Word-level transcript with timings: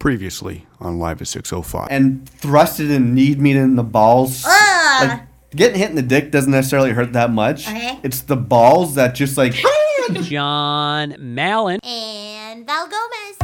Previously 0.00 0.66
on 0.80 0.98
Live 0.98 1.20
at 1.20 1.28
605. 1.28 1.88
and 1.90 2.24
thrusted 2.40 2.90
and 2.90 3.14
kneed 3.14 3.38
me 3.38 3.52
in 3.52 3.76
the 3.76 3.82
balls. 3.84 4.44
Ugh. 4.48 5.08
Like 5.08 5.20
getting 5.54 5.78
hit 5.78 5.90
in 5.90 5.96
the 5.96 6.00
dick 6.02 6.30
doesn't 6.30 6.50
necessarily 6.50 6.92
hurt 6.92 7.12
that 7.12 7.30
much. 7.30 7.68
Okay. 7.68 8.00
It's 8.02 8.22
the 8.22 8.36
balls 8.36 8.94
that 8.94 9.14
just 9.14 9.36
like 9.36 9.54
John 10.22 11.16
Mallon. 11.18 11.80
and 11.84 12.66
Val 12.66 12.86
Gomez. 12.88 13.36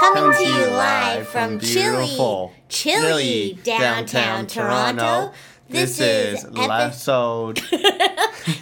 Coming 0.00 0.32
to 0.32 0.44
you 0.44 0.66
live 0.70 1.26
from 1.28 1.58
chilly, 1.58 2.06
beautiful, 2.06 2.52
chilly 2.68 3.58
downtown 3.62 4.46
Toronto. 4.46 5.32
This 5.70 6.00
is 6.00 6.44
epi- 6.44 6.60
episode. 6.60 7.60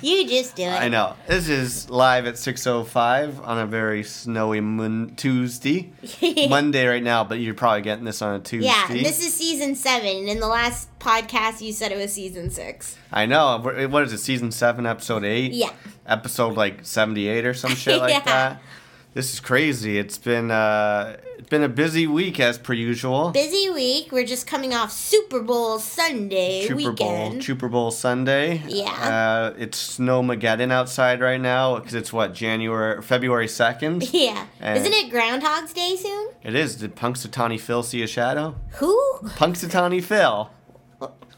You 0.02 0.26
just 0.28 0.56
do 0.56 0.64
it. 0.64 0.68
I 0.68 0.88
know. 0.88 1.14
This 1.28 1.48
is 1.48 1.88
live 1.88 2.26
at 2.26 2.34
6:05 2.34 3.40
on 3.46 3.58
a 3.58 3.66
very 3.66 4.02
snowy 4.02 4.60
mon- 4.60 5.12
Tuesday. 5.16 5.92
Monday 6.48 6.86
right 6.86 7.02
now, 7.02 7.22
but 7.22 7.38
you're 7.38 7.54
probably 7.54 7.82
getting 7.82 8.04
this 8.04 8.20
on 8.20 8.34
a 8.34 8.40
Tuesday. 8.40 8.66
Yeah, 8.68 8.88
this 8.88 9.24
is 9.24 9.32
season 9.32 9.76
seven. 9.76 10.08
and 10.08 10.28
In 10.28 10.40
the 10.40 10.48
last 10.48 10.88
podcast, 10.98 11.60
you 11.60 11.72
said 11.72 11.92
it 11.92 11.98
was 11.98 12.12
season 12.12 12.50
six. 12.50 12.96
I 13.12 13.26
know. 13.26 13.58
What 13.60 14.02
is 14.02 14.12
it? 14.12 14.18
Season 14.18 14.50
seven, 14.50 14.86
episode 14.86 15.22
eight. 15.24 15.52
Yeah. 15.52 15.70
Episode 16.04 16.56
like 16.56 16.80
seventy-eight 16.84 17.46
or 17.46 17.54
some 17.54 17.74
shit 17.76 17.98
like 18.00 18.10
Yeah. 18.10 18.20
that. 18.24 18.62
This 19.16 19.32
is 19.32 19.40
crazy. 19.40 19.98
It's 19.98 20.18
been 20.18 20.50
uh, 20.50 21.16
it's 21.38 21.48
been 21.48 21.62
a 21.62 21.70
busy 21.70 22.06
week 22.06 22.38
as 22.38 22.58
per 22.58 22.74
usual. 22.74 23.30
Busy 23.30 23.70
week. 23.70 24.12
We're 24.12 24.26
just 24.26 24.46
coming 24.46 24.74
off 24.74 24.92
Super 24.92 25.40
Bowl 25.40 25.78
Sunday 25.78 26.66
Super 26.68 26.92
Bowl, 26.92 27.22
weekend. 27.22 27.42
Super 27.42 27.68
Bowl 27.70 27.90
Sunday. 27.90 28.60
Yeah. 28.68 28.90
Uh, 28.90 29.54
it's 29.58 29.96
snowmageddon 29.98 30.70
outside 30.70 31.22
right 31.22 31.40
now 31.40 31.76
because 31.76 31.94
it's 31.94 32.12
what 32.12 32.34
January, 32.34 33.00
February 33.00 33.48
second. 33.48 34.06
yeah. 34.12 34.48
And- 34.60 34.76
Isn't 34.80 34.92
it 34.92 35.10
Groundhog's 35.10 35.72
Day 35.72 35.96
soon? 35.96 36.28
It 36.42 36.54
is. 36.54 36.76
Did 36.76 36.94
Punxsutawney 36.94 37.58
Phil 37.58 37.82
see 37.82 38.02
a 38.02 38.06
shadow? 38.06 38.54
Who? 38.72 38.94
Punxsutawney 39.22 40.02
Phil. 40.04 40.50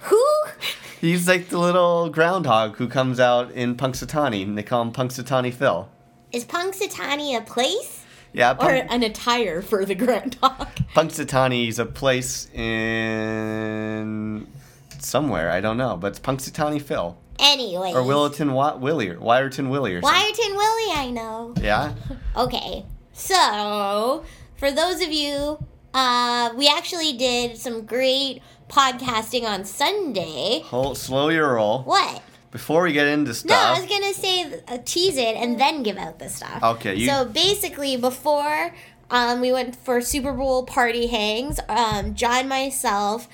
Who? 0.00 0.24
He's 1.00 1.28
like 1.28 1.48
the 1.50 1.58
little 1.60 2.10
groundhog 2.10 2.76
who 2.78 2.88
comes 2.88 3.20
out 3.20 3.52
in 3.52 3.76
Punxsutawney, 3.76 4.42
and 4.42 4.58
they 4.58 4.64
call 4.64 4.82
him 4.82 4.90
Punxsutawney 4.92 5.54
Phil. 5.54 5.88
Is 6.32 6.44
Punxsutawney 6.44 7.36
a 7.36 7.40
place 7.40 8.04
Yeah, 8.32 8.54
or 8.60 8.70
an 8.70 9.02
attire 9.02 9.62
for 9.62 9.84
the 9.84 9.94
groundhog? 9.94 10.68
Punxsutawney 10.94 11.68
is 11.68 11.78
a 11.78 11.86
place 11.86 12.48
in 12.54 14.46
somewhere. 14.98 15.50
I 15.50 15.60
don't 15.60 15.76
know, 15.78 15.96
but 15.96 16.08
it's 16.08 16.18
Punxsutawney 16.20 16.82
Phil 16.82 17.16
Anyway. 17.38 17.92
or 17.94 18.02
Willerton 18.02 18.52
Wa- 18.52 18.76
Willie 18.76 19.08
or 19.10 19.16
Wiarton 19.16 19.70
Willie 19.70 19.94
or 19.94 20.02
something. 20.02 20.20
Wiarton 20.20 20.56
Willie, 20.56 20.92
I 20.94 21.10
know. 21.10 21.54
Yeah. 21.60 21.94
Okay, 22.36 22.84
so 23.12 24.22
for 24.58 24.70
those 24.70 25.00
of 25.02 25.10
you, 25.10 25.58
uh, 25.92 26.50
we 26.56 26.68
actually 26.68 27.12
did 27.14 27.56
some 27.56 27.84
great 27.84 28.40
podcasting 28.68 29.42
on 29.42 29.64
Sunday. 29.64 30.60
Hold, 30.66 30.96
slow 30.98 31.28
your 31.30 31.54
roll. 31.54 31.82
What? 31.82 32.22
Before 32.50 32.82
we 32.82 32.92
get 32.92 33.06
into 33.06 33.34
stuff. 33.34 33.50
No, 33.50 33.56
I 33.56 33.78
was 33.80 33.88
gonna 33.88 34.14
say 34.14 34.60
uh, 34.68 34.78
tease 34.84 35.16
it 35.16 35.36
and 35.36 35.60
then 35.60 35.82
give 35.82 35.98
out 35.98 36.18
the 36.18 36.28
stuff. 36.28 36.62
Okay, 36.62 36.94
you- 36.94 37.08
So 37.08 37.24
basically, 37.26 37.96
before 37.96 38.74
um, 39.10 39.40
we 39.40 39.52
went 39.52 39.76
for 39.76 40.00
Super 40.00 40.32
Bowl 40.32 40.64
party 40.64 41.06
hangs, 41.08 41.60
um, 41.68 42.14
John, 42.14 42.48
myself, 42.48 43.28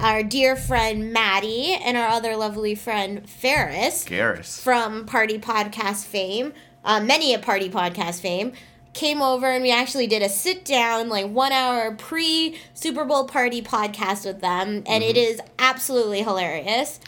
our 0.00 0.22
dear 0.22 0.54
friend 0.54 1.12
Maddie, 1.12 1.72
and 1.82 1.96
our 1.96 2.08
other 2.08 2.36
lovely 2.36 2.74
friend 2.74 3.28
Ferris 3.28 4.04
Garrus. 4.04 4.60
from 4.60 5.06
Party 5.06 5.38
Podcast 5.38 6.04
fame, 6.04 6.52
uh, 6.84 7.00
many 7.00 7.34
a 7.34 7.38
Party 7.38 7.68
Podcast 7.70 8.20
fame, 8.20 8.52
came 8.94 9.20
over 9.22 9.46
and 9.46 9.62
we 9.62 9.70
actually 9.70 10.06
did 10.06 10.22
a 10.22 10.28
sit 10.28 10.64
down, 10.64 11.08
like 11.08 11.26
one 11.26 11.52
hour 11.52 11.94
pre 11.94 12.58
Super 12.74 13.04
Bowl 13.04 13.26
party 13.26 13.62
podcast 13.62 14.24
with 14.24 14.40
them, 14.40 14.82
and 14.86 15.02
it 15.04 15.16
Mm-hmm. 15.16 15.32
is 15.34 15.40
absolutely 15.58 16.22
hilarious. 16.22 17.00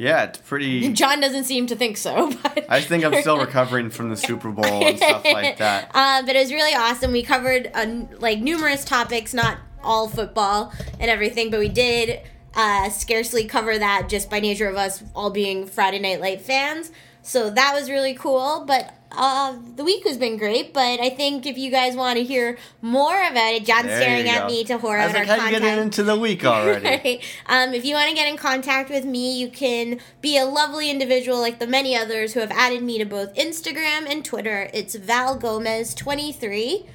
Yeah, 0.00 0.24
it's 0.24 0.38
pretty. 0.38 0.90
John 0.94 1.20
doesn't 1.20 1.44
seem 1.44 1.66
to 1.66 1.76
think 1.76 1.98
so, 1.98 2.32
but 2.42 2.64
I 2.70 2.80
think 2.80 3.04
I'm 3.04 3.20
still 3.20 3.38
recovering 3.38 3.90
from 3.90 4.08
the 4.08 4.16
Super 4.16 4.50
Bowl 4.50 4.64
and 4.64 4.96
stuff 4.98 5.22
like 5.26 5.58
that. 5.58 5.90
Uh, 5.92 6.22
but 6.24 6.34
it 6.34 6.38
was 6.38 6.50
really 6.50 6.74
awesome. 6.74 7.12
We 7.12 7.22
covered 7.22 7.70
uh, 7.74 7.86
like 8.18 8.40
numerous 8.40 8.82
topics, 8.82 9.34
not 9.34 9.58
all 9.84 10.08
football 10.08 10.72
and 10.98 11.10
everything, 11.10 11.50
but 11.50 11.60
we 11.60 11.68
did 11.68 12.22
uh, 12.54 12.88
scarcely 12.88 13.44
cover 13.44 13.76
that 13.76 14.08
just 14.08 14.30
by 14.30 14.40
nature 14.40 14.68
of 14.68 14.76
us 14.76 15.04
all 15.14 15.28
being 15.28 15.66
Friday 15.66 15.98
Night 15.98 16.22
Light 16.22 16.40
fans. 16.40 16.90
So 17.22 17.50
that 17.50 17.74
was 17.74 17.90
really 17.90 18.14
cool. 18.14 18.64
But 18.66 18.94
uh, 19.12 19.56
the 19.76 19.82
week 19.84 20.04
has 20.06 20.16
been 20.16 20.36
great. 20.36 20.72
But 20.72 21.00
I 21.00 21.10
think 21.10 21.44
if 21.46 21.58
you 21.58 21.70
guys 21.70 21.96
want 21.96 22.18
to 22.18 22.24
hear 22.24 22.58
more 22.80 23.16
about 23.26 23.54
it, 23.54 23.64
John's 23.64 23.86
There 23.86 24.00
staring 24.00 24.28
at 24.28 24.46
me 24.46 24.64
to 24.64 24.78
horror 24.78 24.98
out 24.98 25.12
like, 25.12 25.16
our 25.16 25.24
how 25.24 25.34
you 25.34 25.40
content. 25.40 25.62
getting 25.64 25.82
into 25.84 26.02
the 26.02 26.16
week 26.16 26.44
already? 26.44 26.84
Right. 27.04 27.24
Um, 27.46 27.74
if 27.74 27.84
you 27.84 27.94
want 27.94 28.08
to 28.08 28.14
get 28.14 28.28
in 28.28 28.36
contact 28.36 28.90
with 28.90 29.04
me, 29.04 29.38
you 29.38 29.48
can 29.48 30.00
be 30.20 30.38
a 30.38 30.44
lovely 30.44 30.90
individual 30.90 31.40
like 31.40 31.58
the 31.58 31.66
many 31.66 31.96
others 31.96 32.34
who 32.34 32.40
have 32.40 32.50
added 32.52 32.82
me 32.82 32.98
to 32.98 33.04
both 33.04 33.34
Instagram 33.34 34.06
and 34.10 34.24
Twitter. 34.24 34.70
It's 34.72 34.94
Val 34.94 35.36
Gomez 35.36 35.94
twenty 35.94 36.32
three. 36.32 36.86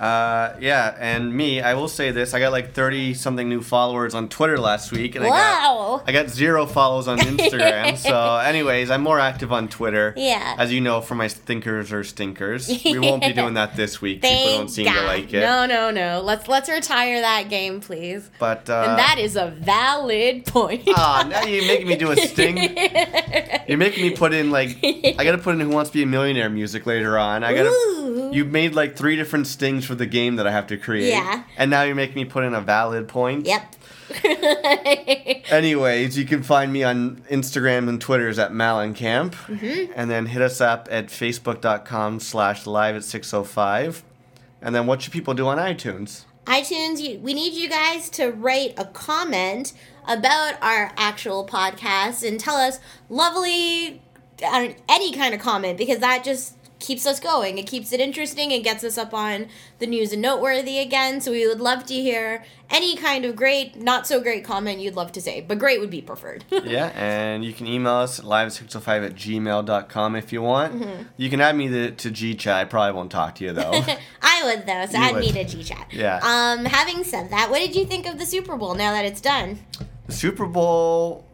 Uh, 0.00 0.56
yeah, 0.60 0.96
and 0.98 1.34
me, 1.34 1.60
I 1.60 1.74
will 1.74 1.86
say 1.86 2.10
this: 2.10 2.32
I 2.32 2.40
got 2.40 2.52
like 2.52 2.72
thirty 2.72 3.12
something 3.12 3.50
new 3.50 3.60
followers 3.60 4.14
on 4.14 4.30
Twitter 4.30 4.58
last 4.58 4.92
week, 4.92 5.14
and 5.14 5.26
I 5.26 5.28
got 5.28 6.08
I 6.08 6.12
got 6.12 6.30
zero 6.30 6.64
follows 6.64 7.06
on 7.06 7.18
Instagram. 7.18 7.96
so, 7.98 8.36
anyways, 8.36 8.90
I'm 8.90 9.02
more 9.02 9.20
active 9.20 9.52
on 9.52 9.68
Twitter. 9.68 10.14
Yeah. 10.16 10.56
As 10.58 10.72
you 10.72 10.80
know, 10.80 11.02
for 11.02 11.16
my 11.16 11.28
thinkers 11.28 11.92
or 11.92 12.02
stinkers, 12.02 12.66
we 12.82 12.98
won't 12.98 13.22
be 13.22 13.34
doing 13.34 13.54
that 13.54 13.76
this 13.76 14.00
week. 14.00 14.22
People 14.22 14.56
don't 14.56 14.68
seem 14.70 14.86
God. 14.86 15.00
to 15.02 15.06
like 15.06 15.34
it. 15.34 15.40
No, 15.40 15.66
no, 15.66 15.90
no. 15.90 16.22
Let's 16.24 16.48
let's 16.48 16.70
retire 16.70 17.20
that 17.20 17.50
game, 17.50 17.82
please. 17.82 18.30
But 18.38 18.70
uh, 18.70 18.86
and 18.88 18.98
that 18.98 19.18
is 19.18 19.36
a 19.36 19.48
valid 19.48 20.46
point. 20.46 20.88
Ah, 20.96 21.26
now 21.28 21.42
you're 21.42 21.66
making 21.66 21.88
me 21.88 21.96
do 21.96 22.10
a 22.10 22.16
sting. 22.16 22.56
You're 23.68 23.78
making 23.78 24.02
me 24.02 24.10
put 24.16 24.32
in 24.32 24.50
like 24.50 24.78
I 24.82 25.22
gotta 25.24 25.38
put 25.38 25.54
in 25.54 25.60
Who 25.60 25.68
Wants 25.68 25.90
to 25.90 25.94
Be 25.94 26.02
a 26.02 26.06
Millionaire 26.06 26.50
music 26.50 26.86
later 26.86 27.18
on. 27.18 27.44
I 27.44 27.54
gotta. 27.54 28.30
You 28.32 28.44
made 28.44 28.74
like 28.74 28.96
three 28.96 29.16
different 29.16 29.46
stings 29.46 29.89
for 29.90 29.96
the 29.96 30.06
game 30.06 30.36
that 30.36 30.46
I 30.46 30.52
have 30.52 30.68
to 30.68 30.76
create. 30.76 31.08
Yeah. 31.08 31.42
And 31.56 31.68
now 31.68 31.82
you're 31.82 31.96
making 31.96 32.14
me 32.14 32.24
put 32.24 32.44
in 32.44 32.54
a 32.54 32.60
valid 32.60 33.08
point. 33.08 33.44
Yep. 33.44 33.74
Anyways, 35.50 36.16
you 36.16 36.24
can 36.24 36.44
find 36.44 36.72
me 36.72 36.84
on 36.84 37.22
Instagram 37.28 37.88
and 37.88 38.00
Twitters 38.00 38.38
at 38.38 38.52
Malencamp. 38.52 39.32
Mm-hmm. 39.32 39.92
And 39.96 40.08
then 40.08 40.26
hit 40.26 40.42
us 40.42 40.60
up 40.60 40.86
at 40.92 41.08
facebook.com 41.08 42.20
slash 42.20 42.66
live 42.68 42.94
at 42.94 43.02
605. 43.02 44.04
And 44.62 44.76
then 44.76 44.86
what 44.86 45.02
should 45.02 45.12
people 45.12 45.34
do 45.34 45.48
on 45.48 45.58
iTunes? 45.58 46.24
iTunes, 46.46 47.00
you, 47.00 47.18
we 47.18 47.34
need 47.34 47.52
you 47.52 47.68
guys 47.68 48.08
to 48.10 48.30
write 48.30 48.74
a 48.76 48.84
comment 48.84 49.72
about 50.06 50.54
our 50.62 50.92
actual 50.96 51.44
podcast 51.44 52.26
and 52.26 52.38
tell 52.38 52.56
us 52.56 52.78
lovely, 53.08 54.00
I 54.46 54.66
don't- 54.66 54.78
any 54.88 55.12
kind 55.12 55.34
of 55.34 55.40
comment 55.40 55.76
because 55.78 55.98
that 55.98 56.22
just 56.22 56.54
keeps 56.80 57.06
us 57.06 57.20
going. 57.20 57.58
It 57.58 57.66
keeps 57.66 57.92
it 57.92 58.00
interesting 58.00 58.52
and 58.52 58.64
gets 58.64 58.82
us 58.82 58.98
up 58.98 59.14
on 59.14 59.46
the 59.78 59.86
news 59.86 60.12
and 60.12 60.20
noteworthy 60.22 60.78
again. 60.78 61.20
So 61.20 61.30
we 61.32 61.46
would 61.46 61.60
love 61.60 61.86
to 61.86 61.94
hear 61.94 62.44
any 62.70 62.96
kind 62.96 63.24
of 63.24 63.36
great, 63.36 63.76
not 63.76 64.06
so 64.06 64.20
great 64.20 64.44
comment 64.44 64.80
you'd 64.80 64.94
love 64.96 65.12
to 65.12 65.20
say, 65.20 65.40
but 65.40 65.58
great 65.58 65.80
would 65.80 65.90
be 65.90 66.00
preferred. 66.00 66.44
yeah, 66.64 66.86
and 66.94 67.44
you 67.44 67.52
can 67.52 67.66
email 67.66 67.94
us 67.94 68.18
at 68.18 68.24
live605 68.24 69.06
at 69.06 69.14
gmail.com 69.14 70.16
if 70.16 70.32
you 70.32 70.42
want. 70.42 70.74
Mm-hmm. 70.80 71.02
You 71.16 71.30
can 71.30 71.40
add 71.40 71.56
me 71.56 71.68
to, 71.68 71.90
to 71.90 72.10
GChat. 72.10 72.52
I 72.54 72.64
probably 72.64 72.96
won't 72.96 73.10
talk 73.10 73.34
to 73.36 73.44
you 73.44 73.52
though. 73.52 73.72
I 74.22 74.42
would 74.44 74.66
though, 74.66 74.86
so 74.86 74.98
You 74.98 75.04
I'd 75.04 75.14
would. 75.14 75.22
need 75.22 75.36
a 75.36 75.44
G 75.44 75.62
chat. 75.62 75.88
Yeah. 75.92 76.20
Um, 76.22 76.64
having 76.64 77.04
said 77.04 77.30
that, 77.30 77.50
what 77.50 77.58
did 77.58 77.74
you 77.76 77.84
think 77.84 78.06
of 78.06 78.18
the 78.18 78.26
Super 78.26 78.56
Bowl 78.56 78.74
now 78.74 78.92
that 78.92 79.04
it's 79.04 79.20
done? 79.20 79.58
the 80.06 80.12
Super 80.12 80.46
Bowl, 80.46 81.24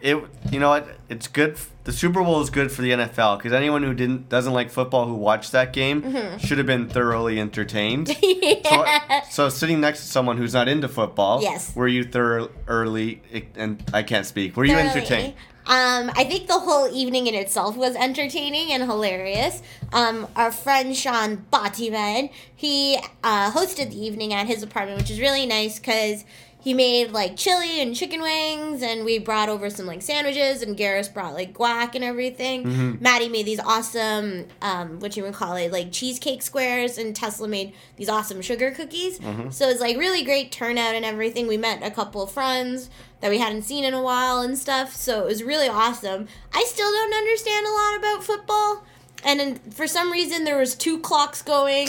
it 0.00 0.16
you 0.50 0.58
know 0.60 0.70
what? 0.70 0.88
It's 1.08 1.28
good. 1.28 1.56
The 1.84 1.92
Super 1.92 2.22
Bowl 2.22 2.40
is 2.40 2.48
good 2.50 2.70
for 2.70 2.80
the 2.82 2.90
NFL 2.92 3.38
because 3.38 3.52
anyone 3.52 3.82
who 3.82 3.92
didn't 3.94 4.28
doesn't 4.28 4.52
like 4.52 4.70
football 4.70 5.06
who 5.06 5.14
watched 5.14 5.52
that 5.52 5.72
game 5.72 6.02
Mm-hmm. 6.02 6.38
should 6.38 6.58
have 6.58 6.66
been 6.66 6.88
thoroughly 6.88 7.38
entertained. 7.40 8.14
So, 8.64 8.84
so 9.30 9.48
sitting 9.48 9.80
next 9.80 10.00
to 10.02 10.06
someone 10.06 10.36
who's 10.36 10.54
not 10.54 10.68
into 10.68 10.88
football, 10.88 11.42
Yes. 11.42 11.74
were 11.76 11.88
you 11.88 12.04
thoroughly 12.04 13.20
and 13.56 13.82
I 13.92 14.02
can't 14.02 14.24
speak. 14.26 14.56
Were 14.56 14.64
you 14.64 14.76
entertained? 14.76 15.34
Um, 15.66 16.10
I 16.16 16.24
think 16.24 16.48
the 16.48 16.58
whole 16.58 16.88
evening 16.92 17.26
in 17.28 17.34
itself 17.34 17.76
was 17.76 17.94
entertaining 17.96 18.72
and 18.72 18.82
hilarious. 18.82 19.62
Um, 19.92 20.26
our 20.34 20.50
friend 20.50 20.96
Sean 20.96 21.44
Batiman, 21.52 22.30
he 22.54 22.98
uh, 23.22 23.52
hosted 23.52 23.90
the 23.90 24.04
evening 24.04 24.32
at 24.34 24.46
his 24.48 24.62
apartment, 24.62 24.98
which 25.00 25.10
is 25.10 25.20
really 25.20 25.46
nice 25.46 25.78
because 25.78 26.24
he 26.62 26.74
made 26.74 27.10
like 27.10 27.36
chili 27.36 27.80
and 27.80 27.92
chicken 27.92 28.22
wings, 28.22 28.82
and 28.82 29.04
we 29.04 29.18
brought 29.18 29.48
over 29.48 29.68
some 29.68 29.84
like 29.84 30.00
sandwiches, 30.00 30.62
and 30.62 30.78
Garrus 30.78 31.12
brought 31.12 31.34
like 31.34 31.52
guac 31.52 31.96
and 31.96 32.04
everything. 32.04 32.62
Mm-hmm. 32.62 33.02
Maddie 33.02 33.28
made 33.28 33.46
these 33.46 33.58
awesome, 33.58 34.46
um, 34.62 35.00
what 35.00 35.16
you 35.16 35.24
would 35.24 35.34
call 35.34 35.56
it, 35.56 35.72
like 35.72 35.90
cheesecake 35.90 36.40
squares, 36.40 36.98
and 36.98 37.16
Tesla 37.16 37.48
made 37.48 37.74
these 37.96 38.08
awesome 38.08 38.40
sugar 38.40 38.70
cookies. 38.70 39.18
Mm-hmm. 39.18 39.50
So 39.50 39.68
it's 39.68 39.80
like 39.80 39.96
really 39.96 40.22
great 40.22 40.52
turnout 40.52 40.94
and 40.94 41.04
everything. 41.04 41.48
We 41.48 41.56
met 41.56 41.82
a 41.82 41.90
couple 41.90 42.22
of 42.22 42.30
friends 42.30 42.90
that 43.20 43.30
we 43.30 43.38
hadn't 43.38 43.62
seen 43.62 43.82
in 43.82 43.92
a 43.92 44.02
while 44.02 44.40
and 44.40 44.56
stuff, 44.56 44.94
so 44.94 45.22
it 45.22 45.26
was 45.26 45.42
really 45.42 45.68
awesome. 45.68 46.28
I 46.54 46.62
still 46.68 46.92
don't 46.92 47.14
understand 47.14 47.66
a 47.66 47.70
lot 47.70 47.98
about 47.98 48.24
football. 48.24 48.84
And 49.24 49.38
then 49.40 49.54
for 49.70 49.86
some 49.86 50.10
reason, 50.10 50.44
there 50.44 50.58
was 50.58 50.74
two 50.74 50.98
clocks 50.98 51.42
going 51.42 51.88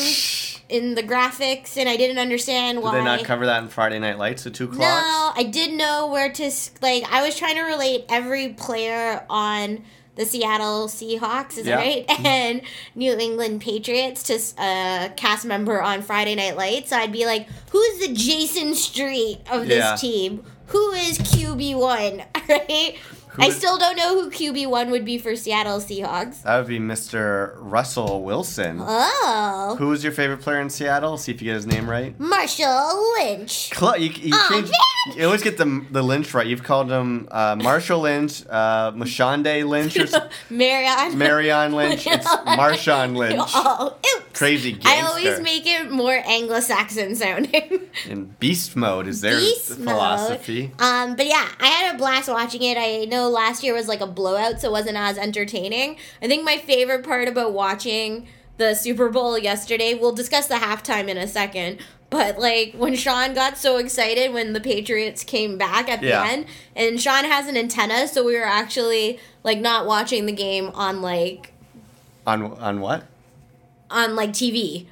in 0.70 0.96
the 0.96 1.04
graphics, 1.04 1.78
and 1.78 1.90
I 1.90 1.98
didn't 1.98 2.20
understand 2.20 2.82
why. 2.82 2.92
Did 2.92 3.02
they 3.02 3.06
not 3.06 3.24
cover 3.24 3.46
that 3.48 3.64
in 3.64 3.70
Friday 3.70 4.00
Night 4.00 4.18
Lights? 4.18 4.44
The 4.44 4.52
two 4.52 4.68
clocks. 4.68 4.80
No, 4.80 5.32
I 5.36 5.44
did 5.52 5.74
know 5.78 6.08
where 6.08 6.32
to 6.32 6.52
like. 6.82 7.04
I 7.12 7.24
was 7.26 7.36
trying 7.38 7.56
to 7.56 7.64
relate 7.64 8.06
every 8.10 8.50
player 8.50 9.26
on 9.30 9.84
the 10.16 10.26
Seattle 10.26 10.88
Seahawks, 10.88 11.58
is 11.58 11.66
Yeah. 11.66 11.76
right? 11.78 12.06
Mm-hmm. 12.08 12.26
And 12.26 12.62
New 12.94 13.18
England 13.18 13.62
Patriots 13.62 14.22
to 14.24 14.62
a 14.64 15.12
cast 15.18 15.44
member 15.44 15.82
on 15.82 16.04
Friday 16.04 16.36
Night 16.36 16.56
Lights. 16.56 16.92
So 16.92 16.98
I'd 16.98 17.12
be 17.12 17.26
like, 17.26 17.48
"Who's 17.72 18.00
the 18.08 18.14
Jason 18.14 18.76
Street 18.76 19.40
of 19.52 19.68
this 19.68 19.80
Yeah. 19.80 19.96
team? 19.96 20.44
Who 20.68 20.92
is 20.92 21.18
QB 21.18 21.76
one?" 21.76 22.24
Right? 22.48 22.98
I 23.38 23.48
is- 23.48 23.56
still 23.58 23.78
don't 23.78 23.96
know 23.98 24.22
who 24.22 24.30
QB 24.30 24.68
one 24.68 24.92
would 24.92 25.06
be 25.06 25.18
for 25.18 25.36
Seattle 25.36 25.80
Seahawks. 25.80 26.44
That 26.44 26.58
would 26.60 26.68
be 26.68 26.80
Mr. 26.80 27.54
Russell 27.58 28.24
Wilson. 28.24 28.80
Oh, 28.82 29.76
Who 29.80 29.88
was 29.88 30.04
your 30.04 30.14
favorite 30.14 30.42
player 30.42 30.60
in 30.62 30.70
Seattle? 30.70 31.18
See 31.18 31.32
if 31.32 31.42
you 31.42 31.46
get 31.48 31.56
his 31.56 31.66
name 31.66 31.90
right. 31.90 32.18
Marshall 32.20 33.14
Lynch. 33.20 33.72
Cl- 33.74 33.98
you, 33.98 34.10
you, 34.12 34.34
change, 34.50 34.70
you 35.16 35.26
always 35.26 35.42
get 35.44 35.58
the 35.58 35.86
the 35.92 36.02
Lynch 36.04 36.34
right. 36.34 36.46
You've 36.46 36.64
called 36.64 36.92
him 36.92 37.28
uh, 37.32 37.56
Marshall 37.56 38.02
Lynch, 38.02 38.44
uh, 38.50 38.92
Mashonde 38.92 39.68
Lynch, 39.68 39.98
or 39.98 40.30
Marion. 40.50 41.18
Marion 41.18 41.74
Lynch. 41.74 42.06
It's 42.08 42.28
Marshawn 42.46 43.16
Lynch. 43.16 43.42
Oh, 43.54 43.96
oops. 44.16 44.23
Crazy 44.34 44.72
gangster. 44.72 44.90
I 44.90 45.02
always 45.02 45.40
make 45.42 45.66
it 45.68 45.92
more 45.92 46.12
Anglo-Saxon 46.26 47.16
sounding. 47.18 47.82
in 48.10 48.36
beast 48.40 48.76
mode 48.76 49.08
is 49.08 49.22
their 49.22 49.38
Beast 49.38 49.78
mode. 49.80 49.90
philosophy. 49.90 50.72
Um, 50.80 51.16
but 51.16 51.28
yeah, 51.28 51.48
I 51.60 51.68
had 51.68 51.96
a 51.96 51.98
blast 51.98 52.28
watching 52.30 52.64
it. 52.64 52.78
I 52.78 53.06
know 53.06 53.30
last 53.30 53.64
year 53.64 53.74
was 53.74 53.88
like 53.88 54.02
a 54.02 54.08
blowout, 54.08 54.60
so 54.62 54.70
it 54.70 54.72
wasn't 54.72 54.98
as 54.98 55.18
entertaining. 55.18 55.98
I 56.22 56.28
think 56.28 56.44
my 56.44 56.58
favorite 56.58 57.04
part 57.06 57.28
about 57.28 57.54
watching 57.54 58.28
the 58.58 58.74
Super 58.76 59.10
Bowl 59.10 59.38
yesterday, 59.38 59.94
we'll 59.94 60.12
discuss 60.14 60.48
the 60.48 60.56
halftime 60.56 61.08
in 61.08 61.18
a 61.18 61.28
second. 61.28 61.80
But 62.10 62.38
like 62.38 62.74
when 62.76 62.96
Sean 62.96 63.34
got 63.34 63.58
so 63.58 63.78
excited 63.78 64.34
when 64.34 64.54
the 64.54 64.60
Patriots 64.62 65.24
came 65.24 65.58
back 65.58 65.90
at 65.90 66.02
the 66.02 66.08
Yeah. 66.08 66.28
end, 66.28 66.46
and 66.76 67.02
Sean 67.02 67.24
has 67.26 67.48
an 67.48 67.58
antenna, 67.58 68.08
so 68.08 68.24
we 68.24 68.36
were 68.38 68.46
actually 68.46 69.20
like 69.44 69.60
not 69.60 69.88
watching 69.88 70.28
the 70.28 70.32
game 70.32 70.70
on 70.76 71.02
like 71.02 71.54
On 72.28 72.44
on 72.60 72.82
what? 72.82 73.06
On 73.90 74.16
like 74.16 74.32
TV. 74.32 74.88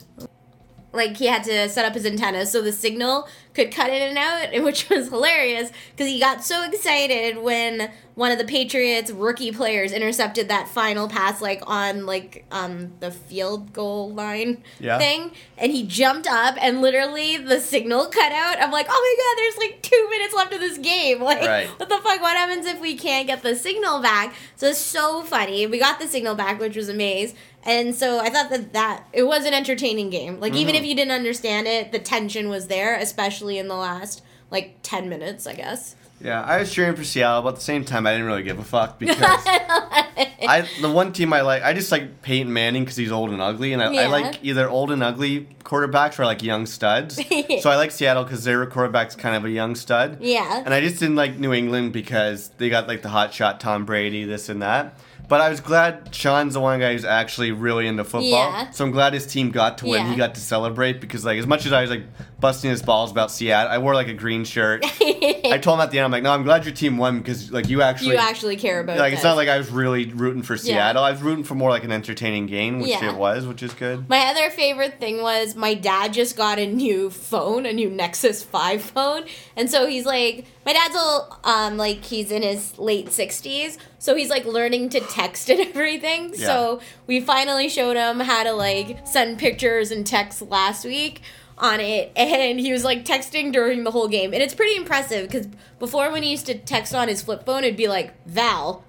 Like 0.94 1.16
he 1.16 1.28
had 1.28 1.46
to 1.46 1.70
set 1.70 1.86
up 1.86 1.94
his 1.94 2.06
antenna 2.06 2.46
so 2.46 2.62
the 2.62 2.74
signal 2.74 3.26
could 3.54 3.72
cut 3.72 3.90
in 3.92 4.02
and 4.02 4.18
out, 4.18 4.50
and 4.54 4.64
which 4.66 4.90
was 4.90 5.08
hilarious 5.08 5.72
because 5.92 6.12
he 6.12 6.20
got 6.20 6.44
so 6.44 6.66
excited 6.66 7.38
when 7.42 7.90
one 8.16 8.30
of 8.30 8.38
the 8.38 8.44
Patriots 8.44 9.10
rookie 9.10 9.54
players 9.54 9.94
intercepted 9.94 10.50
that 10.50 10.68
final 10.68 11.08
pass 11.08 11.42
like 11.42 11.64
on 11.66 12.06
like 12.06 12.46
um 12.52 12.92
the 13.00 13.10
field 13.10 13.72
goal 13.72 14.12
line 14.14 14.62
Yeah. 14.82 14.98
thing, 14.98 15.32
and 15.58 15.72
he 15.72 15.88
jumped 15.88 16.28
up 16.28 16.56
and 16.62 16.82
literally 16.82 17.38
the 17.38 17.62
signal 17.62 18.08
cut 18.08 18.34
out. 18.34 18.62
I'm 18.62 18.72
like, 18.72 18.88
oh 18.90 19.16
my 19.18 19.24
god, 19.24 19.38
there's 19.40 19.72
like 19.72 19.82
two 19.82 20.08
minutes 20.10 20.34
left 20.34 20.54
of 20.54 20.60
this 20.60 20.78
game. 20.78 21.22
Like, 21.32 21.40
Right. 21.42 21.68
what 21.80 21.88
the 21.88 22.00
fuck? 22.00 22.22
What 22.22 22.36
happens 22.36 22.66
if 22.66 22.82
we 22.82 22.98
can't 22.98 23.28
get 23.28 23.44
the 23.44 23.56
signal 23.56 24.02
back? 24.02 24.36
So 24.58 24.68
it's 24.68 24.78
so 24.78 25.24
funny. 25.24 25.66
We 25.68 25.80
got 25.80 26.00
the 26.02 26.08
signal 26.08 26.36
back, 26.36 26.60
which 26.60 26.76
was 26.76 26.90
amazing. 26.90 27.38
And 27.64 27.94
so 27.94 28.20
I 28.20 28.30
thought 28.30 28.50
that 28.50 28.74
that 28.74 29.04
it 29.14 29.24
was 29.24 29.46
an 29.46 29.54
entertaining 29.54 30.10
game. 30.10 30.40
Like 30.40 30.54
even 30.54 30.76
if 30.76 30.82
mm-hmm. 30.82 30.90
you 30.90 30.96
didn't 30.96 31.12
understand 31.12 31.68
it, 31.68 31.92
the 31.92 32.00
tension 32.00 32.50
was 32.50 32.68
there, 32.68 32.96
especially 32.96 33.58
in 33.58 33.68
the 33.68 33.76
last 33.76 34.24
like 34.50 34.76
ten 34.84 35.10
minutes, 35.10 35.46
I 35.46 35.54
guess. 35.54 35.96
Yeah, 36.24 36.42
I 36.44 36.60
was 36.60 36.72
cheering 36.72 36.96
for 36.96 37.04
Seattle, 37.04 37.42
but 37.42 37.50
at 37.50 37.56
the 37.56 37.62
same 37.62 37.84
time, 37.84 38.06
I 38.06 38.12
didn't 38.12 38.28
really 38.28 38.44
give 38.44 38.60
a 38.60 38.64
fuck 38.64 39.00
because 39.00 39.18
I 39.22 40.68
the 40.82 40.92
one 40.92 41.14
team 41.14 41.34
I 41.34 41.42
like, 41.42 41.64
I 41.64 41.74
just 41.74 41.92
like 41.92 42.22
Peyton 42.22 42.52
Manning 42.52 42.84
because 42.84 42.96
he's 42.96 43.12
old 43.12 43.32
and 43.32 43.42
ugly, 43.42 43.74
and 43.74 43.82
I, 43.82 43.92
Yeah. 43.92 44.02
I 44.02 44.08
like 44.08 44.44
either 44.44 44.70
old 44.70 44.92
and 44.92 45.04
ugly 45.04 45.48
quarterbacks 45.64 46.20
or 46.20 46.26
like 46.26 46.44
young 46.44 46.66
studs. 46.66 47.16
so 47.62 47.70
I 47.70 47.76
like 47.76 47.92
Seattle 47.92 48.24
because 48.24 48.44
their 48.44 48.66
quarterback's 48.66 49.16
kind 49.16 49.36
of 49.36 49.46
a 49.46 49.50
young 49.50 49.76
stud. 49.76 50.18
yeah. 50.22 50.62
And 50.64 50.74
I 50.74 50.82
just 50.82 51.00
didn't 51.00 51.16
like 51.16 51.38
New 51.38 51.54
England 51.54 51.94
because 51.94 52.50
they 52.58 52.70
got 52.70 52.88
like 52.88 53.02
the 53.02 53.10
hot 53.10 53.34
shot 53.34 53.60
Tom 53.60 53.86
Brady, 53.86 54.26
this 54.26 54.50
and 54.50 54.62
that. 54.62 54.96
But 55.32 55.40
I 55.40 55.48
was 55.48 55.62
glad 55.62 56.14
Sean's 56.14 56.56
the 56.56 56.60
one 56.60 56.82
guy 56.82 56.92
who's 56.92 57.06
actually 57.06 57.54
really 57.54 57.88
into 57.88 58.04
football. 58.04 58.24
Yeah. 58.32 58.70
So 58.72 58.84
I'm 58.84 58.92
glad 58.92 59.14
his 59.14 59.26
team 59.26 59.50
got 59.50 59.78
to 59.78 59.86
win. 59.86 60.02
Yeah. 60.06 60.12
He 60.12 60.18
got 60.18 60.36
to 60.36 60.42
celebrate 60.42 61.00
because 61.00 61.24
like 61.24 61.40
as 61.40 61.48
much 61.48 61.66
as 61.66 61.72
I 61.72 61.80
was 61.80 61.90
like 61.90 62.04
busting 62.42 62.70
his 62.70 62.82
balls 62.82 63.12
about 63.12 63.32
Seattle, 63.32 63.72
I 63.72 63.78
wore 63.78 63.94
like 63.96 64.10
a 64.10 64.14
green 64.14 64.44
shirt. 64.44 64.84
I 65.02 65.58
told 65.62 65.80
him 65.80 65.84
at 65.84 65.92
the 65.92 66.00
end, 66.00 66.04
I'm 66.06 66.12
like, 66.12 66.24
no, 66.24 66.34
I'm 66.34 66.44
glad 66.44 66.66
your 66.66 66.74
team 66.74 66.98
won 66.98 67.20
because 67.20 67.50
like 67.50 67.70
you 67.70 67.82
actually 67.82 68.12
you 68.12 68.18
actually 68.18 68.58
care 68.58 68.82
about 68.82 68.98
like 68.98 69.14
it's 69.14 69.24
not 69.24 69.38
like 69.38 69.48
I 69.48 69.58
was 69.58 69.72
really 69.72 70.08
rooting 70.08 70.44
for 70.44 70.58
Seattle. 70.58 71.02
I 71.02 71.12
was 71.12 71.22
rooting 71.22 71.46
for 71.46 71.56
more 71.56 71.70
like 71.70 71.86
an 71.86 71.94
entertaining 71.94 72.48
game, 72.48 72.82
which 72.82 72.90
Yeah. 72.90 73.14
it 73.14 73.16
was, 73.16 73.48
which 73.48 73.64
is 73.64 73.74
good. 73.74 74.10
My 74.10 74.26
other 74.26 74.50
favorite 74.50 75.00
thing 75.00 75.22
was 75.22 75.56
my 75.56 75.76
dad 75.76 76.12
just 76.12 76.36
got 76.36 76.60
a 76.60 76.68
new 76.68 77.10
phone, 77.10 77.66
a 77.66 77.72
new 77.72 77.90
Nexus 77.90 78.44
5 78.44 78.82
phone. 78.82 79.24
And 79.56 79.70
so 79.72 79.88
he's 79.88 80.06
like, 80.06 80.46
my 80.66 80.74
dad's 80.74 80.96
all, 80.96 81.40
um, 81.44 81.78
like, 81.78 82.04
he's 82.06 82.32
in 82.32 82.42
his 82.44 82.78
late 82.78 83.08
60s. 83.08 83.78
So 84.00 84.16
he's 84.16 84.30
like 84.30 84.46
learning 84.46 84.90
to 84.90 85.00
text 85.00 85.50
and 85.52 85.60
everything. 85.60 86.36
So 86.36 86.82
we 87.08 87.20
finally 87.22 87.70
showed 87.70 87.98
him 87.98 88.20
how 88.20 88.44
to 88.44 88.52
like 88.54 89.08
send 89.08 89.40
pictures 89.40 89.92
and 89.92 90.06
text 90.06 90.42
last 90.42 90.86
week 90.86 91.22
on 91.58 91.80
it. 91.80 92.12
And 92.16 92.60
he 92.60 92.72
was 92.72 92.84
like 92.84 93.06
texting 93.06 93.52
during 93.52 93.84
the 93.84 93.92
whole 93.92 94.08
game. 94.08 94.34
And 94.34 94.42
it's 94.42 94.54
pretty 94.56 94.76
impressive 94.76 95.28
because 95.28 95.48
before 95.80 96.12
when 96.12 96.24
he 96.24 96.32
used 96.32 96.46
to 96.48 96.58
text 96.58 96.94
on 96.96 97.08
his 97.08 97.22
flip 97.22 97.46
phone, 97.46 97.64
it'd 97.64 97.78
be 97.78 97.88
like, 97.88 98.14
Val. 98.26 98.84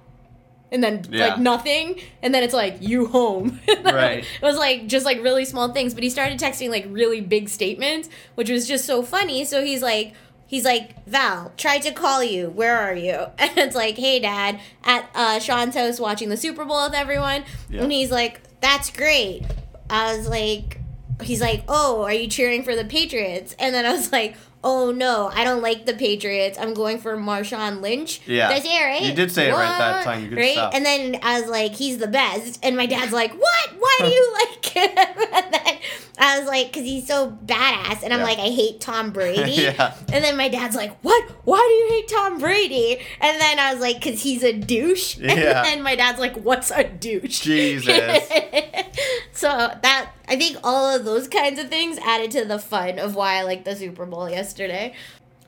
And 0.71 0.83
then 0.83 1.05
Yeah. 1.11 1.27
like 1.27 1.39
nothing, 1.39 1.99
and 2.23 2.33
then 2.33 2.41
it's 2.41 2.53
like 2.53 2.77
you 2.81 3.05
home. 3.05 3.59
Right. 3.83 4.23
It 4.23 4.41
was 4.41 4.57
like 4.57 4.87
just 4.87 5.05
like 5.05 5.21
really 5.21 5.45
small 5.45 5.71
things, 5.71 5.93
but 5.93 6.01
he 6.01 6.09
started 6.09 6.39
texting 6.39 6.69
like 6.71 6.85
really 6.89 7.21
big 7.21 7.47
statements, 7.49 8.09
which 8.33 8.49
was 8.49 8.67
just 8.67 8.85
so 8.85 9.03
funny. 9.03 9.45
So 9.45 9.63
he's 9.63 9.83
like, 9.83 10.13
he's 10.53 10.65
like, 10.65 11.03
Val, 11.07 11.51
tried 11.57 11.81
to 11.81 11.91
call 11.91 12.23
you. 12.23 12.47
Where 12.47 12.77
are 12.77 12.93
you? 12.93 13.25
And 13.39 13.57
it's 13.57 13.75
like, 13.75 13.97
hey, 13.97 14.19
dad, 14.19 14.59
at 14.83 15.09
uh, 15.15 15.39
Sean's 15.39 15.75
house 15.75 15.99
watching 15.99 16.29
the 16.29 16.37
Super 16.37 16.63
Bowl 16.63 16.85
with 16.85 16.93
everyone. 16.93 17.43
Yeah. 17.71 17.81
And 17.81 17.91
he's 17.91 18.11
like, 18.11 18.39
that's 18.61 18.91
great. 18.91 19.41
I 19.89 20.15
was 20.15 20.29
like, 20.29 20.79
he's 21.23 21.41
like, 21.41 21.63
oh, 21.67 22.03
are 22.03 22.13
you 22.13 22.27
cheering 22.27 22.61
for 22.61 22.75
the 22.75 22.85
Patriots? 22.85 23.55
And 23.57 23.73
then 23.73 23.83
I 23.83 23.93
was 23.93 24.11
like, 24.11 24.35
oh 24.63 24.91
no, 24.91 25.29
I 25.33 25.43
don't 25.43 25.61
like 25.61 25.87
the 25.87 25.93
Patriots. 25.93 26.57
I'm 26.59 26.75
going 26.75 26.99
for 26.99 27.17
Marshawn 27.17 27.81
Lynch. 27.81 28.21
Yeah. 28.27 28.49
Did 28.49 28.55
I 28.55 28.59
say 28.59 28.77
it 28.77 28.85
right? 28.85 29.01
You 29.01 29.13
did 29.13 29.31
say 29.31 29.49
it 29.49 29.53
right 29.53 29.77
that 29.77 30.03
time. 30.03 30.33
Right? 30.33 30.53
stuff. 30.53 30.73
And 30.75 30.85
then 30.85 31.19
I 31.23 31.41
was 31.41 31.49
like, 31.49 31.73
he's 31.73 31.97
the 31.97 32.07
best. 32.07 32.59
And 32.63 32.77
my 32.77 32.85
dad's 32.85 33.11
like, 33.11 33.33
what? 33.33 33.69
Why 33.79 33.97
do 33.99 34.07
you 34.07 34.33
like 34.51 34.65
him? 34.65 34.89
and 35.33 35.53
then 35.53 35.77
I 36.17 36.37
was 36.39 36.47
like, 36.47 36.67
because 36.71 36.83
he's 36.87 37.07
so 37.07 37.31
badass. 37.45 38.03
And 38.03 38.13
I'm 38.13 38.19
Yeah. 38.19 38.25
like, 38.25 38.37
I 38.37 38.49
hate 38.49 38.79
Tom 38.79 39.11
Brady. 39.11 39.51
Yeah. 39.63 39.95
And 40.11 40.23
then 40.23 40.37
my 40.37 40.47
dad's 40.47 40.75
like, 40.75 40.95
what? 41.01 41.27
Why 41.43 41.57
do 41.57 41.73
you 41.73 41.89
hate 42.01 42.07
Tom 42.07 42.37
Brady? 42.39 42.99
And 43.19 43.41
then 43.41 43.57
I 43.59 43.73
was 43.73 43.81
like, 43.81 43.95
because 44.01 44.21
he's 44.21 44.43
a 44.43 44.53
douche. 44.53 45.17
And 45.21 45.39
Yeah. 45.39 45.63
then 45.63 45.81
my 45.81 45.95
dad's 45.95 46.19
like, 46.19 46.35
what's 46.37 46.69
a 46.71 46.83
douche? 46.83 47.39
Jesus. 47.41 47.87
so 49.33 49.47
that 49.47 50.11
I 50.27 50.35
think 50.37 50.57
all 50.63 50.95
of 50.95 51.05
those 51.05 51.27
kinds 51.27 51.59
of 51.59 51.69
things 51.69 51.97
added 51.99 52.31
to 52.31 52.45
the 52.45 52.59
fun 52.59 52.99
of 52.99 53.15
why 53.15 53.35
I 53.39 53.43
liked 53.43 53.65
the 53.65 53.75
Super 53.75 54.05
Bowl 54.05 54.29
yesterday. 54.29 54.93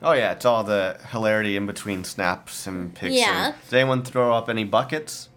Oh 0.02 0.12
yeah, 0.12 0.32
it's 0.32 0.44
all 0.44 0.62
the 0.64 0.98
hilarity 1.10 1.56
in 1.56 1.66
between 1.66 2.04
snaps 2.04 2.66
and 2.66 2.94
picks. 2.94 3.14
Yeah. 3.14 3.46
and- 3.46 3.54
Did 3.70 3.76
anyone 3.78 4.02
throw 4.02 4.34
up 4.34 4.48
any 4.50 4.64
buckets? 4.64 5.28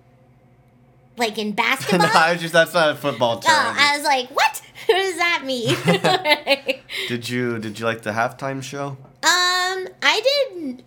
Like 1.20 1.38
in 1.38 1.50
no, 1.50 1.54
basketball. 1.56 2.08
I 2.14 2.32
was 2.32 2.42
just 2.42 2.54
that's 2.54 2.74
not 2.74 2.90
a 2.92 2.96
football 2.96 3.40
term. 3.40 3.54
Oh, 3.54 3.76
I 3.78 3.96
was 3.98 4.06
like, 4.06 4.30
what? 4.30 4.62
What 4.90 4.96
does 4.96 5.18
that 5.18 5.44
mean? 5.46 5.76
did 7.08 7.30
you 7.30 7.60
did 7.60 7.80
you 7.80 7.86
like 7.86 8.02
the 8.02 8.10
halftime 8.12 8.64
show? 8.64 8.98
um, 9.22 9.88
I 10.02 10.48
didn't 10.50 10.84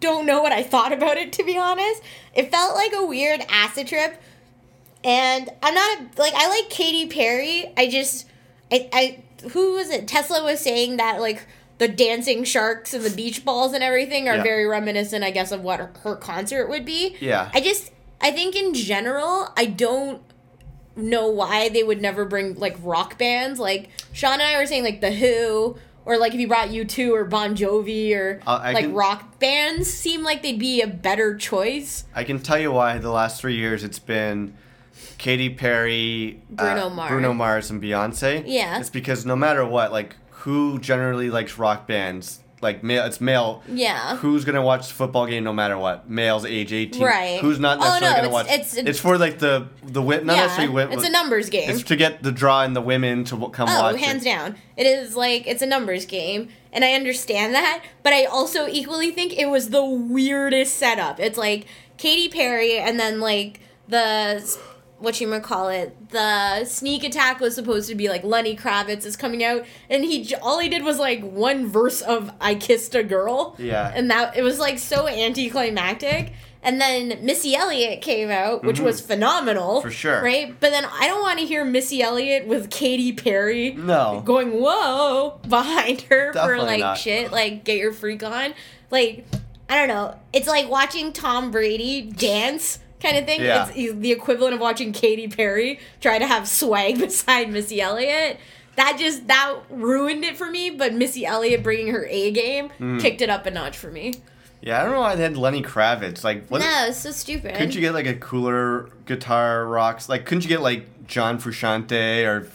don't 0.00 0.26
know 0.26 0.42
what 0.42 0.52
I 0.52 0.62
thought 0.62 0.92
about 0.92 1.16
it 1.16 1.32
to 1.34 1.44
be 1.44 1.56
honest. 1.56 2.02
It 2.34 2.50
felt 2.50 2.74
like 2.74 2.92
a 2.94 3.06
weird 3.06 3.40
acid 3.48 3.86
trip. 3.86 4.20
And 5.02 5.48
I'm 5.62 5.74
not 5.74 5.98
a, 5.98 6.20
like 6.20 6.34
I 6.36 6.48
like 6.48 6.68
Katy 6.68 7.06
Perry. 7.06 7.72
I 7.76 7.88
just 7.88 8.26
I 8.70 8.88
I 8.92 9.22
who 9.52 9.74
was 9.76 9.88
it? 9.90 10.06
Tesla 10.08 10.44
was 10.44 10.60
saying 10.60 10.98
that 10.98 11.20
like 11.20 11.46
the 11.78 11.88
dancing 11.88 12.44
sharks 12.44 12.92
and 12.92 13.02
the 13.04 13.10
beach 13.10 13.44
balls 13.46 13.72
and 13.72 13.82
everything 13.82 14.28
are 14.28 14.36
Yeah. 14.36 14.42
very 14.42 14.66
reminiscent, 14.66 15.24
I 15.24 15.30
guess, 15.30 15.52
of 15.52 15.62
what 15.62 15.78
her, 15.80 15.90
her 16.02 16.16
concert 16.16 16.68
would 16.68 16.84
be. 16.84 17.16
Yeah. 17.20 17.50
I 17.54 17.60
just 17.60 17.92
I 18.20 18.30
think 18.30 18.56
in 18.56 18.74
general, 18.74 19.52
I 19.56 19.66
don't 19.66 20.22
know 20.96 21.28
why 21.28 21.68
they 21.68 21.82
would 21.82 22.02
never 22.02 22.24
bring 22.24 22.54
like 22.56 22.76
rock 22.82 23.18
bands. 23.18 23.60
Like 23.60 23.90
Sean 24.12 24.34
and 24.34 24.42
I 24.42 24.58
were 24.58 24.66
saying 24.66 24.84
like 24.84 25.00
the 25.00 25.12
Who 25.12 25.76
or 26.04 26.16
like 26.18 26.34
if 26.34 26.40
you 26.40 26.48
brought 26.48 26.68
U2 26.68 27.12
or 27.12 27.24
Bon 27.24 27.54
Jovi 27.54 28.14
or 28.16 28.40
Uh, 28.46 28.60
like 28.74 28.86
can- 28.86 28.94
rock 28.94 29.38
bands 29.38 29.92
seem 29.92 30.22
like 30.22 30.42
they'd 30.42 30.58
be 30.58 30.80
a 30.80 30.86
better 30.86 31.36
choice. 31.36 32.04
I 32.14 32.24
can 32.24 32.40
tell 32.40 32.58
you 32.58 32.72
why 32.72 32.98
the 32.98 33.10
last 33.10 33.40
three 33.40 33.56
years 33.56 33.84
it's 33.84 33.98
been 33.98 34.54
Katy 35.18 35.50
Perry, 35.50 36.40
Bruno 36.50 36.86
uh, 36.86 36.90
Mars. 36.90 37.10
Bruno 37.10 37.32
Mars, 37.34 37.70
and 37.70 37.82
Beyonce. 37.82 38.42
Yeah. 38.46 38.80
It's 38.80 38.90
because 38.90 39.26
no 39.26 39.36
matter 39.36 39.64
what, 39.64 39.92
like 39.92 40.16
who 40.30 40.78
generally 40.78 41.30
likes 41.30 41.58
rock 41.58 41.86
bands? 41.86 42.40
Like 42.60 42.82
male, 42.82 43.04
it's 43.04 43.20
male. 43.20 43.62
Yeah. 43.72 44.16
Who's 44.16 44.44
gonna 44.44 44.62
watch 44.62 44.88
the 44.88 44.94
football 44.94 45.26
game 45.26 45.44
no 45.44 45.52
matter 45.52 45.78
what? 45.78 46.10
Males 46.10 46.44
age 46.44 46.72
eighteen. 46.72 47.02
Right. 47.04 47.38
Who's 47.40 47.60
not 47.60 47.78
Oh, 47.78 47.80
necessarily 47.82 48.00
no, 48.08 48.16
gonna 48.16 48.28
it's- 48.28 48.32
watch? 48.32 48.46
it's- 48.46 48.76
it's- 48.76 48.98
for 48.98 49.16
like 49.16 49.38
the 49.38 49.68
the 49.84 50.00
wi- 50.00 50.24
not 50.24 50.36
necessarily 50.36 50.72
women. 50.72 50.98
it's 50.98 51.06
a 51.06 51.10
numbers 51.10 51.48
game. 51.50 51.70
It's 51.70 51.82
to 51.84 51.94
get 51.96 52.22
the 52.22 52.32
draw 52.32 52.62
and 52.62 52.74
the 52.74 52.80
women 52.80 53.24
to 53.26 53.36
come 53.50 53.68
Oh, 53.70 53.82
watch. 53.82 54.00
hands 54.00 54.22
it. 54.22 54.26
down. 54.26 54.56
It 54.76 54.86
is 54.86 55.14
like 55.16 55.46
it's 55.46 55.62
a 55.62 55.66
numbers 55.66 56.04
game, 56.04 56.48
and 56.72 56.84
I 56.84 56.94
understand 56.94 57.54
that, 57.54 57.82
but 58.02 58.12
I 58.12 58.24
also 58.24 58.66
equally 58.66 59.10
think 59.12 59.38
it 59.38 59.46
was 59.46 59.70
the 59.70 59.84
weirdest 59.84 60.76
setup. 60.76 61.20
It's 61.20 61.38
like 61.38 61.66
Katy 61.96 62.28
Perry, 62.28 62.76
and 62.78 62.98
then 62.98 63.20
like 63.20 63.60
the 63.88 64.42
what 64.98 65.20
you 65.20 65.40
call 65.40 65.68
it, 65.68 66.10
the 66.10 66.64
sneak 66.64 67.04
attack 67.04 67.40
was 67.40 67.54
supposed 67.54 67.88
to 67.88 67.94
be 67.94 68.08
like 68.08 68.24
Lenny 68.24 68.56
Kravitz 68.56 69.04
is 69.06 69.16
coming 69.16 69.44
out, 69.44 69.64
and 69.88 70.04
he 70.04 70.34
all 70.42 70.58
he 70.58 70.68
did 70.68 70.82
was 70.84 70.98
like 70.98 71.22
one 71.22 71.68
verse 71.68 72.00
of 72.02 72.30
"I 72.40 72.54
Kissed 72.54 72.94
a 72.94 73.02
Girl," 73.02 73.54
Yeah. 73.58 73.92
and 73.94 74.10
that 74.10 74.36
it 74.36 74.42
was 74.42 74.58
like 74.58 74.78
so 74.78 75.06
anticlimactic. 75.08 76.32
And 76.60 76.80
then 76.80 77.24
Missy 77.24 77.54
Elliott 77.54 78.02
came 78.02 78.30
out, 78.30 78.64
which 78.64 78.80
was 78.80 79.00
phenomenal. 79.00 79.74
Mm-hmm. 79.76 79.88
For 79.88 79.92
sure. 79.92 80.20
Right? 80.20 80.58
But 80.58 80.70
then 80.70 80.84
I 80.86 81.06
don't 81.06 81.22
want 81.22 81.38
to 81.38 81.46
hear 81.46 81.64
Missy 81.64 82.02
Elliott 82.02 82.48
with 82.48 82.68
Katy 82.68 83.12
Perry 83.12 83.70
No. 83.74 84.22
going 84.24 84.50
whoa 84.60 85.38
behind 85.48 86.00
her 86.02 86.32
for 86.32 86.58
like 86.58 86.80
not. 86.80 86.98
shit 86.98 87.30
like 87.30 87.62
get 87.62 87.76
your 87.78 87.92
freak 87.92 88.24
on 88.24 88.54
like 88.90 89.24
i 89.70 89.76
don't 89.76 89.88
know 89.88 90.18
it's 90.32 90.48
like 90.48 90.68
watching 90.68 91.12
tom 91.12 91.50
brady 91.50 92.02
dance 92.02 92.80
kind 93.02 93.16
of 93.16 93.24
thing 93.26 93.40
Yeah. 93.42 93.68
it's 93.74 93.94
the 93.98 94.12
equivalent 94.12 94.54
of 94.54 94.60
watching 94.60 94.92
Katy 94.92 95.28
Perry 95.28 95.78
try 96.00 96.18
to 96.18 96.26
have 96.26 96.48
swag 96.48 96.98
beside 97.00 97.50
Missy 97.50 97.80
Elliott 97.80 98.38
that 98.76 98.96
just 98.98 99.26
that 99.26 99.56
ruined 99.70 100.24
it 100.24 100.36
for 100.36 100.50
me 100.50 100.70
but 100.70 100.94
Missy 100.94 101.24
Elliott 101.26 101.62
bringing 101.62 101.88
her 101.92 102.06
A 102.06 102.30
game 102.30 102.70
Mm. 102.80 103.00
kicked 103.00 103.20
it 103.22 103.30
up 103.30 103.46
a 103.46 103.50
notch 103.50 103.76
for 103.76 103.90
me 103.90 104.14
Yeah, 104.60 104.80
I 104.80 104.84
don't 104.84 104.92
know 104.92 105.00
why 105.00 105.14
they 105.14 105.22
had 105.22 105.36
Lenny 105.36 105.62
Kravitz. 105.62 106.24
Like, 106.24 106.46
what? 106.48 106.60
no 106.60 106.86
it's 106.88 106.98
so 106.98 107.10
stupid 107.12 107.52
Couldn't 107.54 107.74
you 107.74 107.80
get 107.80 107.94
like 107.94 108.06
a 108.06 108.14
cooler 108.14 108.90
guitar 109.06 109.64
rocks? 109.66 110.08
Like, 110.08 110.24
couldn't 110.26 110.42
you 110.42 110.48
get 110.48 110.60
like 110.62 111.06
John 111.06 111.38
Frusciante 111.40 112.26
or 112.26 112.48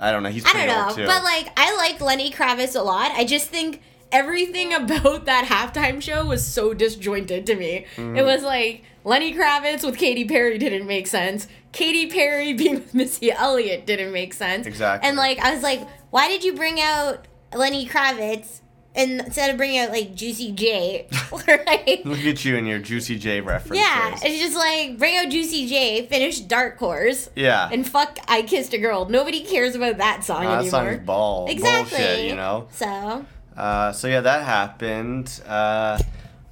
I 0.00 0.12
don't 0.12 0.22
know? 0.22 0.30
He's 0.30 0.44
I 0.46 0.66
don't 0.66 0.96
know, 0.98 1.06
but 1.06 1.22
like 1.22 1.48
I 1.56 1.76
like 1.76 2.00
Lenny 2.00 2.30
Kravitz 2.32 2.74
a 2.74 2.82
lot. 2.82 3.10
I 3.12 3.24
just 3.24 3.48
think 3.48 3.82
everything 4.12 4.72
about 4.72 5.24
that 5.26 5.46
halftime 5.46 6.00
show 6.02 6.24
was 6.24 6.44
so 6.44 6.74
disjointed 6.74 7.46
to 7.46 7.54
me. 7.56 7.86
Mm. 7.96 8.16
It 8.18 8.22
was 8.24 8.42
like 8.42 8.84
Lenny 9.04 9.34
Kravitz 9.34 9.84
with 9.84 9.96
Katy 9.98 10.24
Perry 10.26 10.58
didn't 10.58 10.86
make 10.86 11.06
sense. 11.06 11.46
Katy 11.72 12.08
Perry 12.08 12.52
being 12.54 12.74
with 12.74 12.94
Missy 12.94 13.30
Elliott 13.32 13.86
didn't 13.86 14.12
make 14.12 14.34
sense. 14.34 14.66
Exactly. 14.66 15.08
And 15.08 15.16
like 15.16 15.38
I 15.38 15.54
was 15.54 15.62
like, 15.62 15.80
why 16.10 16.28
did 16.28 16.44
you 16.44 16.54
bring 16.54 16.80
out 16.80 17.26
Lenny 17.54 17.86
Kravitz 17.86 18.60
and 18.92 19.20
instead 19.20 19.50
of 19.50 19.56
bringing 19.56 19.78
out 19.78 19.90
like 19.90 20.14
Juicy 20.16 20.50
J? 20.52 21.06
right? 21.46 22.04
Look 22.04 22.18
at 22.24 22.44
you 22.44 22.56
and 22.56 22.66
your 22.66 22.80
Juicy 22.80 23.18
J 23.20 23.40
reference. 23.40 23.80
Yeah, 23.80 24.18
it's 24.20 24.42
just 24.42 24.56
like 24.56 24.98
bring 24.98 25.16
out 25.16 25.28
Juicy 25.30 25.68
J, 25.68 26.06
finish 26.06 26.40
Dark 26.40 26.76
Horse, 26.78 27.30
Yeah. 27.36 27.68
and 27.72 27.86
fuck 27.88 28.18
I 28.26 28.42
Kissed 28.42 28.74
a 28.74 28.78
Girl. 28.78 29.08
Nobody 29.08 29.44
cares 29.44 29.76
about 29.76 29.98
that 29.98 30.24
song 30.24 30.42
Nah, 30.42 30.50
that 30.50 30.60
anymore. 30.62 30.70
song's 30.94 31.06
ball 31.06 31.46
Exactly. 31.48 31.98
bullshit, 31.98 32.24
you 32.30 32.34
know. 32.34 32.66
So 32.72 33.24
Uh, 33.56 33.92
so 33.92 34.08
yeah, 34.08 34.20
that 34.20 34.44
happened. 34.44 35.40
Uh, 35.46 35.98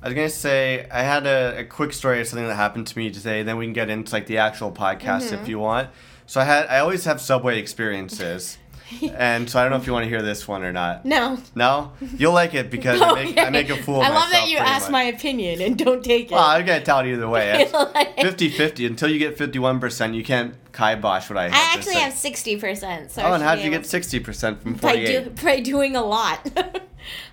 I 0.02 0.06
was 0.06 0.14
gonna 0.14 0.28
say 0.28 0.86
I 0.92 1.02
had 1.02 1.26
a, 1.26 1.58
a 1.60 1.64
quick 1.64 1.92
story 1.92 2.20
of 2.20 2.26
something 2.28 2.46
that 2.46 2.54
happened 2.54 2.86
to 2.88 2.98
me 2.98 3.10
today. 3.10 3.42
Then 3.42 3.56
we 3.56 3.66
can 3.66 3.72
get 3.72 3.88
into 3.90 4.12
like 4.12 4.26
the 4.26 4.38
actual 4.38 4.70
podcast 4.70 5.30
Mm-hmm. 5.30 5.42
if 5.42 5.48
you 5.48 5.58
want. 5.58 5.88
So 6.26 6.40
I 6.40 6.44
had 6.44 6.66
I 6.68 6.78
always 6.80 7.04
have 7.06 7.20
subway 7.20 7.58
experiences, 7.58 8.58
and 9.16 9.48
so 9.50 9.58
I 9.58 9.62
don't 9.62 9.70
know 9.72 9.78
if 9.78 9.86
you 9.86 9.92
want 9.94 10.04
to 10.04 10.08
hear 10.08 10.20
this 10.22 10.46
one 10.46 10.62
or 10.62 10.72
not. 10.72 11.04
no. 11.04 11.38
No, 11.54 11.92
you'll 12.16 12.32
like 12.34 12.54
it 12.54 12.70
because 12.70 13.00
I 13.02 13.14
make, 13.14 13.38
I 13.38 13.50
make 13.50 13.70
a 13.70 13.76
fool. 13.82 14.02
Of 14.02 14.06
I 14.06 14.10
love 14.10 14.30
that 14.30 14.48
you 14.48 14.58
asked 14.58 14.86
much. 14.86 14.92
my 14.92 15.02
opinion 15.04 15.60
and 15.62 15.76
don't 15.78 16.04
take 16.04 16.26
it. 16.30 16.34
Well, 16.34 16.44
I'm 16.44 16.64
gonna 16.66 16.84
tell 16.84 17.00
it 17.00 17.06
either 17.06 17.28
way. 17.28 17.66
It's 18.20 18.34
50-50. 18.58 18.86
Until 18.86 19.08
you 19.10 19.18
get 19.18 19.38
fifty-one 19.38 19.80
percent, 19.80 20.14
you 20.14 20.22
can't 20.24 20.54
kibosh 20.72 21.28
what 21.30 21.38
I 21.38 21.44
have. 21.44 21.54
I 21.54 21.72
to 21.72 21.78
actually 21.78 21.94
have 21.94 22.12
sixty 22.12 22.56
percent. 22.58 23.10
So 23.12 23.22
Oh, 23.22 23.32
and 23.32 23.42
how 23.42 23.54
did 23.56 23.64
you 23.64 23.70
get 23.70 23.86
sixty 23.86 24.20
percent 24.20 24.60
from 24.62 24.74
by, 24.74 24.78
forty-eight? 24.80 25.34
do, 25.36 25.42
by 25.44 25.60
doing 25.60 25.96
a 25.96 26.04
lot? 26.04 26.46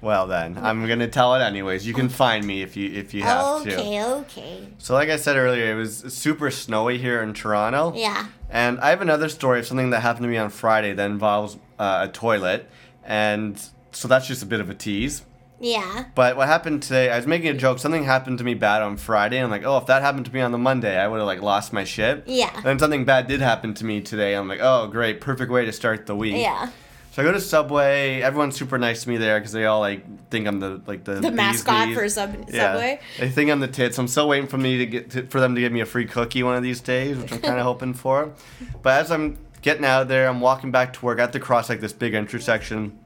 Well 0.01 0.27
then, 0.27 0.58
I'm 0.62 0.88
gonna 0.88 1.08
tell 1.08 1.36
it 1.36 1.39
anyways. 1.41 1.86
You 1.86 1.94
can 1.94 2.10
find 2.10 2.46
me 2.46 2.62
if 2.62 2.75
you 2.75 2.91
if 2.91 3.13
you 3.13 3.24
have 3.24 3.63
to. 3.63 3.74
okay, 3.74 4.03
okay. 4.03 4.67
So 4.77 4.94
like 4.94 5.10
I 5.10 5.17
said 5.17 5.36
earlier, 5.38 5.72
it 5.72 5.75
was 5.75 5.98
super 6.13 6.51
snowy 6.51 6.98
here 6.98 7.22
in 7.22 7.34
Toronto. 7.34 7.94
Yeah. 7.96 8.27
And 8.50 8.79
I 8.79 8.89
have 8.89 9.01
another 9.01 9.29
story 9.29 9.60
of 9.60 9.65
something 9.65 9.89
that 9.89 10.01
happened 10.01 10.24
to 10.24 10.29
me 10.29 10.38
on 10.38 10.50
Friday 10.50 10.94
that 10.94 11.05
involves 11.10 11.58
uh, 11.79 12.08
a 12.10 12.12
toilet, 12.12 12.70
and 13.03 13.62
so 13.91 14.08
that's 14.08 14.27
just 14.27 14.44
a 14.44 14.46
bit 14.46 14.60
of 14.60 14.70
a 14.70 14.75
tease. 14.75 15.24
Yeah. 15.60 16.05
But 16.15 16.36
what 16.38 16.48
happened 16.48 16.84
today? 16.84 17.10
I 17.10 17.15
was 17.17 17.27
making 17.27 17.48
a 17.48 17.53
joke. 17.53 17.79
Something 17.79 18.03
happened 18.03 18.38
to 18.39 18.44
me 18.44 18.53
bad 18.53 18.82
on 18.82 18.98
Friday. 18.98 19.41
I'm 19.41 19.50
like, 19.50 19.63
oh, 19.63 19.77
if 19.77 19.86
that 19.88 20.01
happened 20.01 20.25
to 20.25 20.34
me 20.34 20.41
on 20.41 20.51
the 20.51 20.58
Monday, 20.58 20.98
I 20.98 21.08
would 21.08 21.17
have 21.17 21.25
like 21.25 21.41
lost 21.41 21.74
my 21.74 21.84
shit. 21.84 22.24
Yeah. 22.27 22.51
And 22.55 22.65
then 22.65 22.79
something 22.79 23.05
bad 23.05 23.27
did 23.27 23.41
happen 23.41 23.74
to 23.75 23.86
me 23.86 24.01
today. 24.01 24.34
I'm 24.36 24.48
like, 24.48 24.60
oh, 24.62 24.88
great, 24.88 25.22
perfect 25.22 25.51
way 25.51 25.65
to 25.65 25.72
start 25.72 26.05
the 26.05 26.15
week. 26.15 26.36
Yeah. 26.36 26.70
So 27.15 27.22
I 27.22 27.25
go 27.25 27.31
to 27.31 27.39
Subway. 27.39 28.19
Everyone's 28.19 28.57
super 28.57 28.77
nice 28.77 29.03
to 29.03 29.10
me 29.10 29.15
there 29.15 29.39
because 29.39 29.53
they 29.53 29.65
all 29.65 29.79
like 29.79 30.03
think 30.29 30.48
I'm 30.48 30.60
the 30.60 30.81
like 30.86 31.05
the 31.05 31.13
The 31.22 31.31
mascot 31.31 31.93
for 31.93 32.10
sub- 32.10 32.50
Yeah. 32.50 32.74
Subway. 32.74 33.00
They 33.17 33.29
think 33.29 33.50
I'm 33.50 33.62
the 33.62 33.69
tits. 33.69 33.98
I'm 33.98 34.10
still 34.10 34.27
waiting 34.27 34.48
for 34.48 34.57
me 34.57 34.79
to 34.79 34.86
get 34.86 35.12
to, 35.12 35.25
for 35.27 35.39
them 35.39 35.55
to 35.55 35.62
give 35.62 35.72
me 35.72 35.79
a 35.79 35.86
free 35.86 36.07
cookie 36.07 36.43
one 36.43 36.57
of 36.57 36.63
these 36.63 36.81
days, 36.81 37.15
which 37.17 37.31
I'm 37.31 37.39
kind 37.39 37.57
of 37.57 37.63
hoping 37.72 37.93
for. 37.93 38.34
But 38.81 39.00
as 39.00 39.12
I'm 39.12 39.38
getting 39.62 39.86
out 39.86 40.01
of 40.01 40.07
there, 40.10 40.27
I'm 40.27 40.41
walking 40.41 40.72
back 40.72 40.91
to 40.91 41.05
work. 41.05 41.19
I 41.19 41.22
have 41.22 41.31
to 41.31 41.39
cross 41.39 41.69
like 41.69 41.79
this 41.79 41.93
big 41.93 42.13
intersection 42.13 43.00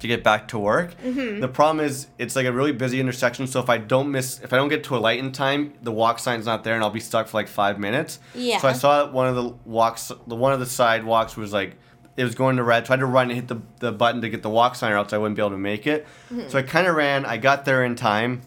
to 0.00 0.08
get 0.08 0.24
back 0.24 0.48
to 0.48 0.58
work. 0.58 1.00
Mm-hmm. 1.00 1.38
The 1.38 1.46
problem 1.46 1.86
is 1.86 2.08
it's 2.18 2.34
like 2.34 2.46
a 2.46 2.52
really 2.52 2.72
busy 2.72 2.98
intersection. 2.98 3.46
So 3.46 3.60
if 3.60 3.70
I 3.70 3.78
don't 3.78 4.10
miss, 4.10 4.40
if 4.40 4.52
I 4.52 4.56
don't 4.56 4.68
get 4.68 4.82
to 4.84 4.96
a 4.96 4.98
light 4.98 5.20
in 5.20 5.30
time, 5.30 5.74
the 5.80 5.92
walk 5.92 6.18
sign's 6.18 6.44
not 6.44 6.64
there, 6.64 6.74
and 6.74 6.82
I'll 6.82 6.90
be 6.90 6.98
stuck 6.98 7.28
for 7.28 7.36
like 7.36 7.46
five 7.46 7.78
minutes. 7.78 8.18
Yeah. 8.34 8.58
So 8.58 8.66
I 8.66 8.72
saw 8.72 9.04
that 9.04 9.12
one 9.12 9.28
of 9.28 9.36
the 9.36 9.54
walks, 9.64 10.10
the 10.26 10.34
one 10.34 10.52
of 10.52 10.58
the 10.58 10.66
sidewalks 10.66 11.36
was 11.36 11.52
like. 11.52 11.76
It 12.16 12.24
was 12.24 12.34
going 12.34 12.56
to 12.56 12.62
red, 12.62 12.86
had 12.86 13.00
to 13.00 13.06
run 13.06 13.30
and 13.30 13.38
hit 13.38 13.48
the, 13.48 13.60
the 13.80 13.92
button 13.92 14.20
to 14.22 14.28
get 14.28 14.42
the 14.42 14.50
walk 14.50 14.76
sign, 14.76 14.92
or 14.92 14.96
else 14.96 15.12
I 15.12 15.18
wouldn't 15.18 15.36
be 15.36 15.42
able 15.42 15.50
to 15.50 15.58
make 15.58 15.86
it. 15.86 16.06
Mm-hmm. 16.30 16.48
So 16.48 16.58
I 16.58 16.62
kind 16.62 16.86
of 16.86 16.94
ran. 16.94 17.24
I 17.26 17.36
got 17.36 17.64
there 17.64 17.84
in 17.84 17.96
time, 17.96 18.42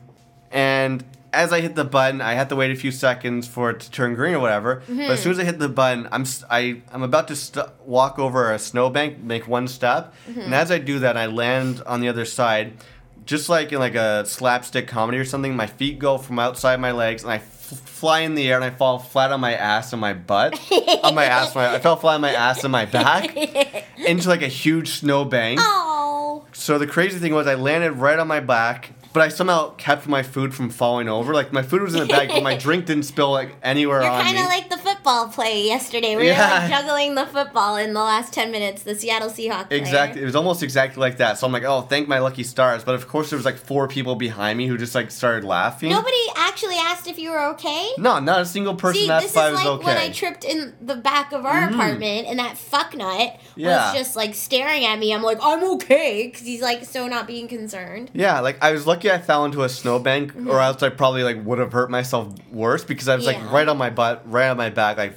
and 0.52 1.04
as 1.34 1.52
I 1.52 1.60
hit 1.60 1.76
the 1.76 1.84
button, 1.84 2.22
I 2.22 2.34
had 2.34 2.48
to 2.50 2.56
wait 2.56 2.72
a 2.72 2.76
few 2.76 2.92
seconds 2.92 3.46
for 3.48 3.70
it 3.72 3.82
to 3.82 3.92
turn 3.92 4.16
green 4.16 4.34
or 4.34 4.40
whatever. 4.40 4.82
But 4.88 5.12
as 5.12 5.22
soon 5.22 5.34
as 5.34 5.40
I 5.40 5.44
hit 5.44 5.60
the 5.60 5.70
button, 5.70 6.08
I'm 6.12 6.26
st- 6.26 6.50
I 6.50 6.82
I'm 6.94 7.04
about 7.04 7.28
to 7.28 7.36
st- 7.36 7.68
walk 7.86 8.18
over 8.18 8.52
a 8.52 8.58
snowbank, 8.58 9.20
make 9.20 9.48
one 9.48 9.68
step, 9.68 10.14
and 10.28 10.56
as 10.56 10.72
I 10.72 10.78
do 10.80 11.00
that, 11.00 11.18
I 11.18 11.26
land 11.26 11.84
on 11.86 12.00
the 12.00 12.08
other 12.08 12.24
side, 12.26 12.78
just 13.26 13.50
like 13.50 13.74
in 13.74 13.80
like 13.80 13.96
a 13.96 14.26
slapstick 14.26 14.88
comedy 14.88 15.18
or 15.18 15.26
something. 15.26 15.56
My 15.56 15.68
feet 15.68 16.00
go 16.00 16.18
from 16.18 16.40
outside 16.40 16.80
my 16.80 16.92
legs, 16.92 17.24
and 17.24 17.32
I 17.32 17.40
fly 17.76 18.22
in 18.22 18.36
the 18.36 18.50
air, 18.50 18.56
and 18.56 18.64
I 18.64 18.70
fall 18.70 19.00
flat 19.00 19.32
on 19.32 19.40
my 19.40 19.54
ass 19.54 19.92
and 19.94 20.00
my 20.00 20.14
butt, 20.14 20.60
on 21.04 21.16
my 21.16 21.26
ass. 21.26 21.54
My 21.56 21.76
I 21.76 21.80
fell 21.80 21.96
flat 21.96 22.16
on 22.16 22.22
my 22.22 22.34
ass 22.34 22.64
and 22.64 22.72
my 22.72 22.86
back 22.86 23.36
into 23.98 24.30
like 24.30 24.42
a 24.42 24.48
huge 24.48 24.92
snowbank. 24.92 25.60
Oh. 25.62 26.46
So 26.54 26.78
the 26.78 26.88
crazy 26.88 27.20
thing 27.20 27.34
was 27.34 27.48
I 27.48 27.56
landed 27.56 27.94
right 27.94 28.18
on 28.18 28.28
my 28.28 28.40
back, 28.40 28.92
but 29.18 29.24
I 29.24 29.30
somehow 29.30 29.72
kept 29.78 30.08
my 30.08 30.22
food 30.22 30.54
from 30.54 30.70
falling 30.70 31.10
over. 31.10 31.34
Like 31.34 31.52
my 31.52 31.64
food 31.64 31.82
was 31.82 31.96
in 31.96 32.02
the 32.02 32.06
bag, 32.06 32.30
but 32.30 32.44
my 32.44 32.56
drink 32.66 32.86
didn't 32.86 33.02
spill 33.02 33.32
like 33.32 33.56
anywhere 33.64 33.98
on 33.98 34.04
You're 34.04 34.12
on 34.12 34.22
kind 34.22 34.36
me. 34.36 34.44
of 34.44 34.48
like 34.48 34.70
the 34.70 34.78
football 34.78 35.30
play 35.30 35.66
yesterday. 35.66 36.16
where 36.16 36.24
you're 36.24 36.36
like 36.36 36.70
juggling 36.70 37.16
the 37.16 37.26
football 37.26 37.78
in 37.78 37.94
the 37.94 38.00
last 38.00 38.32
10 38.32 38.52
minutes, 38.52 38.84
the 38.84 38.94
Seattle 38.94 39.30
Seahawks 39.30 39.70
player. 39.70 39.82
Exactly. 39.82 40.22
It 40.22 40.26
was 40.26 40.36
almost 40.36 40.62
exactly 40.62 41.02
like 41.02 41.18
that. 41.18 41.40
So 41.40 41.48
I'm 41.48 41.52
like, 41.52 41.64
oh, 41.64 41.82
thank 41.82 42.08
my 42.08 42.20
lucky 42.20 42.44
stars. 42.44 42.84
But 42.84 42.94
of 42.94 43.08
course, 43.08 43.32
there 43.32 43.38
was 43.38 43.46
like 43.46 43.58
four 43.58 43.88
people 43.88 44.14
behind 44.14 44.56
me 44.56 44.68
who 44.68 44.78
just 44.78 44.94
like 44.94 45.10
started 45.10 45.44
laughing. 45.44 45.90
Nobody 45.90 46.16
actually 46.36 46.78
asked 46.78 47.08
if 47.08 47.18
you 47.18 47.32
were 47.32 47.44
okay. 47.54 47.90
No, 47.98 48.20
not 48.20 48.42
a 48.42 48.46
single 48.46 48.76
person 48.76 49.02
See, 49.02 49.08
this 49.08 49.26
is 49.26 49.32
thought 49.32 49.50
it 49.50 49.56
like 49.56 49.66
was 49.66 49.80
okay. 49.80 49.86
when 49.86 49.98
I 49.98 50.12
tripped 50.12 50.46
in 50.46 50.76
the 50.80 50.96
back 50.96 51.32
of 51.32 51.44
our 51.44 51.68
mm. 51.68 51.74
apartment 51.74 52.28
and 52.28 52.38
that 52.38 52.56
fucknut 52.56 53.40
Yeah. 53.56 53.92
was 53.92 54.00
just 54.00 54.16
like 54.16 54.36
staring 54.36 54.86
at 54.86 55.00
me. 55.00 55.12
I'm 55.12 55.24
like, 55.24 55.40
I'm 55.42 55.64
okay, 55.72 56.28
because 56.28 56.46
he's 56.46 56.62
like 56.62 56.86
so 56.86 57.08
not 57.08 57.26
being 57.26 57.48
concerned. 57.48 58.12
Yeah, 58.14 58.42
like 58.42 58.62
I 58.62 58.74
was 58.74 58.86
lucky 58.86 59.07
I 59.12 59.20
fell 59.20 59.46
into 59.46 59.64
a 59.64 59.70
snowbank, 59.70 60.36
or 60.48 60.60
else 60.62 60.84
I 60.84 60.90
probably 60.90 61.24
like 61.24 61.44
would 61.46 61.60
have 61.60 61.72
hurt 61.72 61.90
myself 61.90 62.34
worse 62.52 62.84
because 62.84 63.08
I 63.08 63.16
was 63.16 63.26
like 63.26 63.38
Mm-hmm. 63.38 63.54
Right 63.54 63.68
on 63.68 63.78
my 63.78 63.90
butt, 63.90 64.24
right 64.30 64.50
on 64.50 64.58
my 64.58 64.70
back. 64.70 64.98
Like 64.98 65.14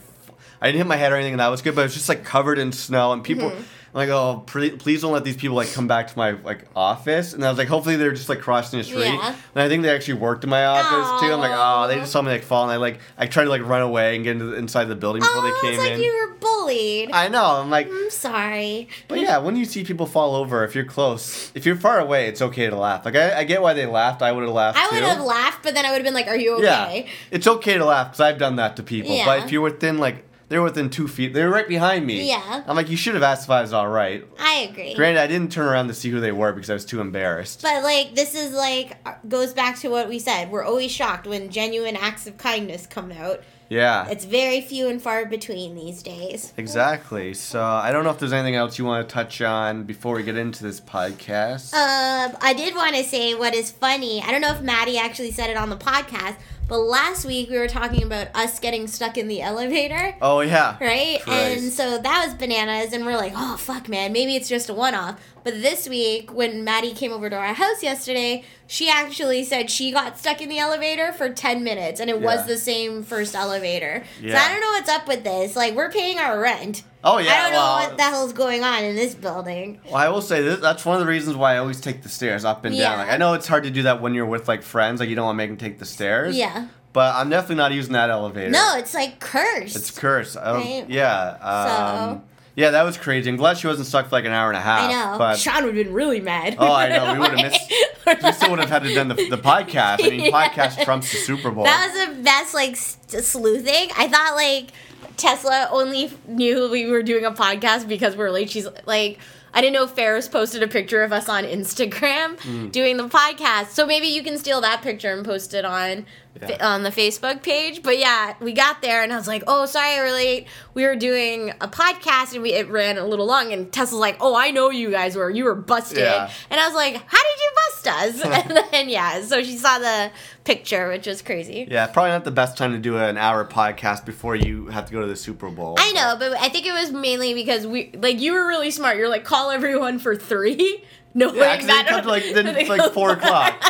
I 0.60 0.66
didn't 0.66 0.78
hit 0.78 0.86
my 0.86 0.96
head 0.96 1.12
or 1.12 1.16
anything, 1.16 1.34
and 1.34 1.40
that 1.40 1.48
was 1.48 1.62
good. 1.62 1.74
But 1.74 1.82
it 1.82 1.84
was 1.84 1.94
just 1.94 2.08
like 2.08 2.24
covered 2.24 2.58
in 2.58 2.72
snow, 2.72 3.12
and 3.12 3.24
people. 3.24 3.50
Mm-hmm. 3.50 3.62
I'm 3.92 3.98
like, 3.98 4.08
oh, 4.10 4.44
pre- 4.46 4.70
please 4.70 5.02
don't 5.02 5.12
let 5.12 5.24
these 5.24 5.36
people 5.36 5.56
like 5.56 5.72
come 5.72 5.88
back 5.88 6.08
to 6.08 6.16
my 6.16 6.30
like 6.30 6.64
office. 6.76 7.32
And 7.34 7.44
I 7.44 7.48
was 7.48 7.58
like, 7.58 7.66
hopefully 7.66 7.96
they're 7.96 8.12
just 8.12 8.28
like 8.28 8.40
crossing 8.40 8.78
the 8.78 8.84
street. 8.84 9.06
Yeah. 9.06 9.34
And 9.54 9.62
I 9.62 9.68
think 9.68 9.82
they 9.82 9.92
actually 9.92 10.14
worked 10.14 10.44
in 10.44 10.50
my 10.50 10.64
office 10.64 11.20
too. 11.20 11.32
I'm 11.32 11.40
like, 11.40 11.50
oh, 11.52 11.88
they 11.88 11.96
just 11.96 12.12
saw 12.12 12.22
me 12.22 12.30
like 12.30 12.44
fall, 12.44 12.62
and 12.62 12.72
I 12.72 12.76
like 12.76 13.00
I 13.18 13.26
tried 13.26 13.44
to 13.44 13.50
like 13.50 13.62
run 13.62 13.82
away 13.82 14.14
and 14.14 14.22
get 14.22 14.32
into 14.32 14.46
the, 14.46 14.56
inside 14.56 14.84
the 14.84 14.94
building 14.94 15.22
before 15.22 15.38
oh, 15.38 15.42
they 15.42 15.48
it's 15.48 15.60
came 15.60 15.78
like 15.78 15.92
in. 15.92 16.02
you 16.02 16.12
were 16.12 16.34
bullied. 16.36 17.10
I 17.12 17.26
know. 17.28 17.44
I'm 17.44 17.68
like, 17.68 17.88
I'm 17.90 18.10
sorry. 18.10 18.88
but 19.08 19.18
yeah, 19.18 19.38
when 19.38 19.56
you 19.56 19.64
see 19.64 19.82
people 19.82 20.06
fall 20.06 20.36
over, 20.36 20.62
if 20.64 20.76
you're 20.76 20.84
close, 20.84 21.50
if 21.56 21.66
you're 21.66 21.76
far 21.76 21.98
away, 21.98 22.28
it's 22.28 22.40
okay 22.42 22.70
to 22.70 22.76
laugh. 22.76 23.04
Like 23.04 23.16
I, 23.16 23.40
I 23.40 23.44
get 23.44 23.60
why 23.60 23.74
they 23.74 23.86
laughed. 23.86 24.22
I 24.22 24.30
would 24.30 24.44
have 24.44 24.54
laughed 24.54 24.78
I 24.78 24.88
would 24.92 25.02
have 25.02 25.20
laughed, 25.20 25.64
but 25.64 25.74
then 25.74 25.84
I 25.84 25.90
would 25.90 25.96
have 25.96 26.04
been 26.04 26.14
like, 26.14 26.28
"Are 26.28 26.36
you 26.36 26.54
okay?" 26.58 27.04
Yeah, 27.06 27.12
it's 27.32 27.46
okay 27.48 27.76
to 27.76 27.84
laugh 27.84 28.08
because 28.08 28.20
I've 28.20 28.38
done 28.38 28.56
that 28.56 28.76
to 28.76 28.84
people. 28.84 29.14
Yeah. 29.14 29.26
But 29.26 29.44
if 29.44 29.50
you're 29.50 29.62
within 29.62 29.98
like 29.98 30.24
they're 30.50 30.60
within 30.62 30.90
two 30.90 31.08
feet, 31.08 31.32
they're 31.32 31.48
right 31.48 31.66
behind 31.66 32.04
me. 32.04 32.28
Yeah. 32.28 32.62
I'm 32.66 32.76
like, 32.76 32.90
you 32.90 32.96
should 32.98 33.14
have 33.14 33.22
asked 33.22 33.44
if 33.44 33.50
I 33.50 33.62
was 33.62 33.72
all 33.72 33.88
right. 33.88 34.26
I 34.38 34.68
agree. 34.70 34.94
Granted, 34.94 35.20
I 35.22 35.26
didn't 35.26 35.50
turn 35.52 35.66
around 35.66 35.88
to 35.88 35.94
see 35.94 36.10
who 36.10 36.20
they 36.20 36.32
were 36.32 36.52
because 36.52 36.68
I 36.68 36.74
was 36.74 36.84
too 36.84 37.00
embarrassed. 37.00 37.62
But 37.62 37.82
like 37.82 38.14
this 38.14 38.34
is 38.34 38.52
like 38.52 38.98
uh, 39.06 39.14
goes 39.28 39.54
back 39.54 39.78
to 39.78 39.88
what 39.88 40.08
we 40.08 40.18
said. 40.18 40.50
We're 40.50 40.64
always 40.64 40.90
shocked 40.92 41.26
when 41.26 41.48
genuine 41.48 41.96
acts 41.96 42.26
of 42.26 42.36
kindness 42.36 42.86
come 42.86 43.10
out. 43.12 43.42
yeah. 43.68 44.08
It's 44.08 44.24
very 44.24 44.60
few 44.60 44.88
and 44.88 45.00
far 45.00 45.24
between 45.26 45.76
these 45.76 46.02
days. 46.02 46.52
Exactly. 46.56 47.32
So 47.34 47.62
I 47.62 47.92
don't 47.92 48.02
know 48.02 48.10
if 48.10 48.18
there's 48.18 48.32
anything 48.32 48.56
else 48.56 48.76
you 48.76 48.84
want 48.84 49.08
to 49.08 49.12
touch 49.14 49.40
on 49.40 49.84
before 49.84 50.16
we 50.16 50.24
get 50.24 50.36
into 50.36 50.64
this 50.64 50.80
podcast. 50.80 51.72
Um, 51.74 52.36
I 52.40 52.52
did 52.56 52.74
want 52.74 52.96
to 52.96 53.04
say 53.04 53.34
what 53.34 53.54
is 53.54 53.70
funny. 53.70 54.20
I 54.22 54.32
don't 54.32 54.40
know 54.40 54.50
if 54.52 54.60
Maddie 54.62 54.98
actually 54.98 55.30
said 55.30 55.48
it 55.50 55.56
on 55.56 55.70
the 55.70 55.76
podcast, 55.76 56.34
but 56.70 56.78
last 56.78 57.24
week 57.26 57.50
we 57.50 57.58
were 57.58 57.66
talking 57.66 58.04
about 58.04 58.28
us 58.34 58.60
getting 58.60 58.86
stuck 58.86 59.18
in 59.18 59.26
the 59.26 59.42
elevator. 59.42 60.14
oh 60.22 60.40
yeah. 60.40 60.76
Right? 60.80 61.20
Christ. 61.20 61.62
And 61.62 61.72
so 61.72 61.98
that 61.98 62.24
was 62.24 62.34
bananas, 62.34 62.92
and 62.92 63.04
we're 63.04 63.16
like, 63.16 63.32
oh, 63.34 63.56
fuck, 63.56 63.88
man, 63.88 64.12
maybe 64.12 64.36
it's 64.36 64.48
just 64.48 64.70
a 64.70 64.74
one 64.74 64.94
off. 64.94 65.20
But 65.42 65.62
this 65.62 65.88
week, 65.88 66.32
when 66.34 66.64
Maddie 66.64 66.92
came 66.92 67.12
over 67.12 67.30
to 67.30 67.36
our 67.36 67.54
house 67.54 67.82
yesterday, 67.82 68.44
she 68.66 68.90
actually 68.90 69.42
said 69.44 69.70
she 69.70 69.90
got 69.90 70.18
stuck 70.18 70.40
in 70.42 70.48
the 70.48 70.58
elevator 70.58 71.12
for 71.12 71.30
10 71.30 71.64
minutes, 71.64 71.98
and 72.00 72.10
it 72.10 72.20
Yeah. 72.20 72.26
was 72.26 72.46
the 72.46 72.56
same 72.58 73.02
first 73.02 73.34
elevator. 73.34 74.04
So 74.20 74.34
I 74.34 74.48
don't 74.52 74.60
know 74.60 74.70
what's 74.72 74.90
up 74.90 75.08
with 75.08 75.24
this. 75.24 75.56
Like, 75.56 75.74
we're 75.74 75.90
paying 75.90 76.18
our 76.18 76.38
rent. 76.38 76.82
Oh 77.02 77.16
yeah. 77.16 77.32
I 77.32 77.42
don't 77.42 77.52
know 77.52 77.88
what 77.88 77.96
the 77.96 78.02
hell's 78.02 78.34
going 78.34 78.62
on 78.62 78.84
in 78.84 78.94
this 78.94 79.14
building. 79.14 79.80
Well, 79.86 79.94
I 79.96 80.08
will 80.10 80.20
say 80.20 80.42
this, 80.42 80.60
that's 80.60 80.84
one 80.84 80.96
of 80.96 81.00
the 81.00 81.06
reasons 81.10 81.34
why 81.34 81.54
I 81.54 81.56
always 81.58 81.80
take 81.80 82.02
the 82.02 82.10
stairs 82.10 82.44
up 82.44 82.66
and 82.66 82.74
Yeah. 82.74 82.90
down. 82.90 82.98
Like 82.98 83.08
I 83.10 83.16
know 83.16 83.32
it's 83.32 83.46
hard 83.48 83.64
to 83.64 83.70
do 83.70 83.84
that 83.84 84.02
when 84.02 84.12
you're 84.12 84.26
with 84.26 84.46
like 84.48 84.62
friends, 84.62 85.00
like 85.00 85.08
you 85.08 85.16
don't 85.16 85.24
want 85.24 85.36
to 85.36 85.38
make 85.38 85.48
them 85.48 85.56
take 85.56 85.78
the 85.78 85.86
stairs. 85.86 86.36
Yeah. 86.36 86.66
But 86.92 87.14
I'm 87.14 87.30
definitely 87.30 87.54
not 87.56 87.72
using 87.72 87.94
that 87.94 88.10
elevator. 88.10 88.50
No, 88.50 88.74
it's 88.76 88.92
like 88.92 89.18
cursed. 89.20 89.76
It's 89.76 89.90
cursed. 89.90 90.36
I 90.36 90.52
Right? 90.52 90.84
Yeah. 90.88 91.36
Um, 91.40 92.22
yeah, 92.56 92.70
that 92.70 92.82
was 92.82 92.96
crazy. 92.96 93.30
I'm 93.30 93.36
glad 93.36 93.58
she 93.58 93.66
wasn't 93.66 93.86
stuck 93.86 94.06
for 94.08 94.16
like 94.16 94.24
an 94.24 94.32
hour 94.32 94.48
and 94.48 94.56
a 94.56 94.60
half. 94.60 94.90
I 94.90 94.92
know. 95.12 95.18
But 95.18 95.38
Sean 95.38 95.64
would 95.64 95.74
have 95.76 95.84
been 95.86 95.94
really 95.94 96.20
mad. 96.20 96.56
Oh, 96.58 96.72
I 96.72 96.88
know. 96.88 97.12
We 97.14 97.18
would've 97.20 97.36
missed- 97.36 97.72
we 98.24 98.32
still 98.32 98.50
would 98.50 98.58
have 98.60 98.70
had 98.70 98.82
to 98.82 98.94
done 98.94 99.08
the, 99.08 99.14
the 99.14 99.38
podcast. 99.38 100.04
I 100.04 100.10
mean, 100.10 100.20
Yeah. 100.24 100.48
podcast 100.48 100.84
trumps 100.84 101.10
the 101.12 101.18
Super 101.18 101.50
Bowl. 101.50 101.64
That 101.64 101.90
was 101.92 102.16
the 102.16 102.22
best 102.22 102.54
like 102.54 102.76
sleuthing. 102.76 103.90
I 103.96 104.08
thought 104.08 104.34
like 104.36 104.70
Tesla 105.16 105.68
only 105.70 106.10
knew 106.26 106.70
we 106.70 106.86
were 106.90 107.02
doing 107.02 107.24
a 107.24 107.30
podcast 107.32 107.88
because 107.88 108.16
we're 108.16 108.30
late. 108.30 108.50
She's 108.50 108.66
like, 108.86 109.18
I 109.52 109.60
didn't 109.60 109.74
know 109.74 109.86
Ferris 109.86 110.28
posted 110.28 110.62
a 110.62 110.68
picture 110.68 111.02
of 111.02 111.12
us 111.12 111.28
on 111.28 111.44
Instagram 111.44 112.36
Mm. 112.38 112.72
doing 112.72 112.96
the 112.96 113.08
podcast. 113.08 113.68
So 113.70 113.84
maybe 113.86 114.06
you 114.06 114.22
can 114.22 114.38
steal 114.38 114.60
that 114.60 114.80
picture 114.82 115.12
and 115.12 115.24
post 115.24 115.54
it 115.54 115.64
on 115.64 116.06
Yeah. 116.40 116.74
on 116.74 116.84
the 116.84 116.90
Facebook 116.90 117.42
page. 117.42 117.82
But 117.82 117.98
yeah, 117.98 118.34
we 118.40 118.52
got 118.52 118.82
there 118.82 119.02
and 119.02 119.12
I 119.12 119.16
was 119.16 119.26
like, 119.26 119.42
oh, 119.46 119.66
sorry, 119.66 119.96
we're 119.96 120.12
late. 120.12 120.46
We 120.74 120.84
were 120.86 120.96
doing 120.96 121.50
a 121.60 121.68
podcast 121.68 122.32
and 122.34 122.42
we 122.42 122.52
it 122.52 122.68
ran 122.70 122.98
a 122.98 123.04
little 123.04 123.26
long. 123.26 123.52
And 123.52 123.70
Tesla's 123.72 124.00
like, 124.00 124.16
oh, 124.20 124.34
I 124.36 124.50
know 124.50 124.70
you 124.70 124.90
guys 124.90 125.16
were. 125.16 125.28
You 125.28 125.44
were 125.44 125.54
busted. 125.54 125.98
Yeah. 125.98 126.30
And 126.48 126.60
I 126.60 126.66
was 126.66 126.74
like, 126.74 126.94
how 126.94 127.18
did 127.18 127.40
you 127.40 127.50
bust 127.56 127.86
us? 127.88 128.20
and 128.48 128.58
then 128.72 128.88
yeah, 128.88 129.20
so 129.22 129.42
she 129.42 129.56
saw 129.56 129.78
the 129.78 130.10
picture, 130.44 130.88
which 130.88 131.06
was 131.06 131.20
crazy. 131.20 131.66
yeah, 131.70 131.86
probably 131.88 132.10
not 132.10 132.24
the 132.24 132.30
best 132.30 132.56
time 132.56 132.72
to 132.72 132.78
do 132.78 132.96
an 132.96 133.16
hour 133.18 133.44
podcast 133.44 134.04
before 134.04 134.34
you 134.36 134.66
have 134.68 134.86
to 134.86 134.92
go 134.92 135.00
to 135.00 135.06
the 135.06 135.16
Super 135.16 135.50
Bowl. 135.50 135.76
I 135.78 135.92
know, 135.92 136.16
but 136.18 136.32
I 136.38 136.48
think 136.48 136.64
it 136.66 136.72
was 136.72 136.92
mainly 136.92 137.34
because 137.34 137.66
we 137.66 137.90
like 137.94 138.20
you 138.20 138.32
were 138.32 138.46
really 138.46 138.70
smart. 138.70 138.96
You're 138.96 139.08
like 139.08 139.24
call 139.24 139.50
everyone 139.50 139.98
for 139.98 140.16
three. 140.16 140.84
No, 141.12 141.34
Yeah, 141.34 141.56
because 141.56 141.88
come 141.88 142.06
like 142.06 142.22
then 142.34 142.46
it's 142.46 142.68
like 142.68 142.92
four 142.92 143.10
o'clock. 143.10 143.60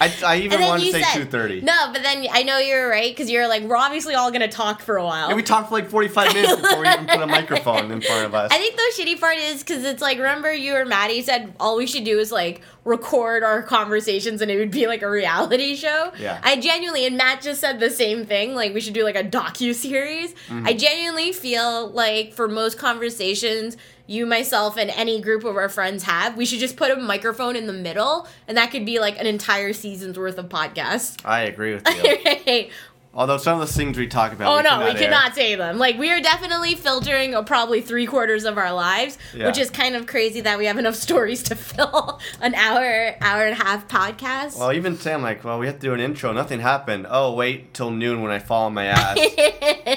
I, 0.00 0.14
I 0.24 0.36
even 0.38 0.60
wanted 0.60 0.92
to 0.92 0.92
say 0.92 1.02
two 1.14 1.24
thirty. 1.24 1.60
No, 1.60 1.90
but 1.92 2.02
then 2.02 2.26
I 2.30 2.42
know 2.42 2.58
you're 2.58 2.88
right 2.88 3.10
because 3.10 3.30
you're 3.30 3.48
like 3.48 3.62
we're 3.62 3.76
obviously 3.76 4.14
all 4.14 4.30
gonna 4.30 4.48
talk 4.48 4.82
for 4.82 4.96
a 4.96 5.04
while. 5.04 5.28
And 5.28 5.36
we 5.36 5.42
talked 5.42 5.68
for 5.68 5.74
like 5.74 5.90
forty 5.90 6.08
five 6.08 6.32
minutes 6.34 6.56
before 6.56 6.80
we 6.80 6.88
even 6.88 7.06
put 7.06 7.20
a 7.20 7.26
microphone 7.38 7.90
in 7.90 8.00
front 8.00 8.26
of 8.26 8.34
us. 8.34 8.50
I 8.52 8.58
think 8.58 8.76
the 8.76 9.02
shitty 9.02 9.20
part 9.20 9.36
is 9.36 9.62
because 9.62 9.84
it's 9.84 10.02
like 10.02 10.18
remember 10.18 10.52
you 10.52 10.74
or 10.74 10.84
Maddie 10.84 11.22
said 11.22 11.54
all 11.58 11.76
we 11.76 11.86
should 11.86 12.04
do 12.04 12.18
is 12.18 12.32
like 12.32 12.62
record 12.84 13.42
our 13.42 13.62
conversations 13.62 14.40
and 14.40 14.50
it 14.50 14.58
would 14.58 14.70
be 14.70 14.86
like 14.86 15.02
a 15.02 15.10
reality 15.10 15.76
show. 15.76 16.12
Yeah. 16.18 16.40
I 16.42 16.56
genuinely 16.56 17.06
and 17.06 17.16
Matt 17.16 17.42
just 17.42 17.60
said 17.60 17.80
the 17.80 17.90
same 17.90 18.24
thing. 18.24 18.54
Like 18.54 18.74
we 18.74 18.80
should 18.80 18.94
do 18.94 19.04
like 19.04 19.16
a 19.16 19.24
docu 19.24 19.74
series. 19.74 20.32
Mm-hmm. 20.48 20.66
I 20.66 20.72
genuinely 20.72 21.32
feel 21.32 21.90
like 21.90 22.32
for 22.32 22.48
most 22.48 22.78
conversations 22.78 23.76
you, 24.08 24.26
myself, 24.26 24.76
and 24.76 24.90
any 24.90 25.20
group 25.20 25.44
of 25.44 25.56
our 25.56 25.68
friends 25.68 26.02
have, 26.04 26.36
we 26.36 26.46
should 26.46 26.58
just 26.58 26.76
put 26.76 26.90
a 26.90 26.96
microphone 26.96 27.54
in 27.54 27.66
the 27.66 27.72
middle, 27.72 28.26
and 28.48 28.56
that 28.56 28.70
could 28.70 28.86
be 28.86 28.98
like 28.98 29.18
an 29.20 29.26
entire 29.26 29.72
season's 29.72 30.18
worth 30.18 30.38
of 30.38 30.48
podcasts. 30.48 31.20
I 31.24 31.42
agree 31.42 31.74
with 31.74 31.86
you. 32.46 32.70
Although 33.14 33.38
some 33.38 33.60
of 33.60 33.66
the 33.66 33.72
things 33.72 33.96
we 33.98 34.06
talk 34.06 34.32
about. 34.32 34.58
Oh 34.58 34.60
no, 34.62 34.84
we 34.84 34.90
air. 34.92 34.96
could 34.96 35.10
not 35.10 35.34
say 35.34 35.54
them. 35.56 35.78
Like 35.78 35.98
we 35.98 36.10
are 36.12 36.20
definitely 36.20 36.74
filtering 36.76 37.34
uh, 37.34 37.42
probably 37.42 37.80
three 37.80 38.06
quarters 38.06 38.44
of 38.44 38.58
our 38.58 38.72
lives, 38.72 39.18
Yeah. 39.34 39.46
which 39.46 39.58
is 39.58 39.70
kind 39.70 39.96
of 39.96 40.06
crazy 40.06 40.40
that 40.42 40.58
we 40.58 40.66
have 40.66 40.78
enough 40.78 40.94
stories 41.08 41.42
to 41.44 41.56
fill 41.56 42.20
an 42.40 42.54
hour, 42.54 43.16
hour 43.20 43.46
and 43.46 43.60
a 43.60 43.64
half 43.64 43.88
podcast. 43.88 44.58
Well, 44.58 44.72
even 44.72 44.96
Sam, 44.98 45.22
like, 45.22 45.42
well, 45.42 45.58
we 45.58 45.66
have 45.66 45.76
to 45.76 45.80
do 45.80 45.94
an 45.94 46.00
intro. 46.00 46.32
Nothing 46.32 46.60
happened. 46.60 47.06
Oh, 47.08 47.32
wait 47.34 47.74
till 47.74 47.90
noon 47.90 48.22
when 48.22 48.30
I 48.30 48.38
fall 48.38 48.66
on 48.66 48.74
my 48.74 48.84
ass. 48.86 49.18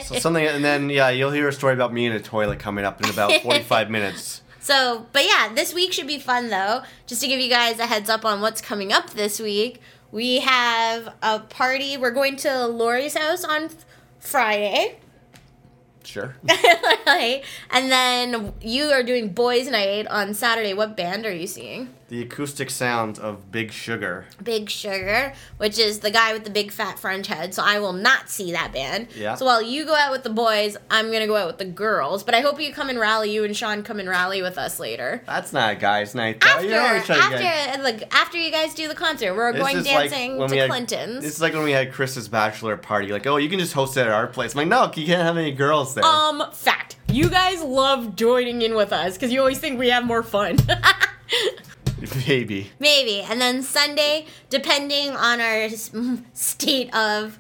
so 0.07 0.15
something, 0.17 0.45
and 0.45 0.63
then 0.63 0.89
yeah, 0.89 1.09
you'll 1.09 1.31
hear 1.31 1.47
a 1.47 1.53
story 1.53 1.73
about 1.73 1.93
me 1.93 2.05
in 2.05 2.13
a 2.13 2.19
toilet 2.19 2.59
coming 2.59 2.85
up 2.85 3.03
in 3.03 3.09
about 3.09 3.31
forty-five 3.41 3.89
minutes. 3.91 4.41
So, 4.61 5.05
but 5.11 5.25
yeah, 5.25 5.51
this 5.53 5.73
week 5.73 5.91
should 5.91 6.07
be 6.07 6.17
fun 6.19 6.49
though. 6.49 6.81
Just 7.07 7.21
to 7.21 7.27
give 7.27 7.39
you 7.39 7.49
guys 7.49 7.77
a 7.79 7.87
heads 7.87 8.09
up 8.09 8.25
on 8.25 8.41
what's 8.41 8.61
coming 8.61 8.93
up 8.93 9.09
this 9.11 9.39
week, 9.39 9.79
we 10.11 10.39
have 10.41 11.13
a 11.21 11.39
party. 11.39 11.97
We're 11.97 12.11
going 12.11 12.35
to 12.37 12.67
Lori's 12.67 13.15
house 13.17 13.43
on 13.43 13.65
f- 13.65 13.85
Friday. 14.19 14.97
Sure. 16.03 16.35
And 17.69 17.91
then 17.91 18.53
you 18.61 18.85
are 18.91 19.03
doing 19.03 19.29
boys' 19.29 19.69
night 19.69 20.07
on 20.07 20.33
Saturday. 20.33 20.73
What 20.73 20.97
band 20.97 21.25
are 21.25 21.33
you 21.33 21.47
seeing? 21.47 21.93
The 22.11 22.21
acoustic 22.23 22.69
sounds 22.69 23.19
of 23.19 23.53
Big 23.53 23.71
Sugar. 23.71 24.25
Big 24.43 24.69
Sugar, 24.69 25.31
which 25.55 25.79
is 25.79 25.99
the 25.99 26.11
guy 26.11 26.33
with 26.33 26.43
the 26.43 26.49
big 26.49 26.69
fat 26.73 26.99
French 26.99 27.27
head. 27.27 27.53
So 27.53 27.63
I 27.65 27.79
will 27.79 27.93
not 27.93 28.29
see 28.29 28.51
that 28.51 28.73
band. 28.73 29.07
Yeah. 29.15 29.35
So 29.35 29.45
while 29.45 29.61
you 29.61 29.85
go 29.85 29.95
out 29.95 30.11
with 30.11 30.23
the 30.23 30.29
boys, 30.29 30.75
I'm 30.89 31.09
gonna 31.09 31.25
go 31.25 31.37
out 31.37 31.47
with 31.47 31.57
the 31.57 31.63
girls. 31.63 32.25
But 32.25 32.35
I 32.35 32.41
hope 32.41 32.59
you 32.59 32.73
come 32.73 32.89
and 32.89 32.99
rally. 32.99 33.31
You 33.31 33.45
and 33.45 33.55
Sean 33.55 33.81
come 33.81 33.97
and 33.97 34.09
rally 34.09 34.41
with 34.41 34.57
us 34.57 34.77
later. 34.77 35.23
That's 35.25 35.53
not 35.53 35.71
a 35.71 35.75
guy's 35.77 36.13
night. 36.13 36.41
Though. 36.41 36.49
After, 36.49 36.65
you 36.67 36.75
always 36.75 37.05
try 37.05 37.15
get- 37.15 37.43
after, 37.45 37.81
look, 37.83 38.01
after 38.13 38.37
you 38.37 38.51
guys 38.51 38.73
do 38.73 38.89
the 38.89 38.93
concert, 38.95 39.33
we're 39.33 39.53
This 39.53 39.61
going 39.61 39.77
is 39.77 39.85
like 39.87 40.09
dancing 40.09 40.37
to 40.49 40.55
had- 40.57 40.69
Clinton's. 40.69 41.23
It's 41.23 41.39
like 41.39 41.53
when 41.53 41.63
we 41.63 41.71
had 41.71 41.93
Chris's 41.93 42.27
bachelor 42.27 42.75
party. 42.75 43.13
Like, 43.13 43.25
oh, 43.25 43.37
you 43.37 43.47
can 43.47 43.57
just 43.57 43.71
host 43.71 43.95
it 43.95 44.01
at 44.01 44.09
our 44.09 44.27
place. 44.27 44.53
I'm 44.53 44.57
like, 44.57 44.67
no, 44.67 44.83
you 45.01 45.07
can't 45.07 45.21
have 45.23 45.37
any 45.37 45.53
girls 45.53 45.95
there. 45.95 46.03
um, 46.03 46.43
fact. 46.51 46.97
You 47.07 47.29
guys 47.29 47.61
love 47.61 48.17
joining 48.17 48.61
in 48.63 48.75
with 48.75 48.91
us 48.91 49.13
because 49.13 49.31
you 49.31 49.39
always 49.39 49.59
think 49.59 49.79
we 49.79 49.91
have 49.91 50.03
more 50.05 50.23
fun. 50.23 50.57
Maybe. 52.27 52.71
Maybe. 52.79 53.21
And 53.21 53.39
then 53.39 53.63
Sunday, 53.63 54.25
depending 54.49 55.11
on 55.11 55.41
our 55.41 55.69
state 56.33 56.93
of 56.95 57.37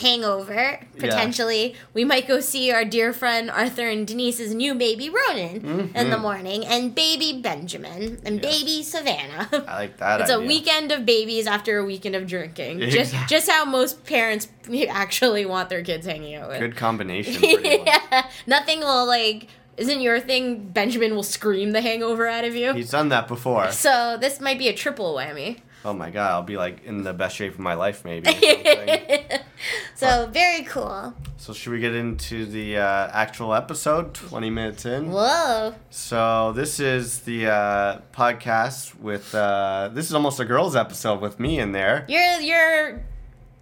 hangover, 0.00 0.80
potentially, 0.98 1.74
we 1.92 2.04
might 2.04 2.26
go 2.26 2.40
see 2.40 2.72
our 2.72 2.84
dear 2.84 3.12
friend 3.12 3.50
Arthur 3.50 3.88
and 3.88 4.06
Denise's 4.06 4.54
new 4.54 4.74
baby 4.74 5.08
Ronan 5.08 5.56
in 5.56 5.92
the 5.92 6.16
mm-hmm. 6.16 6.22
morning, 6.22 6.66
and 6.66 6.94
baby 6.94 7.40
Benjamin, 7.40 8.20
and 8.24 8.40
baby 8.40 8.82
Savannah. 8.82 9.48
I 9.52 9.74
like 9.74 9.96
that. 9.98 10.20
It's 10.24 10.30
a 10.30 10.40
weekend 10.40 10.90
of 10.90 11.06
babies 11.06 11.46
after 11.46 11.78
a 11.78 11.84
weekend 11.84 12.16
of 12.16 12.26
drinking. 12.26 12.80
Just, 12.80 13.12
Exactly. 13.12 13.36
just 13.36 13.50
how 13.50 13.64
most 13.64 14.04
parents 14.04 14.48
actually 14.88 15.46
want 15.46 15.68
their 15.68 15.82
kids 15.82 16.06
hanging 16.06 16.34
out 16.34 16.48
with. 16.48 16.60
Good 16.60 16.76
combination. 16.76 17.40
Much. 17.40 17.64
yeah. 17.64 18.26
Nothing 18.46 18.80
will 18.80 19.06
like. 19.06 19.48
Isn't 19.76 20.00
your 20.00 20.20
thing? 20.20 20.68
Benjamin 20.68 21.14
will 21.14 21.22
scream 21.22 21.72
the 21.72 21.80
hangover 21.80 22.26
out 22.26 22.44
of 22.44 22.54
you. 22.54 22.72
He's 22.72 22.90
done 22.90 23.08
that 23.10 23.28
before. 23.28 23.70
So 23.72 24.16
this 24.20 24.40
might 24.40 24.58
be 24.58 24.68
a 24.68 24.74
triple 24.74 25.14
whammy. 25.14 25.58
Oh 25.86 25.92
my 25.92 26.10
god, 26.10 26.30
I'll 26.30 26.42
be 26.42 26.56
like 26.56 26.82
in 26.84 27.02
the 27.02 27.12
best 27.12 27.36
shape 27.36 27.52
of 27.52 27.58
my 27.58 27.74
life, 27.74 28.06
maybe. 28.06 28.30
so 29.94 30.26
very 30.32 30.62
cool. 30.64 31.12
so 31.36 31.52
should 31.52 31.72
we 31.72 31.78
get 31.80 31.94
into 31.94 32.46
the 32.46 32.78
uh, 32.78 33.10
actual 33.12 33.52
episode? 33.52 34.14
Twenty 34.14 34.48
minutes 34.48 34.86
in. 34.86 35.10
Whoa. 35.10 35.74
So 35.90 36.52
this 36.52 36.80
is 36.80 37.20
the 37.20 37.48
uh, 37.48 38.00
podcast 38.14 38.98
with. 38.98 39.34
Uh, 39.34 39.90
this 39.92 40.06
is 40.06 40.14
almost 40.14 40.40
a 40.40 40.46
girls' 40.46 40.74
episode 40.74 41.20
with 41.20 41.38
me 41.38 41.58
in 41.58 41.72
there. 41.72 42.06
You're 42.08 42.40
you're 42.40 43.04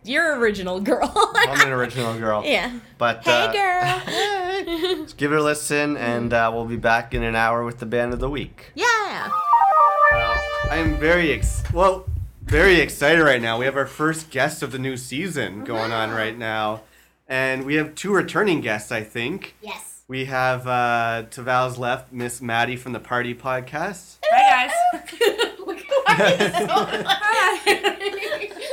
you're 0.04 0.38
original 0.38 0.80
girl. 0.80 1.12
I'm 1.36 1.60
an 1.66 1.72
original 1.72 2.18
girl. 2.18 2.42
yeah. 2.46 2.78
But 2.98 3.24
Hey 3.24 3.30
uh, 3.32 3.52
girl. 3.52 4.02
Let's 5.00 5.12
give 5.14 5.32
it 5.32 5.38
a 5.38 5.42
listen, 5.42 5.96
and 5.96 6.32
uh, 6.32 6.50
we'll 6.52 6.64
be 6.66 6.76
back 6.76 7.14
in 7.14 7.22
an 7.22 7.34
hour 7.36 7.64
with 7.64 7.78
the 7.78 7.86
band 7.86 8.12
of 8.12 8.20
the 8.20 8.30
week. 8.30 8.72
yeah. 8.74 9.30
I 10.70 10.76
am 10.76 10.96
very 10.98 11.32
ex- 11.32 11.62
well, 11.72 12.06
very 12.42 12.80
excited 12.80 13.22
right 13.22 13.42
now. 13.42 13.58
We 13.58 13.64
have 13.66 13.76
our 13.76 13.86
first 13.86 14.30
guest 14.30 14.62
of 14.62 14.72
the 14.72 14.78
new 14.78 14.96
season 14.96 15.64
going 15.64 15.92
on 15.92 16.10
right 16.10 16.36
now, 16.36 16.82
and 17.28 17.64
we 17.64 17.74
have 17.74 17.94
two 17.94 18.12
returning 18.12 18.60
guests. 18.60 18.90
I 18.92 19.02
think. 19.02 19.54
Yes. 19.60 20.02
We 20.08 20.26
have 20.26 20.66
uh, 20.66 21.24
to 21.30 21.42
Val's 21.42 21.78
left, 21.78 22.12
Miss 22.12 22.40
Maddie 22.42 22.76
from 22.76 22.92
the 22.92 23.00
Party 23.00 23.34
Podcast. 23.34 24.18
Hi 24.30 24.68
guys. 24.68 24.72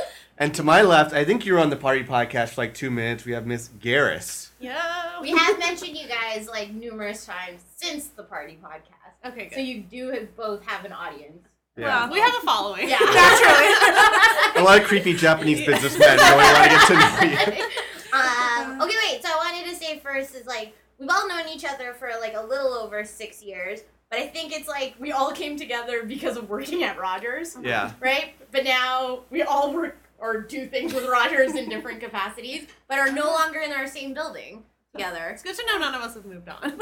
And 0.40 0.54
to 0.54 0.62
my 0.62 0.80
left, 0.80 1.12
I 1.12 1.22
think 1.26 1.44
you 1.44 1.52
were 1.52 1.58
on 1.60 1.68
the 1.68 1.76
Party 1.76 2.02
Podcast 2.02 2.50
for 2.54 2.62
like 2.62 2.72
two 2.72 2.90
minutes. 2.90 3.26
We 3.26 3.32
have 3.32 3.46
Miss 3.46 3.68
Garris. 3.78 4.48
yeah. 4.58 5.20
We 5.20 5.32
have 5.32 5.58
mentioned 5.58 5.98
you 5.98 6.08
guys 6.08 6.48
like 6.48 6.72
numerous 6.72 7.26
times 7.26 7.60
since 7.76 8.06
the 8.06 8.22
party 8.22 8.58
podcast. 8.64 9.28
Okay, 9.30 9.48
good. 9.48 9.54
So 9.54 9.60
you 9.60 9.82
do 9.82 10.08
have, 10.08 10.34
both 10.34 10.64
have 10.66 10.86
an 10.86 10.92
audience. 10.94 11.46
Yeah. 11.76 12.04
Well, 12.04 12.12
we 12.14 12.20
have 12.20 12.32
a 12.34 12.40
following. 12.40 12.88
Yeah. 12.88 12.98
Naturally. 13.00 14.56
a 14.56 14.62
lot 14.64 14.80
of 14.80 14.84
creepy 14.84 15.12
Japanese 15.12 15.66
businessmen 15.66 16.16
really 16.16 16.36
want 16.36 16.64
to 16.64 16.70
get 16.70 16.86
to 16.86 16.94
know 16.94 17.56
you. 17.58 17.64
um, 18.14 18.80
okay, 18.80 18.96
wait. 19.12 19.22
So 19.22 19.28
I 19.28 19.36
wanted 19.36 19.68
to 19.70 19.76
say 19.76 19.98
first 19.98 20.34
is 20.34 20.46
like 20.46 20.74
we've 20.98 21.10
all 21.10 21.28
known 21.28 21.48
each 21.50 21.66
other 21.66 21.92
for 21.92 22.08
like 22.18 22.32
a 22.34 22.42
little 22.42 22.72
over 22.72 23.04
six 23.04 23.42
years, 23.42 23.80
but 24.08 24.18
I 24.18 24.26
think 24.26 24.54
it's 24.58 24.68
like 24.68 24.94
we 24.98 25.12
all 25.12 25.32
came 25.32 25.58
together 25.58 26.02
because 26.04 26.38
of 26.38 26.48
working 26.48 26.82
at 26.82 26.98
Rogers, 26.98 27.58
Yeah. 27.62 27.92
right? 28.00 28.32
But 28.52 28.64
now 28.64 29.20
we 29.28 29.42
all 29.42 29.74
work 29.74 29.98
or 30.20 30.40
do 30.40 30.66
things 30.66 30.92
with 30.92 31.08
Rogers 31.08 31.54
in 31.54 31.68
different 31.68 32.00
capacities, 32.00 32.66
but 32.88 32.98
are 32.98 33.10
no 33.10 33.26
longer 33.26 33.60
in 33.60 33.72
our 33.72 33.86
same 33.86 34.14
building 34.14 34.64
together. 34.92 35.28
It's 35.28 35.42
good 35.42 35.56
to 35.56 35.66
know 35.66 35.78
none 35.78 35.94
of 35.94 36.02
us 36.02 36.14
have 36.14 36.26
moved 36.26 36.48
on. 36.48 36.58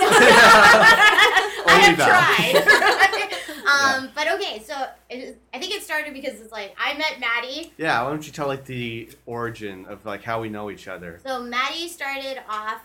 I 1.66 1.78
have 1.82 1.96
tried. 1.96 2.56
um, 4.02 4.10
but 4.14 4.28
okay, 4.32 4.62
so 4.64 4.74
it 5.10 5.16
is, 5.16 5.36
I 5.52 5.58
think 5.58 5.74
it 5.74 5.82
started 5.82 6.14
because 6.14 6.40
it's 6.40 6.52
like 6.52 6.74
I 6.78 6.96
met 6.96 7.20
Maddie. 7.20 7.72
Yeah, 7.76 8.02
why 8.02 8.10
don't 8.10 8.26
you 8.26 8.32
tell 8.32 8.46
like 8.46 8.64
the 8.64 9.10
origin 9.26 9.84
of 9.86 10.06
like 10.06 10.22
how 10.22 10.40
we 10.40 10.48
know 10.48 10.70
each 10.70 10.88
other? 10.88 11.20
So 11.24 11.42
Maddie 11.42 11.88
started 11.88 12.40
off 12.48 12.80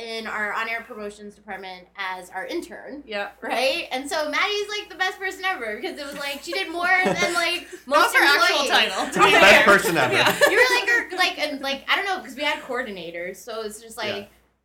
in 0.00 0.26
our 0.26 0.52
on-air 0.54 0.82
promotions 0.86 1.34
department 1.34 1.86
as 1.96 2.30
our 2.30 2.46
intern. 2.46 3.02
Yeah. 3.06 3.30
Right, 3.42 3.88
and 3.92 4.08
so 4.08 4.30
Maddie's 4.30 4.68
like 4.68 4.88
the 4.88 4.96
best 4.96 5.18
person 5.18 5.44
ever 5.44 5.76
because 5.76 5.98
it 5.98 6.06
was 6.06 6.16
like 6.18 6.40
she 6.42 6.52
did 6.52 6.70
more 6.72 6.86
than 7.04 7.34
like 7.34 7.70
That 7.70 7.86
was 7.86 7.86
most 7.86 8.16
her 8.16 8.24
actual 8.24 8.66
title. 8.68 9.06
To 9.06 9.18
be 9.20 9.30
Best 9.32 9.40
fair. 9.54 9.64
person 9.64 9.96
ever. 9.96 10.14
Yeah. 10.14 10.38
You 10.50 10.56
were 10.56 10.76
like 10.80 10.88
her, 10.88 11.16
like 11.16 11.38
and 11.38 11.60
like 11.60 11.84
I 11.88 11.96
don't 11.96 12.06
know 12.06 12.18
because 12.18 12.36
we 12.36 12.42
had 12.42 12.62
coordinators, 12.62 13.36
so 13.36 13.62
it's 13.62 13.80
just 13.82 13.96
like 13.98 14.08
Yeah. 14.14 14.24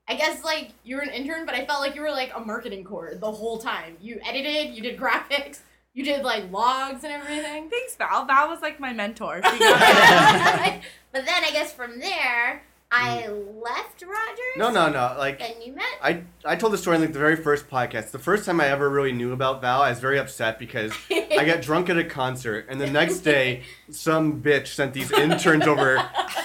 I 0.10 0.16
guess 0.16 0.44
like 0.46 0.72
you 0.86 0.96
were 0.96 1.02
an 1.02 1.10
intern, 1.10 1.46
but 1.46 1.54
I 1.56 1.66
felt 1.66 1.82
like 1.82 1.94
you 1.96 2.02
were 2.02 2.12
like 2.12 2.32
a 2.36 2.40
marketing 2.40 2.86
cord 2.86 3.20
the 3.20 3.32
whole 3.32 3.58
time. 3.58 3.98
You 4.00 4.22
edited, 4.26 4.74
you 4.74 4.82
did 4.82 4.98
graphics, 4.98 5.60
you 5.94 6.06
did 6.06 6.24
like 6.24 6.50
logs 6.52 7.04
and 7.04 7.12
everything. 7.12 7.70
Thanks, 7.70 7.96
Val. 7.98 8.24
Val 8.26 8.48
was 8.48 8.62
like 8.62 8.80
my 8.80 8.94
mentor. 8.94 9.42
But 11.14 11.26
then 11.26 11.44
I 11.44 11.50
guess 11.52 11.74
from 11.74 12.00
there 12.00 12.64
I 12.92 13.26
mm. 13.28 13.62
left 13.62 14.02
Rogers. 14.02 14.56
No, 14.56 14.72
no, 14.72 14.90
no. 14.90 15.16
Like 15.18 15.40
Then 15.40 15.62
you 15.62 15.74
met. 15.74 15.86
I, 16.02 16.24
I 16.46 16.56
told 16.56 16.72
the 16.72 16.78
story 16.78 16.96
in 16.96 17.02
like 17.02 17.12
the 17.12 17.20
very 17.20 17.36
first 17.36 17.70
podcast. 17.70 18.12
The 18.12 18.20
first 18.20 18.46
time 18.46 18.62
I 18.62 18.68
ever 18.68 18.90
really 18.90 19.12
knew 19.12 19.34
about 19.34 19.60
Val, 19.60 19.82
I 19.82 19.90
was 19.90 20.00
very 20.00 20.18
upset 20.18 20.58
because 20.58 20.94
I 21.12 21.44
got 21.46 21.62
drunk 21.62 21.90
at 21.90 21.98
a 21.98 22.04
concert, 22.04 22.68
and 22.70 22.80
the 22.80 22.90
next 22.90 23.20
day, 23.20 23.64
some 23.90 24.42
bitch 24.42 24.68
sent 24.68 24.94
these 24.94 25.12
interns 25.12 25.68
over 25.68 25.96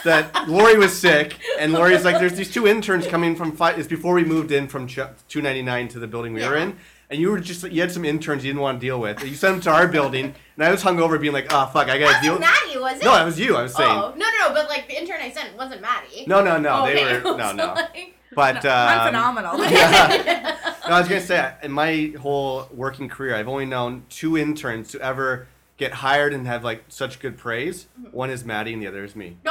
that 0.05 0.49
Lori 0.49 0.77
was 0.77 0.99
sick, 0.99 1.39
and 1.61 1.73
Lori's 1.73 2.05
like, 2.05 2.19
"There's 2.19 2.35
these 2.35 2.53
two 2.53 2.67
interns 2.67 3.07
coming 3.07 3.37
from 3.37 3.53
five. 3.53 3.79
It's 3.79 3.89
before 3.89 4.15
we 4.15 4.25
moved 4.25 4.51
in 4.51 4.67
from 4.67 4.89
two 4.89 5.43
ninety 5.43 5.63
nine 5.63 5.87
to 5.89 6.01
the 6.01 6.09
building 6.09 6.33
we 6.33 6.45
were 6.45 6.57
in." 6.57 6.77
And 7.13 7.21
you 7.21 7.31
were 7.31 7.41
just 7.41 7.63
you 7.71 7.83
had 7.83 7.93
some 7.93 8.07
interns 8.07 8.43
you 8.43 8.49
didn't 8.53 8.63
want 8.63 8.81
to 8.81 8.87
deal 8.87 8.99
with. 8.99 9.23
You 9.23 9.35
sent 9.35 9.53
them 9.57 9.61
to 9.65 9.71
our 9.71 9.87
building, 9.87 10.35
and 10.57 10.65
I 10.65 10.71
was 10.71 10.83
hungover, 10.83 11.21
being 11.21 11.35
like, 11.35 11.47
"Oh 11.53 11.67
fuck, 11.67 11.89
I 11.91 11.99
gotta 11.99 12.13
That 12.15 12.23
deal." 12.23 12.33
was 12.33 12.41
Maddie, 12.41 12.79
was 12.81 12.99
it? 12.99 13.05
No, 13.05 13.13
that 13.13 13.25
was 13.27 13.39
you. 13.39 13.55
I 13.55 13.63
was 13.65 13.75
saying. 13.75 13.91
Oh 13.91 14.15
no, 14.17 14.25
no, 14.41 14.49
no! 14.49 14.55
But 14.55 14.71
like 14.71 14.89
the 14.89 14.99
intern 14.99 15.21
I 15.21 15.31
sent 15.31 15.55
wasn't 15.55 15.83
Maddie. 15.83 16.25
No, 16.27 16.43
no, 16.43 16.57
no. 16.57 16.87
They 16.87 16.93
Okay, 17.05 17.19
were 17.31 17.37
no, 17.37 17.49
so, 17.51 17.53
no. 17.57 17.75
like- 17.75 18.15
But 18.35 18.65
I'm 18.65 19.01
um, 19.01 19.07
phenomenal. 19.09 19.59
Yeah. 19.71 20.57
No, 20.89 20.95
I 20.97 21.01
was 21.01 21.09
gonna 21.09 21.21
say 21.21 21.55
in 21.63 21.71
my 21.71 22.13
whole 22.19 22.67
working 22.73 23.09
career, 23.11 23.37
I've 23.37 23.47
only 23.47 23.67
known 23.67 24.05
two 24.09 24.37
interns 24.39 24.89
to 24.93 25.01
ever 25.01 25.47
get 25.77 25.93
hired 25.93 26.33
and 26.33 26.47
have 26.47 26.65
like 26.65 26.85
such 26.89 27.19
good 27.21 27.37
praise. 27.37 27.87
One 28.11 28.31
is 28.31 28.45
Maddie, 28.45 28.73
and 28.73 28.83
the 28.83 28.87
other 28.87 29.05
is 29.05 29.17
me. 29.17 29.37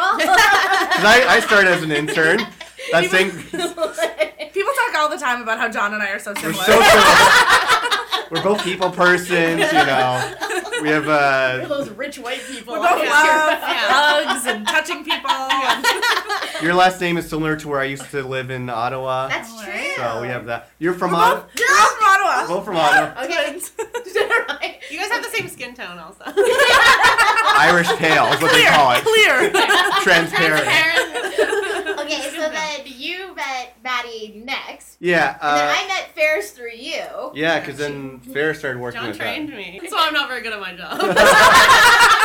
Because 0.92 1.06
I, 1.06 1.26
I 1.28 1.40
started 1.40 1.72
as 1.72 1.84
an 1.84 1.92
intern. 1.92 2.40
That 2.92 3.10
same. 3.10 3.30
People 4.52 4.74
talk 4.74 4.96
all 4.98 5.08
the 5.08 5.18
time 5.18 5.42
about 5.42 5.60
how 5.60 5.70
John 5.70 5.94
and 5.94 6.04
I 6.04 6.10
are 6.10 6.20
so 6.20 6.34
We're 6.34 6.52
so 6.52 6.82
similar. 6.82 7.81
We're 8.32 8.42
both 8.44 8.64
people 8.64 8.90
persons, 8.90 9.60
you 9.60 9.86
know. 9.86 10.34
We 10.82 10.90
have 10.90 11.08
uh, 11.08 11.60
We're 11.62 11.68
Those 11.68 11.90
rich 11.92 12.18
white 12.18 12.40
people. 12.50 12.74
we 12.74 12.80
both 12.80 12.88
out 12.88 12.98
love 12.98 13.60
Yeah. 13.62 13.88
hugs 13.92 14.46
and 14.48 14.66
touching 14.66 15.04
people. 15.04 15.30
your 16.64 16.74
last 16.74 17.00
name 17.02 17.18
is 17.18 17.30
similar 17.30 17.56
to 17.58 17.68
where 17.68 17.80
I 17.80 17.84
used 17.86 18.10
to 18.12 18.24
live 18.24 18.50
in 18.50 18.70
Ottawa. 18.70 19.28
That's 19.28 19.52
Oh, 19.54 19.64
true. 19.66 19.92
So 19.98 20.22
we 20.22 20.30
have 20.30 20.46
that. 20.46 20.72
You're 20.80 20.94
from 20.94 21.12
We're 21.12 21.18
Ottawa. 21.18 21.42
both, 21.42 21.60
we're 21.60 21.78
both 21.78 21.98
from 21.98 22.08
Ottawa. 22.08 22.48
Both 22.48 22.66
from 22.66 22.76
Ottawa. 22.78 23.24
Okay. 23.26 23.60
right. 24.62 24.80
You 24.90 24.98
guys 24.98 25.12
have 25.12 25.24
the 25.24 25.30
same 25.38 25.48
skin 25.50 25.76
tone, 25.76 26.00
also. 26.00 26.24
Irish 27.58 27.88
pale 27.98 28.26
is 28.34 28.42
what 28.42 28.52
they 28.54 28.66
call 28.66 28.94
it. 28.94 29.04
Clear. 29.04 29.52
Transparent. 30.02 30.68
Okay, 32.00 32.30
so 32.36 32.50
then 32.50 32.82
you 32.86 33.36
met 33.36 33.76
Maddie 33.84 34.42
next. 34.44 34.98
Yeah. 35.00 35.38
And 35.42 35.58
then 35.60 35.68
Uh, 35.70 35.76
I 35.78 35.88
met 35.88 36.16
Ferris 36.16 36.52
through 36.52 36.72
you. 36.74 37.04
yeah, 37.34 37.60
because 37.60 37.78
then 37.78 38.21
Farrah 38.34 38.56
started 38.56 38.80
working 38.80 39.00
John 39.02 39.10
with 39.10 39.18
that. 39.18 39.24
trained 39.24 39.50
me. 39.50 39.80
So 39.90 39.96
I'm 40.00 40.14
not 40.14 40.28
very 40.30 40.42
good 40.42 40.54
at 40.54 40.60
my 40.60 40.76
job. 40.76 41.00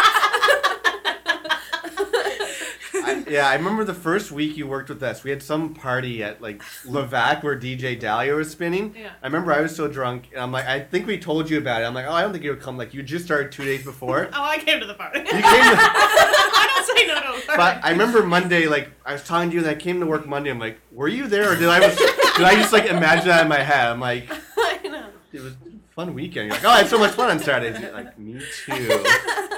Yeah, 3.28 3.48
I 3.48 3.54
remember 3.56 3.82
the 3.84 3.94
first 3.94 4.30
week 4.30 4.56
you 4.56 4.66
worked 4.68 4.88
with 4.88 5.02
us. 5.02 5.24
We 5.24 5.30
had 5.30 5.42
some 5.42 5.74
party 5.74 6.22
at 6.22 6.40
like 6.40 6.62
Levac 6.84 7.42
where 7.42 7.58
DJ 7.58 7.98
Dahlia 7.98 8.34
was 8.34 8.50
spinning. 8.50 8.94
Yeah. 8.96 9.10
I 9.20 9.26
remember 9.26 9.52
I 9.52 9.60
was 9.60 9.74
so 9.74 9.88
drunk, 9.88 10.28
and 10.32 10.40
I'm 10.40 10.52
like, 10.52 10.66
I 10.66 10.80
think 10.80 11.06
we 11.08 11.18
told 11.18 11.50
you 11.50 11.58
about 11.58 11.82
it. 11.82 11.86
I'm 11.86 11.94
like, 11.94 12.06
oh, 12.06 12.12
I 12.12 12.22
don't 12.22 12.30
think 12.32 12.44
you 12.44 12.50
would 12.50 12.60
come. 12.60 12.76
Like, 12.76 12.94
you 12.94 13.02
just 13.02 13.24
started 13.24 13.50
two 13.50 13.64
days 13.64 13.84
before. 13.84 14.28
oh, 14.32 14.42
I 14.42 14.58
came 14.58 14.78
to 14.80 14.86
the 14.86 14.94
party. 14.94 15.18
You 15.20 15.24
came 15.24 15.40
to- 15.42 15.42
I 15.42 16.72
don't 16.86 16.96
say 16.96 17.06
no 17.06 17.14
to 17.14 17.20
a 17.20 17.46
party. 17.46 17.56
but 17.56 17.84
I 17.84 17.90
remember 17.90 18.22
Monday, 18.24 18.66
like 18.68 18.90
I 19.04 19.14
was 19.14 19.24
talking 19.24 19.50
to 19.50 19.54
you, 19.56 19.60
and 19.62 19.68
I 19.70 19.74
came 19.74 19.98
to 20.00 20.06
work 20.06 20.26
Monday. 20.26 20.50
I'm 20.50 20.60
like, 20.60 20.78
were 20.92 21.08
you 21.08 21.26
there, 21.26 21.50
or 21.52 21.56
did 21.56 21.68
I 21.68 21.80
was, 21.80 21.96
did 21.96 22.42
I 22.44 22.54
just 22.54 22.72
like 22.72 22.86
imagine 22.86 23.26
that 23.28 23.42
in 23.42 23.48
my 23.48 23.58
head? 23.58 23.88
I'm 23.88 24.00
like, 24.00 24.30
I 24.56 24.78
know. 24.88 25.06
it 25.32 25.40
was 25.42 25.52
a 25.52 25.65
fun 25.96 26.14
weekend. 26.14 26.46
You're 26.46 26.54
like, 26.56 26.64
oh, 26.64 26.68
I 26.70 26.78
had 26.78 26.88
so 26.88 26.98
much 26.98 27.12
fun 27.12 27.30
on 27.30 27.38
Saturdays. 27.40 27.80
You're 27.82 27.92
like, 27.92 28.16
me 28.18 28.38
too. 28.64 29.04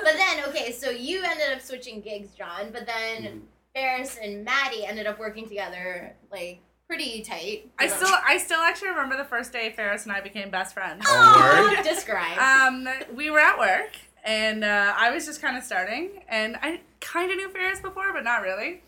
But 0.08 0.16
then, 0.16 0.44
okay, 0.48 0.72
so 0.72 0.88
you 0.88 1.22
ended 1.22 1.52
up 1.52 1.60
switching 1.60 2.00
gigs, 2.00 2.30
John, 2.32 2.70
but 2.72 2.86
then 2.86 3.22
Mhm. 3.24 3.40
Ferris 3.74 4.16
and 4.22 4.42
Maddie 4.42 4.86
ended 4.86 5.06
up 5.06 5.18
working 5.18 5.46
together, 5.46 6.14
like, 6.32 6.60
pretty 6.86 7.20
tight. 7.20 7.68
I 7.78 7.88
still, 7.88 8.08
I 8.26 8.38
still 8.38 8.60
actually 8.60 8.88
remember 8.88 9.18
the 9.18 9.24
first 9.26 9.52
day 9.52 9.70
Ferris 9.76 10.04
and 10.04 10.12
I 10.12 10.22
became 10.22 10.48
best 10.48 10.72
friends. 10.72 11.04
Oh, 11.06 11.74
word? 11.76 11.82
Describe. 11.84 12.38
Um, 12.38 12.88
we 13.14 13.28
were 13.30 13.38
at 13.40 13.58
work, 13.58 13.90
and 14.24 14.64
uh, 14.64 14.94
I 14.96 15.10
was 15.10 15.26
just 15.26 15.42
kind 15.42 15.58
of 15.58 15.62
starting, 15.64 16.22
and 16.28 16.56
I 16.62 16.80
kind 17.00 17.30
of 17.30 17.36
knew 17.36 17.50
Ferris 17.50 17.80
before, 17.80 18.10
but 18.14 18.24
not 18.24 18.40
really. 18.40 18.80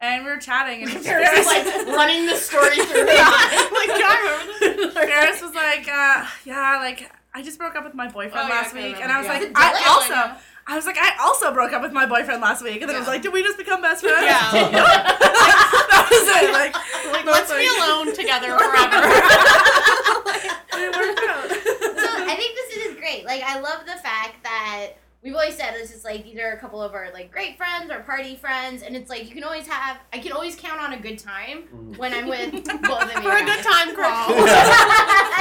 And 0.00 0.24
we 0.24 0.30
were 0.30 0.38
chatting, 0.38 0.82
and 0.82 0.90
Ferris 1.04 1.36
was 1.36 1.46
like 1.46 1.64
running 1.96 2.26
the 2.26 2.36
story 2.36 2.76
through 2.76 3.04
me. 3.04 3.18
like, 3.18 3.90
yeah, 3.98 4.14
I 4.14 4.18
remember 4.70 4.92
this. 4.94 4.94
Ferris 4.94 5.42
was 5.42 5.54
like, 5.54 5.88
uh, 5.88 6.24
yeah, 6.44 6.78
like 6.78 7.10
I 7.34 7.42
just 7.42 7.58
broke 7.58 7.74
up 7.74 7.82
with 7.84 7.94
my 7.94 8.06
boyfriend 8.08 8.46
Oh, 8.46 8.50
last 8.54 8.74
I 8.74 8.78
week, 8.86 9.00
and 9.02 9.10
I 9.10 9.18
was 9.18 9.26
yeah. 9.26 9.32
like, 9.38 9.50
I 9.56 9.72
Dylan? 9.74 9.88
also, 9.88 10.38
I 10.68 10.76
was 10.76 10.86
like, 10.86 10.98
I 10.98 11.16
also 11.20 11.52
broke 11.52 11.72
up 11.72 11.82
with 11.82 11.92
my 11.92 12.06
boyfriend 12.06 12.40
last 12.40 12.62
week, 12.62 12.80
and 12.80 12.88
then 12.88 12.94
I 12.94 13.00
was 13.00 13.08
like, 13.08 13.22
did 13.22 13.32
we 13.32 13.42
just 13.42 13.58
become 13.58 13.82
best 13.82 14.02
friends? 14.04 14.22
Yeah. 14.22 14.50
that 14.52 16.06
was 16.10 16.28
it. 16.46 16.52
Like, 16.52 16.74
Like, 17.12 17.24
no, 17.26 17.32
let's 17.32 17.50
it's 17.50 17.58
be 17.58 17.66
alone 17.66 18.14
together 18.14 18.54
forever. 18.56 19.02
It 20.78 20.94
worked 20.94 21.26
out. 21.26 21.50
so 21.50 22.06
I 22.22 22.36
think 22.38 22.54
this 22.54 22.86
is 22.86 22.94
great. 22.96 23.24
Like, 23.24 23.42
I 23.42 23.58
love 23.58 23.80
the 23.84 23.98
fact 24.00 24.44
that 24.44 24.90
we've 25.22 25.34
always 25.34 25.56
said 25.56 25.74
this 25.74 25.92
is 25.94 26.04
like 26.04 26.24
these 26.24 26.38
are 26.38 26.52
a 26.52 26.58
couple 26.58 26.80
of 26.80 26.94
our 26.94 27.10
like 27.12 27.30
great 27.30 27.56
friends, 27.56 27.90
our 27.90 28.00
party 28.02 28.36
friends, 28.36 28.82
and 28.82 28.94
it's 28.96 29.10
like 29.10 29.28
you 29.28 29.34
can 29.34 29.44
always 29.44 29.66
have. 29.66 29.98
I 30.12 30.18
can 30.18 30.32
always 30.32 30.56
count 30.56 30.80
on 30.80 30.92
a 30.92 30.98
good 30.98 31.18
time 31.18 31.64
Mhm. 31.74 31.98
when 31.98 32.14
I'm 32.14 32.28
with 32.28 32.52
both 32.82 33.02
of 33.02 33.22
you. 33.22 33.30
For 33.30 33.36
a 33.36 33.44
good 33.44 33.64
time 33.64 33.94
crawl. 33.94 34.28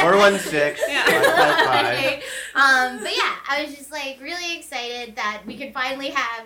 Four 0.01 0.17
one 0.25 0.39
six. 0.39 0.81
Yeah. 0.87 1.03
five, 1.03 1.23
five, 1.23 1.65
five. 1.65 1.97
Okay. 1.97 2.23
um, 2.55 2.97
but 3.03 3.15
yeah, 3.15 3.35
I 3.49 3.63
was 3.65 3.75
just 3.75 3.91
like 3.91 4.19
really 4.21 4.57
excited 4.57 5.15
that 5.15 5.43
we 5.45 5.57
could 5.57 5.73
finally 5.73 6.09
have. 6.09 6.45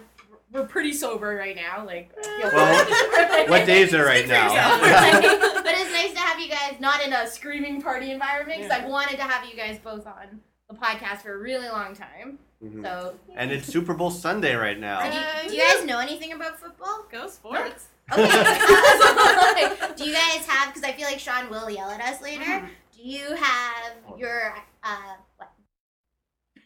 We're 0.53 0.65
pretty 0.67 0.91
sober 0.91 1.33
right 1.33 1.55
now. 1.55 1.85
Like, 1.85 2.11
I 2.25 2.49
Well, 2.53 3.47
What 3.47 3.65
day 3.65 3.83
is 3.83 3.93
it 3.93 3.97
right 3.99 4.25
for 4.25 4.31
now? 4.33 4.47
yourself. 4.53 4.81
but 5.63 5.73
it's 5.77 5.91
nice 5.93 6.11
to 6.11 6.19
have 6.19 6.41
you 6.41 6.49
guys 6.49 6.73
not 6.81 7.01
in 7.05 7.13
a 7.13 7.25
screaming 7.25 7.81
party 7.81 8.11
environment 8.11 8.59
because 8.59 8.69
Yeah. 8.77 8.83
I've 8.83 8.89
wanted 8.91 9.15
to 9.15 9.23
have 9.23 9.45
you 9.49 9.55
guys 9.55 9.79
both 9.79 10.05
on 10.05 10.41
the 10.69 10.75
podcast 10.75 11.19
for 11.21 11.33
a 11.35 11.37
really 11.37 11.69
long 11.69 11.95
time. 11.95 12.37
Mhm. 12.63 12.83
So, 12.83 13.15
And 13.35 13.51
it's 13.51 13.67
Super 13.67 13.93
Bowl 13.93 14.11
Sunday 14.11 14.53
right 14.55 14.75
do, 14.75 14.81
now. 14.81 15.03
you, 15.43 15.49
do 15.49 15.55
you 15.55 15.61
guys 15.61 15.83
know 15.85 15.97
anything 15.99 16.33
about 16.33 16.59
football? 16.59 17.05
Go 17.11 17.27
sports. 17.27 17.87
Okay. 18.11 18.21
do 19.95 20.03
you 20.05 20.13
guys 20.13 20.45
have? 20.47 20.73
Because 20.73 20.83
I 20.83 20.91
feel 20.95 21.05
like 21.07 21.19
Sean 21.19 21.49
will 21.49 21.69
yell 21.69 21.89
at 21.89 22.01
us 22.01 22.21
later. 22.21 22.69
Do 22.95 23.01
you 23.03 23.33
have 23.35 23.93
your? 24.17 24.53
Uh, 24.83 25.15
what? 25.37 25.49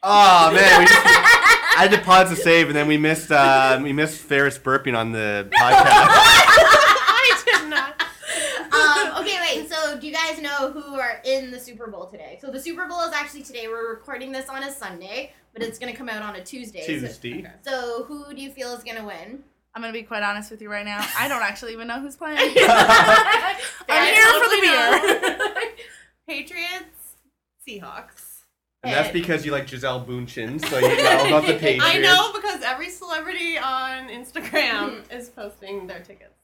Oh 0.03 0.51
man, 0.53 0.79
we 0.81 0.85
just, 0.85 1.01
I 1.05 1.75
had 1.87 1.91
to 1.91 1.97
pause 1.99 2.29
to 2.29 2.35
save, 2.35 2.67
and 2.67 2.75
then 2.75 2.87
we 2.87 2.97
missed 2.97 3.31
uh, 3.31 3.79
we 3.81 3.91
missed 3.93 4.19
Ferris 4.19 4.57
burping 4.59 4.95
on 4.97 5.11
the 5.13 5.49
podcast. 5.59 5.85
I 5.87 7.41
did 7.45 7.69
not. 7.69 8.01
um, 9.15 9.23
okay, 9.23 9.37
wait. 9.41 9.69
So, 9.69 9.97
do 9.97 10.04
you 10.04 10.04
guys 10.15 10.41
know 10.41 10.71
who 10.71 10.97
are 10.97 11.21
in 11.25 11.51
the 11.51 11.59
Super 11.59 11.87
Bowl 11.87 12.05
today. 12.05 12.39
So 12.41 12.49
the 12.49 12.59
Super 12.59 12.87
Bowl 12.87 13.01
is 13.01 13.11
actually 13.11 13.43
today. 13.43 13.67
We're 13.67 13.89
recording 13.89 14.31
this 14.31 14.47
on 14.47 14.63
a 14.63 14.71
Sunday, 14.71 15.33
but 15.51 15.61
it's 15.61 15.77
gonna 15.77 15.95
come 15.95 16.07
out 16.07 16.21
on 16.21 16.35
a 16.35 16.43
Tuesday. 16.43 16.81
So- 16.81 16.87
Tuesday. 16.87 17.51
So, 17.63 18.05
who 18.05 18.33
do 18.33 18.41
you 18.41 18.51
feel 18.51 18.73
is 18.73 18.83
gonna 18.83 19.05
win? 19.05 19.43
I'm 19.73 19.81
gonna 19.81 19.91
be 19.91 20.03
quite 20.03 20.23
honest 20.23 20.51
with 20.51 20.61
you 20.61 20.71
right 20.71 20.85
now. 20.85 21.05
I 21.19 21.27
don't 21.27 21.41
actually 21.41 21.73
even 21.73 21.87
know 21.87 21.99
who's 21.99 22.15
playing. 22.15 22.37
I'm 22.39 24.13
here 24.13 24.31
for 24.41 24.49
the 24.49 24.61
beer. 24.61 25.61
Patriots, 26.27 27.17
Seahawks. 27.67 28.43
And 28.83 28.93
that's 28.93 29.11
because 29.11 29.45
you 29.45 29.51
like 29.51 29.67
Gisele 29.67 30.05
Bündchen, 30.05 30.63
so 30.65 30.77
you 30.77 30.95
know 30.95 31.27
about 31.27 31.45
the 31.45 31.53
Patriots. 31.59 31.83
I 31.83 31.97
know 31.97 32.31
because 32.33 32.61
every 32.61 32.89
celebrity 32.89 33.57
on 33.57 34.07
Instagram 34.07 35.01
mm-hmm. 35.01 35.11
is 35.11 35.27
posting 35.29 35.87
their 35.87 35.99
tickets. 35.99 36.34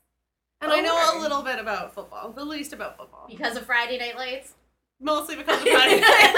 And 0.62 0.72
I 0.72 0.80
Oh, 0.80 0.82
know 0.82 0.96
word. 0.96 1.18
a 1.18 1.20
little 1.22 1.42
bit 1.42 1.60
about 1.60 1.94
football, 1.94 2.32
the 2.32 2.46
least 2.46 2.72
about 2.74 2.98
football. 2.98 3.26
Because 3.30 3.58
of 3.58 3.66
Friday 3.66 3.98
Night 3.98 4.16
Lights. 4.16 4.54
Mostly 5.00 5.36
because 5.36 5.60
of 5.62 5.68
Friday 5.68 6.00
Night 6.00 6.34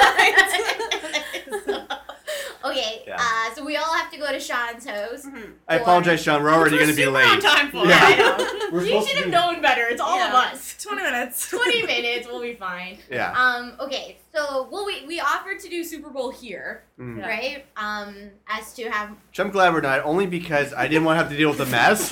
Lights. 1.58 1.68
okay, 2.66 3.04
Yeah. 3.06 3.18
uh, 3.20 3.54
so 3.54 3.66
we 3.66 3.76
all 3.76 3.94
have 3.94 4.10
to 4.12 4.18
go 4.18 4.32
to 4.32 4.40
Sean's 4.40 4.86
house. 4.86 5.28
I 5.68 5.76
apologize, 5.76 6.24
Sean. 6.24 6.42
We're 6.42 6.54
already 6.54 6.78
going 6.78 6.90
to 6.90 6.96
be 6.96 7.02
super 7.04 7.12
late. 7.18 7.26
on 7.28 7.42
time 7.42 7.70
for. 7.72 7.86
Yeah. 7.86 8.00
I 8.02 8.16
know. 8.16 8.38
We're 8.72 8.84
You 8.86 9.06
should 9.06 9.18
have 9.18 9.26
be- 9.26 9.32
known 9.32 9.62
better. 9.62 9.86
It's 9.88 10.00
all 10.02 10.18
of 10.18 10.34
us. 10.34 10.82
20 10.82 11.04
minutes. 11.04 11.50
20 11.50 11.84
minutes, 11.86 12.26
we'll 12.28 12.42
be 12.42 12.54
fine. 12.56 12.98
Yeah. 13.12 13.32
Um, 13.34 13.74
okay, 13.82 14.18
so 14.34 14.68
well 14.72 14.86
we, 14.86 15.06
we 15.06 15.20
offered 15.20 15.60
to 15.60 15.70
do 15.70 15.84
Super 15.84 16.10
Bowl 16.10 16.32
here, 16.32 16.84
Mm. 17.00 17.22
Right? 17.22 17.66
Um, 17.76 18.16
as 18.48 18.74
to 18.76 18.90
have 18.90 19.10
Which 19.10 19.40
I'm 19.40 19.50
glad 19.52 19.74
we're 19.74 19.82
not, 19.82 20.04
only 20.06 20.26
because 20.26 20.74
I 20.74 20.88
didn't 20.88 21.04
want 21.06 21.18
to 21.18 21.24
have 21.24 21.32
to 21.32 21.38
deal 21.38 21.50
with 21.50 21.58
the 21.58 21.66
mess. 21.66 22.12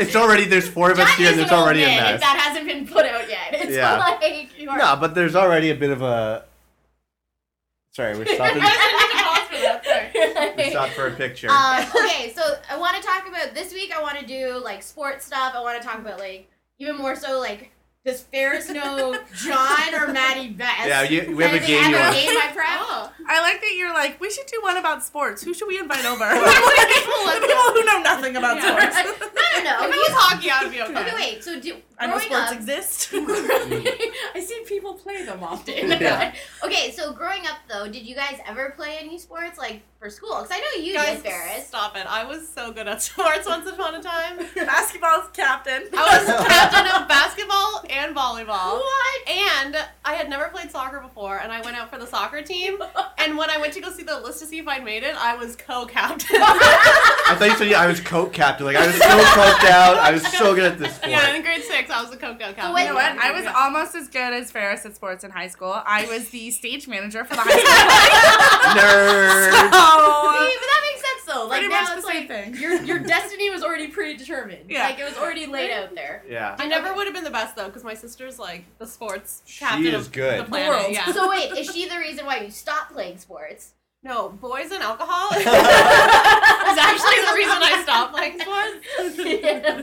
It's 0.00 0.16
already, 0.16 0.44
there's 0.46 0.68
four 0.68 0.90
of 0.90 0.98
us 0.98 1.08
here, 1.16 1.28
and 1.28 1.34
is 1.34 1.40
there's 1.40 1.50
an 1.50 1.54
old 1.56 1.64
already 1.64 1.82
a 1.82 1.86
man 1.86 2.12
mess. 2.14 2.20
That 2.20 2.38
hasn't 2.40 2.66
been 2.66 2.86
put 2.86 3.06
out 3.06 3.28
yet, 3.28 3.48
it's 3.52 3.70
Yeah. 3.76 3.98
like 4.20 4.58
you 4.58 4.68
are. 4.70 4.78
No, 4.78 4.96
but 4.96 5.14
there's 5.14 5.36
already 5.36 5.70
a 5.70 5.74
bit 5.74 5.90
of 5.90 6.02
a. 6.02 6.44
Sorry, 7.92 8.16
we're 8.16 8.24
stopping. 8.34 8.62
we 10.56 10.70
stopped 10.70 10.92
for 10.92 11.06
a 11.08 11.12
picture. 11.12 11.50
um, 11.50 11.84
okay, 12.04 12.32
so 12.34 12.42
I 12.70 12.76
want 12.78 12.96
to 12.96 13.02
talk 13.02 13.28
about 13.28 13.54
this 13.54 13.72
week. 13.72 13.92
I 13.96 14.00
want 14.00 14.18
to 14.18 14.26
do 14.26 14.58
like 14.62 14.82
sports 14.82 15.24
stuff. 15.24 15.54
I 15.54 15.60
want 15.60 15.80
to 15.80 15.86
talk 15.86 15.98
about 15.98 16.18
like 16.18 16.48
even 16.78 16.96
more 16.96 17.14
so 17.16 17.38
like 17.38 17.70
does 18.04 18.22
Ferris 18.22 18.68
know 18.70 19.18
John 19.34 19.94
or 19.94 20.08
Maddie 20.12 20.48
best? 20.48 20.86
yeah, 20.88 21.02
you, 21.02 21.36
we 21.36 21.42
have 21.44 21.52
a 21.52 21.56
And 21.56 21.62
they 21.62 21.66
game 21.66 21.90
you 21.90 21.96
want. 21.96 22.14
game 22.14 22.30
I 22.30 22.50
prep. 22.54 22.66
Oh. 22.92 23.12
I 23.28 23.40
like 23.42 23.60
that 23.60 23.74
you're 23.76 23.92
like, 23.94 24.20
we 24.20 24.30
should 24.30 24.46
do 24.46 24.58
one 24.62 24.76
about 24.76 25.04
sports. 25.04 25.42
Who 25.42 25.52
should 25.54 25.68
we 25.68 25.78
invite 25.78 26.04
over? 26.04 26.18
the 26.28 26.34
people 27.40 27.72
who 27.74 27.84
know 27.84 28.00
nothing 28.02 28.36
about 28.36 28.56
Yeah. 28.56 28.90
sports. 28.90 29.20
no, 29.20 29.62
no, 29.62 29.64
no. 29.64 29.88
If 29.88 29.90
it 29.90 29.94
you- 29.94 30.00
was 30.08 30.08
hockey, 30.12 30.50
I 30.50 30.62
would 30.62 30.72
be 30.72 30.82
okay. 30.82 31.00
Okay, 31.00 31.14
wait. 31.14 31.44
So 31.44 31.60
do, 31.60 31.76
I 32.00 32.06
know 32.06 32.12
growing 32.14 32.26
sports 32.28 32.50
up, 32.50 32.56
exist. 32.56 33.10
I 34.34 34.40
see 34.44 34.62
people 34.66 34.94
play 34.94 35.24
them 35.24 35.42
often. 35.42 35.90
Yeah. 35.90 36.34
okay, 36.64 36.90
so 36.92 37.12
growing 37.12 37.46
up 37.46 37.58
though, 37.68 37.86
did 37.88 38.06
you 38.06 38.14
guys 38.14 38.38
ever 38.46 38.70
play 38.70 38.96
any 39.00 39.18
sports 39.18 39.58
like 39.58 39.82
for 39.98 40.08
school? 40.08 40.36
Because 40.42 40.50
I 40.50 40.58
know 40.60 40.82
you 40.82 40.94
Guys, 40.94 41.22
did, 41.22 41.30
Ferris. 41.30 41.66
stop 41.66 41.96
it. 41.96 42.06
I 42.08 42.24
was 42.24 42.48
so 42.48 42.72
good 42.72 42.88
at 42.88 43.02
sports 43.10 43.46
once 43.46 43.68
upon 43.68 43.94
a 43.96 44.02
time. 44.02 44.38
Basketball's 44.54 45.28
captain. 45.34 45.84
I 45.92 46.18
was 46.18 46.46
captain 46.48 47.02
of 47.02 47.06
basketball 47.08 47.84
and 47.90 48.16
volleyball. 48.16 48.78
What? 48.80 49.28
And 49.28 49.76
I 50.04 50.14
had 50.14 50.28
never 50.30 50.48
played 50.48 50.70
soccer 50.70 51.00
before, 51.00 51.38
and 51.38 51.52
I 51.52 51.60
went 51.60 51.76
out 51.76 51.90
for 51.90 51.98
the 51.98 52.06
soccer 52.06 52.40
team. 52.42 52.78
And 53.18 53.36
when 53.36 53.50
I 53.50 53.58
went 53.58 53.74
to 53.74 53.80
go 53.80 53.90
see 53.90 54.02
the 54.04 54.18
list 54.20 54.40
to 54.40 54.46
see 54.46 54.58
if 54.58 54.66
I'd 54.66 54.84
made 54.84 55.02
it, 55.02 55.14
I 55.16 55.36
was 55.36 55.54
co-captain. 55.56 56.36
I 56.40 57.36
thought 57.38 57.48
you 57.48 57.56
said 57.56 57.68
yeah, 57.68 57.80
I 57.80 57.86
was 57.86 58.00
coke 58.00 58.32
captain. 58.32 58.64
Like 58.66 58.76
I 58.76 58.86
was 58.86 58.96
so 58.96 59.04
coked 59.04 59.64
out. 59.70 59.98
I 59.98 60.10
was 60.12 60.26
so 60.26 60.54
good 60.54 60.72
at 60.72 60.78
this 60.78 60.94
sport. 60.96 61.10
yeah, 61.10 61.34
in 61.34 61.42
grade 61.42 61.62
six, 61.62 61.89
I 61.92 62.00
was 62.00 62.10
the 62.10 62.16
co-captain. 62.16 62.62
So 62.64 62.72
wait, 62.72 62.82
You 62.82 62.88
know 62.90 62.94
what? 62.94 63.18
I 63.18 63.32
was 63.32 63.44
Yeah. 63.44 63.52
almost 63.56 63.94
as 63.94 64.08
good 64.08 64.32
as 64.32 64.50
Ferris 64.50 64.84
at 64.86 64.94
sports 64.96 65.24
in 65.24 65.30
high 65.30 65.48
school. 65.48 65.82
I 65.86 66.06
was 66.06 66.28
the 66.30 66.50
stage 66.60 66.86
manager 66.88 67.24
for 67.24 67.34
the 67.36 67.42
high 67.42 67.50
school. 67.50 68.80
Nerd. 68.80 69.50
See, 69.50 69.58
so, 69.60 70.60
but 70.60 70.66
that 70.66 70.82
makes 70.86 71.00
sense 71.00 71.24
though. 71.26 71.46
Like 71.46 71.62
now 71.62 71.68
much 71.82 71.92
it's 71.96 72.00
the 72.02 72.06
like 72.06 72.16
same 72.18 72.28
thing. 72.28 72.54
your 72.60 72.82
your 72.82 72.98
destiny 73.00 73.50
was 73.50 73.62
already 73.62 73.88
predetermined. 73.88 74.70
Yeah. 74.70 74.84
Like 74.84 74.98
it 74.98 75.04
was 75.04 75.16
already 75.16 75.46
laid 75.46 75.70
out 75.70 75.94
there. 75.94 76.24
Yeah. 76.28 76.56
I 76.58 76.66
never 76.66 76.92
would 76.94 77.06
have 77.06 77.14
been 77.14 77.24
the 77.24 77.30
best 77.30 77.56
though, 77.56 77.66
because 77.66 77.84
my 77.84 77.94
sister's 77.94 78.38
like 78.38 78.64
the 78.78 78.86
sports 78.86 79.42
She 79.46 79.64
captain 79.64 79.86
is 79.86 80.06
of 80.06 80.12
good. 80.12 80.40
the 80.40 80.44
The 80.44 80.48
planet. 80.48 80.68
world. 80.68 80.86
Yeah. 80.92 81.12
So 81.12 81.28
wait, 81.28 81.52
is 81.52 81.70
she 81.74 81.88
the 81.88 81.98
reason 81.98 82.26
why 82.26 82.40
you 82.40 82.50
stopped 82.50 82.92
playing 82.92 83.18
sports? 83.18 83.72
No, 84.02 84.30
boys 84.30 84.70
and 84.72 84.82
alcohol 84.82 85.28
is 85.36 85.44
actually 85.44 87.20
the 87.20 87.32
reason 87.36 87.58
I 87.60 87.80
stopped 87.84 88.14
playing 88.14 88.40
sports. 88.40 88.80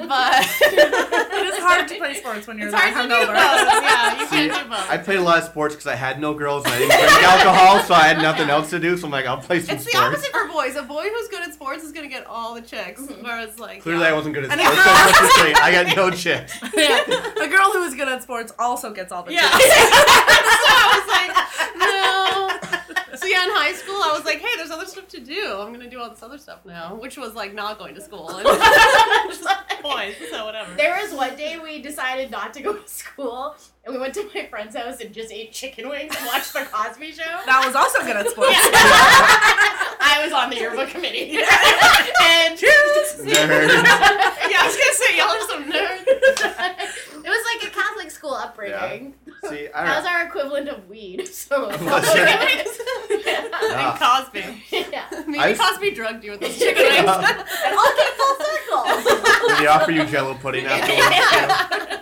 But 0.07 0.45
it 0.73 1.45
is 1.53 1.59
hard 1.59 1.87
to 1.87 1.95
play 1.97 2.15
sports 2.15 2.47
when 2.47 2.57
you're 2.57 2.69
it's 2.69 2.75
that 2.75 2.93
hard 2.93 3.09
to 3.09 3.15
do 3.15 3.21
hungover. 3.21 3.37
both. 3.37 3.83
Yeah, 3.83 4.19
you 4.19 4.25
See, 4.25 4.49
can't 4.49 4.63
do 4.63 4.69
both. 4.71 4.89
I 4.89 4.97
played 4.97 5.19
a 5.19 5.21
lot 5.21 5.37
of 5.37 5.43
sports 5.43 5.75
because 5.75 5.85
I 5.85 5.93
had 5.95 6.19
no 6.19 6.33
girls 6.33 6.65
and 6.65 6.73
I 6.73 6.79
didn't 6.79 6.97
drink 6.97 7.23
alcohol, 7.29 7.83
so 7.83 7.93
I 7.93 8.07
had 8.07 8.17
nothing 8.17 8.49
else 8.49 8.71
to 8.71 8.79
do. 8.79 8.97
So 8.97 9.05
I'm 9.05 9.11
like, 9.11 9.27
I'll 9.27 9.37
play 9.37 9.59
some 9.59 9.75
It's 9.75 9.85
the 9.85 9.91
sports. 9.91 10.07
opposite 10.17 10.31
for 10.31 10.47
boys. 10.47 10.75
A 10.75 10.81
boy 10.81 11.03
who's 11.09 11.27
good 11.27 11.43
at 11.43 11.53
sports 11.53 11.83
is 11.83 11.91
gonna 11.91 12.07
get 12.07 12.25
all 12.25 12.55
the 12.55 12.61
chicks, 12.61 13.01
mm-hmm. 13.01 13.23
whereas 13.23 13.59
like 13.59 13.83
Clearly, 13.83 14.01
yeah. 14.01 14.09
I 14.09 14.13
wasn't 14.13 14.33
good 14.33 14.45
at 14.45 14.51
sports. 14.51 14.77
if 14.79 14.83
So 15.15 15.23
let's 15.23 15.35
say 15.35 15.53
I 15.53 15.71
got 15.71 15.95
no 15.95 16.09
chicks. 16.09 16.57
Yeah. 16.75 17.03
A 17.45 17.47
girl 17.47 17.69
who 17.71 17.83
is 17.83 17.93
good 17.93 18.07
at 18.07 18.23
sports 18.23 18.51
also 18.57 18.91
gets 18.93 19.11
all 19.11 19.21
the 19.21 19.33
Yeah. 19.33 19.41
chicks. 19.51 19.63
so 19.63 19.69
I 20.73 20.89
was 20.97 21.05
like, 21.13 21.31
no. 21.77 22.06
So 23.37 23.43
yeah, 23.43 23.49
in 23.49 23.55
high 23.55 23.73
school, 23.73 24.01
I 24.01 24.13
was 24.13 24.25
like, 24.25 24.39
hey, 24.39 24.55
there's 24.57 24.71
other 24.71 24.85
stuff 24.85 25.07
to 25.09 25.19
do. 25.19 25.57
I'm 25.59 25.71
gonna 25.71 25.89
do 25.89 25.99
all 25.99 26.09
this 26.09 26.23
other 26.23 26.37
stuff 26.39 26.65
now, 26.65 26.95
which 26.95 27.17
was 27.17 27.35
like 27.35 27.53
not 27.53 27.77
going 27.77 27.93
to 27.95 28.01
school 28.01 28.29
and 28.35 28.45
just 29.29 29.43
boys. 29.83 30.15
So 30.31 30.45
whatever. 30.45 30.73
There 30.75 30.99
was 31.01 31.13
one 31.13 31.35
day 31.35 31.59
we 31.61 31.81
decided 31.81 32.31
not 32.31 32.53
to 32.55 32.61
go 32.61 32.73
to 32.73 32.87
school, 32.87 33.55
and 33.85 33.93
we 33.93 33.99
went 34.01 34.13
to 34.15 34.27
my 34.33 34.47
friend's 34.47 34.75
house 34.75 35.01
and 35.01 35.13
just 35.13 35.31
ate 35.31 35.51
chicken 35.51 35.87
wings 35.87 36.15
and 36.17 36.25
watched 36.25 36.53
the 36.53 36.65
Cosby 36.71 37.11
Show. 37.11 37.23
That 37.45 37.63
was 37.65 37.75
also 37.75 37.99
good 38.01 38.17
at 38.17 38.27
sports. 38.27 38.49
I 39.99 40.21
was 40.23 40.33
on 40.33 40.49
the 40.49 40.55
yearbook 40.55 40.89
committee. 40.89 41.37
and 41.37 42.57
Nerd. 42.57 43.69
yeah, 43.69 44.61
I 44.61 44.65
was 44.65 44.77
gonna 44.77 44.97
say 44.97 45.17
y'all 45.17 45.29
are 45.29 45.47
some 45.47 45.63
nerds. 45.71 46.05
it 47.23 47.29
was 47.29 47.43
like 47.53 47.69
a 47.69 47.73
Catholic 47.73 47.76
school 48.17 48.33
upbringing. 48.33 49.13
See, 49.47 49.67
I 49.73 49.85
That 49.85 49.97
was 49.97 50.05
our 50.05 50.25
equivalent 50.27 50.69
of 50.69 50.87
weed. 50.89 51.27
So 51.33 51.67
Was 51.67 52.03
it? 52.15 53.25
yeah. 53.25 53.47
Ah. 53.53 54.21
And 54.21 54.33
Cosby. 54.33 54.63
yeah. 54.91 55.05
Maybe 55.27 55.39
I 55.39 55.49
was- 55.51 55.59
Cosby 55.59 55.91
drugged 55.91 56.23
you 56.23 56.31
with 56.31 56.41
those 56.41 56.57
chicken 56.57 56.83
wings. 56.83 56.99
It 56.99 57.07
all 57.07 57.93
came 57.95 58.13
full 58.17 58.35
circle. 58.45 59.47
Did 59.49 59.57
they 59.59 59.67
offer 59.67 59.91
you 59.91 60.05
Jello 60.05 60.33
pudding 60.35 60.65
afterwards? 60.65 60.99
Yeah. 61.11 62.01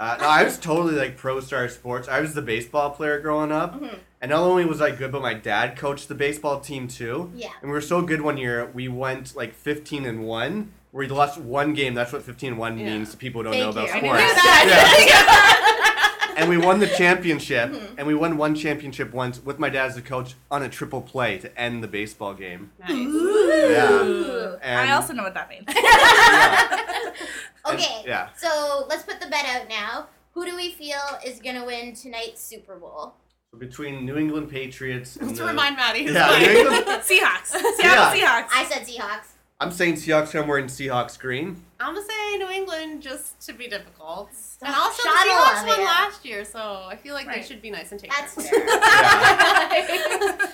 Uh, 0.00 0.16
no, 0.20 0.28
I 0.28 0.44
was 0.44 0.58
totally 0.58 0.94
like 0.94 1.16
pro 1.16 1.40
star 1.40 1.68
sports. 1.68 2.06
I 2.08 2.20
was 2.20 2.32
the 2.34 2.42
baseball 2.42 2.90
player 2.90 3.18
growing 3.20 3.50
up, 3.50 3.80
Mhm. 3.80 3.98
and 4.20 4.30
not 4.30 4.40
only 4.42 4.64
was 4.64 4.80
I 4.80 4.92
good, 4.92 5.10
but 5.10 5.22
my 5.22 5.34
dad 5.34 5.76
coached 5.76 6.06
the 6.06 6.14
baseball 6.14 6.60
team 6.60 6.86
too. 6.86 7.32
Yeah. 7.34 7.48
And 7.60 7.68
we 7.70 7.74
were 7.74 7.80
so 7.80 8.02
good 8.02 8.20
one 8.20 8.36
year, 8.36 8.70
we 8.72 8.86
went 8.86 9.34
like 9.34 9.54
15 9.54 10.04
and 10.06 10.22
one. 10.24 10.72
We 10.92 11.06
lost 11.06 11.38
one 11.38 11.74
game. 11.74 11.94
That's 11.94 12.12
what 12.12 12.22
15-1 12.22 12.78
Yeah. 12.78 12.84
means 12.86 13.10
to 13.10 13.16
people 13.16 13.40
who 13.42 13.44
don't 13.44 13.52
Thank 13.52 13.64
know 13.64 13.70
about 13.70 13.88
you. 13.88 13.94
I 13.94 13.98
sports. 13.98 14.22
knew 14.22 14.34
that. 14.34 16.34
and 16.38 16.48
we 16.48 16.56
won 16.56 16.78
the 16.80 16.86
championship, 16.86 17.70
Mm-hmm. 17.70 17.94
and 17.98 18.06
we 18.06 18.14
won 18.14 18.36
one 18.38 18.54
championship 18.54 19.12
once 19.12 19.42
with 19.44 19.58
my 19.58 19.68
dad 19.68 19.86
as 19.90 19.96
a 19.96 20.02
coach 20.02 20.34
on 20.50 20.62
a 20.62 20.68
triple 20.68 21.02
play 21.02 21.36
to 21.38 21.60
end 21.60 21.82
the 21.82 21.88
baseball 21.88 22.32
game. 22.34 22.70
nice. 22.80 22.90
Yeah. 22.90 24.56
And 24.62 24.90
I 24.90 24.92
also 24.94 25.12
know 25.12 25.24
what 25.24 25.34
that 25.34 25.48
means. 25.50 25.64
yeah. 25.68 27.74
Okay. 27.74 28.02
Yeah. 28.06 28.28
So 28.36 28.86
let's 28.88 29.02
put 29.02 29.20
the 29.20 29.26
bet 29.26 29.44
out 29.46 29.68
now. 29.68 30.06
Who 30.32 30.46
do 30.46 30.56
we 30.56 30.70
feel 30.70 31.00
is 31.24 31.40
gonna 31.40 31.64
win 31.66 31.94
tonight's 31.94 32.42
Super 32.42 32.76
Bowl? 32.76 33.14
Between 33.58 34.04
New 34.04 34.16
England 34.16 34.50
Patriots 34.50 35.16
and 35.16 35.28
Let's 35.28 35.40
the, 35.40 35.46
remind 35.46 35.76
Maddie. 35.76 36.04
who's 36.04 36.14
Yeah, 36.14 36.28
playing. 36.28 36.52
New 36.52 36.70
England- 36.70 37.02
Seahawks. 37.02 37.46
Seattle 37.46 37.72
Yeah. 37.80 38.14
Seahawks. 38.14 38.48
I 38.54 38.64
said 38.70 38.86
Seahawks. 38.86 39.26
I'm 39.60 39.72
saying 39.72 39.94
Seahawks. 39.94 40.38
I'm 40.40 40.46
wearing 40.46 40.66
Seahawks 40.66 41.18
green. 41.18 41.60
I'm 41.80 41.92
gonna 41.94 42.06
say 42.06 42.36
New 42.38 42.48
England 42.48 43.02
just 43.02 43.40
to 43.46 43.52
be 43.52 43.66
difficult. 43.66 44.32
Stop. 44.32 44.68
And 44.68 44.76
also 44.76 45.02
the 45.02 45.08
Shut 45.08 45.26
Seahawks 45.26 45.62
up, 45.62 45.66
won 45.78 45.84
last 45.84 46.24
year, 46.24 46.44
so 46.44 46.84
I 46.88 46.94
feel 46.94 47.14
like 47.14 47.26
they 47.26 47.42
should 47.42 47.60
be 47.60 47.70
nice 47.70 47.90
and 47.90 48.00
take 48.00 48.12
That's 48.14 48.36
turns. 48.36 48.50
fair. 48.50 48.60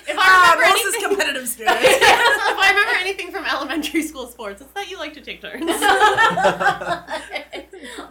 If 0.06 0.16
Ah, 0.18 0.52
I 0.52 0.54
remember 0.54 0.74
Rose's 0.74 0.94
anything, 0.94 1.08
competitive 1.10 1.48
spirit. 1.54 1.72
if 1.80 2.58
I 2.58 2.68
remember 2.70 2.98
anything 2.98 3.30
from 3.30 3.44
elementary 3.44 4.02
school 4.02 4.26
sports, 4.26 4.62
it's 4.62 4.72
that 4.72 4.88
you 4.90 4.98
like 4.98 5.12
to 5.14 5.20
take 5.20 5.42
turns. 5.42 5.62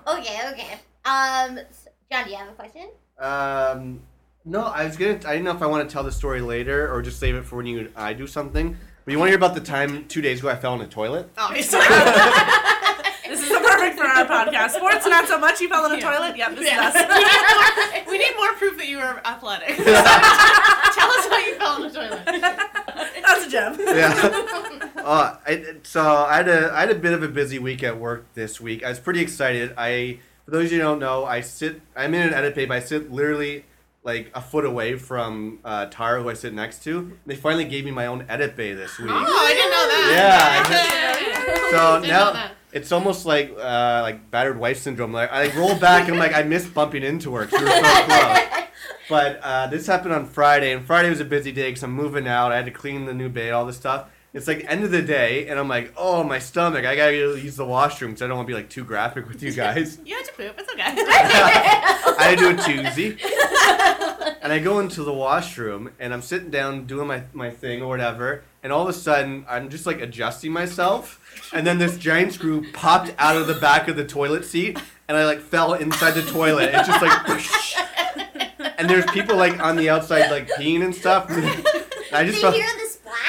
okay, 0.08 0.40
okay. 0.52 0.80
Um, 1.06 1.60
John, 2.12 2.26
do 2.26 2.30
you 2.32 2.38
have 2.38 2.50
a 2.50 2.54
question? 2.54 2.90
Um, 3.20 4.02
no, 4.46 4.62
I 4.66 4.86
was 4.86 4.96
gonna. 4.98 5.14
I 5.14 5.34
didn't 5.34 5.44
know 5.46 5.52
if 5.56 5.62
I 5.62 5.68
want 5.68 5.88
to 5.90 5.94
tell 5.94 6.04
the 6.04 6.12
story 6.12 6.42
later 6.42 6.92
or 6.94 7.02
just 7.02 7.20
save 7.20 7.36
it 7.36 7.46
for 7.46 7.56
when 7.58 7.66
you 7.66 7.92
I 7.96 8.14
do 8.14 8.28
something. 8.28 8.78
But 9.06 9.12
you 9.12 9.20
want 9.20 9.28
to 9.28 9.32
hear 9.32 9.38
about 9.38 9.54
the 9.54 9.62
time 9.62 10.06
two 10.08 10.22
days 10.22 10.40
ago 10.40 10.50
I 10.50 10.56
fell 10.56 10.74
in 10.76 10.82
a 10.82 10.88
toilet? 10.88 11.30
Obviously. 11.38 11.80
this 13.28 13.42
is 13.42 13.48
so 13.50 13.60
perfect 13.60 13.98
for 13.98 14.06
our 14.06 14.26
podcast. 14.26 14.72
Sports, 14.72 15.06
not 15.06 15.28
so 15.28 15.38
much. 15.38 15.60
You 15.60 15.68
fell 15.68 15.86
in 15.86 15.92
a 15.92 15.96
Yeah. 15.98 16.12
toilet. 16.12 16.38
Yep, 16.38 16.56
this 16.56 16.66
Yeah. 16.70 16.90
is 16.90 16.96
us. 16.96 18.08
we 18.08 18.18
need 18.18 18.34
more 18.38 18.54
proof 18.54 18.78
that 18.78 18.88
you 18.88 18.98
were 18.98 19.20
athletic. 19.26 19.76
Tell 19.76 21.12
us 21.12 21.28
how 21.28 21.38
you 21.38 21.56
fell 21.56 21.84
in 21.84 21.92
the 21.92 22.00
toilet. 22.00 22.26
That's 22.26 23.46
a 23.46 23.50
gem. 23.50 23.76
Yeah. 23.80 24.92
uh, 25.04 25.38
I, 25.46 25.76
so 25.84 26.02
I 26.02 26.38
had 26.38 26.48
a 26.48 26.72
I 26.74 26.80
had 26.82 26.92
a 26.92 26.96
bit 26.96 27.12
of 27.12 27.24
a 27.24 27.28
busy 27.28 27.60
week 27.60 27.84
at 27.84 28.00
work 28.00 28.26
this 28.36 28.62
week. 28.62 28.84
I 28.86 28.90
was 28.90 29.00
pretty 29.00 29.20
excited. 29.20 29.74
I 29.78 30.20
For 30.46 30.52
those 30.52 30.68
of 30.68 30.72
you 30.72 30.78
who 30.78 30.84
don't 30.86 31.00
know, 31.00 31.26
I 31.26 31.42
sit. 31.42 31.82
I'm 31.96 32.14
in 32.14 32.22
an 32.30 32.34
edit 32.34 32.56
bay, 32.56 32.68
I 32.70 32.80
sit 32.80 33.12
literally 33.12 33.66
like 34.04 34.32
a 34.34 34.42
foot 34.42 34.66
away 34.66 34.96
from 34.98 35.60
uh, 35.64 35.86
Tara, 35.88 36.22
who 36.22 36.30
I 36.30 36.34
sit 36.34 36.54
next 36.54 36.84
to. 36.84 37.18
They 37.26 37.36
finally 37.36 37.66
gave 37.66 37.86
me 37.86 37.92
my 37.92 38.06
own 38.08 38.26
edit 38.30 38.56
bay 38.56 38.74
this 38.74 38.98
week. 39.00 39.10
Oh, 39.12 39.16
I 39.16 39.54
didn't 39.54 39.72
know 39.72 39.88
that. 39.88 41.64
Yeah. 41.70 41.72
So 41.72 42.02
Didn't 42.02 42.10
now 42.14 42.52
it's 42.72 42.92
almost 42.92 43.26
like 43.26 43.52
uh, 43.60 44.00
like 44.04 44.30
battered 44.32 44.58
wife 44.60 44.80
syndrome. 44.80 45.14
Like 45.14 45.32
I 45.32 45.56
roll 45.58 45.76
back 45.76 46.04
and 46.06 46.14
I'm 46.14 46.20
like 46.20 46.34
I 46.36 46.44
miss 46.44 46.66
bumping 46.68 47.04
into 47.04 47.34
her. 47.36 47.46
'cause 47.46 47.60
we 47.60 47.66
were 47.66 47.72
so 47.72 48.06
close. 48.06 48.40
But 49.10 49.40
uh, 49.44 49.68
this 49.68 49.86
happened 49.86 50.14
on 50.14 50.26
Friday, 50.28 50.72
and 50.72 50.86
Friday 50.86 51.10
was 51.10 51.20
a 51.20 51.26
busy 51.26 51.52
day 51.52 51.68
because 51.70 51.84
I'm 51.84 51.92
moving 51.92 52.26
out. 52.26 52.54
I 52.54 52.56
had 52.56 52.66
to 52.66 52.72
clean 52.72 53.06
the 53.06 53.14
new 53.14 53.28
bay, 53.28 53.52
all 53.52 53.66
this 53.66 53.76
stuff. 53.76 54.08
It's 54.34 54.48
like 54.48 54.66
end 54.68 54.84
of 54.84 54.90
the 54.90 55.02
day, 55.04 55.48
and 55.48 55.60
I'm 55.60 55.68
like, 55.68 55.94
oh 55.96 56.24
my 56.24 56.40
stomach, 56.40 56.86
I 56.86 56.96
gotta 56.96 57.14
use 57.16 57.56
the 57.56 57.66
washroom 57.66 58.12
because 58.12 58.24
I 58.24 58.28
don't 58.28 58.38
want 58.38 58.48
to 58.48 58.52
be 58.52 58.56
like 58.56 58.70
too 58.70 58.84
graphic 58.84 59.28
with 59.28 59.44
you 59.44 59.52
guys. 59.52 60.00
You 60.06 60.16
had 60.16 60.26
to 60.26 60.34
poop. 60.34 60.56
It's 60.58 60.72
okay. 60.72 60.84
I 60.86 62.16
had 62.30 62.40
to 62.40 62.46
do 62.46 62.50
a 62.50 62.54
twosie. 62.56 64.38
And 64.42 64.52
I 64.52 64.60
go 64.60 64.80
into 64.80 65.04
the 65.04 65.14
washroom 65.14 65.92
and 66.00 66.14
I'm 66.14 66.22
sitting 66.22 66.50
down 66.50 66.86
doing 66.86 67.08
my, 67.08 67.24
my 67.32 67.50
thing 67.50 67.82
or 67.82 67.88
whatever, 67.88 68.44
and 68.64 68.74
all 68.74 68.82
of 68.84 68.90
a 68.90 68.94
sudden 68.94 69.46
I'm 69.48 69.70
just 69.70 69.86
like 69.86 70.02
adjusting 70.02 70.52
myself, 70.52 71.20
and 71.54 71.66
then 71.66 71.78
this 71.78 71.98
giant 71.98 72.34
screw 72.34 72.70
popped 72.74 73.14
out 73.20 73.38
of 73.38 73.46
the 73.48 73.54
back 73.56 73.88
of 73.88 73.96
the 73.96 74.04
toilet 74.06 74.46
seat, 74.46 74.80
and 75.08 75.16
I 75.16 75.26
like 75.26 75.40
fell 75.42 75.76
inside 75.76 76.12
the 76.12 76.24
toilet. 76.24 76.72
It's 76.74 76.88
just 76.88 77.02
like, 77.02 77.28
whoosh. 77.28 77.76
and 78.78 78.90
there's 78.90 79.06
people 79.12 79.36
like 79.38 79.62
on 79.62 79.76
the 79.76 79.90
outside 79.92 80.32
like 80.32 80.48
peeing 80.50 80.84
and 80.84 80.96
stuff. 80.96 81.30
And 82.14 82.20
I 82.20 82.24
Did 82.26 82.34
just 82.34 82.44
you 82.44 82.52
felt, 82.52 82.56
hear 82.56 82.68
the 82.80 82.83
splash? 82.83 82.83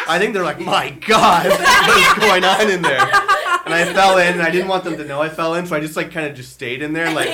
I 0.07 0.19
think 0.19 0.35
they're 0.35 0.45
like, 0.45 0.61
my 0.61 0.91
God, 0.91 1.47
what's 1.87 2.19
going 2.19 2.45
on 2.45 2.71
in 2.71 2.83
there? 2.83 3.01
And 3.01 3.73
I 3.73 3.91
fell 3.93 4.19
in, 4.19 4.35
and 4.35 4.43
I 4.43 4.51
didn't 4.51 4.69
want 4.69 4.85
them 4.85 4.97
to 4.99 5.05
know 5.05 5.23
I 5.23 5.29
fell 5.29 5.55
in, 5.55 5.67
so 5.67 5.75
I 5.77 5.81
just 5.81 5.97
like 5.97 6.11
kind 6.13 6.27
of 6.27 6.35
just 6.37 6.53
stayed 6.53 6.83
in 6.83 6.93
there, 6.93 7.11
like. 7.13 7.29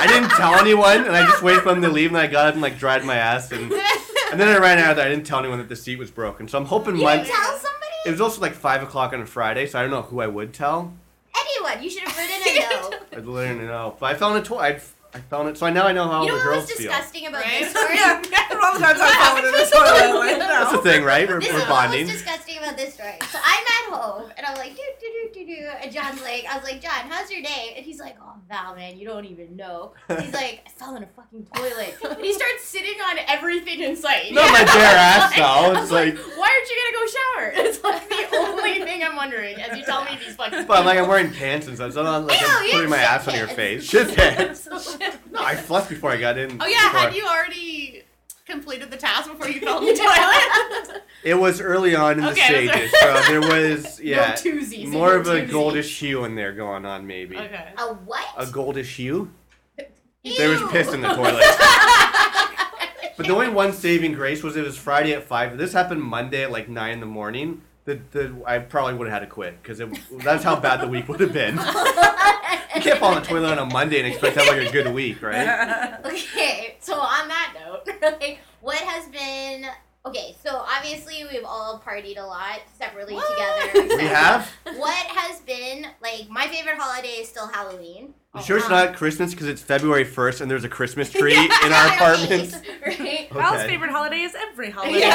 I 0.00 0.06
didn't 0.06 0.30
tell 0.30 0.54
anyone, 0.54 0.98
and 1.06 1.16
I 1.16 1.24
just 1.26 1.42
waited 1.42 1.62
for 1.62 1.70
them 1.70 1.82
to 1.82 1.88
leave, 1.88 2.10
and 2.10 2.18
I 2.18 2.28
got 2.28 2.46
up 2.46 2.54
and 2.54 2.62
like 2.62 2.78
dried 2.78 3.04
my 3.04 3.16
ass, 3.16 3.50
and 3.50 3.72
and 4.30 4.40
then 4.40 4.46
I 4.48 4.56
ran 4.58 4.78
out 4.78 4.90
of 4.90 4.96
there. 4.96 5.06
I 5.06 5.08
didn't 5.08 5.26
tell 5.26 5.40
anyone 5.40 5.58
that 5.58 5.68
the 5.68 5.74
seat 5.76 5.98
was 5.98 6.10
broken, 6.10 6.46
so 6.46 6.56
I'm 6.58 6.66
hoping 6.66 6.96
you 6.96 7.02
my. 7.02 7.16
tell 7.16 7.58
somebody? 7.58 7.94
It 8.06 8.10
was 8.12 8.20
also 8.20 8.40
like 8.40 8.52
five 8.54 8.82
o'clock 8.82 9.12
on 9.12 9.20
a 9.20 9.26
Friday, 9.26 9.66
so 9.66 9.78
I 9.78 9.82
don't 9.82 9.90
know 9.90 10.02
who 10.02 10.20
I 10.20 10.28
would 10.28 10.52
tell. 10.54 10.92
Anyone. 11.36 11.82
You 11.82 11.90
should 11.90 12.04
have 12.04 12.16
written 12.16 12.36
a 12.46 12.60
note. 12.90 12.94
I 13.12 13.18
literally 13.18 13.64
know, 13.66 13.96
but 13.98 14.14
I 14.14 14.14
fell 14.16 14.34
in 14.36 14.40
a 14.40 14.44
toilet. 14.44 14.82
I 15.14 15.20
fell 15.20 15.40
in 15.42 15.48
it, 15.48 15.56
so 15.56 15.64
I 15.66 15.70
now 15.70 15.86
I 15.86 15.92
know 15.92 16.06
how 16.06 16.22
you 16.22 16.28
know 16.28 16.38
the 16.38 16.44
what 16.44 16.56
was 16.56 16.66
girls 16.66 16.70
feel. 16.72 16.90
disgusting 16.90 17.26
about 17.26 17.42
Right? 17.42 17.60
this 17.62 17.70
story? 17.70 17.94
yeah, 17.96 18.22
yeah, 18.30 18.60
all 18.62 18.74
the 18.74 18.78
times 18.78 18.98
I 19.00 19.08
fall 19.24 19.36
into 19.38 19.50
the 19.50 19.64
toilet. 19.64 20.18
Like, 20.20 20.38
That's 20.38 20.72
the 20.72 20.78
thing, 20.78 21.02
right? 21.02 21.26
We're, 21.26 21.40
This 21.40 21.48
we're 21.50 21.56
is 21.60 21.62
what 21.62 21.68
bonding. 21.70 22.06
was 22.06 22.12
disgusting 22.16 22.58
about 22.58 22.76
this 22.76 22.92
story. 22.94 23.14
So 23.32 23.38
I'm 23.42 23.64
at 23.64 23.98
home 23.98 24.30
and 24.36 24.44
I'm 24.46 24.56
like, 24.58 24.76
do 24.76 24.82
do 25.00 25.06
do 25.32 25.46
do 25.46 25.46
do, 25.56 25.68
and 25.82 25.90
John's 25.90 26.20
like, 26.20 26.44
I 26.48 26.56
was 26.56 26.64
like, 26.64 26.82
John, 26.82 27.08
how's 27.08 27.30
your 27.30 27.42
day? 27.42 27.72
And 27.76 27.86
he's 27.86 27.98
like, 28.00 28.16
Oh 28.20 28.34
Val, 28.50 28.74
man, 28.76 28.98
you 28.98 29.06
don't 29.08 29.24
even 29.24 29.56
know. 29.56 29.92
He's 30.08 30.34
like, 30.34 30.62
I 30.66 30.70
fell 30.76 30.94
in 30.96 31.02
a 31.02 31.06
fucking 31.06 31.46
toilet, 31.54 31.96
and 32.04 32.20
he 32.20 32.32
starts 32.34 32.64
sitting 32.64 33.00
on 33.00 33.16
everything 33.28 33.80
in 33.80 33.96
sight. 33.96 34.32
Not 34.34 34.52
my 34.52 34.64
bare 34.64 34.68
ass 34.96 35.34
though. 35.34 35.42
I 35.42 35.70
It's 35.72 35.80
was 35.80 35.90
like, 35.90 36.16
why 36.36 36.48
aren't 36.52 36.68
you 36.68 36.76
gonna 36.84 36.96
go 37.00 37.12
shower? 37.16 37.66
It's 37.66 37.82
like 37.82 38.08
the 38.08 38.36
only 38.36 38.84
thing 38.84 39.02
I'm 39.02 39.16
wondering 39.16 39.56
as 39.60 39.76
you 39.76 39.84
tell 39.84 40.04
me 40.04 40.18
these 40.24 40.36
fucking. 40.36 40.66
but 40.66 40.78
I'm 40.80 40.84
like 40.84 40.98
I'm 40.98 41.08
wearing 41.08 41.32
pants 41.32 41.66
and 41.66 41.76
stuff, 41.76 41.94
so 41.94 42.00
I'm 42.00 42.04
not 42.06 42.26
like 42.26 42.40
Ew, 42.40 42.46
I'm 42.46 42.70
putting 42.72 42.90
my 42.90 42.96
have 42.98 43.22
ass 43.22 43.28
on 43.28 43.34
your 43.36 43.48
face. 43.48 43.84
Shit 43.84 44.14
pants. 44.14 44.68
No, 45.30 45.40
I 45.44 45.54
flushed 45.56 45.88
before 45.88 46.10
I 46.10 46.16
got 46.16 46.38
in. 46.38 46.56
Oh 46.60 46.66
yeah, 46.66 46.84
before- 46.88 47.00
had 47.00 47.14
you 47.14 47.26
already 47.26 48.02
completed 48.46 48.90
the 48.90 48.96
task 48.96 49.30
before 49.30 49.48
you 49.48 49.60
fell 49.66 49.78
in 49.80 49.86
the 49.86 49.94
toilet? 49.94 51.02
It 51.22 51.34
was 51.34 51.60
early 51.60 51.94
on 51.94 52.18
in 52.18 52.24
the 52.24 52.34
stages, 52.34 52.90
so 52.92 53.20
there 53.28 53.40
was 53.40 54.00
yeah, 54.02 54.32
twosies 54.32 54.84
in 54.84 54.90
more 54.90 55.10
your 55.10 55.20
of 55.20 55.28
a 55.28 55.42
goldish 55.46 55.98
hue 55.98 56.24
in 56.24 56.34
there 56.34 56.52
going 56.52 56.84
on, 56.86 57.06
maybe. 57.06 57.36
okay. 57.36 57.72
A 57.76 57.86
what? 57.94 58.24
A 58.36 58.46
goldish 58.46 58.96
hue. 58.96 59.30
There 60.24 60.48
was 60.50 60.60
piss 60.70 60.92
in 60.92 61.00
the 61.02 61.08
toilet. 61.14 61.44
But 63.16 63.26
the 63.26 63.32
only 63.34 63.48
one 63.48 63.72
saving 63.72 64.12
grace 64.12 64.42
was 64.44 64.56
it 64.56 64.64
was 64.64 64.76
Friday 64.76 65.12
at 65.12 65.24
five. 65.24 65.58
This 65.58 65.72
happened 65.72 66.02
Monday 66.02 66.44
at 66.44 66.52
like 66.52 66.68
nine 66.68 66.92
in 66.92 67.00
the 67.00 67.06
morning. 67.06 67.62
The, 67.88 67.98
the 68.10 68.42
I 68.44 68.58
probably 68.58 68.92
would 68.92 69.08
have 69.08 69.20
had 69.20 69.26
to 69.26 69.34
quit 69.34 69.62
because 69.62 69.80
that's 70.22 70.44
how 70.44 70.60
bad 70.60 70.82
the 70.82 70.88
week 70.88 71.08
would 71.08 71.20
have 71.20 71.32
been. 71.32 71.58
You 72.74 72.82
can't 72.82 73.00
fall 73.00 73.16
in 73.16 73.22
the 73.22 73.28
toilet 73.28 73.58
on 73.58 73.58
a 73.58 73.64
Monday 73.64 73.98
and 73.98 74.06
expect 74.06 74.34
to 74.34 74.44
have 74.44 74.56
like 74.56 74.68
a 74.68 74.70
good 74.70 74.92
week, 74.92 75.22
right? 75.22 75.98
Okay, 76.04 76.76
so 76.80 76.94
on 76.94 77.26
that 77.28 77.54
note, 77.58 77.88
like, 78.20 78.40
what 78.60 78.76
has 78.76 79.08
been 79.08 79.64
okay? 80.08 80.36
So 80.44 80.64
obviously 80.76 81.24
we've 81.30 81.44
all 81.44 81.82
partied 81.86 82.18
a 82.18 82.22
lot 82.26 82.60
separately 82.78 83.14
together. 83.16 83.96
We 83.96 84.04
have. 84.04 84.48
What 84.76 84.92
has 84.94 85.40
been 85.40 85.86
like 86.02 86.28
my 86.28 86.46
favorite 86.48 86.76
holiday 86.78 87.20
is 87.20 87.28
still 87.28 87.46
Halloween. 87.48 88.14
You 88.34 88.42
sure 88.42 88.56
it's 88.58 88.66
Um, 88.66 88.72
not 88.72 88.94
Christmas 88.96 89.32
because 89.32 89.46
it's 89.48 89.62
February 89.62 90.04
first 90.04 90.40
and 90.40 90.50
there's 90.50 90.64
a 90.64 90.68
Christmas 90.68 91.10
tree 91.10 91.34
in 91.36 91.72
our 91.72 91.86
apartment? 91.94 92.54
right? 92.86 93.28
Val's 93.32 93.54
Okay. 93.60 93.66
favorite 93.68 93.90
holiday 93.90 94.20
is 94.20 94.34
every 94.34 94.70
holiday. 94.70 95.08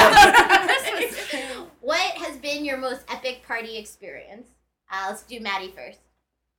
what 1.81 2.11
has 2.17 2.37
been 2.37 2.65
your 2.65 2.77
most 2.77 3.01
epic 3.09 3.43
party 3.47 3.77
experience? 3.77 4.47
Uh, 4.91 5.07
let's 5.09 5.23
do 5.23 5.39
Maddie 5.39 5.71
first. 5.75 5.99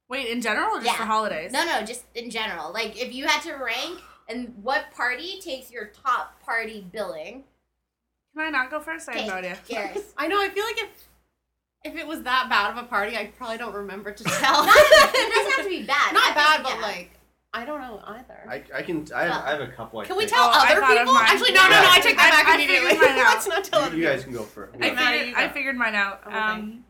Wait, 0.08 0.28
in 0.28 0.40
general 0.40 0.76
or 0.76 0.80
just 0.80 0.86
Yeah. 0.86 0.96
for 0.96 1.04
holidays? 1.04 1.52
No, 1.52 1.64
no, 1.64 1.82
just 1.84 2.04
in 2.14 2.30
general. 2.30 2.72
Like 2.72 3.00
if 3.00 3.12
you 3.14 3.26
had 3.26 3.40
to 3.42 3.54
rank 3.54 4.00
and 4.28 4.54
what 4.62 4.90
party 4.94 5.40
takes 5.40 5.70
your 5.70 5.86
top 6.04 6.40
party 6.42 6.86
billing? 6.92 7.44
Can 8.36 8.46
I 8.46 8.50
not 8.50 8.70
go 8.70 8.80
first? 8.80 9.08
I 9.08 9.16
have 9.18 9.28
no 9.28 9.34
idea. 9.34 9.56
Garrus. 9.68 10.02
I 10.16 10.26
know. 10.28 10.40
I 10.40 10.48
feel 10.48 10.64
like 10.64 10.78
if 10.78 11.08
if 11.84 11.96
it 11.96 12.06
was 12.06 12.22
that 12.22 12.48
bad 12.48 12.70
of 12.70 12.82
a 12.82 12.86
party, 12.86 13.16
I 13.16 13.26
probably 13.26 13.58
don't 13.58 13.74
remember 13.74 14.10
to 14.12 14.24
tell. 14.24 14.64
Not, 14.66 14.74
it 14.76 15.34
doesn't 15.34 15.52
have 15.52 15.64
to 15.64 15.68
be 15.70 15.82
bad. 15.86 16.12
Not 16.14 16.30
Epic, 16.30 16.36
bad, 16.36 16.62
but 16.62 16.74
yeah. 16.76 16.80
like 16.82 17.10
I 17.52 17.64
don't 17.64 17.80
know 17.80 18.00
either. 18.06 18.38
I, 18.48 18.62
I 18.74 18.82
can 18.82 19.06
I 19.14 19.22
have, 19.24 19.44
I 19.44 19.50
have 19.52 19.60
a 19.60 19.68
couple. 19.68 20.00
I 20.00 20.04
Can 20.06 20.16
we 20.16 20.22
think. 20.24 20.32
tell 20.32 20.46
Oh, 20.46 20.50
I 20.52 20.72
other 20.72 20.80
thought 20.80 20.92
of 20.92 20.98
people? 20.98 21.14
mine. 21.14 21.26
Actually, 21.28 21.52
no, 21.52 21.62
no, 21.62 21.68
no. 21.70 21.88
I 21.88 22.00
take 22.00 22.16
that 22.16 22.32
I- 22.32 22.42
back 22.42 22.48
I 22.48 22.54
immediately. 22.56 22.88
figured 22.90 23.10
mine 23.10 23.18
out. 23.20 23.34
Let's 23.34 23.46
not 23.46 23.64
tell 23.64 23.80
You, 23.80 23.86
other 23.86 23.96
you 23.96 24.04
guys 24.04 24.24
people. 24.24 24.32
can 24.32 24.42
go 24.42 24.44
for 24.50 24.64
it. 24.64 24.70
I 24.74 24.90
Maddie, 24.92 25.18
figured, 25.18 25.28
you 25.28 25.34
I 25.36 25.46
go. 25.46 25.52
figured 25.54 25.76
mine 25.76 25.94
out. 25.94 26.20
Okay. 26.26 26.36
Um, 26.36 26.84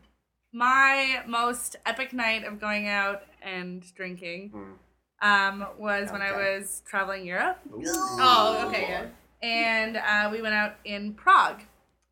my 0.53 1.21
most 1.27 1.75
epic 1.85 2.13
night 2.13 2.43
of 2.45 2.59
going 2.59 2.87
out 2.87 3.21
and 3.43 3.83
drinking 3.93 4.49
Hmm. 4.49 5.27
um, 5.29 5.67
was 5.77 6.11
when 6.11 6.21
I 6.23 6.29
Okay. 6.31 6.57
was 6.59 6.81
traveling 6.87 7.25
Europe, 7.27 7.59
Oh, 7.71 8.65
okay, 8.69 8.85
yeah. 8.89 9.05
And 9.45 9.97
uh, 9.97 10.29
we 10.31 10.41
went 10.41 10.55
out 10.55 10.75
in 10.83 11.13
Prague. 11.13 11.61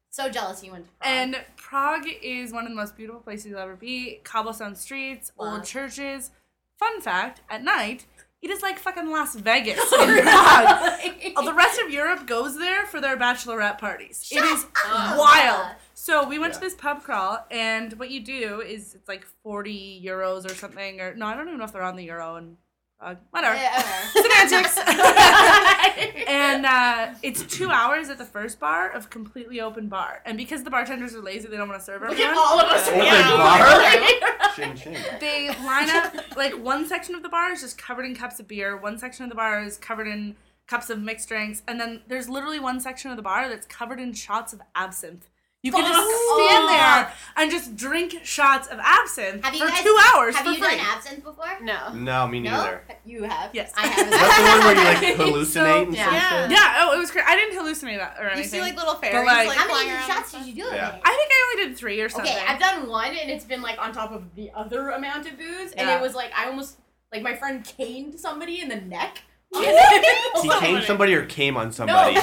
So 0.10 0.30
jealous 0.30 0.64
you 0.64 0.72
went 0.72 0.86
to 0.86 0.92
Prague. 0.92 1.12
And 1.12 1.46
Prague 1.58 2.06
is 2.22 2.54
one 2.54 2.66
of 2.66 2.70
the 2.70 2.76
most 2.76 2.96
beautiful 2.96 3.22
places 3.22 3.48
you'll 3.48 3.60
ever 3.60 3.76
be. 3.76 4.20
Cobblestone 4.24 4.76
streets, 4.76 5.32
Wow. 5.38 5.54
old 5.56 5.66
churches. 5.66 6.32
Fun 6.78 7.02
fact: 7.02 7.42
at 7.50 7.64
night, 7.64 8.06
it 8.42 8.50
is 8.52 8.62
like 8.62 8.78
fucking 8.78 9.10
Las 9.10 9.36
Vegas 9.36 9.80
in 9.94 10.22
Prague. 10.22 11.02
Oh, 11.36 11.46
the 11.46 11.54
rest 11.54 11.80
of 11.82 11.90
Europe 11.90 12.28
goes 12.28 12.58
there 12.58 12.86
for 12.86 13.02
their 13.02 13.18
bachelorette 13.18 13.78
parties. 13.80 14.28
it 14.32 14.44
is 14.44 14.66
up. 14.86 15.18
wild. 15.18 15.76
So 15.96 16.28
we 16.28 16.38
went 16.38 16.54
to 16.56 16.60
this 16.60 16.76
pub 16.76 17.02
crawl, 17.04 17.46
and 17.50 17.94
what 17.94 18.12
you 18.12 18.20
do 18.20 18.62
is 18.62 18.94
it's 18.96 19.08
like 19.08 19.26
forty 19.44 20.02
euros 20.06 20.46
or 20.46 20.54
something, 20.54 21.00
or 21.02 21.16
no, 21.16 21.26
I 21.26 21.36
don't 21.36 21.48
even 21.48 21.58
know 21.58 21.66
if 21.66 21.72
they're 21.74 21.82
on 21.82 21.96
the 21.96 22.04
euro 22.04 22.36
and 22.36 22.58
uh, 23.04 23.16
whatever. 23.32 23.56
Semantics. 24.14 24.78
and 26.28 26.66
uh, 26.66 27.14
it's 27.22 27.44
two 27.44 27.70
hours 27.70 28.10
at 28.10 28.18
the 28.18 28.26
first 28.26 28.60
bar 28.60 28.90
of 28.92 29.10
completely 29.10 29.60
open 29.62 29.88
bar, 29.90 30.22
and 30.26 30.38
because 30.38 30.64
the 30.64 30.70
bartenders 30.70 31.14
are 31.16 31.22
lazy, 31.22 31.48
they 31.48 31.58
don't 31.58 31.68
want 31.70 31.80
to 31.80 31.86
serve 31.86 32.02
Look 32.02 32.12
everyone. 32.12 32.34
at 32.34 32.38
all 32.38 32.60
of 32.60 32.68
us. 32.72 32.88
Open 32.88 33.00
Yeah. 33.04 33.38
bar? 33.38 34.52
Ching 34.56 34.76
ching. 34.76 34.98
they 35.20 35.50
line 35.66 35.90
up 35.90 36.14
like 36.38 36.54
one 36.54 36.86
section 36.88 37.16
of 37.16 37.24
the 37.24 37.30
bar 37.30 37.52
is 37.52 37.62
just 37.62 37.78
covered 37.78 38.06
in 38.06 38.16
cups 38.16 38.40
of 38.40 38.48
beer 38.48 38.78
one 38.78 39.00
section 39.00 39.24
of 39.24 39.30
the 39.30 39.36
bar 39.36 39.64
is 39.64 39.78
covered 39.78 40.06
in 40.08 40.36
cups 40.68 40.92
of 40.92 41.02
mixed 41.02 41.28
drinks 41.28 41.64
and 41.68 41.80
then 41.80 42.02
there's 42.08 42.30
literally 42.30 42.60
one 42.60 42.80
section 42.80 43.10
of 43.10 43.18
the 43.18 43.24
bar 43.24 43.50
that's 43.50 43.66
covered 43.66 44.00
in 44.00 44.14
shots 44.14 44.54
of 44.54 44.62
absinthe 44.76 45.28
you 45.64 45.72
can 45.72 45.82
just 45.86 46.10
stand 46.36 46.70
there 46.70 47.14
and 47.38 47.50
just 47.50 47.76
drink 47.76 48.20
shots 48.24 48.68
of 48.68 48.78
absinthe 48.80 49.44
Have 49.44 49.54
you 49.56 49.62
for 49.62 49.68
guys, 49.70 49.82
two 49.82 49.98
hours 50.14 50.36
Have 50.36 50.46
for 50.46 50.52
you 50.52 50.58
free. 50.64 50.76
done 50.78 50.86
absinthe 50.86 51.24
before? 51.24 51.58
No. 51.62 51.94
No, 51.94 52.28
me 52.28 52.42
No? 52.42 52.52
neither. 52.52 52.84
You 53.06 53.24
have? 53.24 53.50
Yes. 53.54 53.72
I 53.76 53.88
have. 53.88 54.10
That's 54.12 54.38
the 54.38 54.44
one 54.44 54.60
where 54.60 54.76
you 54.76 54.84
like 54.84 55.18
hallucinate 55.34 55.84
and 55.88 55.96
Yeah. 55.96 56.06
some 56.06 56.14
Yeah. 56.14 56.42
shit? 56.44 56.52
yeah 56.52 56.76
oh 56.82 56.96
it 56.96 57.00
was 57.00 57.10
crazy. 57.12 57.26
i 57.28 57.36
didn't 57.36 57.58
hallucinate 57.58 57.98
that 57.98 58.18
or 58.20 58.26
anything 58.30 58.44
You 58.44 58.50
see 58.50 58.62
like 58.62 58.76
little 58.78 58.96
fairies 58.96 59.26
like- 59.26 59.48
like, 59.48 59.58
How 59.58 59.68
flying 59.68 59.88
many 59.88 59.98
around 59.98 60.08
shots 60.08 60.32
did 60.34 60.46
you 60.46 60.54
do? 60.54 60.62
Yeah. 60.70 60.96
it? 60.96 61.02
i 61.04 61.10
think 61.10 61.32
i 61.32 61.52
only 61.54 61.68
did 61.70 61.78
three 61.78 62.00
or 62.02 62.10
something 62.10 62.32
Okay, 62.32 62.46
I've 62.48 62.60
done 62.60 62.88
one 62.90 63.16
and 63.16 63.32
it's 63.32 63.46
been 63.46 63.62
like 63.62 63.80
on 63.82 63.94
top 63.94 64.12
of 64.12 64.36
the 64.36 64.52
other 64.54 64.90
amount 64.90 65.28
of 65.28 65.38
booze, 65.38 65.72
and 65.72 65.88
Yeah. 65.88 65.98
it 65.98 66.02
was 66.02 66.14
like 66.14 66.32
I 66.38 66.48
almost 66.48 66.78
like 67.14 67.22
my 67.24 67.36
friend 67.36 67.64
caned 67.78 68.20
somebody 68.20 68.60
in 68.62 68.68
the 68.70 68.76
neck. 68.82 69.22
He 69.54 70.50
came 70.60 70.82
somebody 70.84 71.14
or 71.14 71.26
came 71.26 71.58
on 71.58 71.72
somebody? 71.72 72.16
No, 72.16 72.22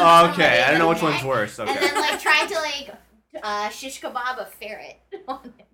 Oh, 0.00 0.30
okay, 0.32 0.62
I 0.62 0.70
don't 0.70 0.78
know 0.78 0.88
which 0.88 1.02
one's 1.02 1.22
worse. 1.24 1.58
And 1.58 1.68
Okay. 1.68 1.80
then 1.80 1.94
like 1.94 2.20
tried 2.20 2.46
to 2.48 2.54
like 2.54 2.90
uh, 3.42 3.68
shish 3.70 4.00
kebab 4.00 4.38
a 4.38 4.46
ferret. 4.46 4.98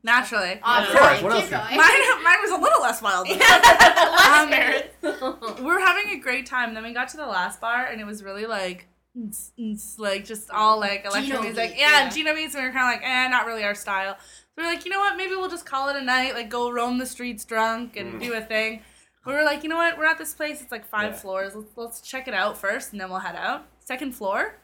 naturally 0.03 0.53
Of 0.63 0.87
course, 0.89 1.23
what 1.23 1.33
else 1.33 1.43
Keep 1.43 1.51
going. 1.51 1.77
mine, 1.77 2.23
mine 2.23 2.39
was 2.43 2.51
a 2.51 2.57
little 2.63 2.83
less 2.83 3.01
wild 3.03 3.27
than 3.29 3.39
that. 3.39 4.91
Um, 5.03 5.57
we 5.59 5.65
were 5.65 5.81
having 5.81 6.11
a 6.13 6.19
great 6.19 6.47
time. 6.47 6.75
Then 6.75 6.83
we 6.85 6.93
got 6.93 7.09
to 7.11 7.17
the 7.17 7.27
last 7.27 7.61
bar, 7.61 7.87
and 7.87 8.01
it 8.01 8.05
was 8.05 8.23
really 8.23 8.47
like, 8.47 8.87
"Ns, 9.19 9.53
ns," 9.61 9.97
like 9.99 10.25
just 10.25 10.51
all 10.51 10.79
like 10.81 11.05
electro 11.05 11.23
Gino 11.23 11.43
music. 11.43 11.71
beat, 11.73 11.81
Yeah, 11.81 12.05
yeah. 12.05 12.09
Gino 12.11 12.35
beats. 12.35 12.55
And 12.55 12.63
we 12.65 12.69
were 12.69 12.75
kind 12.75 12.95
of 12.95 13.01
like, 13.03 13.09
eh, 13.09 13.29
not 13.29 13.47
really 13.47 13.65
our 13.65 13.75
style. 13.75 14.17
So 14.19 14.27
we 14.59 14.65
are 14.65 14.67
like, 14.67 14.85
you 14.85 14.91
know 14.91 14.99
what? 15.01 15.17
Maybe 15.17 15.35
we'll 15.35 15.49
just 15.51 15.67
call 15.67 15.89
it 15.89 15.97
a 15.97 16.03
night. 16.03 16.35
Like 16.35 16.49
go 16.51 16.71
roam 16.71 16.99
the 16.99 17.07
streets 17.07 17.45
drunk 17.45 17.97
and 17.97 18.15
Mm. 18.15 18.21
do 18.23 18.35
a 18.35 18.41
thing. 18.41 18.83
We 19.27 19.33
were 19.33 19.43
like, 19.43 19.63
you 19.63 19.69
know 19.69 19.77
what? 19.77 19.97
We're 19.97 20.05
at 20.07 20.19
this 20.19 20.35
place. 20.35 20.61
It's 20.61 20.71
like 20.73 20.87
five 20.87 21.13
Yeah. 21.13 21.19
floors. 21.19 21.55
Let's, 21.55 21.71
let's 21.77 22.01
check 22.01 22.29
it 22.29 22.35
out 22.35 22.59
first, 22.59 22.93
and 22.93 23.01
then 23.01 23.09
we'll 23.11 23.21
head 23.21 23.37
out. 23.37 23.67
Second 23.81 24.15
floor, 24.15 24.57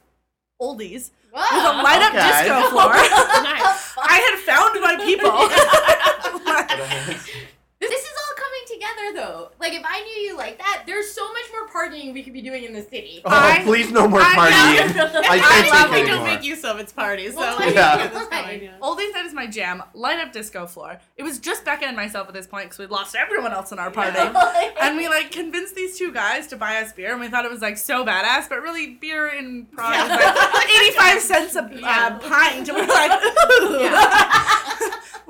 oldies 0.60 1.10
Whoa. 1.32 1.40
with 1.56 1.64
a 1.64 1.82
light 1.82 2.02
up 2.02 2.14
Okay. 2.14 2.28
disco 2.28 2.70
floor. 2.70 2.92
nice. 3.42 3.94
I 3.96 4.18
had 4.26 4.38
found 4.44 4.80
my 4.80 4.96
people. 5.04 5.30
This 9.00 9.12
is 9.12 9.16
all 9.16 9.16
coming 9.16 9.16
together 9.16 9.16
though. 9.16 9.50
Like 9.60 9.72
if 9.74 9.82
I 9.86 10.02
knew 10.02 10.28
you 10.28 10.36
like 10.36 10.58
that, 10.58 10.82
there's 10.86 11.10
so 11.12 11.26
much 11.32 11.44
more 11.52 11.68
partying 11.68 12.12
we 12.12 12.22
could 12.22 12.32
be 12.32 12.42
doing 12.42 12.64
in 12.64 12.72
the 12.72 12.82
city. 12.82 13.22
Oh, 13.24 13.30
I- 13.30 13.62
please 13.64 13.90
no 13.90 14.08
more 14.08 14.20
I- 14.20 14.34
partying. 14.34 14.96
I 14.96 15.28
I 15.30 15.38
can't 15.38 15.70
love 15.70 15.90
take 15.90 16.04
we 16.04 16.10
don't 16.10 16.24
make 16.24 16.42
use 16.44 16.64
of 16.64 16.78
its 16.78 16.92
parties. 16.92 17.34
So 17.34 17.40
Well, 17.40 17.58
we 17.58 17.74
yeah. 17.74 17.96
can 17.96 18.08
do 18.12 18.18
this 18.18 18.28
fine, 18.28 18.62
yeah. 18.62 18.78
Oldies 18.80 19.12
night 19.12 19.26
is 19.26 19.32
my 19.34 19.46
jam. 19.46 19.82
Light 19.94 20.18
up 20.18 20.32
disco 20.32 20.66
floor. 20.66 20.98
It 21.16 21.22
was 21.22 21.38
just 21.38 21.64
Becca 21.64 21.84
and 21.86 21.96
myself 21.96 22.28
at 22.28 22.34
this 22.34 22.46
point 22.46 22.64
because 22.66 22.78
we'd 22.78 22.90
lost 22.90 23.14
everyone 23.14 23.52
else 23.52 23.72
in 23.72 23.78
our 23.78 23.90
party. 23.90 24.18
And 24.80 24.96
we 24.96 25.08
like 25.08 25.30
convinced 25.30 25.74
these 25.74 25.98
two 25.98 26.12
guys 26.12 26.46
to 26.48 26.56
buy 26.56 26.80
us 26.82 26.92
beer, 26.92 27.12
and 27.12 27.20
we 27.20 27.28
thought 27.28 27.44
it 27.44 27.50
was 27.50 27.60
like 27.60 27.76
so 27.76 28.04
badass. 28.04 28.48
But 28.48 28.62
really, 28.62 28.94
beer 28.94 29.28
in 29.28 29.66
Prague 29.66 29.94
is 29.94 30.08
like 30.08 30.68
eighty-five 30.80 31.20
cents 31.20 31.54
a 31.56 31.60
uh, 31.84 32.18
pint. 32.18 32.68
And 32.68 32.76
we 32.76 32.82
were 32.82 32.88
like, 32.88 33.10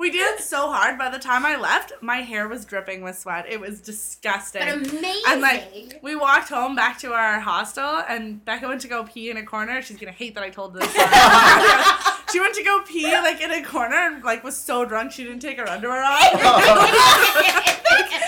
we 0.01 0.09
did 0.09 0.39
so 0.39 0.71
hard. 0.71 0.97
By 0.97 1.09
the 1.09 1.19
time 1.19 1.45
I 1.45 1.55
left, 1.55 1.93
my 2.01 2.17
hair 2.17 2.47
was 2.47 2.65
dripping 2.65 3.03
with 3.03 3.17
sweat. 3.19 3.45
It 3.47 3.59
was 3.61 3.79
disgusting. 3.79 4.61
But 4.63 4.73
amazing. 4.97 5.21
And 5.27 5.41
like 5.41 5.99
we 6.01 6.15
walked 6.15 6.49
home 6.49 6.75
back 6.75 6.97
to 6.99 7.13
our 7.13 7.39
hostel, 7.39 8.01
and 8.09 8.43
Becca 8.43 8.67
went 8.67 8.81
to 8.81 8.87
go 8.87 9.03
pee 9.03 9.29
in 9.29 9.37
a 9.37 9.45
corner. 9.45 9.81
She's 9.83 9.97
gonna 9.97 10.11
hate 10.11 10.33
that 10.35 10.43
I 10.43 10.49
told 10.49 10.73
this. 10.73 10.91
she 12.33 12.39
went 12.39 12.55
to 12.55 12.63
go 12.63 12.81
pee 12.87 13.11
like 13.11 13.39
in 13.41 13.51
a 13.51 13.63
corner 13.63 13.95
and 13.95 14.23
like 14.23 14.43
was 14.43 14.57
so 14.57 14.85
drunk 14.85 15.11
she 15.11 15.23
didn't 15.23 15.39
take 15.41 15.57
her 15.59 15.69
underwear 15.69 16.03
off. 16.03 16.33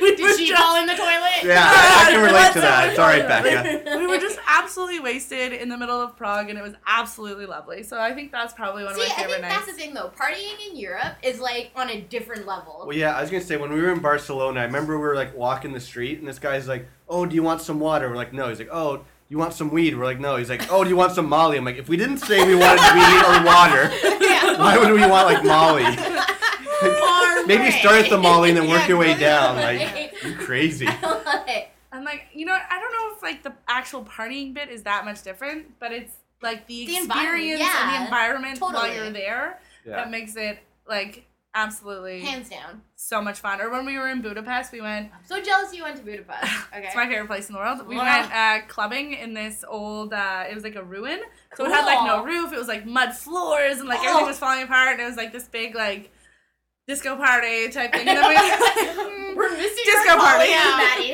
We 0.00 0.10
were 0.12 0.16
Did 0.16 0.38
she 0.38 0.48
just- 0.48 0.62
fall 0.62 0.76
in 0.80 0.86
the 0.86 0.94
toilet? 0.94 1.44
Yeah, 1.44 1.62
I, 1.62 2.06
I 2.06 2.10
can 2.10 2.22
relate 2.24 2.52
to 2.54 2.60
that. 2.60 2.80
not 2.80 2.88
It's 2.88 2.98
all 2.98 3.06
right. 3.06 3.26
Becca. 3.28 3.98
we 3.98 4.06
were 4.06 4.18
just 4.18 4.38
absolutely 4.58 5.00
wasted 5.00 5.52
in 5.52 5.68
the 5.68 5.76
middle 5.76 6.00
of 6.00 6.16
Prague, 6.16 6.50
and 6.50 6.58
it 6.58 6.62
was 6.62 6.74
absolutely 6.86 7.46
lovely. 7.46 7.82
So 7.82 7.98
I 8.00 8.12
think 8.12 8.32
that's 8.32 8.52
probably 8.52 8.82
one 8.84 8.92
of 8.92 8.98
See, 8.98 9.06
my 9.08 9.14
I 9.14 9.16
favorite 9.16 9.32
think 9.40 9.42
that's 9.42 9.66
the 9.66 9.72
thing 9.72 9.94
though. 9.94 10.10
Partying 10.16 10.68
in 10.70 10.76
Europe 10.76 11.14
is 11.22 11.40
like 11.40 11.70
on 11.76 11.90
a 11.90 12.00
different 12.00 12.46
level. 12.46 12.84
Well, 12.86 12.96
yeah, 12.96 13.16
I 13.16 13.20
was 13.20 13.30
gonna 13.30 13.42
say 13.44 13.56
when 13.56 13.72
we 13.72 13.80
were 13.80 13.92
in 13.92 14.00
Barcelona, 14.00 14.60
I 14.60 14.64
remember 14.64 14.96
we 14.96 15.02
were 15.02 15.14
like 15.14 15.36
walking 15.36 15.72
the 15.72 15.80
street, 15.80 16.18
and 16.18 16.28
this 16.28 16.38
guy's 16.38 16.68
like, 16.68 16.88
"Oh, 17.08 17.26
do 17.26 17.34
you 17.34 17.42
want 17.42 17.60
some 17.62 17.80
water?" 17.80 18.08
We're 18.08 18.16
like, 18.16 18.32
"No." 18.32 18.48
He's 18.48 18.58
like, 18.58 18.70
"Oh, 18.72 19.04
you 19.28 19.38
want 19.38 19.54
some 19.54 19.70
weed?" 19.70 19.96
We're 19.96 20.04
like, 20.04 20.20
"No." 20.20 20.36
He's 20.36 20.50
like, 20.50 20.70
"Oh, 20.72 20.82
do 20.84 20.90
you 20.90 20.96
want 20.96 21.12
some 21.12 21.28
Molly?" 21.28 21.56
I'm 21.56 21.64
like, 21.64 21.76
"If 21.76 21.88
we 21.88 21.96
didn't 21.96 22.18
say 22.18 22.46
we 22.46 22.54
wanted 22.54 22.80
weed 22.94 23.24
or 23.24 23.44
water, 23.44 23.88
why 24.58 24.76
would 24.78 24.92
we 24.92 25.00
want 25.08 25.26
like 25.32 25.44
Molly?" 25.44 25.84
Maybe 27.46 27.70
start 27.72 28.04
at 28.04 28.10
the 28.10 28.18
Molly 28.18 28.50
and 28.50 28.58
then 28.58 28.68
work 28.68 28.82
Yeah, 28.82 28.88
your 28.88 28.98
way 28.98 29.18
down. 29.18 29.56
Like, 29.56 29.80
way. 29.80 30.12
you 30.24 30.34
crazy. 30.34 30.86
I 30.88 31.00
love 31.02 31.44
it. 31.48 31.68
I'm 31.92 32.04
like, 32.04 32.28
you 32.32 32.46
know, 32.46 32.52
I 32.52 32.80
don't 32.80 32.92
know 32.92 33.16
if 33.16 33.22
like 33.22 33.42
the 33.42 33.52
actual 33.68 34.04
partying 34.04 34.54
bit 34.54 34.68
is 34.70 34.82
that 34.84 35.04
much 35.04 35.22
different, 35.22 35.78
but 35.80 35.92
it's 35.92 36.12
like 36.42 36.66
the, 36.66 36.86
The 36.86 36.96
environment, 36.96 37.34
experience 37.34 37.60
and 37.60 37.90
yeah, 37.92 37.98
the 37.98 38.04
environment 38.04 38.60
while 38.60 38.94
you're 38.94 39.10
there 39.10 39.60
Yeah. 39.84 39.96
that 39.96 40.10
makes 40.10 40.36
it 40.36 40.58
like 40.88 41.26
absolutely 41.52 42.20
Hands 42.20 42.48
down. 42.48 42.80
so 42.94 43.20
much 43.20 43.40
fun. 43.40 43.60
Or 43.60 43.70
when 43.70 43.84
we 43.84 43.98
were 43.98 44.08
in 44.08 44.22
Budapest, 44.22 44.70
we 44.72 44.80
went. 44.80 45.10
I'm 45.12 45.24
so 45.24 45.42
jealous 45.42 45.74
you 45.74 45.82
went 45.82 45.96
to 45.96 46.02
Budapest. 46.04 46.50
Okay. 46.72 46.86
It's 46.86 46.94
my 46.94 47.08
favorite 47.08 47.26
place 47.26 47.48
in 47.48 47.54
the 47.54 47.58
world. 47.58 47.84
We 47.88 47.96
Wow. 47.96 48.04
went 48.20 48.32
uh, 48.32 48.66
clubbing 48.68 49.14
in 49.14 49.34
this 49.34 49.64
old. 49.66 50.12
Uh, 50.14 50.44
it 50.48 50.54
was 50.54 50.62
like 50.62 50.76
a 50.76 50.84
ruin, 50.84 51.20
so 51.56 51.64
it 51.66 51.72
had 51.72 51.84
like 51.84 52.06
no 52.06 52.24
roof. 52.24 52.52
It 52.52 52.58
was 52.58 52.68
like 52.68 52.86
mud 52.86 53.12
floors 53.12 53.80
and 53.80 53.88
like 53.88 53.98
everything 54.04 54.26
was 54.26 54.38
falling 54.38 54.62
apart. 54.62 54.92
And 54.92 55.00
it 55.00 55.06
was 55.06 55.16
like 55.16 55.32
this 55.32 55.48
big 55.48 55.74
like 55.74 56.12
disco 56.90 57.14
party 57.14 57.68
type 57.68 57.92
thing. 57.92 58.08
And 58.08 58.18
then 58.18 58.28
we, 58.28 58.34
We're 59.36 59.48
hmm, 59.54 59.56
missing 59.56 59.84
Disco 59.84 60.10
our 60.10 60.18
party. 60.18 60.50
Yeah. 60.50 60.66
and 60.66 60.76
Maddie, 60.76 61.12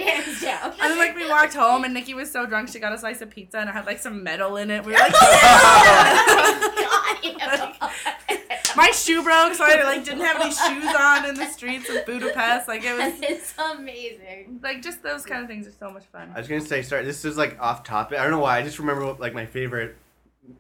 and 0.81 0.91
then 0.91 0.99
like 0.99 1.15
we 1.15 1.29
walked 1.29 1.53
home, 1.53 1.85
and 1.85 1.93
Nikki 1.93 2.15
was 2.15 2.31
so 2.31 2.47
drunk 2.47 2.71
she 2.71 2.79
got 2.79 2.95
a 2.95 2.99
slice 2.99 3.21
of 3.21 3.29
pizza 3.29 3.59
and 3.59 3.69
it 3.69 3.73
had 3.73 3.85
like 3.85 3.99
some 3.99 4.23
metal 4.23 4.57
in 4.57 4.71
it. 4.71 4.83
We 4.85 4.93
were 4.93 4.99
like, 4.99 5.13
my 8.77 8.91
shoe 8.91 9.23
broke, 9.23 9.55
so 9.55 9.65
I 9.65 9.83
like 9.85 10.05
didn't 10.05 10.25
have 10.25 10.41
any 10.41 10.51
shoes 10.51 10.95
on 10.99 11.27
in 11.27 11.35
the 11.35 11.47
streets 11.47 11.91
of 11.91 12.07
Budapest. 12.07 12.69
Like 12.69 12.85
it 12.85 12.97
was 12.97 13.13
it's 13.21 13.53
amazing. 13.59 14.61
like 14.63 14.81
just 14.83 15.03
those 15.03 15.27
kind 15.27 15.43
of 15.43 15.49
things 15.49 15.67
are 15.67 15.75
so 15.79 15.91
much 15.91 16.07
fun. 16.07 16.31
I 16.35 16.39
was 16.39 16.49
gonna 16.49 16.63
say, 16.63 16.81
sorry, 16.83 17.05
this 17.05 17.27
is 17.27 17.37
like 17.37 17.61
off 17.61 17.85
topic. 17.85 18.19
I 18.19 18.23
don't 18.23 18.33
know 18.33 18.39
why. 18.39 18.57
I 18.59 18.63
just 18.63 18.79
remember 18.79 19.13
like 19.15 19.35
my 19.35 19.45
favorite 19.45 19.97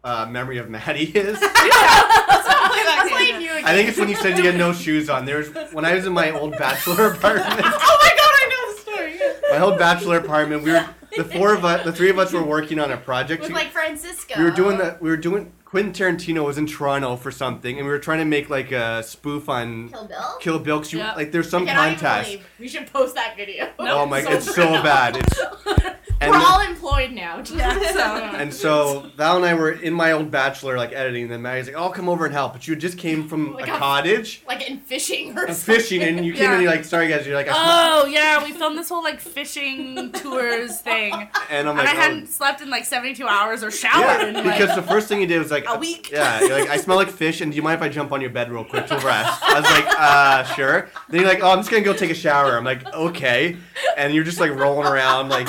uh, 0.04 0.26
memory 0.26 0.58
of 0.58 0.68
Maddie 0.70 1.04
is. 1.14 1.40
Let's 1.40 3.10
play 3.12 3.38
new 3.38 3.50
again. 3.52 3.64
I 3.64 3.72
think 3.74 3.88
it's 3.88 3.98
when 3.98 4.08
you 4.08 4.16
said 4.16 4.38
you 4.38 4.44
had 4.44 4.56
no 4.56 4.72
shoes 4.72 5.08
on. 5.10 5.24
There's 5.24 5.48
when 5.72 5.84
I 5.84 5.94
was 5.94 6.06
in 6.06 6.12
my 6.12 6.30
old 6.30 6.52
bachelor 6.52 7.08
apartment. 7.12 7.46
Oh 7.48 7.98
my 8.02 8.12
god, 8.16 8.32
I 8.34 8.48
know 8.50 8.74
the 8.74 8.80
story. 8.80 9.18
my 9.50 9.58
old 9.64 9.78
bachelor 9.78 10.18
apartment. 10.18 10.62
We 10.62 10.72
were 10.72 10.86
the 11.16 11.24
four 11.24 11.54
of 11.54 11.64
us, 11.64 11.84
the 11.84 11.92
three 11.92 12.10
of 12.10 12.18
us 12.18 12.32
were 12.32 12.42
working 12.44 12.78
on 12.78 12.90
a 12.92 12.96
project. 12.96 13.42
With 13.42 13.52
like 13.52 13.70
Francisco. 13.72 14.34
we 14.38 14.44
were 14.44 14.50
doing 14.50 14.78
the 14.78 14.98
we 15.00 15.08
were 15.10 15.16
doing 15.16 15.52
Quentin 15.64 15.92
Tarantino 15.92 16.44
was 16.44 16.58
in 16.58 16.66
Toronto 16.66 17.16
for 17.16 17.30
something, 17.30 17.76
and 17.78 17.86
we 17.86 17.92
were 17.92 17.98
trying 17.98 18.18
to 18.18 18.24
make 18.24 18.48
like 18.50 18.70
a 18.72 19.02
spoof 19.02 19.48
on 19.48 19.88
Kill 19.88 20.04
Bill. 20.06 20.36
Kill 20.40 20.58
Bill. 20.60 20.78
'cause 20.78 20.92
you, 20.92 20.98
Yeah. 21.00 21.14
like 21.14 21.32
there's 21.32 21.48
some 21.50 21.66
cannot 21.66 21.98
contest. 21.98 22.30
believe 22.30 22.46
we 22.60 22.68
should 22.68 22.86
post 22.92 23.14
that 23.16 23.36
video. 23.36 23.70
Oh 23.78 24.06
my, 24.06 24.22
So 24.22 24.30
it's 24.32 24.54
so 24.54 24.64
bad. 24.82 25.16
It's 25.16 25.40
and 26.20 26.30
We're 26.30 26.38
the- 26.38 26.44
all 26.44 26.60
employed 26.60 27.12
now. 27.12 27.42
Yeah, 27.54 27.78
so- 27.92 28.16
And 28.36 28.52
so 28.52 29.10
Val 29.16 29.36
and 29.36 29.44
I 29.44 29.54
were 29.54 29.72
in 29.72 29.92
my 29.92 30.12
old 30.12 30.30
bachelor 30.30 30.76
like 30.76 30.92
editing, 30.92 31.24
and 31.24 31.32
then 31.32 31.42
Maddie's 31.42 31.66
like, 31.66 31.76
"I'll 31.76 31.90
come 31.90 32.08
over 32.08 32.24
and 32.24 32.34
help," 32.34 32.52
but 32.54 32.66
you 32.66 32.74
just 32.76 32.98
came 32.98 33.28
from 33.28 33.54
Like 33.54 33.68
a 33.68 33.74
a- 33.74 33.78
cottage, 33.78 34.42
like 34.48 34.68
in 34.68 34.78
fishing 34.80 35.36
or 35.36 35.46
something. 35.48 35.54
fishing, 35.74 36.02
and 36.02 36.24
you 36.24 36.32
came 36.32 36.42
Yeah. 36.44 36.52
and 36.54 36.62
you're 36.62 36.70
like, 36.70 36.84
"Sorry 36.84 37.08
guys," 37.08 37.26
you're 37.26 37.36
like, 37.36 37.48
I 37.48 37.52
sm-" 37.52 37.58
Oh 37.62 38.06
yeah, 38.06 38.42
we 38.44 38.52
filmed 38.52 38.78
this 38.78 38.88
whole 38.88 39.02
like 39.02 39.20
fishing 39.20 40.12
tours 40.12 40.80
thing, 40.80 41.12
and 41.14 41.28
and 41.50 41.68
I'm 41.68 41.78
I 41.80 41.84
like, 41.84 41.94
"Oh." 41.94 42.00
hadn't 42.00 42.28
slept 42.28 42.60
in 42.60 42.70
like 42.70 42.84
72 42.84 43.26
hours 43.26 43.62
or 43.64 43.70
showered 43.70 44.02
Yeah, 44.22 44.26
in 44.28 44.34
like 44.34 44.58
because 44.58 44.74
the 44.76 44.82
first 44.82 45.08
thing 45.08 45.20
you 45.20 45.26
did 45.26 45.38
was 45.38 45.50
like 45.50 45.64
a 45.68 45.78
week. 45.78 46.10
Yeah, 46.12 46.40
you're 46.40 46.58
like 46.60 46.70
I 46.70 46.76
smell 46.78 46.96
like 46.96 47.10
fish, 47.10 47.40
and 47.40 47.50
do 47.52 47.56
you 47.56 47.62
mind 47.62 47.76
if 47.76 47.82
I 47.82 47.88
jump 47.88 48.12
on 48.12 48.20
your 48.20 48.30
bed 48.30 48.50
real 48.50 48.64
quick 48.64 48.86
to 48.88 48.94
rest? 48.98 49.42
I 49.42 49.60
was 49.60 49.70
like, 49.70 49.86
uh, 49.98 50.44
sure. 50.54 50.88
Then 51.08 51.20
you're 51.20 51.28
like, 51.28 51.42
oh, 51.42 51.50
I'm 51.50 51.58
just 51.58 51.70
gonna 51.70 51.82
go 51.82 51.92
take 51.92 52.10
a 52.10 52.14
shower. 52.14 52.56
I'm 52.56 52.64
like, 52.64 52.84
okay, 52.94 53.56
and 53.96 54.14
you're 54.14 54.24
just 54.24 54.40
like 54.40 54.50
rolling 54.54 54.86
around 54.86 55.28
like 55.28 55.48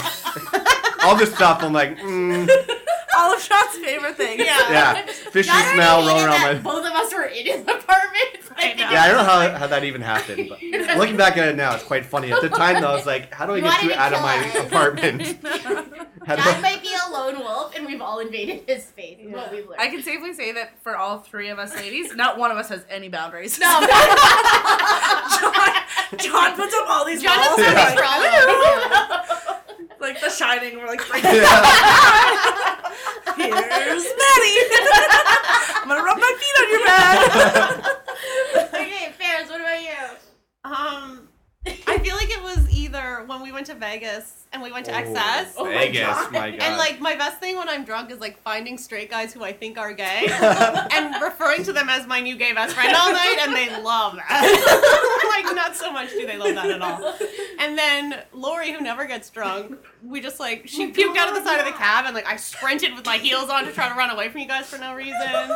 all 1.03 1.15
this 1.15 1.33
stuff. 1.33 1.63
I'm 1.63 1.73
like, 1.73 1.97
mm, 1.97 2.49
all 3.17 3.33
of 3.33 3.41
Sean's 3.41 3.77
favorite 3.77 4.15
things. 4.15 4.43
Yeah. 4.45 4.71
yeah, 4.71 5.05
fishy 5.05 5.49
Not 5.49 5.73
smell 5.73 6.07
rolling 6.07 6.25
around 6.25 6.41
my. 6.41 6.53
Both 6.55 6.85
of 6.85 6.91
us 6.93 7.13
were 7.13 7.23
in 7.23 7.45
his 7.45 7.61
apartment. 7.61 8.23
I 8.59 8.73
know. 8.73 8.89
Yeah, 8.89 9.03
I 9.03 9.07
don't 9.09 9.17
know 9.17 9.23
how, 9.23 9.57
how 9.59 9.67
that 9.67 9.83
even 9.83 10.01
happened, 10.01 10.49
but 10.49 10.61
looking 10.97 11.15
back 11.15 11.37
at 11.37 11.47
it 11.47 11.55
now, 11.55 11.75
it's 11.75 11.83
quite 11.83 12.05
funny. 12.05 12.31
At 12.31 12.41
the 12.41 12.49
time, 12.49 12.81
though, 12.81 12.89
I 12.89 12.95
was 12.95 13.05
like, 13.05 13.31
how 13.31 13.45
do 13.45 13.53
I 13.53 13.59
get 13.59 13.65
wanted 13.65 13.83
you 13.83 13.89
to 13.89 13.99
out 13.99 14.13
of 14.13 14.19
kill 14.19 14.25
my 14.27 14.37
us. 14.39 14.65
apartment? 14.65 15.21
How 16.25 16.35
do 16.35 16.41
John 16.41 16.55
I- 16.55 16.61
might 16.61 16.81
be 16.81 16.89
a 16.89 17.11
lone 17.11 17.39
wolf, 17.39 17.75
and 17.75 17.85
we've 17.85 18.01
all 18.01 18.19
invaded 18.19 18.63
his 18.67 18.83
space. 18.83 19.19
Is 19.21 19.31
what 19.31 19.51
we've 19.51 19.67
learned. 19.67 19.79
I 19.79 19.89
can 19.89 20.01
safely 20.01 20.33
say 20.33 20.51
that 20.53 20.81
for 20.81 20.97
all 20.97 21.19
three 21.19 21.49
of 21.49 21.59
us 21.59 21.75
ladies, 21.75 22.15
not 22.15 22.37
one 22.39 22.49
of 22.51 22.57
us 22.57 22.69
has 22.69 22.83
any 22.89 23.09
boundaries. 23.09 23.59
no, 23.59 23.79
John, 23.79 25.73
John 26.17 26.55
puts 26.55 26.73
up 26.73 26.89
all 26.89 27.05
these 27.05 27.21
John 27.21 27.37
walls. 27.37 27.57
doesn't 27.57 27.65
and, 27.65 27.77
have 27.77 27.95
like, 27.95 29.51
a 29.51 29.56
problem. 29.97 30.13
like 30.13 30.21
The 30.21 30.29
Shining, 30.29 30.77
we're 30.77 30.87
like, 30.87 31.07
breaking 31.09 31.29
Yeah. 31.35 32.81
Here's 33.37 34.03
Maddie. 34.03 34.59
I'm 35.81 35.87
gonna 35.87 36.03
rub 36.03 36.17
my 36.17 36.33
feet 36.39 36.55
on 36.61 36.69
your 36.71 36.83
bed. 36.85 37.17
okay, 38.73 39.11
Ferris, 39.17 39.49
what 39.49 39.61
about 39.61 39.81
you? 39.81 40.05
Um, 40.63 41.26
I 41.87 41.99
feel 41.99 42.15
like 42.15 42.29
it 42.29 42.41
was 42.41 42.69
either 42.71 43.23
when 43.25 43.41
we 43.41 43.51
went 43.51 43.67
to 43.67 43.75
Vegas 43.75 44.45
and 44.53 44.61
we 44.61 44.71
went 44.71 44.85
to 44.85 44.91
oh, 44.91 45.03
XS. 45.03 45.53
Oh 45.57 45.65
my 45.65 45.71
Vegas, 45.71 46.01
God. 46.01 46.31
my 46.31 46.51
god. 46.51 46.59
And 46.61 46.77
like 46.77 46.99
my 46.99 47.15
best 47.15 47.39
thing 47.39 47.57
when 47.57 47.69
I'm 47.69 47.83
drunk 47.83 48.11
is 48.11 48.19
like 48.19 48.41
finding 48.41 48.77
straight 48.77 49.09
guys 49.09 49.33
who 49.33 49.43
I 49.43 49.53
think 49.53 49.77
are 49.77 49.93
gay 49.93 50.27
and 50.91 51.21
referring 51.21 51.63
to 51.63 51.73
them 51.73 51.89
as 51.89 52.07
my 52.07 52.19
new 52.19 52.35
gay 52.35 52.53
best 52.53 52.75
friend 52.75 52.95
all 52.95 53.11
night, 53.11 53.37
and 53.41 53.55
they 53.55 53.69
love 53.81 54.15
that. 54.15 55.41
like 55.43 55.55
not 55.55 55.75
so 55.75 55.91
much 55.91 56.09
do 56.11 56.25
they 56.25 56.37
love 56.37 56.55
that 56.55 56.69
at 56.69 56.81
all. 56.81 57.15
And 57.59 57.77
then 57.77 58.23
Lori, 58.33 58.71
who 58.71 58.81
never 58.81 59.05
gets 59.05 59.29
drunk, 59.29 59.77
we 60.03 60.21
just 60.21 60.39
like 60.39 60.67
she 60.67 60.85
oh 60.85 60.91
puked 60.91 61.17
out 61.17 61.29
of 61.29 61.35
the 61.35 61.43
side 61.43 61.59
of 61.59 61.65
the 61.65 61.73
cab, 61.73 62.05
and 62.05 62.15
like 62.15 62.27
I 62.27 62.35
sprinted 62.37 62.95
with 62.95 63.05
my 63.05 63.17
heels 63.17 63.49
on 63.49 63.65
to 63.65 63.71
try 63.71 63.89
to 63.89 63.95
run 63.95 64.09
away 64.09 64.29
from 64.29 64.41
you 64.41 64.47
guys 64.47 64.67
for 64.67 64.77
no 64.77 64.93
reason. 64.95 65.51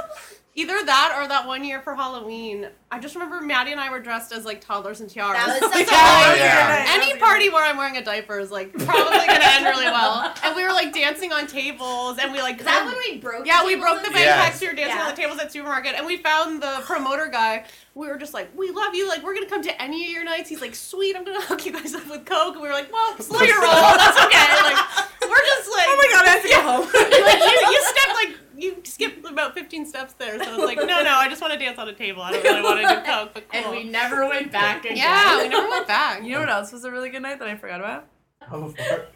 Either 0.53 0.83
that 0.85 1.13
or 1.17 1.29
that 1.29 1.47
one 1.47 1.63
year 1.63 1.79
for 1.81 1.95
Halloween. 1.95 2.67
I 2.91 2.99
just 2.99 3.15
remember 3.15 3.39
Maddie 3.39 3.71
and 3.71 3.79
I 3.79 3.89
were 3.89 4.01
dressed 4.01 4.33
as 4.33 4.43
like 4.43 4.59
toddlers 4.59 4.99
and 4.99 5.09
tiaras. 5.09 5.37
That 5.45 5.61
was 5.61 5.71
such 5.71 5.87
a 5.87 5.91
Oh, 5.93 6.35
yeah. 6.35 6.85
Any 6.89 7.17
party 7.17 7.47
where 7.47 7.63
I'm 7.63 7.77
wearing 7.77 7.95
a 7.95 8.03
diaper 8.03 8.37
is 8.37 8.51
like 8.51 8.73
probably 8.73 9.25
gonna 9.27 9.45
end 9.45 9.63
really 9.63 9.85
well. 9.85 10.33
And 10.43 10.53
we 10.53 10.63
were 10.63 10.73
like 10.73 10.91
dancing 10.93 11.31
on 11.31 11.47
tables, 11.47 12.17
and 12.21 12.33
we 12.33 12.41
like 12.41 12.59
Is 12.59 12.65
that 12.65 12.81
um, 12.81 12.87
when 12.87 12.97
we 12.97 13.17
broke? 13.19 13.45
yeah, 13.47 13.61
the 13.61 13.67
we 13.67 13.75
broke 13.77 14.01
the 14.01 14.07
and 14.07 14.13
bank 14.13 14.25
Yes. 14.25 14.43
tax. 14.43 14.59
We 14.61 14.67
were 14.67 14.73
dancing 14.73 14.97
Yeah. 14.97 15.03
on 15.03 15.09
the 15.15 15.15
tables 15.15 15.39
at 15.39 15.53
supermarket, 15.53 15.93
and 15.95 16.05
we 16.05 16.17
found 16.17 16.61
the 16.61 16.81
promoter 16.85 17.27
guy. 17.31 17.63
We 17.95 18.07
were 18.07 18.17
just 18.17 18.33
like, 18.33 18.49
"We 18.57 18.71
love 18.71 18.93
you. 18.93 19.07
Like, 19.07 19.23
we're 19.23 19.33
gonna 19.35 19.45
come 19.49 19.61
to 19.63 19.81
any 19.81 20.03
of 20.03 20.11
your 20.11 20.25
nights." 20.25 20.49
He's 20.49 20.59
like, 20.59 20.75
"Sweet, 20.75 21.15
I'm 21.15 21.23
gonna 21.23 21.41
hook 21.47 21.65
you 21.65 21.71
guys 21.71 21.95
up 21.95 22.09
with 22.09 22.25
coke." 22.25 22.55
And 22.55 22.61
we 22.61 22.67
were 22.67 22.73
like, 22.73 22.91
"Well, 22.91 23.17
slow 23.19 23.39
your 23.41 23.61
roll. 23.61 23.71
That's 23.71 24.19
okay." 24.19 24.47
Like, 24.67 24.83
we're 25.29 25.45
just 25.47 25.69
like, 25.71 25.87
Oh 25.87 25.95
my 25.95 26.07
god, 26.11 26.25
I 26.25 26.29
have 26.29 26.43
to 26.43 26.49
go 26.49 26.61
home. 26.61 26.87
like 26.91 27.39
you, 27.39 27.71
you 27.71 27.81
step 27.87 28.13
like 28.15 28.40
you 28.61 28.77
skipped 28.83 29.25
about 29.25 29.53
15 29.53 29.85
steps 29.85 30.13
there, 30.13 30.41
so 30.43 30.55
it's 30.55 30.63
like, 30.63 30.77
no, 30.77 31.03
no, 31.03 31.15
I 31.15 31.27
just 31.29 31.41
want 31.41 31.53
to 31.53 31.59
dance 31.59 31.77
on 31.79 31.87
a 31.89 31.93
table. 31.93 32.21
I 32.21 32.31
don't 32.31 32.43
really 32.43 32.61
want 32.61 32.81
to 32.81 32.87
do 32.87 33.01
coke, 33.11 33.31
but 33.33 33.49
cool. 33.49 33.61
And 33.61 33.71
we 33.71 33.83
never 33.83 34.27
went 34.27 34.51
back 34.51 34.85
again. 34.85 34.97
yeah, 34.97 35.41
we 35.41 35.49
never 35.49 35.67
went 35.69 35.87
back. 35.87 36.23
You 36.23 36.33
know 36.33 36.39
what 36.41 36.49
else 36.49 36.71
was 36.71 36.83
a 36.85 36.91
really 36.91 37.09
good 37.09 37.21
night 37.21 37.39
that 37.39 37.47
I 37.47 37.55
forgot 37.55 37.79
about? 37.79 38.07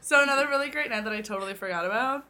So 0.00 0.22
another 0.22 0.48
really 0.48 0.70
great 0.70 0.90
night 0.90 1.04
that 1.04 1.12
I 1.12 1.20
totally 1.20 1.54
forgot 1.54 1.84
about. 1.84 2.24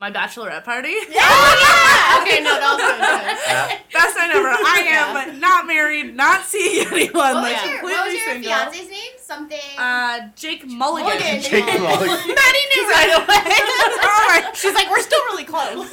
My 0.00 0.10
bachelorette 0.10 0.64
party. 0.64 0.88
Yeah! 1.10 1.20
yeah. 1.20 2.22
Okay, 2.22 2.40
no, 2.42 2.58
that 2.58 2.74
was 2.74 3.78
good. 3.78 3.92
Best 3.92 4.16
night 4.18 4.30
ever. 4.34 4.48
I 4.48 4.84
am 4.88 5.14
but 5.14 5.38
not 5.38 5.66
married, 5.66 6.16
not 6.16 6.44
seeing 6.44 6.86
anyone. 6.88 7.12
What 7.14 7.34
was 7.34 7.42
like 7.44 7.64
your, 7.64 7.78
completely 7.78 7.92
what 7.92 8.04
was 8.06 8.14
your 8.14 8.26
single. 8.32 8.50
fiance's 8.50 8.90
name? 8.90 9.12
Something. 9.18 9.78
Uh, 9.78 10.28
Jake 10.34 10.66
Mulligan. 10.66 11.06
Mulligan. 11.18 11.40
Jake 11.42 11.64
Mulligan. 11.64 12.08
Maddie 12.08 12.26
knew 12.26 12.59
right 12.90 13.10
away. 13.14 13.42
All 14.02 14.26
right. 14.28 14.56
She's 14.56 14.74
like, 14.74 14.90
we're 14.90 15.00
still 15.02 15.22
really 15.30 15.44
close. 15.44 15.88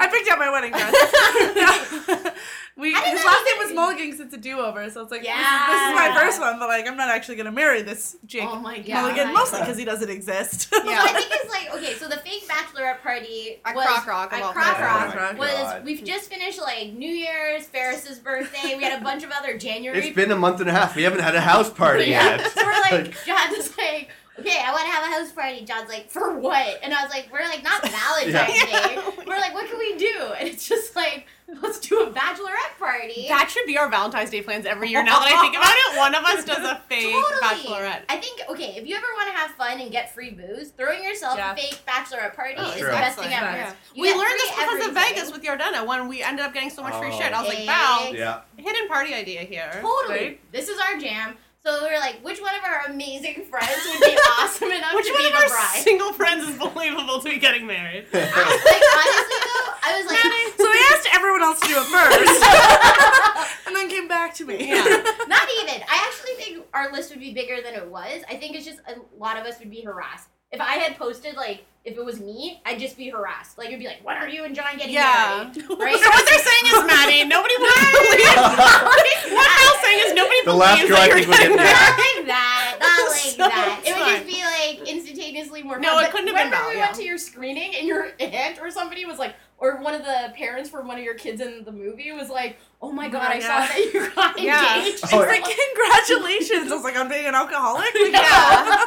I 0.00 0.08
picked 0.10 0.30
out 0.30 0.38
my 0.38 0.50
wedding 0.50 0.72
dress. 0.72 0.92
we, 2.76 2.92
How 2.92 3.04
did 3.04 3.16
his 3.16 3.24
last 3.24 3.44
name 3.44 3.58
was 3.58 3.72
Mulligan 3.74 4.06
because 4.06 4.20
it's 4.20 4.34
a 4.34 4.38
do-over, 4.38 4.88
so 4.90 5.02
it's 5.02 5.10
like 5.10 5.22
this, 5.22 5.30
is, 5.30 5.34
Yeah. 5.36 5.66
this 5.68 5.82
is 5.88 5.94
my 5.94 6.20
first 6.20 6.40
one, 6.40 6.58
but 6.58 6.68
like 6.68 6.86
I'm 6.86 6.96
not 6.96 7.08
actually 7.10 7.36
gonna 7.36 7.52
marry 7.52 7.82
this 7.82 8.16
Jake 8.26 8.44
Oh 8.44 8.56
my 8.60 8.78
God. 8.78 9.02
Mulligan, 9.02 9.32
mostly 9.34 9.60
because 9.60 9.76
he 9.76 9.84
doesn't 9.84 10.08
exist. 10.10 10.68
So 10.72 10.76
I 10.84 11.08
think 11.12 11.28
it's 11.30 11.50
like 11.50 11.74
okay. 11.74 11.94
So 11.94 12.08
the 12.08 12.16
fake 12.18 12.46
bachelorette 12.48 13.02
party 13.02 13.60
At 13.64 13.74
was 13.74 13.84
Croc 13.86 14.06
Rock, 14.06 14.32
At 14.32 14.42
Croc 14.42 14.54
places. 14.54 15.14
Rock 15.16 15.34
Oh 15.34 15.38
was 15.38 15.50
God. 15.52 15.84
we've 15.84 16.04
just 16.04 16.30
finished 16.30 16.60
like 16.60 16.92
New 16.92 17.10
Year's, 17.10 17.64
Ferris's 17.66 18.18
birthday. 18.18 18.76
We 18.76 18.84
had 18.84 19.00
a 19.00 19.04
bunch 19.04 19.24
of 19.24 19.30
other 19.32 19.58
January. 19.58 19.98
It's 19.98 20.14
been 20.16 20.30
a 20.30 20.36
month 20.36 20.60
and 20.60 20.68
a 20.68 20.72
half. 20.72 20.94
We 20.96 21.02
haven't 21.02 21.20
had 21.20 21.34
a 21.34 21.40
house 21.40 21.70
party 21.70 22.04
Yeah. 22.06 22.36
yet. 22.36 22.50
So 22.52 22.64
we're 22.64 22.80
like, 22.98 23.14
John's 23.26 23.76
like, 23.76 24.10
okay, 24.40 24.60
I 24.64 24.70
want 24.72 24.84
to 24.86 24.90
have 24.92 25.04
a 25.04 25.14
house 25.14 25.32
party. 25.32 25.64
John's 25.64 25.88
like, 25.88 26.10
for 26.10 26.38
what? 26.38 26.80
And 26.82 26.92
I 26.94 27.02
was 27.02 27.10
like, 27.12 27.28
we're 27.32 27.40
like, 27.46 27.62
not 27.64 27.82
Valentine's 27.82 28.62
Day. 28.64 28.98
We're 29.26 29.38
like, 29.38 29.52
what 29.54 29.68
can 29.68 29.78
we 29.78 29.96
do? 29.96 30.32
And 30.38 30.48
it's 30.48 30.66
just 30.66 30.96
like, 30.96 31.26
let's 31.62 31.78
do 31.78 32.00
a 32.00 32.10
bachelorette 32.10 32.78
party. 32.78 33.26
That 33.28 33.50
should 33.50 33.66
be 33.66 33.76
our 33.76 33.88
Valentine's 33.90 34.30
Day 34.30 34.40
plans 34.40 34.64
every 34.64 34.88
year. 34.88 35.02
Now 35.02 35.18
that 35.18 35.28
I 35.36 35.40
think 35.42 35.54
about 35.54 35.74
it, 35.74 35.98
one 35.98 36.14
of 36.14 36.24
us 36.24 36.44
does 36.46 36.64
a 36.64 36.80
fake 36.88 37.12
Totally. 37.12 37.40
bachelorette. 37.42 38.02
I 38.08 38.16
think 38.16 38.40
okay, 38.48 38.76
if 38.76 38.86
you 38.86 38.96
ever 38.96 39.06
want 39.16 39.28
to 39.30 39.36
have 39.36 39.50
fun 39.52 39.80
and 39.80 39.90
get 39.92 40.14
free 40.14 40.30
booze, 40.30 40.70
throwing 40.70 41.04
yourself 41.04 41.36
Yeah. 41.36 41.52
a 41.52 41.56
fake 41.56 41.78
bachelorette 41.86 42.34
party 42.34 42.54
Oh, 42.56 42.70
is 42.70 42.76
true. 42.78 42.86
the 42.86 42.92
best 42.92 43.18
thing 43.18 43.32
ever. 43.32 43.44
Yeah. 43.56 43.72
We 43.96 44.12
learned 44.14 44.38
this 44.38 44.50
because 44.50 44.86
of. 44.88 44.94
Vegas 44.98 45.30
with 45.30 45.42
Yardena 45.44 45.86
when 45.86 46.08
we 46.08 46.22
ended 46.22 46.44
up 46.44 46.52
getting 46.54 46.70
so 46.70 46.82
much 46.82 46.94
free 46.94 47.10
Oh. 47.12 47.18
shit. 47.20 47.32
I 47.32 47.40
was 47.40 47.48
like, 47.48 47.58
Eggs. 47.58 47.66
Val, 47.66 48.14
Yeah. 48.14 48.40
hidden 48.56 48.88
party 48.88 49.12
idea 49.14 49.42
here. 49.42 49.70
Totally. 49.80 50.18
Right? 50.18 50.52
This 50.52 50.68
is 50.68 50.78
our 50.80 50.98
jam. 50.98 51.36
So 51.64 51.82
we 51.82 51.90
were 51.90 51.98
like, 51.98 52.20
which 52.24 52.40
one 52.40 52.54
of 52.54 52.62
our 52.64 52.86
amazing 52.86 53.44
friends 53.44 53.80
would 53.90 54.00
be 54.00 54.16
awesome 54.38 54.70
enough 54.70 54.94
Which 54.94 55.06
to 55.06 55.12
one 55.12 55.26
of 55.26 55.34
our 55.34 55.48
single 55.82 56.12
friends 56.12 56.48
is 56.48 56.56
believable 56.56 57.20
to 57.20 57.28
be 57.28 57.38
getting 57.38 57.66
married? 57.66 58.06
like 58.12 58.34
honestly 58.34 59.40
though, 59.42 59.68
I 59.82 60.00
was 60.00 60.06
like, 60.06 60.18
so 60.56 60.64
I 60.64 60.92
asked 60.94 61.08
everyone 61.12 61.42
else 61.42 61.60
to 61.60 61.68
do 61.68 61.74
it 61.76 61.86
first, 61.86 63.66
and 63.66 63.74
then 63.74 63.88
came 63.88 64.06
back 64.06 64.34
to 64.34 64.44
me. 64.46 64.68
Yeah. 64.68 64.84
not 65.26 65.48
even. 65.60 65.82
I 65.88 66.06
actually 66.06 66.34
think 66.36 66.64
our 66.72 66.92
list 66.92 67.10
would 67.10 67.20
be 67.20 67.34
bigger 67.34 67.60
than 67.62 67.74
it 67.74 67.88
was. 67.88 68.22
I 68.30 68.36
think 68.36 68.54
it's 68.54 68.64
just 68.64 68.78
a 68.86 68.94
lot 69.18 69.36
of 69.36 69.44
us 69.44 69.58
would 69.58 69.70
be 69.70 69.82
harassed. 69.82 70.28
If 70.52 70.60
I 70.60 70.74
had 70.74 70.96
posted 70.96 71.34
like, 71.36 71.64
if 71.88 71.96
it 71.98 72.04
was 72.04 72.20
me, 72.20 72.60
I'd 72.66 72.78
just 72.78 72.96
be 72.96 73.08
harassed. 73.10 73.58
Like 73.58 73.68
it'd 73.68 73.80
be 73.80 73.86
like, 73.86 74.04
when 74.04 74.16
are 74.16 74.28
you 74.28 74.44
and 74.44 74.54
John 74.54 74.76
getting 74.76 74.94
Yeah. 74.94 75.50
married? 75.54 75.64
Right? 75.78 75.96
So 75.98 76.08
what 76.10 76.26
they're 76.28 76.38
saying 76.38 76.64
is, 76.66 76.84
Maddie, 76.86 77.24
nobody 77.34 77.54
would 77.58 77.74
believe. 77.74 79.32
what 79.32 79.48
Val's 79.58 79.80
saying 79.82 80.00
is 80.06 80.14
nobody 80.14 80.40
The 80.44 80.54
last 80.54 80.76
believes 80.76 80.88
girl 80.90 80.98
that 80.98 81.02
I 81.02 81.06
you're 81.06 81.16
think 81.16 81.28
would 81.28 81.38
getting 81.38 81.56
get- 81.56 81.64
Not 81.64 81.98
like 81.98 82.26
that. 82.26 82.76
Not 82.80 83.10
like 83.10 83.18
So 83.18 83.42
that. 83.48 83.80
It 83.84 83.88
it's 83.88 83.98
would 83.98 84.06
fine. 84.06 84.14
just 84.14 84.26
be 84.26 84.40
like 84.44 84.88
instantaneously 84.88 85.62
more. 85.62 85.78
No, 85.78 85.90
fun. 85.94 86.04
it 86.04 86.06
But 86.06 86.12
couldn't 86.12 86.26
have 86.28 86.36
been 86.36 86.44
remember 86.46 86.56
Val, 86.64 86.68
we 86.70 86.76
yeah. 86.76 86.84
went 86.86 86.96
to 86.96 87.04
your 87.04 87.18
screening 87.18 87.74
and 87.76 87.86
your 87.86 88.08
aunt 88.20 88.58
or 88.60 88.70
somebody 88.70 89.04
was 89.04 89.18
like, 89.18 89.34
or 89.58 89.80
one 89.82 89.94
of 89.94 90.04
the 90.04 90.32
parents 90.36 90.70
for 90.70 90.82
one 90.82 90.96
of 90.98 91.02
your 91.04 91.14
kids 91.14 91.40
in 91.40 91.64
the 91.64 91.72
movie 91.72 92.12
was 92.12 92.30
like, 92.30 92.58
"Oh 92.80 92.92
my 92.92 93.08
oh 93.08 93.10
god, 93.10 93.32
I 93.32 93.40
saw 93.40 93.58
that 93.58 93.76
you 93.92 94.08
got 94.14 94.38
Yeah. 94.40 94.76
engaged." 94.78 95.00
Oh, 95.02 95.08
She's 95.08 95.18
like, 95.18 95.42
congratulations. 95.42 96.70
I 96.70 96.74
was 96.76 96.84
like, 96.84 96.96
I'm 96.96 97.08
being 97.08 97.26
an 97.26 97.34
alcoholic. 97.34 97.92
Like, 97.92 98.12
Yeah. 98.12 98.84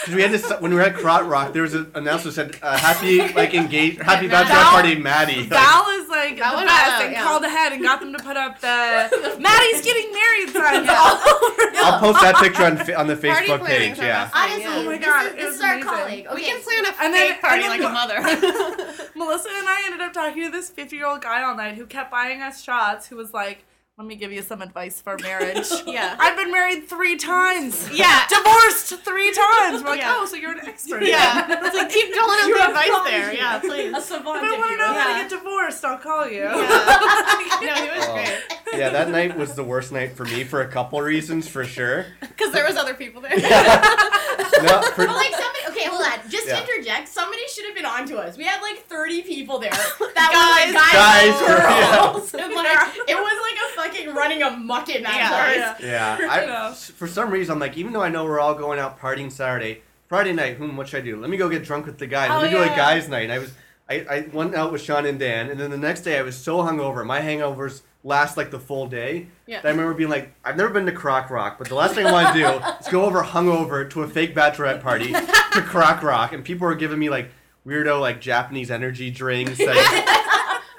Because 0.00 0.14
we 0.14 0.22
had 0.22 0.30
this 0.30 0.50
when 0.60 0.70
we 0.70 0.76
were 0.76 0.82
at 0.82 0.94
Croc 0.94 1.26
Rock, 1.28 1.52
there 1.52 1.62
was 1.62 1.74
an 1.74 1.90
announcement 1.94 2.36
that 2.36 2.52
said 2.54 2.62
uh, 2.62 2.76
happy 2.78 3.18
like 3.34 3.54
engaged 3.54 4.00
happy 4.02 4.28
Val- 4.28 4.44
bachelorette 4.44 4.70
party 4.70 4.94
Maddie. 4.96 5.40
Like, 5.40 5.48
Val 5.50 5.88
is 6.00 6.08
like 6.08 6.38
Val 6.38 6.60
the 6.60 6.66
best 6.66 6.92
all 6.94 7.02
and 7.02 7.12
yeah. 7.12 7.22
called 7.22 7.44
ahead 7.44 7.72
and 7.72 7.82
got 7.82 8.00
them 8.00 8.12
to 8.12 8.18
put 8.22 8.36
up 8.36 8.60
the 8.60 9.36
Maddie's 9.40 9.82
getting 9.84 10.12
married 10.12 10.48
signs 10.54 10.86
Yeah. 10.86 10.96
all 10.96 11.16
over. 11.44 11.62
I'll 11.82 11.98
post 12.00 12.20
that 12.22 12.36
picture 12.36 12.64
on 12.64 12.78
on 12.94 13.06
the 13.08 13.16
Facebook 13.16 13.58
planning 13.60 13.94
page. 13.94 13.98
Yeah. 13.98 14.24
us. 14.24 14.30
Honestly, 14.34 14.64
Oh 14.66 14.84
my 14.84 14.96
this 14.98 15.06
God, 15.06 15.26
is, 15.26 15.32
this 15.34 15.54
is 15.56 15.60
our 15.60 15.80
colleague. 15.80 16.26
Okay, 16.26 16.34
We 16.34 16.42
can 16.44 16.62
plan 16.62 16.84
a 16.86 17.04
And 17.04 17.12
then- 17.14 17.38
party 17.40 17.64
and 17.64 17.70
like 17.70 17.80
a 17.82 17.92
mother. 17.92 18.20
Melissa 19.16 19.48
and 19.52 19.68
I 19.68 19.82
ended 19.86 20.00
up 20.00 20.12
talking 20.12 20.44
to 20.44 20.50
this 20.50 20.70
50 20.70 20.96
year 20.96 21.06
old 21.06 21.20
guy 21.22 21.42
all 21.42 21.56
night 21.56 21.74
who 21.76 21.86
kept 21.86 22.10
buying 22.10 22.42
us 22.42 22.62
shots. 22.62 23.06
Who 23.08 23.16
was 23.16 23.32
like, 23.34 23.64
"Let 24.00 24.06
me 24.08 24.16
give 24.16 24.32
you 24.32 24.40
some 24.40 24.62
advice 24.62 25.00
for 25.00 25.16
marriage." 25.22 25.68
Yeah. 25.86 26.16
I've 26.18 26.36
been 26.36 26.50
married 26.50 26.88
three 26.88 27.16
times. 27.16 27.88
Yeah. 27.92 28.24
Divorced 28.28 28.94
three 29.04 29.32
times. 29.34 29.82
We're 29.82 29.90
like, 29.90 30.00
Yeah. 30.00 30.14
oh, 30.16 30.24
so 30.26 30.36
you're 30.36 30.52
an 30.52 30.66
expert. 30.66 31.02
Yeah. 31.04 31.46
It's 31.66 31.76
like 31.76 31.90
keep 31.90 32.14
doling 32.14 32.38
out 32.40 32.48
the 32.56 32.66
advice 32.68 32.88
prodigy. 32.88 33.16
there. 33.16 33.34
Yeah, 33.34 33.58
please. 33.58 33.94
a 33.94 34.00
savant. 34.00 34.42
If 34.44 34.52
I 34.52 34.58
want 34.58 34.70
to 34.70 34.76
know 34.78 34.92
will. 34.92 35.00
how 35.00 35.08
to 35.12 35.20
get 35.20 35.30
divorced, 35.30 35.84
I'll 35.84 35.98
call 35.98 36.26
you. 36.28 36.44
Yeah. 36.44 37.58
no, 37.62 37.74
he 37.74 37.98
was 37.98 38.06
Oh. 38.08 38.14
great. 38.14 38.38
Yeah, 38.80 38.88
that 38.90 39.10
night 39.10 39.36
was 39.36 39.54
the 39.54 39.64
worst 39.64 39.92
night 39.92 40.12
for 40.16 40.24
me 40.24 40.44
for 40.44 40.62
a 40.62 40.68
couple 40.68 41.00
reasons 41.02 41.46
for 41.48 41.64
sure. 41.64 42.06
Because 42.20 42.52
there 42.54 42.64
was 42.64 42.76
other 42.78 42.94
people 42.94 43.20
there. 43.20 43.36
No, 43.36 44.80
for, 44.96 45.04
But 45.06 45.14
like 45.16 45.34
somebody, 45.34 45.49
okay, 45.80 45.88
hold 45.90 46.02
on. 46.02 46.30
Just 46.30 46.46
Yeah. 46.46 46.60
to 46.60 46.62
interject, 46.62 47.08
somebody 47.08 47.42
should 47.48 47.64
have 47.66 47.74
been 47.74 47.86
on 47.86 48.06
to 48.08 48.18
us. 48.18 48.36
We 48.36 48.44
had 48.44 48.60
like 48.60 48.86
30 48.86 49.22
people 49.22 49.58
there. 49.58 49.70
That 50.14 50.32
Guys. 50.32 50.66
was 50.66 50.74
like 50.74 50.92
Guys, 50.92 51.40
guys, 51.40 51.42
and 51.42 52.12
girls. 52.12 52.34
And 52.40 52.54
like 52.54 53.08
it 53.08 53.16
was 53.16 53.38
like 53.42 53.56
a 53.56 53.98
fucking 54.04 54.14
running 54.14 54.42
amok 54.42 54.88
in 54.90 55.02
that 55.02 55.14
Yeah. 55.16 55.74
place. 55.74 55.88
yeah, 55.90 56.18
Yeah. 56.20 56.70
I, 56.70 56.74
for 56.96 57.06
some 57.06 57.30
reason 57.30 57.52
I'm 57.54 57.58
like, 57.58 57.76
even 57.76 57.92
though 57.92 58.02
I 58.02 58.08
know 58.08 58.24
we're 58.24 58.40
all 58.40 58.54
going 58.54 58.78
out 58.78 59.00
partying 59.00 59.30
Saturday, 59.32 59.82
Friday 60.08 60.32
night, 60.32 60.56
hmm, 60.56 60.76
what 60.76 60.88
should 60.88 61.02
I 61.02 61.04
do? 61.06 61.16
Let 61.20 61.30
me 61.30 61.36
go 61.36 61.48
get 61.48 61.64
drunk 61.64 61.86
with 61.86 61.98
the 61.98 62.06
guys. 62.06 62.30
Oh, 62.32 62.38
Let 62.40 62.50
me 62.52 62.58
do 62.58 62.62
a 62.62 62.66
guys' 62.66 63.08
night. 63.08 63.24
And 63.24 63.32
I 63.32 63.38
was, 63.38 63.52
I, 63.90 64.06
I 64.08 64.20
went 64.32 64.54
out 64.54 64.70
with 64.72 64.80
Sean 64.82 65.04
and 65.04 65.18
Dan, 65.18 65.50
and 65.50 65.58
then 65.58 65.70
the 65.70 65.76
next 65.78 66.02
day 66.02 66.18
I 66.18 66.22
was 66.22 66.36
so 66.36 66.58
hungover. 66.58 67.04
My 67.04 67.20
hangovers 67.20 67.82
last 68.04 68.36
like 68.36 68.50
the 68.50 68.58
full 68.60 68.86
day. 68.86 69.26
Yeah. 69.46 69.60
That 69.60 69.68
I 69.68 69.70
remember 69.72 69.94
being 69.94 70.08
like, 70.10 70.32
I've 70.44 70.56
never 70.56 70.70
been 70.70 70.86
to 70.86 70.92
Croc 70.92 71.28
Rock, 71.28 71.58
but 71.58 71.68
the 71.68 71.74
last 71.74 71.94
thing 71.94 72.06
I 72.06 72.12
want 72.12 72.34
to 72.34 72.40
do 72.40 72.46
is 72.80 72.88
go 72.88 73.04
over 73.04 73.22
hungover 73.22 73.90
to 73.90 74.02
a 74.02 74.08
fake 74.08 74.34
bachelorette 74.34 74.80
party 74.80 75.12
to 75.52 75.62
Croc 75.62 76.02
Rock, 76.02 76.32
and 76.32 76.44
people 76.44 76.66
were 76.68 76.76
giving 76.76 76.98
me 77.00 77.10
like 77.10 77.30
weirdo 77.66 78.00
like 78.00 78.20
Japanese 78.20 78.70
energy 78.70 79.10
drinks. 79.10 79.58
Like, 79.58 79.76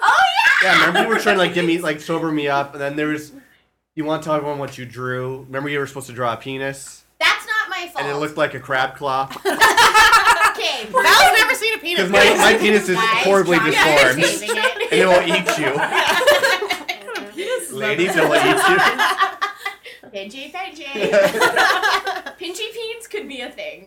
Oh 0.04 0.22
yeah, 0.62 0.62
Yeah, 0.62 0.72
remember 0.80 1.00
people 1.00 1.12
were 1.14 1.20
trying 1.20 1.36
to 1.36 1.42
like 1.42 1.54
get 1.54 1.64
me 1.64 1.78
like 1.78 2.00
sober 2.00 2.32
me 2.32 2.48
up, 2.48 2.72
and 2.72 2.80
then 2.80 2.96
there 2.96 3.08
was. 3.08 3.32
You 3.94 4.06
want 4.06 4.22
to 4.22 4.26
tell 4.26 4.34
everyone 4.36 4.58
what 4.58 4.78
you 4.78 4.86
drew? 4.86 5.42
Remember 5.42 5.68
you 5.68 5.78
were 5.78 5.86
supposed 5.86 6.06
to 6.06 6.14
draw 6.14 6.32
a 6.32 6.36
penis, 6.38 7.04
That's 7.20 7.46
not 7.46 7.68
my 7.68 7.88
fault. 7.88 8.02
and 8.06 8.08
it 8.10 8.18
looked 8.18 8.38
like 8.38 8.54
a 8.54 8.58
crab 8.60 8.96
claw. 8.96 9.26
Okay. 10.52 10.84
Val's 10.86 11.38
never 11.38 11.54
seen 11.54 11.74
a 11.74 11.78
penis. 11.78 12.06
Because 12.08 12.10
my, 12.10 12.36
my 12.52 12.54
penis 12.58 12.88
is 12.88 12.96
Guys, 12.96 13.24
horribly 13.24 13.56
John's 13.58 13.74
deformed, 13.74 14.24
saving 14.24 14.56
it. 14.56 14.92
and 14.92 15.00
it 15.00 15.06
will 15.06 15.22
eat 15.26 15.58
you. 15.58 15.72
Ladies, 17.78 18.14
it 18.16 18.22
will 18.22 18.34
eat 18.36 18.68
you. 18.68 18.78
Pinchy, 20.12 20.52
pinchy. 20.52 20.84
Pinchy 22.38 22.66
peens 22.74 23.06
could 23.08 23.26
be 23.28 23.40
a 23.40 23.50
thing. 23.50 23.86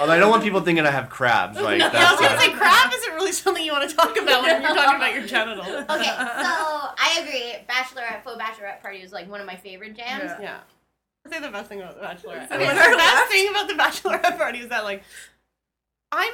Although 0.00 0.12
I 0.12 0.18
don't 0.18 0.30
want 0.30 0.42
people 0.42 0.60
thinking 0.62 0.84
I 0.84 0.90
have 0.90 1.08
crabs. 1.10 1.60
Like 1.60 1.78
No, 1.78 1.86
I 1.86 1.90
that's 1.90 2.10
was 2.12 2.20
gonna 2.20 2.34
uh, 2.34 2.40
say 2.40 2.50
crab 2.52 2.92
isn't 2.92 3.14
really 3.14 3.30
something 3.32 3.64
you 3.64 3.72
want 3.72 3.88
to 3.88 3.94
talk 3.96 4.16
about 4.18 4.42
when 4.42 4.62
you're 4.62 4.74
talking 4.74 4.96
about 4.96 5.14
your 5.14 5.26
genitals. 5.26 5.66
Okay, 5.88 6.04
so 6.04 6.12
I 6.98 7.18
agree. 7.22 7.54
Bachelorette, 7.68 8.24
faux 8.24 8.36
bachelorette 8.36 8.80
party 8.82 9.00
was 9.00 9.12
like 9.12 9.28
one 9.30 9.40
of 9.40 9.46
my 9.46 9.54
favorite 9.56 9.94
jams. 9.96 10.32
Yeah. 10.40 10.58
Say 11.30 11.40
the 11.40 11.50
best 11.50 11.68
thing 11.68 11.80
about 11.80 11.94
the 12.00 12.06
Bachelorette. 12.06 12.48
So 12.48 12.54
Okay, 12.54 12.66
the 12.66 12.96
best 12.96 13.28
thing 13.30 13.48
about 13.50 13.68
the 13.68 13.74
Bachelorette 13.74 14.36
party 14.36 14.58
is 14.60 14.68
that 14.68 14.84
like 14.84 15.02
I'm 16.12 16.32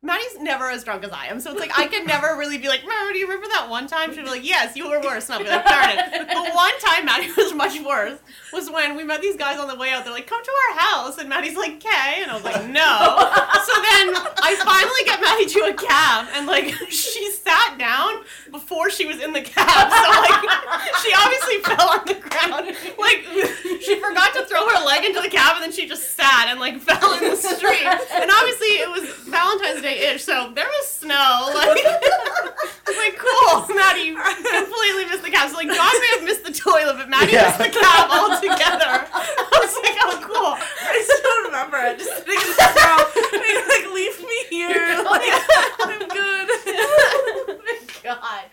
Maddie's 0.00 0.38
never 0.38 0.70
as 0.70 0.84
drunk 0.84 1.02
as 1.02 1.10
I 1.10 1.26
am, 1.26 1.40
so 1.40 1.50
it's 1.50 1.58
like 1.58 1.76
I 1.76 1.88
can 1.88 2.06
never 2.06 2.36
really 2.38 2.56
be 2.56 2.68
like, 2.68 2.82
remember, 2.82 3.12
do 3.12 3.18
you 3.18 3.26
remember 3.26 3.48
that 3.48 3.68
one 3.68 3.88
time? 3.88 4.14
She'd 4.14 4.22
be 4.22 4.30
like, 4.30 4.44
yes, 4.46 4.76
you 4.76 4.88
were 4.88 5.00
worse. 5.00 5.28
And 5.28 5.34
I'll 5.34 5.42
be 5.42 5.50
like, 5.50 5.66
darn 5.66 5.90
it. 5.90 6.28
The 6.28 6.52
one 6.54 6.78
time 6.78 7.04
Maddie 7.04 7.32
was 7.36 7.52
much 7.52 7.80
worse 7.80 8.20
was 8.52 8.70
when 8.70 8.94
we 8.96 9.02
met 9.02 9.20
these 9.20 9.36
guys 9.36 9.58
on 9.58 9.66
the 9.66 9.74
way 9.74 9.90
out. 9.90 10.04
They're 10.04 10.14
like, 10.14 10.28
come 10.28 10.40
to 10.42 10.52
our 10.70 10.78
house. 10.78 11.18
And 11.18 11.28
Maddie's 11.28 11.56
like, 11.56 11.82
okay. 11.84 12.22
And 12.22 12.30
I 12.30 12.34
was 12.34 12.44
like, 12.44 12.62
no. 12.70 12.94
So 13.68 13.74
then 13.82 14.14
I 14.38 14.54
finally 14.62 15.02
get 15.04 15.20
Maddie 15.20 15.46
to 15.46 15.60
a 15.66 15.74
cab, 15.74 16.28
and 16.32 16.46
like 16.46 16.72
she 16.90 17.30
sat 17.32 17.76
down 17.76 18.22
before 18.52 18.90
she 18.90 19.04
was 19.04 19.20
in 19.20 19.32
the 19.32 19.42
cab. 19.42 19.90
So 19.90 20.08
like 20.14 20.40
she 21.02 21.10
obviously 21.10 21.58
fell 21.66 21.90
on 21.90 22.06
the 22.06 22.14
ground. 22.22 22.70
Like 23.02 23.26
she 23.82 23.98
forgot 23.98 24.32
to 24.34 24.46
throw 24.46 24.62
her 24.68 24.86
leg 24.86 25.04
into 25.04 25.20
the 25.20 25.28
cab, 25.28 25.56
and 25.56 25.64
then 25.64 25.72
she 25.72 25.88
just 25.88 26.14
sat 26.14 26.46
and 26.46 26.60
like 26.60 26.78
fell 26.80 27.14
in 27.18 27.30
the 27.30 27.36
street. 27.36 27.82
And 27.82 28.30
obviously 28.30 28.78
it 28.78 28.88
was 28.88 29.10
Valentine's 29.26 29.82
Day 29.82 29.87
they 29.88 30.12
itch. 30.12 30.22
So 30.22 30.52
there 30.54 30.66
was 30.66 30.86
snow. 30.88 31.54
Like, 32.88 32.96
like 32.96 33.18
cool. 33.18 33.76
Maddie 33.76 34.14
completely 34.14 35.04
missed 35.06 35.22
the 35.22 35.30
cap. 35.30 35.50
So 35.50 35.56
like 35.56 35.68
God, 35.68 35.92
may 36.00 36.10
have 36.16 36.24
missed 36.24 36.44
the 36.44 36.52
toilet, 36.52 36.96
but 36.96 37.08
Maddie 37.08 37.32
yeah. 37.32 37.44
missed 37.44 37.58
the 37.58 37.80
cap 37.80 38.08
altogether. 38.08 39.04
I 39.12 39.56
was 39.60 39.74
like, 39.84 39.96
oh 40.00 40.16
cool. 40.24 40.56
I 40.56 40.96
still 41.04 41.38
remember 41.44 41.76
it. 41.84 41.98
Just 41.98 42.24
thinking 42.24 42.48
in 42.48 42.56
the 42.56 42.68
snow. 42.72 42.96
like, 43.68 43.86
leave 43.92 44.18
me 44.24 44.38
here. 44.48 45.04
Like, 45.04 45.28
I'm 45.84 46.00
good. 46.08 46.46
oh 47.48 47.60
my 47.60 47.78
God. 48.02 48.44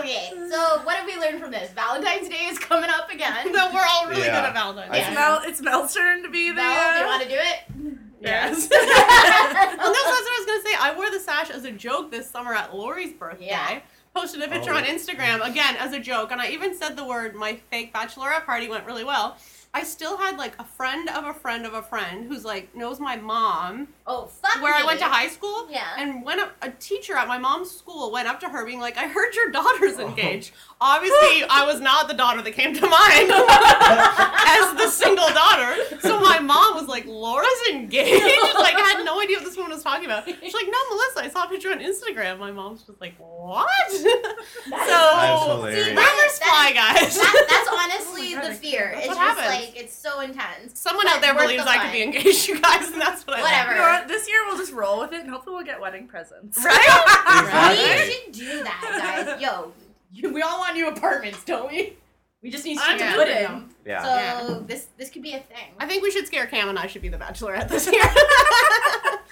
Okay, 0.00 0.32
so 0.50 0.80
what 0.84 0.96
have 0.96 1.06
we 1.06 1.16
learned 1.16 1.40
from 1.40 1.50
this? 1.50 1.70
Valentine's 1.72 2.28
Day 2.28 2.48
is 2.48 2.58
coming 2.58 2.90
up 2.90 3.10
again. 3.10 3.52
No, 3.52 3.70
we're 3.72 3.84
all 3.84 4.08
really 4.08 4.22
yeah. 4.22 4.40
good 4.40 4.48
at 4.48 4.54
Valentine's. 4.54 4.92
Day. 4.92 4.98
Yeah. 4.98 5.08
It's, 5.08 5.14
Mel, 5.14 5.40
it's 5.44 5.60
Mel's 5.60 5.94
turn 5.94 6.22
to 6.22 6.30
be 6.30 6.52
there. 6.52 6.64
Mel, 6.64 6.92
do 6.94 7.00
you 7.00 7.06
want 7.06 7.22
to 7.22 7.28
do 7.28 7.36
it? 7.38 7.98
Yes. 8.20 8.68
well, 8.70 8.80
no, 8.80 8.94
so 8.94 8.96
that's 8.96 9.78
what 9.78 9.86
I 9.86 10.36
was 10.38 10.46
gonna 10.46 10.62
say. 10.66 10.74
I 10.80 10.94
wore 10.96 11.10
the 11.10 11.20
sash 11.20 11.50
as 11.50 11.64
a 11.64 11.72
joke 11.72 12.10
this 12.10 12.28
summer 12.30 12.54
at 12.54 12.74
Lori's 12.74 13.12
birthday. 13.12 13.46
Yeah. 13.48 13.80
Posted 14.14 14.40
a 14.40 14.46
oh, 14.46 14.48
picture 14.48 14.72
Oh. 14.72 14.76
on 14.76 14.84
Instagram 14.84 15.46
again 15.48 15.76
as 15.76 15.92
a 15.92 16.00
joke, 16.00 16.32
and 16.32 16.40
I 16.40 16.48
even 16.48 16.76
said 16.76 16.96
the 16.96 17.04
word 17.04 17.34
"my 17.34 17.56
fake 17.70 17.92
bachelorette 17.94 18.44
party 18.46 18.68
went 18.68 18.86
really 18.86 19.04
well." 19.04 19.36
I 19.74 19.82
still 19.84 20.16
had 20.16 20.38
like 20.38 20.54
a 20.58 20.64
friend 20.64 21.10
of 21.10 21.24
a 21.24 21.34
friend 21.34 21.66
of 21.66 21.74
a 21.74 21.82
friend 21.82 22.26
who's 22.26 22.42
like 22.44 22.74
knows 22.74 22.98
my 22.98 23.16
mom, 23.16 23.88
Oh, 24.06 24.26
fuck 24.26 24.62
where 24.62 24.74
I 24.74 24.82
went 24.84 24.98
to 25.00 25.04
high 25.04 25.28
school. 25.28 25.68
Yeah. 25.70 25.86
And 25.98 26.24
when 26.24 26.40
a, 26.40 26.50
a 26.62 26.70
teacher 26.70 27.14
at 27.16 27.28
my 27.28 27.36
mom's 27.36 27.70
school 27.70 28.10
went 28.10 28.26
up 28.28 28.40
to 28.40 28.48
her, 28.48 28.64
being 28.64 28.80
like, 28.80 28.96
"I 28.96 29.06
heard 29.08 29.34
your 29.34 29.50
daughter's 29.50 29.98
oh. 29.98 30.08
engaged." 30.08 30.52
Obviously, 30.80 31.42
I 31.50 31.64
was 31.66 31.80
not 31.80 32.06
the 32.06 32.14
daughter 32.14 32.40
that 32.40 32.52
came 32.52 32.72
to 32.72 32.80
mind 32.82 33.30
as 33.32 34.74
the 34.78 34.88
single 34.88 35.26
daughter. 35.30 35.74
So 36.00 36.20
my 36.20 36.38
mom 36.38 36.76
was 36.76 36.86
like, 36.86 37.04
"Laura's 37.06 37.48
engaged." 37.70 38.22
like, 38.54 38.74
I 38.76 38.94
had 38.96 39.04
no 39.04 39.20
idea 39.20 39.38
what 39.38 39.44
this 39.44 39.56
woman 39.56 39.72
was 39.72 39.82
talking 39.82 40.04
about. 40.04 40.24
She's 40.26 40.54
like, 40.54 40.66
"No, 40.70 40.78
Melissa, 40.90 41.20
I 41.24 41.28
saw 41.30 41.44
a 41.46 41.48
picture 41.48 41.70
on 41.72 41.80
Instagram." 41.80 42.38
My 42.38 42.52
mom's 42.52 42.82
just 42.84 43.00
like, 43.00 43.14
"What?" 43.18 43.66
That's 43.90 44.00
so 44.70 45.56
hilarious. 45.56 45.88
rumors 45.88 46.38
fly, 46.38 46.70
guys. 46.72 47.16
That, 47.16 47.46
that's 47.50 47.68
honestly 47.68 48.34
Oh 48.34 48.42
my 48.42 48.48
the 48.48 48.54
fear. 48.54 48.92
It's 48.96 49.06
just 49.06 49.18
happens. 49.18 49.46
like 49.66 49.76
it's 49.80 49.94
so 49.96 50.20
intense. 50.20 50.78
Someone 50.78 51.06
But 51.06 51.16
out 51.16 51.20
there 51.22 51.34
believes 51.34 51.64
the 51.64 51.70
I 51.70 51.78
could 51.78 51.92
be 51.92 52.04
fun. 52.04 52.14
engaged, 52.14 52.46
you 52.48 52.60
guys, 52.60 52.86
and 52.88 53.00
that's 53.00 53.26
what 53.26 53.36
I 53.38 53.42
Whatever. 53.42 53.72
You 53.72 53.78
know? 53.78 54.06
This 54.06 54.28
year 54.28 54.38
we'll 54.46 54.58
just 54.58 54.72
roll 54.72 55.00
with 55.00 55.12
it, 55.12 55.22
and 55.22 55.30
hopefully 55.30 55.56
we'll 55.56 55.64
get 55.64 55.80
wedding 55.80 56.06
presents. 56.06 56.62
Right? 56.64 56.78
We 56.78 57.40
Exactly. 57.40 58.12
should 58.12 58.32
do 58.32 58.62
that, 58.64 59.24
guys. 59.26 59.40
Yo, 59.42 59.72
you, 60.12 60.32
we 60.34 60.42
all 60.42 60.58
want 60.58 60.74
new 60.74 60.88
apartments, 60.88 61.44
don't 61.44 61.70
we? 61.70 61.96
We 62.42 62.50
just 62.50 62.64
need 62.64 62.78
I'm 62.80 62.96
to 62.98 63.04
good. 63.04 63.14
put 63.16 63.28
in 63.28 63.42
them. 63.42 63.74
Yeah. 63.84 64.02
So 64.02 64.08
Yeah. 64.08 64.58
this 64.66 64.86
this 64.96 65.10
could 65.10 65.22
be 65.22 65.32
a 65.34 65.40
thing. 65.40 65.72
I 65.80 65.86
think 65.86 66.04
we 66.04 66.10
should 66.12 66.24
scare 66.26 66.46
Cam 66.46 66.68
and 66.68 66.78
I 66.78 66.86
should 66.86 67.02
be 67.02 67.08
the 67.08 67.16
bachelorette 67.18 67.68
this 67.68 67.86
year. 67.90 68.00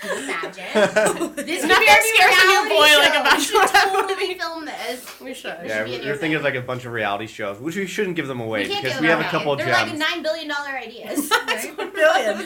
Imagine? 0.03 0.65
This 1.47 1.61
could 1.61 1.69
Nothing 1.69 1.87
be 1.87 1.91
our 1.91 2.01
new 2.01 2.15
scares 2.15 2.35
a 2.35 2.47
new 2.47 2.65
reality 2.65 2.69
boy 2.71 2.99
like 2.99 3.15
a 3.15 3.41
show. 3.41 3.61
We 3.61 3.67
should 3.69 3.69
totally 3.93 4.35
film 4.39 4.65
this. 4.65 5.21
we 5.21 5.35
should. 5.35 5.57
Yeah, 5.65 5.85
be 5.85 5.95
a 5.95 5.99
we're, 5.99 6.05
new 6.05 6.11
we're 6.11 6.17
thinking 6.17 6.35
of 6.37 6.43
like 6.43 6.55
a 6.57 6.61
bunch 6.61 6.85
of 6.85 6.93
reality 6.93 7.27
shows, 7.29 7.59
which 7.61 7.77
we 7.77 7.87
shouldn't 7.87 8.17
give 8.17 8.27
them 8.27 8.41
away 8.41 8.63
we 8.69 8.75
because 8.75 9.01
we 9.01 9.07
them 9.07 9.19
have 9.19 9.19
a 9.19 9.23
away. 9.23 9.31
couple 9.31 9.57
They're 9.57 9.67
gems. 9.67 9.91
like 9.91 9.99
nine 10.11 10.23
billion 10.23 10.49
dollar 10.49 10.71
ideas. 10.71 11.29
Billion. 11.77 12.39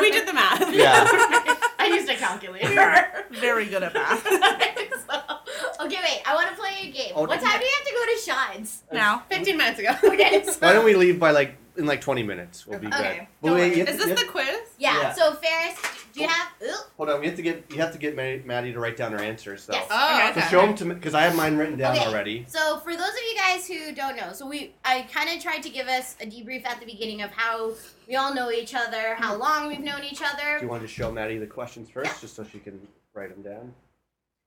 we 0.00 0.10
did 0.10 0.28
the 0.28 0.32
math. 0.34 0.72
Yeah. 0.74 1.04
I 1.78 1.86
used 1.94 2.08
a 2.08 2.16
calculator. 2.16 3.06
Very 3.30 3.64
good 3.66 3.82
at 3.82 3.94
math. 3.94 4.24
So, 5.90 5.96
okay, 5.96 6.02
wait. 6.02 6.22
I 6.26 6.34
want 6.34 6.48
to 6.48 6.54
play 6.56 6.88
a 6.88 6.90
game. 6.90 7.12
Oh, 7.14 7.22
what 7.22 7.40
time 7.40 7.58
do 7.58 7.64
you 7.64 7.72
have 7.78 7.86
to 7.86 7.92
go 7.92 8.04
to 8.14 8.20
Shots? 8.22 8.82
now. 8.92 9.22
15 9.30 9.56
minutes 9.56 9.78
ago. 9.78 9.90
Okay. 10.16 10.42
So, 10.44 10.52
Why 10.60 10.72
don't 10.72 10.84
we 10.84 10.94
leave 10.94 11.18
by 11.18 11.30
like 11.30 11.56
in 11.76 11.84
like 11.86 12.00
20 12.00 12.22
minutes? 12.22 12.66
We'll 12.66 12.78
be 12.78 12.86
Okay. 12.86 13.28
good. 13.42 13.48
Don't 13.48 13.58
wait, 13.58 13.70
worry. 13.72 13.80
Is 13.80 13.86
to- 13.86 14.06
this 14.06 14.18
the 14.18 14.24
have- 14.24 14.32
quiz? 14.32 14.46
yeah, 14.78 15.00
Yeah. 15.00 15.12
So 15.12 15.34
Ferris, 15.34 15.78
do 16.14 16.20
you 16.20 16.28
have? 16.28 16.48
Ooh, 16.62 16.74
Hold 16.96 17.10
on, 17.10 17.20
we 17.20 17.26
have 17.26 17.36
to 17.36 17.42
get 17.42 17.64
you 17.70 17.78
have 17.78 17.92
to 17.92 17.98
get 17.98 18.16
Maddie, 18.16 18.42
Maddie 18.44 18.72
to 18.72 18.80
write 18.80 18.96
down 18.96 19.12
her 19.12 19.18
answers. 19.18 19.64
So, 19.64 19.72
Yes. 19.74 19.86
Oh, 19.90 20.32
so 20.34 20.40
show 20.48 20.60
them 20.62 20.74
to 20.76 20.84
me 20.86 20.94
because 20.94 21.14
I 21.14 21.22
have 21.22 21.36
mine 21.36 21.56
written 21.56 21.76
down 21.76 21.96
Okay. 21.96 22.06
already. 22.06 22.46
So 22.48 22.78
for 22.78 22.92
those 22.96 23.08
of 23.08 23.22
you 23.30 23.36
guys 23.36 23.66
who 23.68 23.92
don't 23.94 24.16
know, 24.16 24.32
so 24.32 24.46
we 24.46 24.74
I 24.84 25.02
kind 25.12 25.28
of 25.28 25.42
tried 25.42 25.62
to 25.64 25.68
give 25.70 25.88
us 25.88 26.16
a 26.20 26.26
debrief 26.26 26.66
at 26.66 26.80
the 26.80 26.86
beginning 26.86 27.22
of 27.22 27.30
how 27.32 27.72
we 28.08 28.16
all 28.16 28.32
know 28.34 28.50
each 28.50 28.74
other, 28.74 29.14
how 29.16 29.32
mm-hmm. 29.32 29.42
long 29.42 29.68
we've 29.68 29.80
known 29.80 30.02
each 30.04 30.22
other. 30.22 30.58
Do 30.58 30.64
you 30.64 30.70
want 30.70 30.82
to 30.82 30.88
show 30.88 31.12
Maddie 31.12 31.38
the 31.38 31.46
questions 31.46 31.90
first, 31.90 32.20
just 32.20 32.36
so 32.36 32.44
she 32.44 32.58
can 32.58 32.80
write 33.14 33.30
them 33.30 33.42
down? 33.42 33.74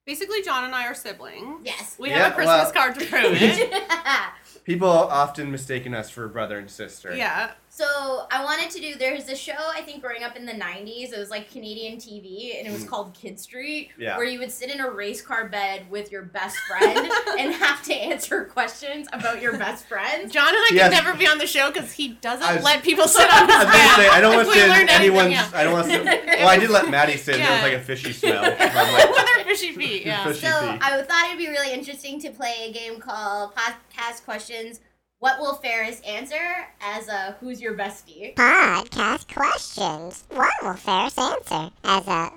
Basically, 0.09 0.41
John 0.41 0.63
and 0.63 0.73
I 0.73 0.87
are 0.87 0.95
siblings. 0.95 1.61
Yes. 1.63 1.95
We 1.99 2.09
Yeah, 2.09 2.17
have 2.23 2.31
a 2.31 2.35
Christmas 2.35 2.63
well- 2.63 2.71
card 2.73 2.95
to 2.99 3.05
prove 3.05 3.25
it. 3.39 3.71
People 4.63 4.89
often 4.89 5.51
mistaken 5.51 5.93
us 5.93 6.09
for 6.09 6.27
brother 6.27 6.57
and 6.57 6.67
sister. 6.67 7.15
yeah. 7.15 7.51
So 7.79 8.27
I 8.31 8.43
wanted 8.43 8.69
to 8.71 8.79
do. 8.81 8.95
There's 8.95 9.29
a 9.29 9.35
show 9.35 9.53
I 9.73 9.81
think 9.81 10.01
growing 10.01 10.23
up 10.23 10.35
in 10.35 10.45
the 10.45 10.51
'90s. 10.53 11.13
It 11.13 11.17
was 11.17 11.29
like 11.29 11.49
Canadian 11.51 11.97
TV, 11.97 12.57
and 12.59 12.67
it 12.67 12.71
was 12.71 12.83
Mm. 12.83 12.89
called 12.89 13.13
Kid 13.13 13.39
Street, 13.39 13.91
Yeah. 13.97 14.17
where 14.17 14.25
you 14.25 14.37
would 14.39 14.51
sit 14.51 14.69
in 14.69 14.81
a 14.81 14.89
race 14.89 15.21
car 15.21 15.47
bed 15.47 15.89
with 15.89 16.11
your 16.11 16.23
best 16.23 16.57
friend 16.67 17.09
and 17.39 17.53
have 17.53 17.81
to 17.83 17.93
answer 17.93 18.43
questions 18.45 19.07
about 19.13 19.41
your 19.41 19.57
best 19.57 19.85
friend. 19.87 20.31
John 20.31 20.49
and 20.49 20.57
I 20.57 20.69
Yes. 20.73 20.89
could 20.93 21.03
never 21.05 21.17
be 21.17 21.25
on 21.27 21.37
the 21.37 21.47
show 21.47 21.71
because 21.71 21.91
he 21.93 22.09
doesn't 22.09 22.45
I 22.45 22.55
was- 22.55 22.63
let 22.65 22.83
people 22.83 23.07
sit 23.19 23.31
on 23.33 23.47
his 23.47 23.55
I 23.55 23.63
was 23.63 23.73
bed. 23.73 23.95
say 23.95 24.09
I 24.09 24.21
don't 24.21 24.35
want 24.35 24.47
to 24.47 24.53
we 24.53 24.59
sit 24.59 24.69
learned 24.69 24.81
in 24.83 24.89
anything, 24.89 25.17
anyone's. 25.17 25.31
yeah. 25.31 25.49
I 25.53 25.63
don't 25.63 25.73
want 25.73 25.87
to. 25.87 26.19
Well, 26.39 26.47
I 26.49 26.57
did 26.57 26.69
let 26.69 26.89
Maddie 26.89 27.17
sit. 27.17 27.35
and 27.35 27.43
There 27.43 27.51
was 27.51 27.61
like 27.63 27.73
a 27.73 27.81
fishy 27.81 28.13
smell. 28.13 28.43
I'm 28.43 28.93
like, 28.93 29.09
With 29.09 29.25
their 29.35 29.43
fishy 29.45 29.71
feet, 29.73 30.05
yeah. 30.05 30.23
Fishy 30.25 30.45
So 30.47 30.51
feet. 30.71 30.79
I 30.81 31.01
thought 31.03 31.25
it'd 31.27 31.37
be 31.37 31.47
really 31.49 31.73
interesting 31.73 32.19
to 32.21 32.29
play 32.29 32.55
a 32.69 32.71
game 32.71 32.99
called 32.99 33.53
Podcast 33.55 34.23
Questions. 34.25 34.79
What 35.19 35.39
will 35.41 35.55
Ferris 35.55 35.99
answer 36.07 36.67
as 36.81 37.09
a 37.09 37.35
Who's 37.41 37.59
Your 37.59 37.73
Bestie? 37.73 38.35
Podcast 38.35 39.33
questions. 39.33 40.23
What 40.29 40.53
will 40.61 40.75
Ferris 40.75 41.17
answer? 41.17 41.71
As 41.83 42.07
a 42.07 42.29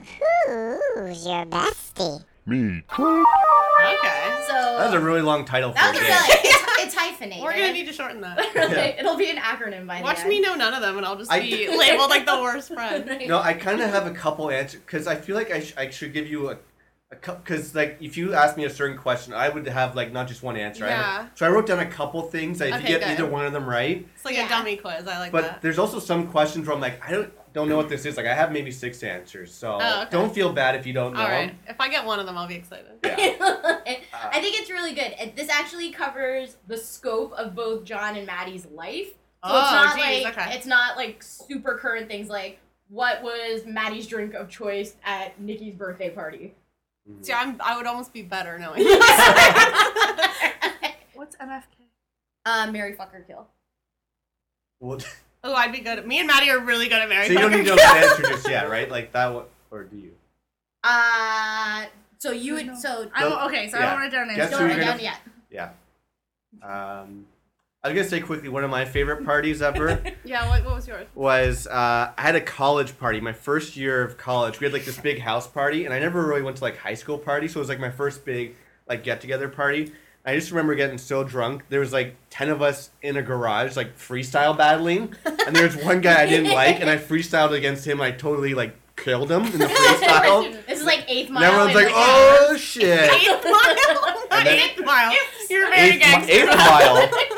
who's 0.46 1.24
your 1.24 1.44
bestie? 1.46 2.24
Me. 2.44 2.82
Okay. 2.92 4.44
So 4.48 4.52
that 4.54 4.86
was 4.86 4.94
a 4.94 5.00
really 5.00 5.20
long 5.22 5.44
title 5.44 5.70
for 5.70 5.76
that 5.76 5.94
a 5.94 5.98
was 5.98 6.02
a 6.02 6.02
game. 6.02 6.10
really 6.10 6.40
it's, 6.48 6.78
it's 6.86 6.94
hyphenated. 6.96 7.44
We're 7.44 7.52
gonna 7.52 7.72
need 7.72 7.86
to 7.86 7.92
shorten 7.92 8.20
that. 8.22 8.38
Really, 8.56 8.74
It'll 8.98 9.16
be 9.16 9.30
an 9.30 9.36
acronym 9.36 9.86
by 9.86 10.02
Watch 10.02 10.16
the 10.16 10.22
end. 10.22 10.30
me 10.30 10.40
know 10.40 10.56
none 10.56 10.74
of 10.74 10.80
them, 10.82 10.96
and 10.96 11.06
I'll 11.06 11.16
just 11.16 11.30
I- 11.30 11.38
be 11.38 11.68
labeled 11.68 12.10
like 12.10 12.26
the 12.26 12.40
worst 12.42 12.74
friend. 12.74 13.08
No, 13.28 13.38
I 13.38 13.52
kind 13.52 13.80
of 13.80 13.90
have 13.90 14.08
a 14.08 14.10
couple 14.12 14.50
answers 14.50 14.80
because 14.80 15.06
I 15.06 15.14
feel 15.14 15.36
like 15.36 15.52
I, 15.52 15.60
sh- 15.60 15.74
I 15.76 15.88
should 15.90 16.12
give 16.12 16.26
you 16.26 16.50
a, 16.50 16.54
a 16.54 16.56
because 17.20 17.74
like 17.74 17.98
if 18.00 18.16
you 18.16 18.34
ask 18.34 18.56
me 18.56 18.64
a 18.64 18.70
certain 18.70 18.96
question, 18.96 19.32
I 19.34 19.48
would 19.48 19.66
have 19.68 19.94
like 19.94 20.12
not 20.12 20.28
just 20.28 20.42
one 20.42 20.56
answer. 20.56 20.84
I 20.86 20.90
have- 20.90 20.98
Yeah. 21.24 21.28
so 21.34 21.46
I 21.46 21.50
wrote 21.50 21.66
down 21.66 21.78
a 21.80 21.86
couple 21.86 22.22
things. 22.22 22.58
That 22.58 22.68
if 22.68 22.74
Okay, 22.76 22.82
you 22.92 22.98
get 22.98 23.00
good. 23.00 23.10
either 23.20 23.26
one 23.26 23.44
of 23.46 23.52
them 23.52 23.68
right, 23.68 24.06
It's 24.14 24.24
like 24.24 24.34
Yeah. 24.34 24.46
a 24.46 24.48
dummy 24.48 24.76
quiz. 24.76 25.06
I 25.06 25.18
like 25.18 25.32
but 25.32 25.42
that. 25.42 25.52
But 25.54 25.62
there's 25.62 25.78
also 25.78 25.98
some 25.98 26.28
questions 26.28 26.66
where 26.66 26.74
I'm 26.74 26.80
like 26.80 27.04
I 27.06 27.10
don't 27.12 27.32
don't 27.52 27.68
know 27.68 27.76
what 27.76 27.90
this 27.90 28.06
is. 28.06 28.16
Like 28.16 28.24
I 28.26 28.34
have 28.34 28.50
maybe 28.50 28.70
six 28.70 29.02
answers, 29.02 29.52
so 29.54 29.78
Oh, 29.80 30.02
okay. 30.02 30.10
don't 30.10 30.34
feel 30.34 30.52
bad 30.54 30.74
if 30.74 30.86
you 30.86 30.94
don't 30.94 31.12
know. 31.12 31.20
All 31.20 31.28
right. 31.28 31.48
them. 31.48 31.58
If 31.68 31.80
I 31.80 31.88
get 31.90 32.04
one 32.06 32.18
of 32.18 32.24
them, 32.26 32.38
I'll 32.38 32.48
be 32.48 32.54
excited. 32.54 32.92
Yeah. 33.04 33.14
I 34.14 34.40
think 34.40 34.58
it's 34.58 34.70
really 34.70 34.94
good. 34.94 35.14
This 35.36 35.50
actually 35.50 35.90
covers 35.90 36.56
the 36.66 36.78
scope 36.78 37.32
of 37.34 37.54
both 37.54 37.84
John 37.84 38.16
and 38.16 38.26
Maddie's 38.26 38.66
life. 38.66 39.08
So 39.44 39.50
Oh, 39.50 39.60
it's 39.60 39.70
not 39.72 39.96
geez, 39.98 40.24
like 40.24 40.38
okay. 40.38 40.56
it's 40.56 40.66
not 40.66 40.96
like 40.96 41.22
super 41.22 41.76
current 41.76 42.08
things 42.08 42.28
like 42.28 42.58
what 42.88 43.22
was 43.22 43.66
Maddie's 43.66 44.06
drink 44.06 44.34
of 44.34 44.48
choice 44.48 44.94
at 45.04 45.38
Nikki's 45.40 45.74
birthday 45.74 46.10
party. 46.10 46.54
Mhm. 47.08 47.24
See, 47.24 47.32
I'm, 47.32 47.60
I 47.64 47.76
would 47.76 47.86
almost 47.86 48.12
be 48.12 48.22
better 48.22 48.58
knowing. 48.58 48.84
What's 51.14 51.36
MFK? 51.36 51.62
uh, 52.46 52.70
Mary 52.70 52.94
fucker 52.94 53.26
kill. 53.26 53.46
Well, 54.80 54.98
oh, 55.44 55.54
I'd 55.54 55.72
be 55.72 55.78
good. 55.80 55.98
At, 56.00 56.06
me 56.06 56.18
and 56.18 56.26
Maddie 56.26 56.50
are 56.50 56.58
really 56.58 56.88
good 56.88 57.00
at 57.00 57.08
Mary. 57.08 57.26
so 57.26 57.32
you 57.32 57.38
don't 57.38 57.52
Fucker 57.52 57.56
need 57.58 57.64
to 57.64 57.70
know 57.70 57.76
Kill. 57.76 57.86
that 57.94 58.16
answer 58.18 58.22
just 58.34 58.48
yet, 58.48 58.68
right? 58.70 58.90
Like 58.90 59.12
that, 59.12 59.32
one, 59.32 59.44
or 59.70 59.84
do 59.84 59.96
you? 59.96 60.12
Uh, 60.84 61.86
so 62.18 62.32
you 62.32 62.54
would 62.54 62.66
No. 62.66 62.74
so 62.74 63.08
I 63.14 63.20
Don't- 63.22 63.42
okay, 63.48 63.70
so 63.70 63.78
yeah. 63.78 63.86
I 63.86 63.90
don't 63.90 64.00
write 64.00 64.12
down 64.12 64.28
an 64.30 64.36
Guess 64.36 64.46
answer. 64.52 64.58
don't 64.58 64.68
write 64.68 64.78
gonna- 64.80 64.92
down 64.92 65.00
yet. 65.00 65.20
Yeah. 65.50 65.70
Um, 67.00 67.26
I 67.84 67.88
was 67.88 67.96
gonna 67.96 68.08
say 68.08 68.20
quickly 68.20 68.48
one 68.48 68.62
of 68.62 68.70
my 68.70 68.84
favorite 68.84 69.24
parties 69.24 69.60
ever. 69.60 70.00
Yeah, 70.24 70.48
what, 70.48 70.64
what 70.64 70.76
was 70.76 70.86
yours? 70.86 71.06
was 71.16 71.66
uh, 71.66 72.12
I 72.16 72.22
had 72.22 72.36
a 72.36 72.40
college 72.40 72.96
party, 72.98 73.20
my 73.20 73.32
first 73.32 73.76
year 73.76 74.02
of 74.04 74.16
college. 74.16 74.60
We 74.60 74.66
had 74.66 74.72
like 74.72 74.84
this 74.84 74.98
big 74.98 75.18
house 75.18 75.48
party, 75.48 75.84
and 75.84 75.92
I 75.92 75.98
never 75.98 76.24
really 76.24 76.42
went 76.42 76.58
to 76.58 76.62
like 76.62 76.76
high 76.78 76.94
school 76.94 77.18
parties, 77.18 77.52
so 77.52 77.58
it 77.58 77.62
was 77.62 77.68
like 77.68 77.80
my 77.80 77.90
first 77.90 78.24
big 78.24 78.54
like 78.88 79.02
get 79.02 79.20
together 79.20 79.48
party. 79.48 79.92
I 80.24 80.36
just 80.36 80.52
remember 80.52 80.76
getting 80.76 80.96
so 80.96 81.24
drunk. 81.24 81.64
There 81.70 81.80
was 81.80 81.92
like 81.92 82.14
ten 82.30 82.50
of 82.50 82.62
us 82.62 82.90
in 83.02 83.16
a 83.16 83.22
garage, 83.22 83.76
like 83.76 83.98
freestyle 83.98 84.56
battling, 84.56 85.12
and 85.24 85.56
there 85.56 85.64
was 85.66 85.76
one 85.76 86.00
guy 86.00 86.22
I 86.22 86.26
didn't 86.26 86.52
like, 86.52 86.80
and 86.80 86.88
I 86.88 86.98
freestyled 86.98 87.50
against 87.50 87.84
him. 87.84 88.00
I 88.00 88.12
totally 88.12 88.54
like 88.54 88.76
killed 88.96 89.28
him 89.30 89.42
in 89.46 89.58
the 89.58 89.66
freestyle. 89.66 90.66
This 90.66 90.78
is 90.80 90.86
like 90.86 91.04
eighth 91.08 91.26
and 91.26 91.34
mile. 91.34 91.44
everyone's 91.44 91.74
and, 91.76 91.84
like, 91.86 91.92
"Oh 91.96 92.56
shit!" 92.56 93.10
Eighth 93.12 93.44
mile. 93.44 94.44
Then- 94.44 94.58
Eighth 94.60 94.84
mile. 94.84 95.12
You're 95.50 95.68
very 95.68 95.88
Eighth, 95.88 95.94
mi- 95.94 95.98
gangster. 95.98 96.32
eighth 96.32 96.46
mile. 96.56 97.10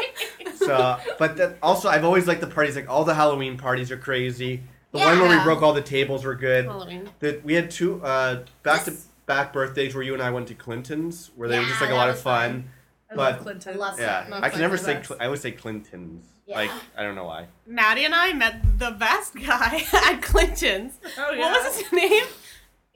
So, 0.66 0.98
but 1.18 1.36
that, 1.36 1.58
also, 1.62 1.88
I've 1.88 2.04
always 2.04 2.26
liked 2.26 2.40
the 2.40 2.46
parties. 2.46 2.76
Like 2.76 2.88
all 2.88 3.04
the 3.04 3.14
Halloween 3.14 3.56
parties 3.56 3.90
are 3.90 3.96
crazy. 3.96 4.62
The 4.92 4.98
one 4.98 5.18
where 5.20 5.36
we 5.38 5.42
broke 5.44 5.62
all 5.62 5.72
the 5.72 5.82
tables 5.82 6.24
were 6.24 6.34
good. 6.36 6.66
Halloween. 6.66 7.08
The, 7.18 7.40
we 7.44 7.54
had 7.54 7.70
two 7.70 8.00
uh, 8.04 8.44
back-to-back 8.62 9.52
birthdays 9.52 9.94
where 9.94 10.02
you 10.04 10.14
and 10.14 10.22
I 10.22 10.30
went 10.30 10.46
to 10.48 10.54
Clinton's, 10.54 11.30
where 11.36 11.48
they 11.48 11.58
were 11.58 11.64
just 11.64 11.80
like 11.80 11.90
a 11.90 11.94
lot 11.94 12.08
of 12.10 12.18
fun. 12.18 12.50
fun. 12.62 12.70
I 13.10 13.14
But- 13.16 13.32
love 13.34 13.42
Clinton. 13.42 13.78
Love 13.78 13.98
Yeah, 14.00 14.26
No, 14.30 14.36
I 14.36 14.48
can 14.50 14.60
never 14.60 14.76
say. 14.76 15.02
Cl- 15.02 15.18
I 15.20 15.24
always 15.26 15.40
say 15.40 15.50
Clinton's. 15.52 16.24
Yeah. 16.46 16.56
Like 16.56 16.70
I 16.96 17.02
don't 17.02 17.14
know 17.14 17.24
why. 17.24 17.46
Maddie 17.66 18.04
and 18.04 18.14
I 18.14 18.32
met 18.34 18.78
the 18.78 18.90
best 18.92 19.34
guy 19.34 19.82
at 19.92 20.20
Clinton's. 20.22 20.98
Oh, 21.18 21.32
yeah. 21.32 21.40
What 21.40 21.64
was 21.64 21.80
his 21.80 21.90
name? 21.92 22.24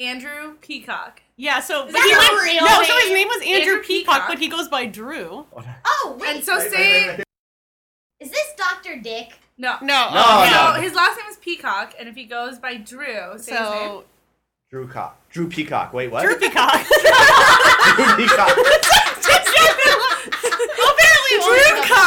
Andrew 0.01 0.55
Peacock. 0.61 1.23
Yeah, 1.37 1.61
so 1.61 1.87
Is 1.87 1.93
but 1.93 1.99
that 1.99 2.05
he 2.05 2.11
your 2.11 2.19
went, 2.21 2.43
real 2.43 2.65
no, 2.65 2.83
so 2.85 2.95
his 2.99 3.05
name? 3.07 3.15
name 3.15 3.29
was 3.29 3.43
Andrew, 3.43 3.73
Andrew 3.73 3.83
Peacock, 3.85 4.15
Peacock. 4.15 4.29
but 4.29 4.39
he 4.39 4.49
goes 4.49 4.69
by 4.69 4.87
Drew. 4.87 5.47
Oh 5.85 6.17
wait, 6.21 6.37
And 6.37 6.45
so 6.45 6.59
say 6.61 7.23
is 8.21 8.31
this 8.31 8.53
Doctor 8.57 8.97
Dick? 9.01 9.39
no. 9.57 9.77
No, 9.81 9.87
No, 9.87 9.95
uh, 9.95 10.73
oh, 10.75 10.75
So 10.77 10.83
his 10.83 10.95
last 10.95 11.19
name 11.19 11.27
is 11.31 11.37
Peacock, 11.37 11.95
and 11.99 12.09
if 12.09 12.15
he 12.15 12.25
goes 12.25 12.59
by 12.59 12.77
Drew, 12.77 13.39
say 13.39 13.53
his 13.53 13.71
name. 13.71 13.89
So 13.89 14.05
Drew 14.71 14.87
Cock. 14.87 15.19
Drew 15.31 15.49
Peacock. 15.49 15.93
Wait, 15.93 16.11
what? 16.11 16.23
Drew 16.23 16.37
Peacock. 16.37 16.73
Drew 17.97 18.17
Peacock. 18.17 18.57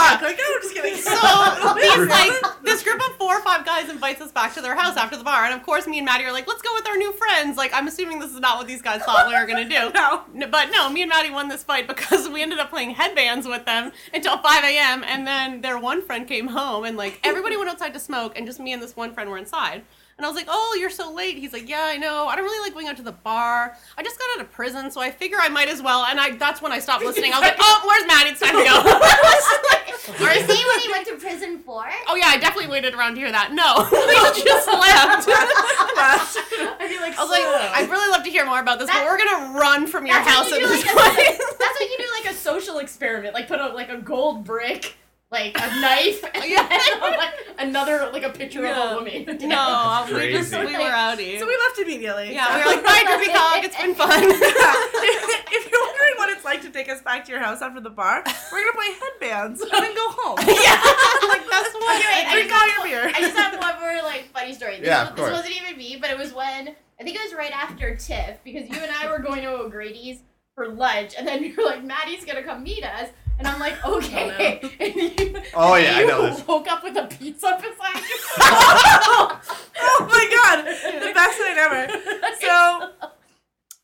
Apparently, 0.01 0.35
Drew 0.35 0.81
Drew 0.81 1.03
Cock. 1.03 1.75
this 1.75 2.09
like 2.09 2.63
this 2.63 2.83
group 2.83 2.99
of 3.07 3.15
four 3.17 3.35
or 3.37 3.41
five 3.41 3.65
guys 3.65 3.89
invites 3.89 4.21
us 4.21 4.31
back 4.31 4.53
to 4.55 4.61
their 4.61 4.75
house 4.75 4.97
after 4.97 5.17
the 5.17 5.23
bar, 5.23 5.45
and 5.45 5.53
of 5.53 5.63
course, 5.63 5.87
me 5.87 5.97
and 5.99 6.05
Maddie 6.05 6.25
are 6.25 6.31
like, 6.31 6.47
"Let's 6.47 6.61
go 6.61 6.69
with 6.73 6.87
our 6.87 6.97
new 6.97 7.11
friends." 7.13 7.57
Like, 7.57 7.71
I'm 7.73 7.87
assuming 7.87 8.19
this 8.19 8.31
is 8.31 8.39
not 8.39 8.57
what 8.57 8.67
these 8.67 8.81
guys 8.81 9.01
thought 9.03 9.27
we 9.27 9.33
were 9.33 9.45
gonna 9.45 9.67
do. 9.67 9.91
No. 10.01 10.47
But 10.47 10.71
no, 10.71 10.89
me 10.89 11.01
and 11.03 11.09
Maddie 11.09 11.29
won 11.29 11.47
this 11.47 11.63
fight 11.63 11.87
because 11.87 12.27
we 12.27 12.41
ended 12.41 12.59
up 12.59 12.69
playing 12.69 12.91
headbands 12.91 13.47
with 13.47 13.65
them 13.65 13.91
until 14.13 14.37
5 14.37 14.63
a.m. 14.63 15.03
And 15.03 15.27
then 15.27 15.61
their 15.61 15.77
one 15.77 16.01
friend 16.01 16.27
came 16.27 16.47
home, 16.47 16.83
and 16.85 16.97
like 16.97 17.19
everybody 17.23 17.55
went 17.57 17.69
outside 17.69 17.93
to 17.93 17.99
smoke, 17.99 18.33
and 18.37 18.45
just 18.47 18.59
me 18.59 18.73
and 18.73 18.81
this 18.81 18.95
one 18.95 19.13
friend 19.13 19.29
were 19.29 19.37
inside. 19.37 19.83
And 20.21 20.25
I 20.27 20.29
was 20.29 20.37
like, 20.37 20.45
"Oh, 20.47 20.77
you're 20.79 20.91
so 20.91 21.11
late." 21.11 21.37
He's 21.37 21.51
like, 21.51 21.67
"Yeah, 21.67 21.81
I 21.81 21.97
know. 21.97 22.27
I 22.27 22.35
don't 22.35 22.45
really 22.45 22.61
like 22.61 22.75
going 22.75 22.87
out 22.87 22.95
to 22.97 23.01
the 23.01 23.11
bar. 23.11 23.75
I 23.97 24.03
just 24.03 24.19
got 24.19 24.27
out 24.37 24.45
of 24.45 24.51
prison, 24.51 24.91
so 24.91 25.01
I 25.01 25.09
figure 25.09 25.39
I 25.41 25.49
might 25.49 25.67
as 25.67 25.81
well." 25.81 26.05
And 26.05 26.19
I 26.19 26.37
that's 26.37 26.61
when 26.61 26.71
I 26.71 26.77
stopped 26.77 27.03
listening. 27.03 27.33
I 27.33 27.39
was 27.39 27.49
like, 27.49 27.57
"Oh, 27.59 27.81
where's 27.87 28.05
Maddie? 28.05 28.29
It's 28.29 28.39
time 28.39 28.53
to 28.53 28.63
go." 28.63 28.85
Or 30.21 30.29
is 30.29 30.45
he 30.45 30.65
what 30.65 30.81
he 30.81 30.91
went 30.91 31.07
to 31.07 31.15
prison 31.15 31.59
for? 31.59 31.85
Oh 32.07 32.15
yeah, 32.15 32.27
I 32.27 32.37
definitely 32.37 32.71
waited 32.71 32.93
around 32.93 33.13
to 33.15 33.19
hear 33.21 33.31
that. 33.31 33.53
No, 33.53 33.85
we 33.91 34.43
just 34.43 34.67
left. 34.67 35.25
I 35.25 36.87
feel 36.87 37.01
like 37.01 37.17
I 37.17 37.21
was 37.21 37.29
like, 37.29 37.43
I'd 37.45 37.89
really 37.89 38.09
love 38.09 38.23
to 38.23 38.29
hear 38.31 38.45
more 38.45 38.59
about 38.59 38.79
this, 38.79 38.89
but 38.89 39.05
we're 39.05 39.17
gonna 39.17 39.57
run 39.57 39.87
from 39.87 40.05
your 40.05 40.19
house 40.19 40.49
you 40.49 40.57
at 40.57 40.69
this 40.69 40.85
like, 40.85 41.15
point. 41.15 41.29
a, 41.29 41.57
that's 41.59 41.79
what 41.79 41.89
you 41.89 41.97
do 41.97 42.05
like 42.23 42.33
a 42.33 42.35
social 42.35 42.79
experiment. 42.79 43.33
Like 43.33 43.47
put 43.47 43.59
a 43.59 43.67
like 43.69 43.89
a 43.89 43.97
gold 43.97 44.43
brick, 44.43 44.95
like 45.31 45.55
a 45.55 45.67
knife, 45.79 46.23
and 46.35 46.43
Yeah. 46.45 46.67
then, 46.67 47.01
like, 47.17 47.33
another 47.59 48.09
like 48.11 48.23
a 48.23 48.29
picture 48.29 48.61
Yeah. 48.63 48.83
of 48.83 48.91
a 48.91 48.95
woman. 48.95 49.25
No, 49.47 50.05
we 50.13 50.31
just 50.33 50.51
Crazy. 50.51 50.67
we 50.67 50.73
were 50.73 50.91
outie. 50.91 51.39
So 51.39 51.47
we 51.47 51.57
left 51.57 51.79
immediately. 51.79 52.33
yeah, 52.33 52.55
we 52.57 52.63
were 52.63 52.75
like, 52.75 52.83
bye, 52.85 53.03
Drippy 53.07 53.31
Cock. 53.31 53.63
It's 53.63 53.77
been 53.77 53.95
fun. 53.95 54.09
if 54.23 55.71
you're 55.71 55.81
wondering 55.85 56.13
what 56.17 56.29
it's 56.29 56.43
like 56.45 56.61
to 56.63 56.69
take 56.69 56.89
us 56.89 57.01
back 57.01 57.25
to 57.25 57.31
your 57.31 57.39
house 57.39 57.61
after 57.61 57.79
the 57.79 57.89
bar, 57.89 58.23
we're 58.51 58.59
gonna 58.59 58.73
play 58.73 58.91
headbands 58.99 59.61
and 59.61 59.71
then 59.71 59.95
go 59.95 60.07
home. 60.09 60.37
yeah, 60.39 60.79
like 61.27 61.47
that's 61.49 61.73
what. 61.73 61.95
Okay, 61.97 62.07
wait, 62.11 62.27
I 62.27 62.33
Drink 62.33 62.49
just- 62.49 62.61
all 62.61 62.67
your 62.67 63.03
beer. 63.03 63.11
I 63.15 63.21
just 63.21 63.35
have 63.37 63.57
one 63.59 63.79
more 63.79 64.03
like 64.03 64.29
funny 64.33 64.53
story. 64.53 64.77
This, 64.79 64.87
Yeah, 64.87 65.01
was- 65.03 65.09
of 65.11 65.15
this 65.15 65.25
course. 65.25 65.37
wasn't 65.37 65.55
even 65.61 65.77
me, 65.77 65.97
but 65.99 66.09
it 66.09 66.17
was 66.17 66.33
when 66.33 66.75
I 66.99 67.03
think 67.03 67.15
it 67.15 67.21
was 67.23 67.33
right 67.33 67.51
after 67.55 67.95
TIFF 67.95 68.43
because 68.43 68.69
you 68.69 68.77
and 68.77 68.91
I 68.91 69.09
were 69.09 69.19
going 69.19 69.41
to 69.43 69.49
O'Grady's 69.49 70.19
for 70.55 70.67
lunch, 70.67 71.13
and 71.17 71.25
then 71.27 71.41
you 71.43 71.55
were 71.57 71.63
like, 71.63 71.83
"Maddie's 71.83 72.25
gonna 72.25 72.43
come 72.43 72.61
meet 72.63 72.83
us," 72.83 73.09
and 73.39 73.47
I'm 73.47 73.59
like, 73.59 73.83
"Okay." 73.85 74.59
Oh, 74.63 74.69
And 74.79 74.95
you, 74.95 75.41
Oh, 75.53 75.73
and 75.75 75.83
yeah, 75.85 75.97
I 75.97 76.01
you 76.01 76.07
know 76.07 76.21
this. 76.29 76.45
Woke 76.47 76.67
up 76.71 76.83
with 76.83 76.95
a 76.97 77.07
pizza 77.07 77.57
beside 77.61 78.03
you. 78.09 78.17
oh 78.39 80.07
my 80.09 80.25
god, 80.35 80.65
the 80.65 81.13
best 81.13 81.37
thing 81.37 81.57
ever. 81.57 81.87
So 82.41 82.89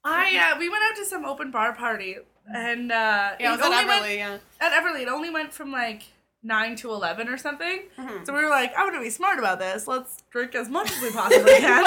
I 0.03 0.53
uh, 0.55 0.59
we 0.59 0.69
went 0.69 0.83
out 0.83 0.95
to 0.97 1.05
some 1.05 1.25
open 1.25 1.51
bar 1.51 1.73
party 1.73 2.15
and 2.53 2.91
uh, 2.91 3.31
Yeah, 3.39 3.49
it 3.53 3.57
was 3.57 3.65
only 3.65 3.77
at 3.77 3.87
went- 3.87 4.03
Everly, 4.03 4.17
yeah. 4.17 4.37
at 4.61 4.71
Everly, 4.71 5.01
it 5.01 5.07
only 5.09 5.29
went 5.29 5.53
from 5.53 5.71
like 5.71 6.03
nine 6.43 6.75
to 6.77 6.89
eleven 6.91 7.27
or 7.27 7.37
something. 7.37 7.83
Mhm. 7.99 8.25
So 8.25 8.33
we 8.33 8.41
were 8.43 8.49
like, 8.49 8.73
I'm 8.77 8.87
gonna 8.89 9.03
be 9.03 9.09
smart 9.09 9.37
about 9.37 9.59
this. 9.59 9.87
Let's 9.87 10.17
drink 10.31 10.55
as 10.55 10.69
much 10.69 10.91
as 10.91 11.01
we 11.01 11.11
possibly 11.11 11.57
can, 11.57 11.85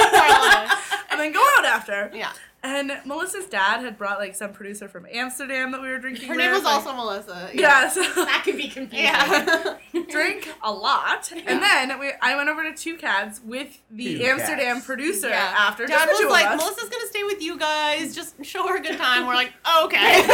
and 1.11 1.19
then 1.21 1.33
go 1.33 1.43
out 1.59 1.65
after. 1.65 2.11
Yeah. 2.15 2.33
And 2.63 2.93
Melissa's 3.07 3.47
dad 3.47 3.81
had 3.81 3.97
brought 3.97 4.19
like 4.19 4.35
some 4.35 4.53
producer 4.53 4.87
from 4.87 5.07
Amsterdam 5.11 5.71
that 5.73 5.81
we 5.81 5.89
were 5.89 5.97
drinking. 5.99 6.29
Her 6.29 6.35
name 6.35 6.53
was 6.53 6.63
like- 6.63 6.75
also 6.75 6.93
Melissa. 6.93 7.49
yeah. 7.55 7.89
So 7.95 8.03
that 8.03 8.43
could 8.45 8.57
be 8.59 8.69
confusing. 8.69 9.07
Yeah. 9.07 9.79
drink 10.11 10.49
a 10.63 10.71
lot, 10.71 11.33
and 11.33 11.63
then 11.63 11.99
we 11.99 12.13
I 12.21 12.37
went 12.37 12.49
over 12.51 12.63
to 12.65 12.75
Two 12.77 12.97
Cats 12.97 13.41
with 13.45 13.81
the 13.91 14.19
Two 14.19 14.25
Amsterdam 14.25 14.77
Cats. 14.77 14.87
producer 14.87 15.29
Yeah. 15.31 15.55
after. 15.57 15.87
Dad 15.87 16.07
just 16.09 16.23
was 16.23 16.31
like, 16.31 16.47
us. 16.47 16.59
Melissa's 16.61 16.89
gonna 16.91 17.07
stay 17.07 17.25
with 17.25 17.41
you 17.41 17.59
guys. 17.59 18.15
Just 18.15 18.45
show 18.45 18.67
her 18.69 18.77
a 18.77 18.81
good 18.83 18.99
time. 18.99 19.27
We're 19.27 19.35
like, 19.35 19.53
okay. 19.85 20.27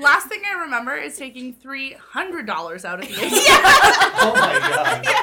Last 0.00 0.28
thing 0.28 0.42
I 0.48 0.60
remember 0.60 0.94
is 0.96 1.16
taking 1.16 1.52
three 1.52 1.92
hundred 1.92 2.46
dollars 2.46 2.84
out 2.84 3.00
of 3.00 3.08
the 3.08 3.14
ATM. 3.14 3.30
Oh 3.32 4.32
my 4.34 4.58
god. 4.58 5.04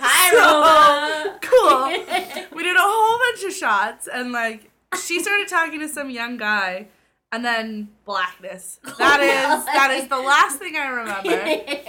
Hi, 0.00 0.36
Roma. 0.36 1.38
cool. 1.40 2.44
We 2.58 2.64
did 2.64 2.74
a 2.74 2.80
whole 2.80 3.18
bunch 3.18 3.44
of 3.44 3.56
shots, 3.56 4.08
and 4.12 4.32
like 4.32 4.70
she 5.00 5.20
started 5.20 5.46
talking 5.46 5.78
to 5.80 5.88
some 5.88 6.10
young 6.10 6.36
guy, 6.38 6.88
and 7.30 7.44
then 7.44 7.90
blackness. 8.04 8.80
That 8.98 9.20
is 9.20 9.64
that 9.66 9.92
is 9.92 10.08
the 10.08 10.18
last 10.18 10.58
thing 10.58 10.76
I 10.76 10.88
remember. 10.88 11.84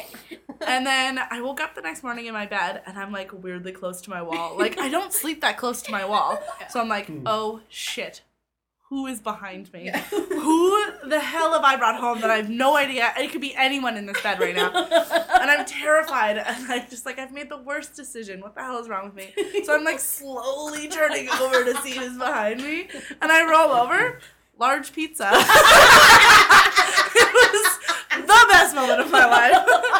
And 0.68 0.86
then 0.86 1.20
I 1.32 1.42
woke 1.42 1.60
up 1.60 1.74
the 1.74 1.82
next 1.82 2.04
morning 2.04 2.28
in 2.28 2.34
my 2.34 2.46
bed, 2.46 2.84
and 2.86 3.00
I'm 3.00 3.12
like 3.12 3.32
weirdly 3.34 3.72
close 3.72 4.00
to 4.02 4.10
my 4.10 4.22
wall. 4.22 4.56
Like 4.58 4.78
I 4.78 4.90
don't 4.90 5.12
sleep 5.12 5.42
that 5.42 5.58
close 5.58 5.82
to 5.84 5.92
my 5.92 6.06
wall, 6.06 6.40
so 6.70 6.80
I'm 6.80 6.90
like, 6.90 7.08
hmm. 7.08 7.24
oh 7.26 7.62
shit. 7.70 8.22
Who 8.90 9.06
is 9.06 9.22
behind 9.22 9.72
me? 9.72 9.92
Who 10.10 10.86
the 11.08 11.20
hell 11.20 11.54
have 11.54 11.64
I 11.64 11.76
brought 11.76 12.00
home 12.00 12.22
that 12.22 12.32
I 12.32 12.38
have 12.38 12.50
no 12.50 12.76
idea? 12.76 13.14
It 13.18 13.32
could 13.32 13.40
be 13.40 13.54
anyone 13.56 13.96
in 13.96 14.08
this 14.08 14.20
bed 14.22 14.40
right 14.40 14.56
now. 14.56 14.72
And 15.40 15.50
I'm 15.50 15.64
terrified. 15.66 16.38
And 16.38 16.72
I'm 16.72 16.90
just 16.90 17.06
like, 17.06 17.20
I've 17.20 17.32
made 17.32 17.50
the 17.50 17.60
worst 17.60 17.96
decision. 17.96 18.42
What 18.42 18.56
the 18.56 18.62
hell 18.62 18.80
is 18.80 18.90
wrong 18.90 19.06
with 19.06 19.16
me? 19.16 19.64
So 19.64 19.76
I'm 19.76 19.84
like 19.84 20.00
slowly 20.00 20.88
turning 20.90 21.30
over 21.30 21.64
to 21.64 21.78
see 21.82 21.92
who's 21.92 22.18
behind 22.18 22.62
me. 22.64 22.90
And 23.22 23.32
I 23.32 23.48
roll 23.50 23.72
over. 23.72 24.20
Large 24.58 24.92
pizza. 24.92 25.30
it 27.16 27.34
was 27.34 27.80
the 28.12 28.46
best 28.50 28.76
moment 28.76 29.02
of 29.02 29.12
my 29.12 29.26
life. 29.26 29.99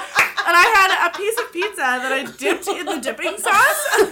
And 0.50 0.58
I 0.58 0.66
had 0.66 0.90
a 1.06 1.10
piece 1.14 1.38
of 1.38 1.54
pizza 1.54 1.86
that 2.02 2.10
I 2.10 2.26
dipped 2.26 2.66
in 2.68 2.90
the 2.90 2.98
dipping 2.98 3.38
sauce 3.38 3.82
and 4.02 4.10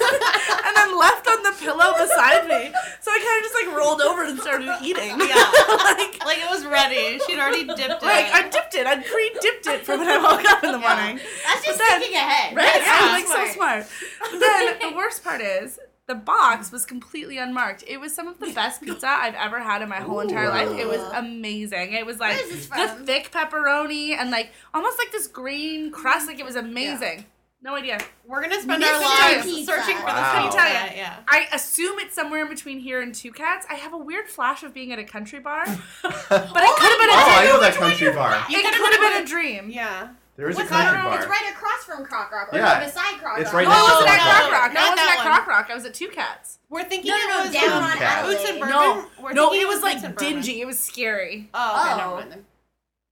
then 0.77 0.93
left 0.93 1.25
on 1.25 1.41
the 1.41 1.49
pillow 1.57 1.97
beside 1.97 2.45
me. 2.45 2.69
So 3.01 3.09
I 3.09 3.17
kind 3.17 3.37
of 3.41 3.41
just 3.41 3.57
like 3.57 3.69
rolled 3.73 4.01
over 4.05 4.21
and 4.21 4.37
started 4.37 4.69
eating. 4.85 5.17
Yeah. 5.17 5.33
like, 5.97 6.13
like 6.21 6.37
it 6.37 6.49
was 6.53 6.61
ready. 6.69 7.17
She'd 7.25 7.41
already 7.41 7.65
dipped 7.65 8.05
it. 8.05 8.05
like 8.05 8.29
I 8.29 8.45
dipped 8.53 8.75
it. 8.75 8.85
I 8.85 9.01
pre-dipped 9.01 9.65
it 9.65 9.81
for 9.81 9.97
when 9.97 10.05
I 10.05 10.21
woke 10.21 10.45
up 10.45 10.63
in 10.63 10.73
the 10.73 10.77
morning. 10.77 11.17
That's 11.41 11.65
just 11.65 11.79
then- 11.81 11.99
thinking 12.05 12.21
ahead. 12.21 12.53
Right? 12.55 12.69
That's 12.69 12.85
Yeah, 12.85 13.01
so 13.01 13.17
like 13.17 13.25
so 13.25 13.53
smart. 13.57 13.85
But 14.21 14.37
then 14.39 14.91
the 14.91 14.95
worst 14.95 15.23
part 15.23 15.41
is 15.41 15.79
the 16.07 16.15
box 16.15 16.69
mm. 16.69 16.73
was 16.73 16.85
completely 16.85 17.37
unmarked. 17.37 17.83
It 17.85 17.99
was 17.99 18.13
some 18.15 18.27
of 18.27 18.39
the 18.39 18.51
best 18.53 18.81
pizza 18.81 19.07
I've 19.07 19.35
ever 19.35 19.59
had 19.59 19.81
in 19.81 19.89
my 19.89 19.99
whole 19.99 20.21
entire 20.21 20.49
life. 20.49 20.69
It 20.79 20.87
was 20.87 21.01
amazing. 21.13 21.93
It 21.93 22.05
was 22.05 22.19
like 22.19 22.35
Where 22.37 22.45
is 22.53 22.67
this 22.67 22.97
the 22.97 23.05
thick 23.05 23.31
pepperoni 23.31 24.11
and 24.11 24.31
like 24.31 24.51
almost 24.73 24.97
like 24.97 25.11
this 25.11 25.27
green 25.27 25.91
crust. 25.91 26.27
Like 26.27 26.39
it 26.39 26.45
was 26.45 26.55
amazing. 26.55 27.25
No 27.61 27.75
idea. 27.75 27.99
We're 28.25 28.41
gonna 28.41 28.61
spend 28.61 28.79
Miss 28.79 28.89
our 28.89 29.01
lives 29.01 29.45
Pizza. 29.45 29.71
searching 29.71 29.97
for 29.97 30.05
Wow. 30.05 30.15
this 30.15 30.53
Tell 30.55 30.63
pizza. 30.65 30.73
ya. 30.73 30.95
Yeah. 30.95 31.17
I 31.27 31.47
assume 31.51 31.97
it's 31.99 32.13
somewhere 32.13 32.43
in 32.43 32.49
between 32.49 32.79
here 32.79 33.01
and 33.01 33.13
Two 33.13 33.31
Cats. 33.31 33.65
I 33.69 33.73
have 33.75 33.93
a 33.93 33.97
weird 33.97 34.29
flash 34.29 34.63
of 34.63 34.73
being 34.73 34.91
at 34.93 34.99
a 34.99 35.03
country 35.03 35.39
bar, 35.39 35.65
but 36.03 36.11
it 36.11 36.19
could 36.29 36.31
have 36.31 36.61
oh, 36.61 36.97
been 36.99 37.09
a 37.09 37.13
Oh, 37.13 37.17
I 37.17 37.41
dream. 37.41 37.53
know 37.53 37.59
that 37.61 37.73
country 37.73 38.11
bar. 38.13 38.45
You 38.49 38.59
it 38.59 38.63
could've 38.63 38.79
could 38.79 38.91
have 38.93 39.01
been 39.01 39.13
been 39.13 39.23
a 39.23 39.25
dream. 39.25 39.69
Yeah. 39.71 40.09
There 40.37 40.49
is 40.49 40.55
a 40.57 40.65
country 40.65 40.77
that? 40.77 41.03
bar. 41.03 41.17
It's 41.17 41.27
right 41.27 41.51
across 41.51 41.83
from 41.83 42.05
Croc 42.05 42.31
Rock. 42.31 42.49
Or 42.53 42.57
Yeah. 42.59 42.83
beside 42.85 43.17
Croc 43.19 43.39
It's 43.39 43.45
Rock. 43.51 43.53
right 43.55 43.67
Oh, 43.67 43.71
next 43.71 43.81
I 43.81 43.93
wasn't 43.93 44.09
at. 44.09 44.19
Croc 44.21 44.51
Rock. 44.51 44.73
Not 44.73 44.83
I 44.83 44.89
wasn't 44.91 45.09
at. 45.09 45.19
Croc 45.19 45.47
Rock. 45.47 45.67
I 45.71 45.75
was 45.75 45.85
at 45.85 45.93
Two 45.95 46.07
Cats. 46.09 46.59
We're 46.69 46.83
thinking 46.83 47.09
No, 47.09 47.17
it 47.17 47.27
no, 47.27 47.37
no, 47.37 47.43
was 47.45 47.53
down 47.53 47.71
on 47.83 47.89
Boots 47.91 48.01
and 48.01 48.03
Adelaide. 48.03 48.59
Bourbon. 48.59 48.69
No, 48.69 49.05
We're 49.23 49.33
no, 49.33 49.53
it 49.53 49.67
was 49.67 49.81
like 49.81 50.17
dingy. 50.17 50.61
It 50.61 50.65
was 50.65 50.79
scary. 50.79 51.49
Oh, 51.53 51.81
okay, 51.81 51.93
Oh. 51.93 51.97
never 51.97 52.15
mind 52.15 52.31
then. 52.31 52.45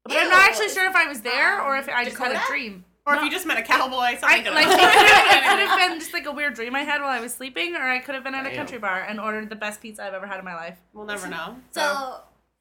But 0.03 0.17
I'm 0.17 0.29
not 0.29 0.47
actually 0.47 0.69
sure 0.69 0.85
if 0.87 0.95
I 0.95 1.07
was 1.07 1.21
there 1.21 1.61
Um, 1.61 1.67
or 1.67 1.77
if 1.77 1.89
I 1.89 2.05
just 2.05 2.17
had 2.17 2.31
a 2.31 2.41
dream. 2.47 2.85
Or 3.07 3.13
if 3.15 3.19
No. 3.19 3.25
you 3.25 3.31
just 3.31 3.45
met 3.47 3.57
a 3.57 3.61
cowboy, 3.63 3.97
I, 3.97 4.15
something 4.17 4.43
could 4.43 4.53
like, 4.53 4.65
it 4.67 4.79
have 4.79 4.91
could 4.91 5.07
have 5.09 5.37
it 5.37 5.43
could 5.49 5.67
have 5.67 5.77
been 5.89 5.99
just 5.99 6.13
like 6.13 6.25
a 6.27 6.31
weird 6.31 6.53
dream 6.53 6.75
I 6.75 6.81
had 6.83 7.01
while 7.01 7.09
I 7.09 7.19
was 7.21 7.33
sleeping, 7.33 7.75
or 7.75 7.81
I 7.81 7.99
could 7.99 8.13
have 8.15 8.23
been 8.23 8.33
at 8.35 8.45
a 8.45 8.55
country 8.55 8.77
bar 8.77 9.01
and 9.01 9.19
ordered 9.19 9.49
the 9.49 9.55
best 9.55 9.81
pizza 9.81 10.03
I've 10.03 10.13
ever 10.13 10.27
had 10.27 10.37
in 10.39 10.45
my 10.45 10.55
life. 10.55 10.77
We'll 10.93 11.05
never 11.05 11.27
know. 11.27 11.55
So. 11.71 11.81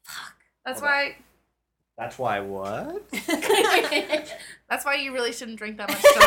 Fuck. 0.03 0.35
That's 0.65 0.79
Hold 0.81 0.91
why. 0.91 1.15
That's 1.97 2.17
why 2.19 2.39
what? 2.41 3.03
That's 4.69 4.83
why 4.83 4.95
you 4.95 5.13
really 5.13 5.31
shouldn't 5.31 5.57
drink 5.59 5.77
that 5.77 5.87
much 5.89 6.01
soda. 6.01 6.25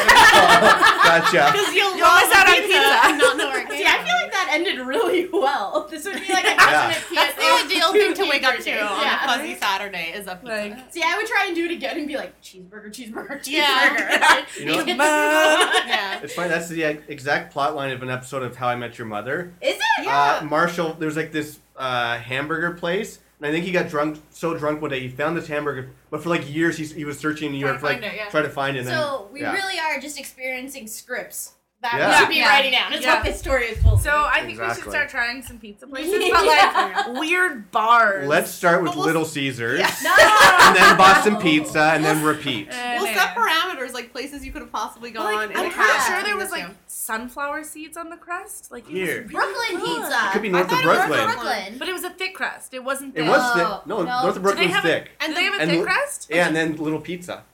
gotcha. 1.02 1.50
Because 1.58 1.74
you'll, 1.74 1.96
You'll 1.96 2.06
love 2.06 2.22
miss 2.28 2.36
out 2.38 2.46
on 2.48 2.54
pizza. 2.54 2.78
and 2.78 3.18
not 3.22 3.36
know 3.36 3.48
where 3.48 3.60
it 3.62 3.68
came 3.68 3.78
See, 3.78 3.84
I 3.84 3.98
feel 4.04 4.14
like 4.14 4.30
that 4.30 4.48
ended 4.52 4.78
really 4.86 5.28
well. 5.32 5.88
This 5.90 6.04
would 6.04 6.14
be 6.24 6.32
like 6.32 6.44
a 6.44 6.50
Yeah. 6.50 6.56
passionate 6.56 7.16
That's 7.16 7.34
the 7.34 7.66
ideal 7.66 7.92
thing 7.92 8.14
to 8.14 8.30
wake 8.30 8.44
up 8.44 8.58
to 8.60 8.70
on 8.80 9.06
a 9.06 9.18
fuzzy 9.26 9.56
Saturday 9.56 10.12
is 10.14 10.28
a 10.28 10.36
pizza. 10.36 10.46
Like- 10.54 10.92
See, 10.92 11.02
I 11.04 11.16
would 11.16 11.26
try 11.26 11.46
and 11.48 11.56
do 11.56 11.64
it 11.64 11.72
again 11.72 11.98
and 11.98 12.06
be 12.06 12.16
like 12.16 12.40
cheeseburger, 12.40 12.90
cheeseburger, 12.94 13.40
cheeseburger. 13.42 13.48
Yeah. 13.48 14.44
You 14.56 14.64
know- 14.66 14.84
yeah. 14.86 16.20
It's 16.22 16.34
funny. 16.34 16.48
That's 16.48 16.68
the 16.68 16.84
exact 16.84 17.52
plot 17.52 17.74
line 17.74 17.90
of 17.90 18.02
an 18.02 18.10
episode 18.10 18.44
of 18.44 18.54
How 18.56 18.68
I 18.68 18.76
Met 18.76 18.98
Your 18.98 19.08
Mother. 19.08 19.52
Is 19.60 19.76
it? 19.76 20.06
Uh, 20.06 20.42
Marshall, 20.44 20.94
there's 20.94 21.16
like 21.16 21.32
this 21.32 21.58
uh, 21.76 22.18
hamburger 22.18 22.70
place, 22.72 23.16
and 23.16 23.24
I 23.40 23.52
think 23.52 23.64
he 23.64 23.70
got 23.70 23.88
drunk, 23.88 24.20
so 24.30 24.56
drunk 24.56 24.80
one 24.80 24.90
day 24.90 25.00
he 25.00 25.08
found 25.08 25.36
this 25.36 25.46
hamburger, 25.46 25.90
but 26.10 26.22
for 26.22 26.28
like 26.28 26.52
years 26.52 26.76
he's, 26.76 26.92
he 26.92 27.04
was 27.04 27.18
searching 27.18 27.46
in 27.46 27.52
New 27.52 27.60
Trying 27.60 27.68
York, 27.68 27.76
to 27.76 27.80
for, 27.80 27.86
like 27.86 28.00
find 28.00 28.12
it, 28.12 28.16
yeah. 28.16 28.28
trying 28.30 28.44
to 28.44 28.50
find 28.50 28.76
it. 28.76 28.80
And 28.80 28.88
So 28.88 29.22
then, 29.24 29.32
we 29.32 29.40
yeah. 29.42 29.52
really 29.52 29.78
are 29.78 30.00
just 30.00 30.18
experiencing 30.18 30.88
scripts 30.88 31.52
that 31.80 31.94
Yeah. 31.96 32.08
we 32.10 32.16
should 32.16 32.28
be 32.28 32.36
Yeah. 32.36 32.48
writing 32.48 32.72
down. 32.72 32.92
It's 32.92 33.04
Yeah. 33.04 33.14
what 33.14 33.24
this 33.24 33.38
story 33.38 33.66
is 33.66 33.82
full. 33.82 33.96
So 33.98 34.10
I 34.10 34.44
think 34.44 34.60
we 34.60 34.66
should 34.74 34.90
start 34.90 35.08
trying 35.08 35.42
some 35.42 35.58
pizza 35.58 35.86
places, 35.92 36.30
but 36.32 36.44
like 36.46 37.06
weird 37.20 37.70
bars. 37.70 38.26
Let's 38.28 38.50
start 38.50 38.82
with 38.82 38.94
we'll- 38.96 39.04
Little 39.04 39.24
Caesars, 39.24 39.78
no. 40.02 40.14
and 40.60 40.76
then 40.76 40.96
Boston 40.96 41.36
Pizza, 41.36 41.92
and 41.94 42.04
then 42.04 42.22
repeat. 42.24 42.68
Eh, 42.70 42.98
We'll 43.00 43.06
nah. 43.14 43.18
set 43.20 43.34
parameters, 43.36 43.92
like 43.94 44.10
places 44.12 44.44
you 44.44 44.50
could 44.52 44.62
have 44.62 44.72
possibly 44.72 45.10
gone. 45.12 45.24
Like, 45.34 45.50
I'm 45.50 45.66
a 45.66 45.70
pretty 45.70 45.74
cab 45.74 46.06
sure 46.06 46.22
there 46.24 46.36
was 46.36 46.50
like 46.50 46.66
sunflower 46.88 47.62
seeds 47.64 47.96
on 47.96 48.10
the 48.10 48.16
crust. 48.16 48.72
Like 48.72 48.84
it 48.88 48.92
Here. 48.92 49.22
was 49.22 49.30
Brooklyn 49.32 49.80
pizza. 49.80 50.30
Could 50.32 50.42
be 50.42 50.48
I 50.48 50.52
north 50.52 50.64
of 50.64 50.70
thought 50.70 50.80
it 50.80 50.84
Brooklyn. 50.84 51.24
Brooklyn. 51.26 51.78
but 51.78 51.88
it 51.88 51.92
was 51.92 52.04
a 52.04 52.10
thick 52.10 52.34
crust. 52.34 52.74
It 52.74 52.82
wasn't. 52.82 53.16
It 53.16 53.20
Thick. 53.22 53.28
was 53.30 53.40
Oh, 53.42 53.54
thick. 53.78 53.86
No, 53.86 54.02
no. 54.02 54.22
north 54.22 54.24
of 54.30 54.34
Do 54.34 54.40
Brooklyn's 54.40 54.72
have 54.74 54.84
a- 54.84 54.88
thick. 54.88 55.10
And 55.20 55.28
And 55.28 55.36
they 55.36 55.44
have 55.44 55.54
a 55.54 55.58
and 55.62 55.70
thick 55.70 55.82
crust. 55.84 56.26
Yeah, 56.30 56.46
and 56.48 56.56
then 56.56 56.76
little 56.76 57.00
pizza. 57.00 57.44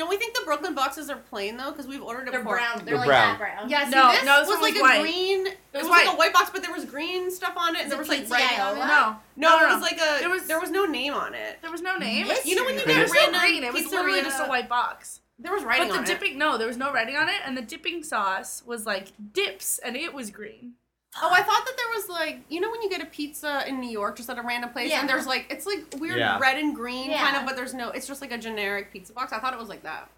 Don't 0.00 0.08
we 0.08 0.16
think 0.16 0.34
the 0.34 0.40
Brooklyn 0.46 0.74
boxes 0.74 1.10
are 1.10 1.16
plain 1.16 1.58
though? 1.58 1.70
Because 1.70 1.86
we've 1.86 2.02
ordered 2.02 2.26
it 2.28 2.30
They're 2.32 2.40
before. 2.40 2.56
brown. 2.56 2.76
They're, 2.78 2.84
They're 2.86 2.96
like 2.96 3.06
brown. 3.06 3.28
that 3.28 3.38
brown. 3.38 3.68
Yeah, 3.68 3.84
see, 3.84 3.90
No, 3.90 4.10
this 4.12 4.24
no, 4.24 4.38
this 4.40 4.48
was 4.48 4.56
one 4.56 4.62
like 4.62 4.72
was 4.74 4.80
a 4.80 4.82
white. 4.84 5.00
green. 5.02 5.46
It 5.46 5.56
was 5.74 5.82
was, 5.82 5.90
like 5.90 6.06
white. 6.06 6.14
a 6.14 6.16
white 6.16 6.32
box, 6.32 6.50
but 6.50 6.62
there 6.62 6.72
was 6.72 6.84
green 6.86 7.30
stuff 7.30 7.52
on 7.56 7.76
it. 7.76 7.80
and 7.82 7.86
Is 7.86 7.90
there 7.92 7.98
it 7.98 7.98
was 8.00 8.08
like 8.08 8.18
pizza 8.20 8.32
writing 8.34 8.60
on 8.60 8.76
it. 8.76 8.80
No, 8.80 9.16
No, 9.36 9.48
no, 9.50 9.56
it 9.58 9.68
no. 9.68 9.74
was 9.74 9.82
like 9.82 9.98
a. 10.00 10.20
There 10.20 10.30
was- 10.30 10.46
there 10.46 10.58
was 10.58 10.70
no 10.70 10.86
name 10.86 11.12
on 11.12 11.34
it. 11.34 11.58
There 11.60 11.70
was 11.70 11.82
no 11.82 11.98
name. 11.98 12.28
Mystery. 12.28 12.50
You 12.50 12.56
know 12.56 12.64
when 12.64 12.74
you 12.74 12.80
Could 12.80 12.88
get 12.88 12.98
it- 12.98 13.02
was 13.02 13.12
no 13.12 13.20
random 13.20 13.40
green. 13.42 13.64
It 13.64 13.72
was 13.74 13.84
literally 13.92 14.22
just 14.22 14.40
a 14.42 14.46
white 14.46 14.68
box. 14.70 15.20
There 15.38 15.52
was 15.52 15.62
writing 15.64 15.88
But 15.88 15.92
the 15.94 15.98
on 16.00 16.04
dipping, 16.04 16.38
no, 16.38 16.58
there 16.58 16.66
was 16.66 16.76
no 16.76 16.92
writing 16.92 17.16
on 17.16 17.28
it, 17.28 17.36
and 17.46 17.56
the 17.56 17.62
dipping 17.62 18.02
sauce 18.02 18.62
was 18.66 18.84
like 18.86 19.08
dips, 19.32 19.78
and 19.78 19.96
it 19.96 20.12
was 20.14 20.30
green. 20.30 20.74
It. 21.12 21.18
Oh, 21.22 21.30
I 21.32 21.42
thought 21.42 21.64
that 21.66 21.76
there 21.76 21.88
was 21.94 22.08
like 22.08 22.40
you 22.48 22.60
know 22.60 22.70
when 22.70 22.82
you 22.82 22.88
get 22.90 23.02
a 23.02 23.06
pizza 23.06 23.64
in 23.66 23.80
New 23.80 23.90
York 23.90 24.16
just 24.16 24.30
at 24.30 24.38
a 24.38 24.42
random 24.42 24.70
place 24.70 24.90
Yeah. 24.90 25.00
and 25.00 25.08
there's 25.08 25.26
like 25.26 25.46
it's 25.50 25.66
like 25.66 25.84
weird 26.00 26.18
Yeah. 26.18 26.38
red 26.38 26.58
and 26.58 26.74
green 26.74 27.12
kind 27.12 27.36
of, 27.36 27.44
but 27.46 27.56
there's 27.56 27.74
no. 27.74 27.90
It's 27.90 28.06
just 28.06 28.20
like 28.20 28.32
a 28.32 28.38
generic 28.38 28.92
pizza 28.92 29.12
box. 29.12 29.32
I 29.32 29.38
thought 29.38 29.52
it 29.52 29.58
was 29.58 29.68
like 29.68 29.82
that. 29.82 30.08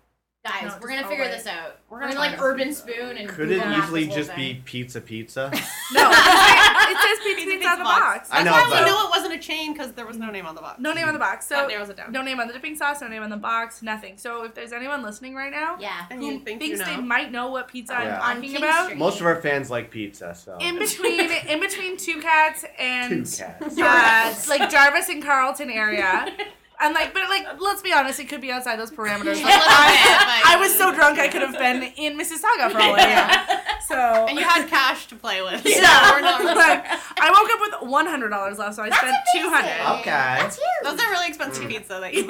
Guys, 0.44 0.64
No, 0.64 0.78
we're 0.80 0.88
gonna 0.88 1.06
figure 1.06 1.28
this 1.28 1.46
out. 1.46 1.76
We're 1.88 1.98
We're 1.98 2.00
gonna 2.00 2.14
gonna 2.14 2.30
like 2.30 2.38
find 2.40 2.58
Urbanspoon 2.58 3.20
and 3.20 3.28
Could 3.28 3.48
Google 3.48 3.64
it 3.64 3.68
Map 3.68 3.84
easily 3.84 4.06
just 4.08 4.30
thing. 4.30 4.54
be 4.54 4.62
pizza 4.64 5.00
pizza? 5.00 5.52
No, 5.92 6.10
it 6.10 6.14
says, 6.16 6.88
it 6.88 6.98
says 6.98 7.18
pizza 7.24 7.50
pizza 7.50 7.68
on 7.68 7.78
the 7.78 7.84
box. 7.84 8.28
I 8.32 8.42
That's 8.42 8.46
know, 8.46 8.52
why 8.52 8.66
but- 8.70 8.84
we 8.84 8.90
knew 8.90 9.04
it 9.04 9.10
wasn't 9.10 9.34
a 9.34 9.38
chain 9.38 9.72
because 9.72 9.92
there 9.92 10.04
was 10.06 10.16
no 10.16 10.30
name 10.30 10.46
on 10.46 10.54
the 10.56 10.60
box. 10.60 10.80
No 10.80 10.92
name 10.94 11.06
on 11.06 11.12
the 11.12 11.20
box. 11.20 11.46
So 11.46 11.54
That 11.54 11.68
narrows 11.68 11.90
it 11.90 11.96
down. 11.96 12.10
no 12.10 12.22
name 12.22 12.40
on 12.40 12.48
the 12.48 12.54
dipping 12.54 12.74
sauce, 12.74 13.00
no 13.02 13.06
name 13.08 13.22
on 13.22 13.30
the 13.30 13.36
box, 13.36 13.82
nothing. 13.82 14.16
So 14.18 14.42
if 14.44 14.54
there's 14.54 14.72
anyone 14.72 15.02
listening 15.02 15.34
right 15.36 15.52
now 15.52 15.76
Yeah. 15.78 16.06
And 16.10 16.18
who 16.20 16.26
you 16.26 16.38
think 16.40 16.60
you 16.60 16.68
thinks 16.76 16.80
know. 16.80 16.96
they 16.96 17.00
might 17.00 17.30
know 17.30 17.48
what 17.50 17.68
pizza 17.68 17.92
Yeah. 17.92 18.18
I'm 18.20 18.42
talking 18.42 18.56
about, 18.56 18.84
Street. 18.86 18.98
Most 18.98 19.20
of 19.20 19.26
our 19.26 19.40
fans 19.40 19.70
like 19.70 19.90
pizza, 19.92 20.34
so. 20.34 20.56
in 20.60 20.76
between 20.78 21.20
in 21.30 21.60
between 21.60 21.96
Two 21.96 22.20
Cats 22.20 22.64
and 22.80 23.24
Two 23.26 23.36
cats. 23.44 23.78
uh, 23.78 24.50
like 24.58 24.68
Jarvis 24.70 25.08
and 25.08 25.22
Carlton 25.22 25.70
area. 25.70 26.34
And 26.82 26.94
like, 26.94 27.14
but 27.14 27.28
like, 27.28 27.60
let's 27.60 27.80
be 27.80 27.92
honest, 27.92 28.18
it 28.18 28.28
could 28.28 28.40
be 28.40 28.50
outside 28.50 28.78
those 28.78 28.90
parameters. 28.90 29.40
Like, 29.42 29.52
I, 29.54 30.54
I 30.54 30.56
was 30.60 30.76
so 30.76 30.92
drunk 30.92 31.18
I 31.18 31.28
could 31.28 31.42
have 31.42 31.56
been 31.56 31.82
in 31.96 32.18
Mississauga 32.18 32.70
for 32.72 32.78
all 32.78 32.94
I 32.96 33.46
knew. 33.48 33.58
So 33.88 33.96
And 34.28 34.38
you 34.38 34.44
had 34.44 34.68
cash 34.68 35.06
to 35.08 35.16
play 35.16 35.42
with. 35.42 35.62
yeah, 35.66 36.10
We're 36.14 36.20
not- 36.22 36.44
like, 36.44 36.84
I 37.20 37.30
woke 37.30 37.50
up 37.50 37.60
with 37.82 37.90
one 37.90 38.06
hundred 38.06 38.30
dollars 38.30 38.58
left, 38.58 38.76
so 38.76 38.82
I 38.82 38.90
spent 38.90 39.14
two 39.34 39.48
hundred. 39.50 40.00
Okay. 40.00 40.10
That's 40.10 40.56
huge. 40.56 40.66
Those 40.84 41.00
are 41.00 41.10
really 41.10 41.26
expensive 41.28 41.68
pizza 41.68 41.98
that 42.00 42.14
you 42.14 42.22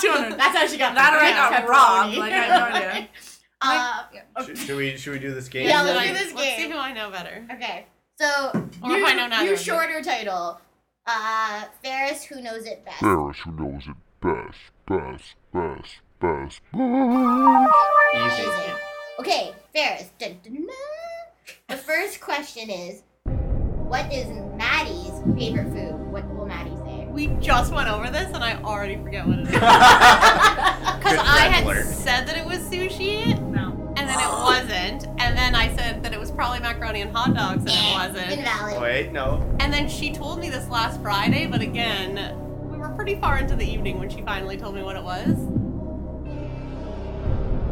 Two 0.00 0.10
hundred. 0.10 0.38
That's 0.38 0.56
how 0.56 0.66
she 0.66 0.76
got 0.76 0.94
That 0.94 1.14
or 1.14 1.18
I 1.18 1.30
got 1.32 1.52
pepperoni. 1.52 1.68
robbed. 1.68 2.16
Like 2.16 2.32
I 2.32 2.36
have 2.36 2.70
no 2.70 2.76
idea. 2.76 3.08
Uh, 3.62 4.02
Should, 4.44 4.58
should 4.58 4.76
we 4.76 4.96
should 4.96 5.12
we 5.14 5.18
do 5.18 5.32
this 5.34 5.48
game? 5.48 5.66
Yeah, 5.68 5.82
Let's 5.82 5.96
let's 5.96 6.08
do 6.08 6.14
this 6.14 6.26
game. 6.28 6.36
Let's 6.36 6.56
see 6.62 6.70
who 6.70 6.78
I 6.78 6.92
know 6.92 7.10
better. 7.10 7.46
okay. 7.54 7.86
So 8.20 8.50
Or 8.82 8.88
new, 8.88 8.96
if 8.96 9.04
I 9.04 9.14
know 9.14 9.28
neither 9.28 9.44
new 9.46 9.52
of 9.54 9.58
you. 9.58 9.64
shorter 9.64 10.02
title. 10.02 10.60
Uh, 11.06 11.64
Ferris, 11.82 12.24
who 12.24 12.40
knows 12.40 12.64
it 12.66 12.84
best? 12.84 12.98
Ferris 13.00 13.38
who 13.44 13.52
knows 13.52 13.86
it 13.86 13.94
best, 14.20 14.58
best, 14.88 15.36
best, 15.52 16.00
best, 16.20 16.60
best. 16.60 16.60
Easy. 16.74 18.42
Amazing. 18.42 18.74
Okay, 19.20 19.54
Ferris. 19.72 20.10
Dun, 20.18 20.38
dun, 20.42 20.54
dun. 20.54 20.66
The 21.68 21.76
first 21.76 22.20
question 22.20 22.70
is, 22.70 23.02
what 23.24 24.12
is 24.12 24.26
Maddie's 24.56 25.22
favorite 25.38 25.72
food? 25.72 25.94
What 26.10 26.26
will 26.34 26.46
Maddie 26.46 26.76
say? 26.84 27.06
We 27.08 27.28
just 27.40 27.72
went 27.72 27.88
over 27.88 28.10
this 28.10 28.26
and 28.34 28.42
I 28.42 28.60
already 28.62 28.96
forget 28.96 29.26
what 29.26 29.38
it 29.38 29.42
is. 29.42 29.48
Good 29.50 29.60
Because 29.60 31.18
I 31.18 31.48
had 31.52 31.64
alert. 31.64 31.84
said 31.86 32.26
that 32.26 32.36
it 32.36 32.44
was 32.44 32.58
sushi, 32.58 33.40
No. 33.52 33.65
And 34.06 34.20
then 34.20 34.20
it 34.20 34.32
wasn't, 34.32 35.06
and 35.20 35.36
then 35.36 35.54
I 35.54 35.74
said 35.76 36.02
that 36.04 36.12
it 36.12 36.20
was 36.20 36.30
probably 36.30 36.60
macaroni 36.60 37.00
and 37.00 37.14
hot 37.14 37.34
dogs, 37.34 37.60
and 37.60 37.70
it 37.70 37.92
wasn't. 37.92 38.38
Invalid. 38.38 38.74
Oh, 38.76 38.80
wait, 38.82 39.12
no. 39.12 39.56
And 39.60 39.72
then 39.72 39.88
she 39.88 40.12
told 40.12 40.38
me 40.38 40.48
this 40.48 40.68
last 40.68 41.00
Friday, 41.00 41.46
but 41.46 41.60
again, 41.60 42.36
we 42.70 42.78
were 42.78 42.90
pretty 42.90 43.16
far 43.16 43.38
into 43.38 43.56
the 43.56 43.64
evening 43.68 43.98
when 43.98 44.08
she 44.08 44.22
finally 44.22 44.56
told 44.56 44.74
me 44.74 44.82
what 44.82 44.96
it 44.96 45.02
was. 45.02 45.26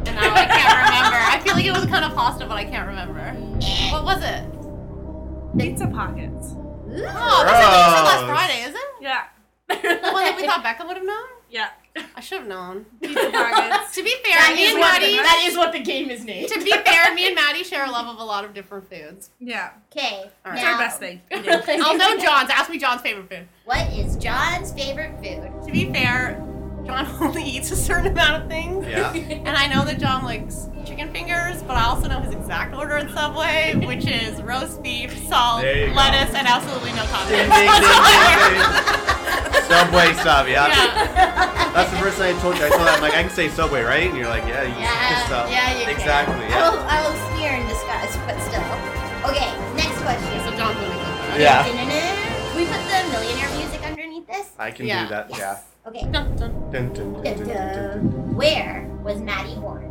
And 0.07 0.17
now 0.17 0.35
I 0.35 0.45
can't 0.45 0.77
remember. 0.85 1.17
I 1.17 1.41
feel 1.43 1.55
like 1.55 1.65
it 1.67 1.73
was 1.73 1.87
kind 1.87 2.05
of 2.05 2.15
pasta, 2.15 2.47
but 2.47 2.57
I 2.57 2.65
can't 2.65 2.87
remember. 2.89 3.33
What 3.93 4.05
was 4.05 4.23
it? 4.23 4.45
Pizza 5.59 5.87
pockets. 5.87 6.55
Oh, 6.57 7.45
that's 7.47 7.67
what 7.67 7.73
you 7.73 7.85
said 7.95 8.03
last 8.03 8.25
Gross. 8.25 8.31
Friday, 8.31 8.61
is 8.63 8.75
it? 8.75 8.81
Yeah. 9.01 9.25
The 9.69 10.11
one 10.13 10.25
that 10.25 10.37
we 10.37 10.47
thought 10.47 10.63
Becca 10.65 10.85
would 10.87 10.97
have 10.97 11.07
known? 11.07 11.27
Yeah. 11.55 11.69
I 12.17 12.21
should 12.21 12.41
have 12.41 12.49
known. 12.49 12.85
Pizza 13.01 13.31
pockets. 13.31 13.95
To 13.95 14.03
be 14.03 14.11
fair, 14.25 14.35
That 14.39 14.55
me 14.57 14.71
and 14.71 14.79
what 14.81 15.01
the- 15.01 15.13
that 15.19 15.45
is 15.47 15.57
what 15.57 15.71
the 15.73 15.79
game 15.79 16.11
is 16.11 16.25
named. 16.25 16.49
To 16.49 16.59
be 16.65 16.73
fair, 16.73 17.15
me 17.15 17.27
and 17.29 17.35
Maddie 17.41 17.63
share 17.63 17.85
a 17.85 17.91
love 17.91 18.09
of 18.09 18.19
a 18.19 18.25
lot 18.25 18.45
of 18.45 18.53
different 18.53 18.91
foods. 18.91 19.31
Yeah. 19.39 19.71
Okay, 19.93 20.29
Alright. 20.45 20.61
It's 20.61 20.67
our 20.69 20.77
best 20.79 20.99
thing. 20.99 21.21
I'll 21.33 21.97
know 21.97 22.19
John's. 22.19 22.51
Ask 22.51 22.69
me 22.71 22.79
John's 22.79 23.03
favorite 23.03 23.29
food. 23.31 23.47
what 23.65 23.87
is 23.93 24.17
John's 24.17 24.73
favorite 24.73 25.15
food? 25.23 25.65
To 25.67 25.71
be 25.73 25.93
fair, 25.93 26.43
John 26.87 27.07
only 27.21 27.43
eats 27.45 27.71
a 27.71 27.77
certain 27.77 28.09
amount 28.09 28.43
of 28.43 28.49
things. 28.49 28.87
Yeah. 28.87 29.13
And 29.45 29.57
I 29.57 29.67
know 29.69 29.85
that 29.85 29.99
John 29.99 30.25
likes 30.25 30.69
chicken 30.85 31.11
fingers, 31.13 31.63
but 31.63 31.77
I 31.77 31.85
also 31.87 32.09
know 32.09 32.21
his 32.21 32.35
exact 32.35 32.75
order 32.75 32.97
at 32.97 33.11
Subway, 33.11 33.75
which 33.87 34.07
is 34.07 34.41
roast 34.43 34.83
beef, 34.83 35.17
salt, 35.29 35.63
There 35.63 35.77
you 35.79 35.87
go. 35.89 35.95
lettuce, 35.95 36.35
and 36.35 36.47
absolutely 36.47 36.93
no 36.93 37.03
Ding, 37.29 37.49
condiments. 37.49 37.57
Subway 39.69 40.13
sub, 40.23 40.47
yeah. 40.47 40.69
Yeah. 40.69 41.73
That's 41.73 41.91
the 41.91 41.97
first 41.99 42.19
thing 42.19 42.37
I 42.37 42.41
told 42.41 42.57
you. 42.59 42.65
I 42.67 42.69
told 42.69 42.83
her, 42.83 42.89
I'm 42.89 43.01
like, 43.01 43.15
I 43.15 43.23
can 43.23 43.31
say 43.31 43.49
Subway, 43.49 43.83
right? 43.83 44.09
And 44.09 44.17
you're 44.17 44.29
like, 44.29 44.45
yeah, 44.45 44.63
you 44.63 44.75
Yeah, 44.79 44.93
can 44.93 45.29
sub. 45.29 45.49
yeah, 45.51 45.73
you 45.79 45.85
can. 45.87 45.95
Exactly, 45.97 46.47
I 46.53 46.69
will, 46.71 46.79
I 46.85 47.01
will 47.03 47.17
sneer 47.33 47.53
in 47.57 47.67
disguise, 47.67 48.15
but 48.29 48.37
still. 48.45 48.63
Okay, 49.33 49.51
next 49.75 49.99
question. 50.05 50.31
So 50.45 50.53
John's 50.57 50.79
winning. 50.79 51.01
Yeah. 51.41 51.65
Dun-dun-dun. 51.65 52.17
Can 52.53 52.57
we 52.57 52.65
put 52.67 52.83
the 52.87 53.09
millionaire 53.11 53.51
music 53.57 53.83
underneath 53.87 54.27
this? 54.27 54.51
I 54.59 54.71
can 54.71 54.87
Yeah. 54.87 55.05
do 55.05 55.09
that, 55.11 55.31
Yes. 55.31 55.39
yeah. 55.39 55.57
Okay. 55.87 56.01
Dun, 56.11 56.35
dun. 56.37 56.71
Dun, 56.73 56.93
dun, 56.95 56.95
dun, 56.95 57.23
dun, 57.23 57.47
dun, 57.47 57.49
dun, 58.11 58.35
Where 58.35 58.89
was 59.05 59.21
Maddie 59.21 59.55
born? 59.57 59.85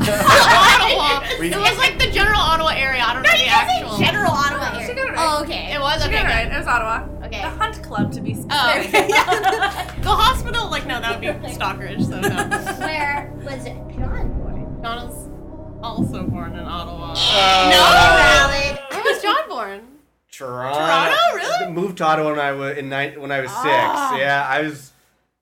Ottawa. 0.00 1.22
It 1.40 1.56
was 1.56 1.78
like 1.78 1.98
the 1.98 2.10
general 2.10 2.40
Ottawa 2.40 2.70
area. 2.76 3.00
I 3.02 3.14
don't 3.14 3.22
know 3.22 3.30
the 3.30 3.46
actual. 3.46 3.96
General 3.98 4.30
Ottawa 4.32 4.72
She 4.72 4.78
area. 4.92 4.94
got 4.94 5.08
it 5.08 5.12
right. 5.12 5.18
Oh, 5.18 5.42
okay. 5.44 5.72
It 5.74 5.80
was 5.80 6.02
She 6.02 6.08
okay. 6.08 6.16
got 6.22 6.26
it 6.26 6.28
right. 6.28 6.52
It 6.52 6.58
was 6.58 6.66
Ottawa. 6.66 7.06
Okay. 7.24 7.40
The 7.40 7.48
Hunt 7.48 7.82
Club, 7.82 8.12
to 8.12 8.20
be 8.20 8.34
specific. 8.34 8.52
Oh, 8.52 8.80
okay. 8.80 9.08
the 10.02 10.14
hospital, 10.14 10.68
like, 10.70 10.84
no, 10.86 11.00
that 11.00 11.18
would 11.18 11.42
be 11.42 11.48
Stockridge, 11.48 12.04
so 12.04 12.20
no. 12.20 12.36
Where 12.84 13.32
was 13.44 13.64
John 13.64 14.28
born? 14.38 14.82
John 14.82 15.08
was 15.08 15.28
also 15.82 16.22
born 16.24 16.52
in 16.52 16.60
Ottawa. 16.66 17.14
Oh. 17.16 17.70
Valid. 17.70 18.78
Where 18.90 19.02
was 19.14 19.22
John 19.22 19.48
born? 19.48 19.80
Toronto. 20.40 20.78
Toronto? 20.78 21.16
Really? 21.36 21.72
Moved 21.72 21.98
to 21.98 22.04
Ottawa 22.04 22.30
when 22.30 22.40
I 22.40 22.52
was 22.52 22.76
in 22.78 22.88
nine, 22.88 23.20
when 23.20 23.30
I 23.30 23.40
was 23.40 23.50
six. 23.50 23.62
Ah. 23.66 24.16
Yeah, 24.16 24.46
I 24.48 24.62
was 24.62 24.92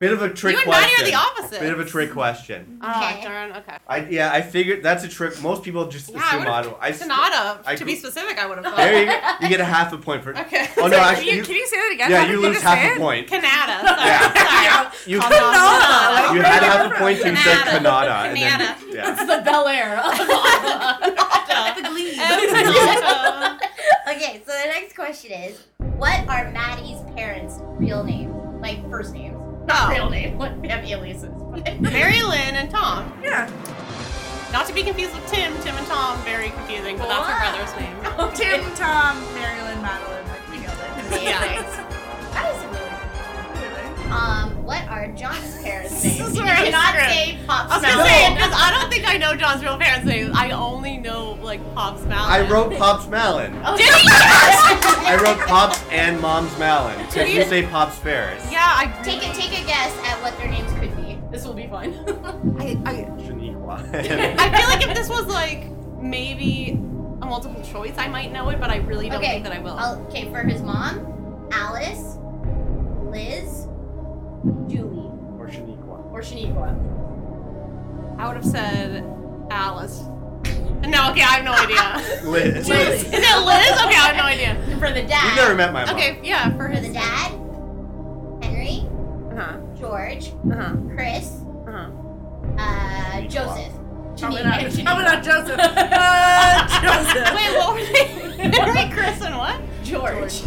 bit 0.00 0.12
of 0.12 0.22
a 0.22 0.28
trick 0.32 0.52
You 0.54 0.58
and 0.60 0.66
question. 0.70 0.90
Maddie 0.98 1.02
are 1.02 1.06
the 1.10 1.14
opposite. 1.26 1.60
Bit 1.60 1.72
of 1.72 1.80
a 1.80 1.84
trick 1.84 2.12
question. 2.12 2.78
Oh, 2.82 2.90
Okay. 2.90 3.20
darn, 3.24 3.52
okay. 3.52 3.76
I 3.88 3.96
yeah, 4.10 4.30
I 4.32 4.42
figured 4.42 4.82
that's 4.82 5.02
a 5.04 5.08
trick. 5.08 5.40
Most 5.42 5.62
people 5.64 5.86
just 5.88 6.10
Yeah, 6.10 6.18
I 6.22 6.26
assume 6.26 6.38
would've- 6.40 6.52
Ottawa. 6.52 6.74
I 6.80 6.88
s- 6.90 6.98
Sonata, 7.00 7.58
I 7.66 7.74
to 7.76 7.84
be 7.84 7.96
specific, 7.96 8.38
I 8.38 8.46
would 8.46 8.58
have 8.58 8.64
thought. 8.66 8.76
There 8.76 9.00
you 9.00 9.06
go. 9.06 9.18
You 9.42 9.48
get 9.48 9.60
a 9.60 9.64
half 9.64 9.92
a 9.92 9.98
point 9.98 10.22
for. 10.24 10.36
Okay. 10.38 10.68
Oh 10.78 10.86
no, 10.86 10.90
Can 10.90 11.00
actually, 11.14 11.30
you, 11.30 11.36
you, 11.38 11.42
can 11.44 11.54
you 11.56 11.66
say 11.66 11.76
that 11.78 11.92
again? 11.94 12.10
yeah, 12.10 12.24
How 12.24 12.30
you 12.30 12.40
lose 12.46 12.60
half 12.62 12.78
a 12.96 12.98
point. 12.98 13.26
Canada. 13.28 13.88
Sorry. 13.88 14.08
Yeah. 14.08 14.92
You 15.06 15.20
Canada. 15.20 16.34
you 16.34 16.40
had 16.42 16.62
half 16.62 16.92
a 16.92 16.94
point 16.98 17.16
to 17.18 17.22
say 17.24 17.34
Canada. 17.34 17.70
and 18.26 18.36
then- 18.36 18.50
Canada. 18.50 18.76
Yeah. 18.90 19.14
the 19.24 19.42
Bel 19.44 19.66
Air 19.68 19.98
of 19.98 20.18
The 21.78 21.82
Glebe. 21.88 23.67
Okay, 24.08 24.42
so 24.46 24.52
the 24.52 24.68
next 24.68 24.94
question 24.94 25.32
is, 25.32 25.58
what 25.96 26.26
are 26.28 26.50
Maddie's 26.50 27.00
parents' 27.16 27.58
real 27.62 28.02
names? 28.04 28.34
Like 28.60 28.88
first 28.90 29.12
names. 29.12 29.36
Not 29.66 29.88
Oh. 29.88 29.94
real 29.94 30.10
name. 30.10 30.38
What 30.38 30.52
have 30.66 30.84
aliases. 30.84 31.30
Mary 31.80 32.22
Lynn 32.22 32.56
and 32.56 32.70
Tom. 32.70 33.12
Yeah. 33.22 33.48
Not 34.52 34.66
to 34.66 34.72
be 34.72 34.82
confused 34.82 35.14
with 35.14 35.26
Tim. 35.30 35.52
Tim 35.60 35.76
and 35.76 35.86
Tom, 35.86 36.18
very 36.24 36.48
confusing, 36.50 36.96
but 36.96 37.08
that's 37.08 37.28
her 37.28 37.38
brother's 37.38 37.74
name. 37.78 37.96
Tim, 38.34 38.74
Tom, 38.74 39.20
Mary 39.34 39.56
Marilyn, 39.60 39.82
Madeline. 39.82 40.26
Like, 40.26 40.50
we 40.50 40.58
nailed 40.58 40.78
it. 40.78 41.22
Yeah. 41.22 41.62
That 42.32 42.54
is 42.54 42.64
a 42.64 42.68
really 42.68 44.10
Um, 44.10 44.57
what 44.68 44.86
are 44.88 45.06
John's 45.12 45.62
parents' 45.62 46.04
names? 46.04 46.18
This 46.18 46.28
is 46.28 46.36
You 46.36 46.44
where 46.44 46.52
I'm 46.52 46.64
cannot 46.66 46.88
screwed. 46.94 47.08
say 47.10 47.38
Pops 47.46 47.72
I 47.72 47.76
was 47.76 47.82
gonna 47.86 47.96
Malone. 47.96 48.10
say 48.10 48.34
because 48.34 48.52
I 48.54 48.70
don't 48.70 48.90
think 48.92 49.08
I 49.08 49.16
know 49.16 49.34
John's 49.34 49.62
real 49.64 49.78
parents' 49.78 50.04
names. 50.06 50.30
I 50.34 50.50
only 50.50 50.98
know 50.98 51.38
like 51.42 51.60
Pop's 51.74 52.02
Malin. 52.04 52.30
I 52.30 52.50
wrote 52.50 52.76
Pops 52.76 53.06
Malin. 53.08 53.58
Oh, 53.64 53.78
Did 53.78 53.86
he? 53.94 54.08
I 54.10 55.18
wrote 55.24 55.38
Pops 55.48 55.82
and 55.90 56.20
Mom's 56.20 56.56
Malin. 56.58 56.98
Did 57.10 57.28
you? 57.28 57.40
you 57.40 57.44
say 57.48 57.62
Pops 57.66 57.96
Ferris. 57.96 58.46
Yeah, 58.52 58.58
I 58.60 58.86
Take 59.02 59.22
a 59.22 59.32
take 59.32 59.58
a 59.58 59.64
guess 59.66 59.96
at 60.04 60.20
what 60.20 60.36
their 60.36 60.48
names 60.48 60.70
could 60.78 60.94
be. 60.96 61.18
This 61.30 61.46
will 61.46 61.54
be 61.54 61.66
fun. 61.66 61.94
I, 62.60 62.76
I, 62.84 62.94
Shaniqua. 63.22 63.94
I 64.38 64.58
feel 64.58 64.68
like 64.68 64.86
if 64.86 64.94
this 64.94 65.08
was 65.08 65.24
like 65.28 65.64
maybe 65.98 66.72
a 67.22 67.26
multiple 67.26 67.62
choice, 67.62 67.94
I 67.96 68.08
might 68.08 68.32
know 68.32 68.50
it, 68.50 68.60
but 68.60 68.68
I 68.68 68.76
really 68.76 69.08
don't 69.08 69.18
okay. 69.22 69.30
think 69.32 69.44
that 69.44 69.54
I 69.54 69.60
will. 69.60 69.78
I'll- 69.78 70.02
okay, 70.08 70.30
for 70.30 70.42
his 70.42 70.60
mom, 70.60 71.48
Alice, 71.52 72.18
Liz, 73.10 73.57
Julie, 73.57 73.57
or 73.57 73.57
Shaniqua. 73.57 73.57
Or 76.18 76.22
Shaniqua. 76.22 76.74
I 78.18 78.26
would 78.26 78.36
have 78.36 78.44
said 78.44 79.04
Alice. 79.50 80.00
No, 80.86 81.10
okay, 81.10 81.22
I 81.22 81.40
have 81.40 81.44
no 81.44 81.52
idea. 81.52 82.22
Liz. 82.30 82.68
Liz. 82.68 83.04
Is 83.04 83.12
it 83.12 83.12
Liz? 83.12 83.72
Okay, 83.82 83.96
I 83.96 84.12
have 84.12 84.16
no 84.16 84.22
idea. 84.34 84.56
For 84.78 84.90
the 84.92 85.02
dad. 85.02 85.24
You've 85.26 85.36
never 85.36 85.54
met 85.54 85.72
my 85.72 85.84
mom. 85.84 85.94
Okay, 85.96 86.18
yeah, 86.22 86.50
for 86.56 86.68
For 86.72 86.80
the 86.80 86.92
dad, 86.92 87.30
Henry, 88.42 88.86
Uh-huh. 89.32 89.58
George, 89.78 90.32
Uh-huh. 90.50 90.74
Chris, 90.94 91.42
Uh-huh. 91.68 91.90
uh, 92.58 93.20
Joseph. 93.22 93.72
Probably 94.18 94.40
Janine, 94.40 94.44
not, 94.44 94.58
and 94.64 94.72
Janine. 94.72 94.84
probably 94.84 95.04
not 95.04 95.22
Joseph. 95.22 95.60
Uh, 95.60 96.82
Joseph. 96.82 97.34
Wait, 97.36 97.56
what 97.56 97.74
were 97.74 97.84
they? 97.84 98.58
Henry, 98.58 98.92
Chris, 98.92 99.20
and 99.22 99.36
what? 99.36 99.60
George. 99.84 100.42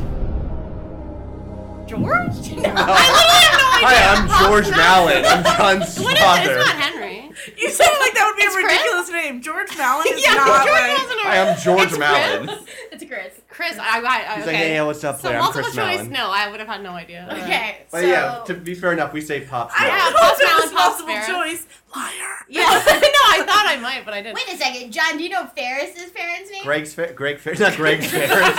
George? 1.88 2.52
No. 2.58 2.74
Hi, 3.84 4.14
I'm 4.14 4.30
George 4.48 4.70
Mallet. 4.70 5.26
I'm 5.26 5.44
John's 5.44 6.00
What 6.00 6.14
is 6.14 6.20
it? 6.20 6.24
father. 6.24 6.58
It's 6.60 6.68
not 6.68 6.76
Henry. 6.76 7.32
You 7.58 7.70
sounded 7.70 7.98
like 8.00 8.14
that 8.14 8.26
would 8.30 8.38
be 8.38 8.44
It's 8.44 8.56
a 8.56 8.60
Chris? 8.62 8.72
ridiculous 8.78 9.10
name. 9.10 9.42
George 9.42 9.78
Mallon 9.78 10.06
is 10.14 10.22
yeah, 10.26 10.34
not 10.36 10.46
George 10.66 10.70
like- 10.70 10.98
wasn't 10.98 11.20
Hi, 11.22 11.42
I'm 11.42 11.58
George 11.60 11.90
It's 11.90 11.98
Mallet. 11.98 12.48
Chris. 12.48 12.60
It's 12.92 13.04
Chris. 13.06 13.34
Chris, 13.50 13.78
I, 13.80 14.00
I, 14.00 14.34
I 14.34 14.36
He's 14.36 14.44
okay. 14.44 14.46
like, 14.46 14.56
hey, 14.56 14.74
yeah, 14.76 14.84
what's 14.84 15.04
up, 15.04 15.16
so 15.18 15.22
player? 15.28 15.36
I'm 15.38 15.44
multiple 15.44 15.64
Chris 15.64 15.76
choice? 15.76 15.98
Malin. 15.98 16.12
No, 16.12 16.30
I 16.32 16.50
would 16.50 16.60
have 16.60 16.70
had 16.70 16.84
no 16.84 16.92
idea. 16.92 17.28
Okay, 17.32 17.86
But 17.92 18.02
so 18.02 18.08
yeah, 18.08 18.44
to 18.46 18.54
be 18.54 18.76
fair 18.76 18.94
enough, 18.94 19.14
we 19.14 19.22
say 19.22 19.42
Pops 19.42 19.74
I 19.78 19.88
Yeah, 19.88 19.98
Mallet. 19.98 20.14
know 20.14 20.20
Pops 20.20 20.40
it 20.40 20.44
Mallon, 20.46 20.62
was 20.62 20.72
Pops 20.72 21.00
multiple 21.00 21.14
Ferris. 21.16 21.28
choice. 21.60 21.68
Liar. 21.96 22.28
Yeah, 22.52 22.62
no, 22.66 22.72
I 22.74 23.44
thought 23.48 23.66
I 23.68 23.78
might, 23.82 24.04
but 24.06 24.14
I 24.14 24.22
didn't. 24.22 24.36
wait 24.36 24.48
a 24.54 24.58
second, 24.58 24.92
John. 24.92 25.18
Do 25.18 25.24
you 25.24 25.30
know 25.30 25.46
Ferris's 25.56 26.12
parents' 26.12 26.52
name? 26.52 26.64
Greg's 26.64 26.94
Fer- 26.94 27.14
Greg 27.14 27.40
Fer- 27.40 27.54
not 27.56 27.76
Greg's 27.76 28.08
Ferris. 28.12 28.58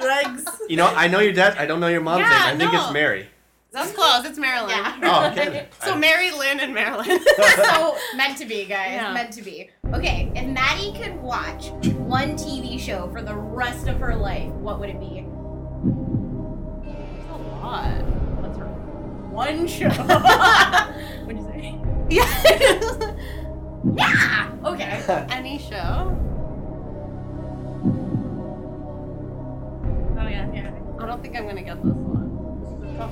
Legs. 0.00 0.44
You 0.68 0.76
know, 0.76 0.86
I 0.88 1.06
know 1.08 1.20
your 1.20 1.32
dad. 1.32 1.56
I 1.58 1.66
don't 1.66 1.78
know 1.80 1.86
your 1.88 2.00
mom's 2.00 2.20
Yeah, 2.22 2.28
name. 2.28 2.54
I 2.54 2.56
think 2.58 2.72
no. 2.72 2.82
it's 2.84 2.92
Mary. 2.92 3.28
That's 3.76 3.92
close. 3.92 4.24
It's 4.24 4.38
Marilyn. 4.38 4.70
Yeah. 4.70 5.00
Oh, 5.02 5.26
okay. 5.30 5.68
So 5.84 5.92
I- 5.92 5.98
Mary 5.98 6.30
Lynn 6.30 6.60
and 6.60 6.72
Marilyn. 6.72 7.04
so 7.56 7.94
meant 8.16 8.38
to 8.38 8.46
be, 8.46 8.64
guys. 8.64 8.92
Yeah. 8.92 9.12
Meant 9.12 9.34
to 9.34 9.42
be. 9.42 9.68
Okay, 9.92 10.32
if 10.34 10.46
Maddie 10.46 10.98
could 10.98 11.14
watch 11.20 11.68
one 11.92 12.36
TV 12.36 12.80
show 12.80 13.06
for 13.10 13.20
the 13.20 13.34
rest 13.34 13.86
of 13.86 13.98
her 13.98 14.16
life, 14.16 14.50
what 14.54 14.80
would 14.80 14.88
it 14.88 14.98
be? 14.98 15.26
a 17.28 17.36
lot. 17.60 18.02
What's 18.40 18.56
her 18.56 18.64
one 18.64 19.66
show? 19.66 19.90
What'd 21.26 21.36
you 21.38 21.46
say? 21.46 21.78
Yeah. 22.08 23.14
Yeah. 23.94 24.52
Okay. 24.64 25.26
Any 25.30 25.58
show? 25.58 26.18
Oh 30.18 30.26
yeah, 30.28 30.50
yeah. 30.54 30.72
I 30.98 31.06
don't 31.06 31.20
think 31.20 31.36
I'm 31.36 31.46
gonna 31.46 31.62
get 31.62 31.76
this 31.84 31.92
one. 31.92 32.25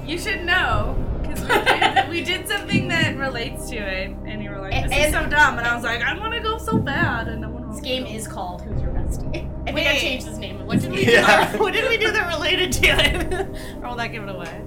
You 0.06 0.18
should 0.18 0.44
know 0.44 0.96
because 1.22 1.40
we 1.42 1.48
did, 1.48 2.08
we 2.10 2.22
did 2.24 2.48
something 2.48 2.88
that 2.88 3.16
relates 3.16 3.68
to 3.70 3.76
it, 3.76 4.10
and 4.26 4.42
you 4.42 4.50
were 4.50 4.60
like, 4.60 4.72
"This 4.88 4.92
is 4.98 5.14
And- 5.14 5.14
so 5.14 5.30
dumb," 5.30 5.58
and 5.58 5.66
I 5.66 5.74
was 5.74 5.84
like, 5.84 6.02
"I 6.02 6.18
want 6.18 6.32
to 6.34 6.40
go 6.40 6.58
so 6.58 6.78
bad," 6.78 7.28
and 7.28 7.40
no 7.42 7.48
one. 7.50 7.70
This 7.70 7.80
game 7.80 8.06
is 8.06 8.28
called 8.28 8.62
Who's 8.62 8.80
Your 8.80 8.90
Bestie? 8.92 9.50
I 9.68 9.72
think 9.72 9.86
I 9.88 9.92
Wait. 9.92 10.00
changed 10.00 10.26
his 10.26 10.38
name. 10.38 10.64
What 10.66 10.80
did 10.80 10.90
we 10.92 11.04
Yeah. 11.12 11.52
do? 11.52 11.58
What 11.58 11.72
did 11.72 11.88
we 11.88 11.96
do 11.98 12.10
that 12.12 12.28
related 12.34 12.72
to 12.72 12.86
it? 12.86 13.32
or 13.82 13.88
will 13.88 13.96
that 13.96 14.08
give 14.12 14.22
it 14.22 14.28
away? 14.34 14.62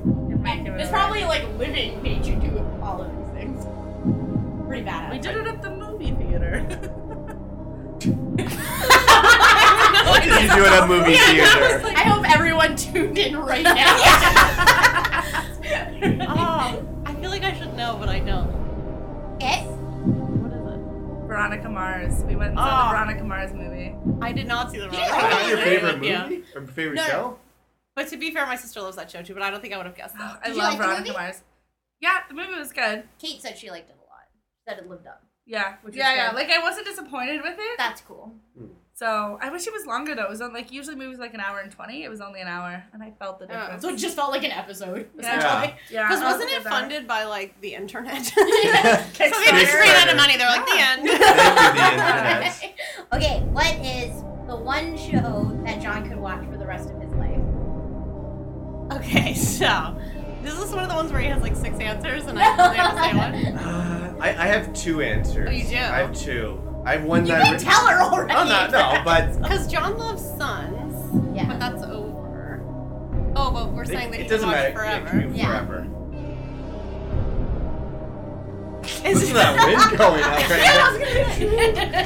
It's 0.80 0.89
probably 0.91 1.24
like 1.26 1.43
living 1.57 2.01
made 2.01 2.26
you 2.26 2.36
do 2.36 2.59
all 2.82 3.01
of 3.01 3.11
these 3.15 3.28
things. 3.34 3.65
Pretty 4.68 4.84
bad. 4.84 5.11
We 5.11 5.20
did 5.20 5.36
it 5.38 5.47
at 5.47 5.61
the 5.61 5.72
movie 5.72 6.11
theater. 6.11 6.61
What 10.07 10.24
did 10.24 10.32
you 10.41 10.47
do 10.55 10.65
at 10.65 10.84
a 10.84 10.88
movie 10.88 11.15
theater? 11.18 11.84
I 11.95 12.03
hope 12.03 12.30
everyone 12.34 12.76
tuned 12.76 13.18
in 13.18 13.36
right 13.38 13.63
now. 13.63 13.74
Know, 17.78 17.95
but 17.99 18.09
I 18.09 18.19
don't. 18.19 18.49
okay. 19.36 19.63
What 19.63 20.51
is 20.51 20.65
it? 20.73 21.28
Veronica 21.28 21.69
Mars. 21.69 22.23
We 22.23 22.36
went 22.36 22.51
and 22.51 22.59
saw 22.59 22.63
Oh. 22.63 22.67
the 22.67 22.71
ah. 22.71 22.89
Veronica 22.91 23.23
Mars 23.23 23.53
movie. 23.53 23.95
I 24.21 24.32
did 24.32 24.47
not 24.47 24.71
see 24.71 24.80
the 24.80 24.86
You 24.86 24.91
wrong. 24.91 24.99
didn't 24.99 25.15
Is 25.15 25.32
that 25.32 25.47
your 25.49 25.57
favorite 25.59 26.03
Yeah. 26.03 26.23
movie 26.23 26.43
or 26.55 26.65
favorite 26.67 26.95
No. 26.95 27.03
show? 27.07 27.39
But 27.95 28.07
to 28.09 28.17
be 28.17 28.32
fair, 28.32 28.45
my 28.45 28.55
sister 28.55 28.82
loves 28.82 28.95
that 28.97 29.09
show 29.11 29.21
too, 29.21 29.34
but 29.34 29.43
I 29.43 29.49
don't 29.51 29.61
think 29.61 29.73
I 29.73 29.78
would 29.78 29.86
have 29.86 29.95
guessed 29.95 30.17
that. 30.17 30.39
I 30.43 30.47
Did 30.47 30.55
you 30.55 30.61
love 30.61 30.69
like 30.73 30.78
the 30.80 30.84
Veronica 30.84 31.07
movie? 31.09 31.19
Mars. 31.19 31.43
Yeah, 31.99 32.19
the 32.28 32.34
movie 32.36 32.53
was 32.53 32.71
good. 32.73 33.03
Kate 33.19 33.41
said 33.41 33.57
she 33.57 33.69
liked 38.99 39.21
it 39.21 39.27
a 39.27 39.31
lot. 39.31 39.37
She 39.37 39.37
said 39.37 39.37
it 39.37 39.37
lived 39.37 39.37
up. 39.37 39.37
Yeah, 39.37 39.37
Which 39.37 39.37
is 39.37 39.37
yeah, 39.37 39.37
yeah. 39.37 39.37
good. 39.37 39.37
Like 39.37 39.37
I 39.37 39.37
wasn't 39.37 39.37
disappointed 39.37 39.37
with 39.37 39.37
it. 39.37 39.37
That's 39.37 39.37
cool. 39.37 39.37
So 39.37 39.37
I 39.41 39.49
wish 39.51 39.67
it 39.67 39.73
was 39.73 39.85
longer 39.85 40.15
though. 40.15 40.23
It 40.23 40.29
was 40.29 40.41
on, 40.41 40.53
like 40.53 40.71
usually 40.71 40.95
movies 40.95 41.19
like 41.19 41.33
an 41.35 41.39
hour 41.39 41.59
and 41.59 41.71
twenty. 41.71 42.03
It 42.03 42.09
was 42.09 42.19
only 42.21 42.41
an 42.41 42.47
hour, 42.47 42.83
and 42.93 43.03
I 43.03 43.11
felt 43.11 43.37
the 43.39 43.45
Yeah. 43.45 43.61
difference. 43.61 43.81
So 43.83 43.89
it 43.89 43.97
just 43.97 44.15
felt 44.15 44.31
like 44.31 44.43
an 44.43 44.51
episode. 44.51 45.07
Yeah. 45.15 45.37
Essentially. 45.37 45.75
yeah, 45.91 46.07
Because 46.07 46.21
I'll 46.21 46.31
wasn't 46.31 46.49
give 46.49 46.61
it 46.61 46.63
that. 46.63 46.69
funded 46.71 47.07
by 47.07 47.23
like 47.25 47.61
the 47.61 47.75
internet? 47.75 48.25
so 48.25 48.41
they 48.43 49.29
just 49.29 49.73
ran 49.73 49.95
out 49.95 50.09
of 50.09 50.17
money. 50.17 50.37
They're 50.37 50.47
like 50.49 50.65
the 50.65 50.79
end. 50.79 51.07
Thank 51.09 52.75
the 53.11 53.15
okay, 53.17 53.39
what 53.51 53.73
is 53.85 54.23
the 54.47 54.55
one 54.55 54.97
show 54.97 55.51
that 55.65 55.81
John 55.81 56.07
could 56.09 56.17
watch 56.19 56.43
for 56.45 56.57
the 56.57 56.65
rest 56.65 56.89
of 56.89 56.99
his 56.99 57.11
life? 57.13 57.39
Okay, 58.99 59.33
so 59.35 59.95
this 60.41 60.57
is 60.59 60.71
one 60.71 60.83
of 60.83 60.89
the 60.89 60.95
ones 60.95 61.11
where 61.11 61.21
he 61.21 61.27
has 61.27 61.41
like 61.41 61.55
six 61.55 61.77
answers, 61.79 62.25
and 62.25 62.39
I 62.39 62.65
only 62.65 62.77
have 62.77 62.95
to 62.95 63.01
say 63.03 63.15
one. 63.15 63.57
Uh, 63.57 64.15
I, 64.19 64.29
I 64.29 64.47
have 64.47 64.73
two 64.73 65.01
answers. 65.01 65.49
Oh, 65.49 65.51
you 65.53 65.65
do? 65.67 65.75
I 65.75 65.99
have 65.99 66.15
two. 66.17 66.61
I 66.88 66.91
have 66.93 67.03
one 67.03 67.25
You 67.25 67.33
that. 67.33 67.41
I 67.41 67.45
can 67.45 67.53
re- 67.53 67.59
tell 67.59 67.85
her 67.88 67.99
already. 68.01 68.33
Oh, 68.33 68.43
no, 68.45 68.67
no, 68.69 69.01
but 69.03 69.33
Because 69.41 69.67
John 69.67 69.97
loves 69.97 70.23
Sons, 70.23 71.35
Yeah. 71.35 71.45
but 71.47 71.59
that's 71.59 71.83
over. 71.83 72.61
Oh, 73.35 73.51
but 73.51 73.73
we're 73.73 73.83
saying 73.85 74.11
that 74.11 74.19
it, 74.19 74.23
he 74.23 74.25
it 74.27 74.29
doesn't 74.29 74.49
can 74.49 74.73
watch 74.73 74.73
matter. 74.75 74.83
Yeah, 74.85 74.97
it 74.97 75.09
forever. 75.09 75.35
Yeah. 75.35 75.65
forever. 75.65 75.88
Is 78.83 79.03
Listen 79.03 79.23
it, 79.23 79.27
to 79.27 79.33
that 79.33 79.67
wind 79.67 79.97
going 79.97 80.23
up 80.23 80.49
right 80.49 80.49
now. 80.49 80.95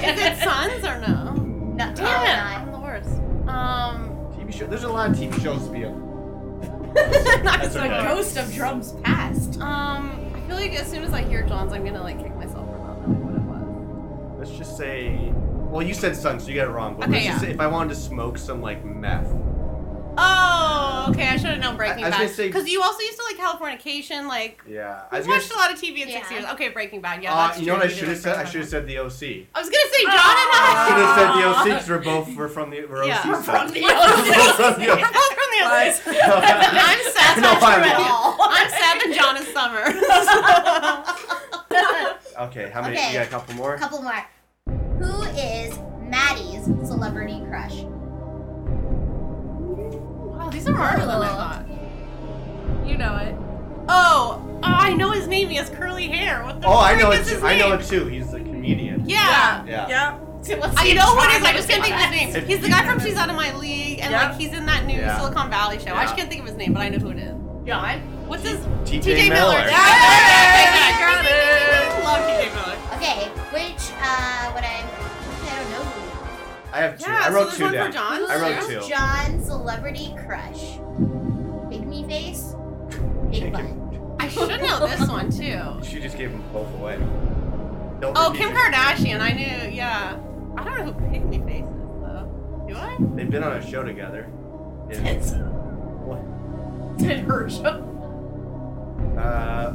is 0.10 0.20
it 0.20 0.38
Sons 0.44 0.84
or 0.84 1.00
no? 1.00 1.34
No, 1.34 1.94
Damn 1.94 1.96
no, 1.96 2.24
it. 2.24 2.38
I'm 2.60 2.72
the 2.72 2.80
worst. 2.80 3.10
Um, 3.48 4.10
TV 4.36 4.52
show. 4.54 4.66
There's 4.68 4.84
a 4.84 4.90
lot 4.90 5.12
of 5.12 5.16
TV 5.16 5.42
shows 5.44 5.64
to 5.68 5.72
be 5.72 5.86
on. 5.86 6.92
That's 6.96 7.76
okay. 7.76 7.88
The 7.88 8.04
ghost 8.04 8.38
of 8.38 8.52
drums 8.54 8.94
past. 9.04 9.60
Um, 9.62 10.34
I 10.36 10.40
feel 10.48 10.56
like 10.56 10.74
as 10.74 10.90
soon 10.90 11.04
as 11.04 11.14
I 11.14 11.22
hear 11.22 11.44
John's, 11.44 11.72
I'm 11.72 11.86
gonna 11.86 12.02
like 12.02 12.18
kick 12.22 12.36
myself 12.36 12.51
Let's 14.42 14.58
just 14.58 14.76
say. 14.76 15.32
Well, 15.36 15.84
you 15.86 15.94
said 15.94 16.16
sun, 16.16 16.40
so 16.40 16.48
you 16.50 16.56
got 16.56 16.68
it 16.68 16.72
wrong. 16.72 16.96
But 16.96 17.10
Okay, 17.10 17.14
let's 17.14 17.26
just 17.28 17.42
say 17.42 17.52
if 17.52 17.60
I 17.60 17.68
wanted 17.68 17.90
to 17.90 17.96
smoke 17.96 18.40
some 18.40 18.60
like 18.60 18.84
meth. 18.84 19.32
Oh, 20.18 21.08
okay. 21.10 21.30
I 21.30 21.38
should 21.38 21.52
have 21.52 21.60
known 21.60 21.78
Breaking 21.78 22.04
I- 22.04 22.08
I 22.08 22.10
was 22.10 22.18
Bad. 22.18 22.24
gonna 22.26 22.34
say- 22.34 22.48
Because 22.48 22.68
you 22.70 22.82
also 22.82 23.00
used 23.02 23.18
to 23.18 23.24
like 23.24 23.38
Californication. 23.38 24.28
Like, 24.28 24.62
Yeah. 24.68 25.02
I 25.10 25.16
I 25.16 25.20
was 25.20 25.28
gonna. 25.28 25.40
watched 25.40 25.52
a 25.54 25.56
lot 25.58 25.72
of 25.74 25.80
TV 25.80 26.02
in 26.04 26.10
six 26.10 26.30
Yeah. 26.30 26.40
years. 26.40 26.50
Okay, 26.52 26.70
Breaking 26.70 27.02
Bad. 27.02 27.24
Yeah, 27.24 27.34
uh, 27.34 27.48
that's 27.48 27.60
you 27.60 27.68
know 27.68 27.74
what 27.76 27.84
I 27.84 27.88
true. 27.88 27.96
should 27.98 28.08
have 28.10 28.18
said? 28.20 28.36
I 28.38 28.44
should 28.46 28.62
have 28.62 28.70
said 28.70 28.88
the 28.88 28.98
OC. 29.00 29.48
I 29.56 29.60
was 29.60 29.70
gonna 29.70 29.90
say 29.92 30.04
John 30.04 30.14
and 30.14 30.52
I 30.52 30.60
I. 30.62 30.88
should 30.88 30.98
have 31.06 31.16
said 31.18 31.30
the 31.32 31.44
OC 31.48 31.64
because 31.70 31.90
we're 31.90 31.98
both 32.00 32.36
we're 32.36 32.48
from 32.50 32.70
the 32.72 32.86
we're 32.86 33.04
Yeah. 33.06 33.20
OC 33.20 33.26
We're 33.30 33.42
from 33.42 33.68
the 33.72 33.82
We're 33.88 33.96
both 33.96 34.56
from 34.56 34.74
the 34.82 34.90
OC. 34.92 35.02
Both 35.14 35.34
from 35.34 35.50
the 35.52 35.64
Lies. 35.66 36.02
I'm 36.06 37.00
Seth. 37.14 37.38
No, 37.40 37.50
I'm, 37.50 37.64
I'm 37.64 37.84
Seth. 37.84 37.98
not. 37.98 38.38
I'm 38.52 38.70
Seth 38.70 39.06
and 39.06 39.14
John 39.14 39.38
is 39.38 39.48
Summer. 39.54 39.84
Okay, 42.40 42.70
how 42.74 42.82
many? 42.82 42.96
Okay. 42.98 43.08
You 43.14 43.20
got 43.20 43.28
a 43.28 43.30
couple 43.30 43.54
more? 43.56 43.76
A 43.76 43.80
couple 43.80 44.02
more. 44.02 44.26
Who 44.68 45.22
is 45.38 45.78
Maddie's 46.00 46.66
celebrity 46.88 47.44
crush? 47.48 47.84
Wow, 50.52 50.58
these 50.58 50.68
are 50.68 50.74
harder 50.76 51.06
than 51.06 51.22
I 51.22 51.28
thought. 51.28 52.88
You 52.88 52.98
know 52.98 53.16
it. 53.18 53.36
Oh, 53.90 54.42
oh, 54.48 54.60
I 54.64 54.94
know 54.94 55.12
his 55.12 55.28
name. 55.28 55.50
He 55.50 55.56
has 55.56 55.70
curly 55.70 56.08
hair. 56.08 56.44
What 56.44 56.62
the 56.62 56.68
Oh, 56.68 56.78
I 56.78 56.92
frick 56.94 57.02
know 57.04 57.12
is 57.12 57.32
it 57.32 57.40
too. 57.40 57.46
I 57.46 57.58
know 57.58 57.70
name? 57.72 57.80
it 57.80 57.86
too. 57.86 58.06
He's 58.06 58.32
the 58.32 58.40
comedian. 58.40 59.04
Yeah. 59.10 59.66
Yeah. 59.66 59.88
Yeah. 59.90 60.18
I 60.78 60.94
know 60.94 61.06
who 61.16 61.22
it 61.24 61.38
is. 61.38 61.44
I 61.44 61.54
just 61.54 61.70
can't 61.70 61.84
think 61.84 61.96
of 61.96 62.02
his 62.02 62.12
name. 62.12 62.36
If- 62.36 62.48
He's 62.48 62.62
the 62.62 62.70
guy 62.70 62.86
from 62.86 63.00
She's 63.00 63.16
Out 63.16 63.30
of 63.30 63.36
My 63.36 63.54
League, 63.58 64.00
and 64.02 64.12
Yeah. 64.12 64.30
like 64.30 64.38
he's 64.40 64.54
in 64.54 64.66
that 64.66 64.86
new 64.86 64.98
Yeah. 64.98 65.18
Silicon 65.18 65.50
Valley 65.50 65.78
show. 65.80 65.92
I 65.92 65.96
Yeah. 65.96 66.04
just 66.04 66.16
can't 66.18 66.30
think 66.30 66.42
of 66.42 66.48
his 66.48 66.58
name, 66.58 66.74
but 66.74 66.82
I 66.82 66.90
know 66.90 66.98
who 67.00 67.12
it 67.12 67.18
is. 67.20 67.36
John. 67.68 68.00
What's 68.28 68.44
his? 68.44 68.60
TJ 68.86 69.30
Miller. 69.30 69.52
Miller. 69.52 69.68
Yeah, 69.70 69.78
Yeah, 69.78 71.00
got 71.00 71.26
it. 71.26 72.04
Love 72.04 72.22
TJ 72.26 72.50
Miller. 72.56 72.78
Okay, 72.98 73.28
which 73.54 73.84
uh, 74.02 74.52
what 74.52 74.64
I 74.64 74.82
I 74.82 75.60
don't 75.60 75.70
know 75.72 75.84
who. 75.92 76.01
I 76.74 76.78
have 76.82 76.98
two. 77.00 77.10
Yeah, 77.10 77.20
I 77.24 77.32
wrote 77.34 77.44
there's 77.46 77.58
two 77.58 77.64
one 77.66 77.74
down. 77.74 77.88
for 77.88 77.94
John. 77.94 78.32
I 78.32 78.36
wrote 78.38 78.68
too? 78.68 78.80
two. 78.82 78.88
John's 78.90 79.46
celebrity 79.46 80.16
crush. 80.26 80.78
Big 81.70 81.86
me 81.88 82.06
face. 82.08 82.56
Big 83.30 83.52
butt. 83.52 83.66
I 84.20 84.28
should 84.28 84.62
know 84.62 84.88
this 84.88 85.08
one 85.10 85.30
too. 85.32 85.60
She 85.84 86.00
just 86.00 86.18
gave 86.18 86.32
them 86.32 86.44
both 86.54 86.74
away. 86.76 86.98
Don't 88.00 88.18
Oh, 88.18 88.34
Kim. 88.36 88.50
Kardashian. 88.52 89.20
I 89.20 89.32
knew. 89.34 89.72
Yeah. 89.76 90.18
I 90.58 90.64
don't 90.64 90.78
know 90.78 90.92
who 90.92 90.94
Pygmy 90.94 91.46
Face 91.46 91.64
is 91.64 91.70
though. 92.02 92.66
Do 92.68 92.76
I? 92.76 92.98
They've 93.16 93.30
been 93.30 93.44
on 93.44 93.54
a 93.58 93.66
show 93.72 93.84
together. 93.84 94.30
Yeah. 94.92 95.08
It's 95.08 95.32
What? 95.32 96.98
did 96.98 97.20
her 97.22 97.50
show. 97.50 97.88
Uh, 99.18 99.74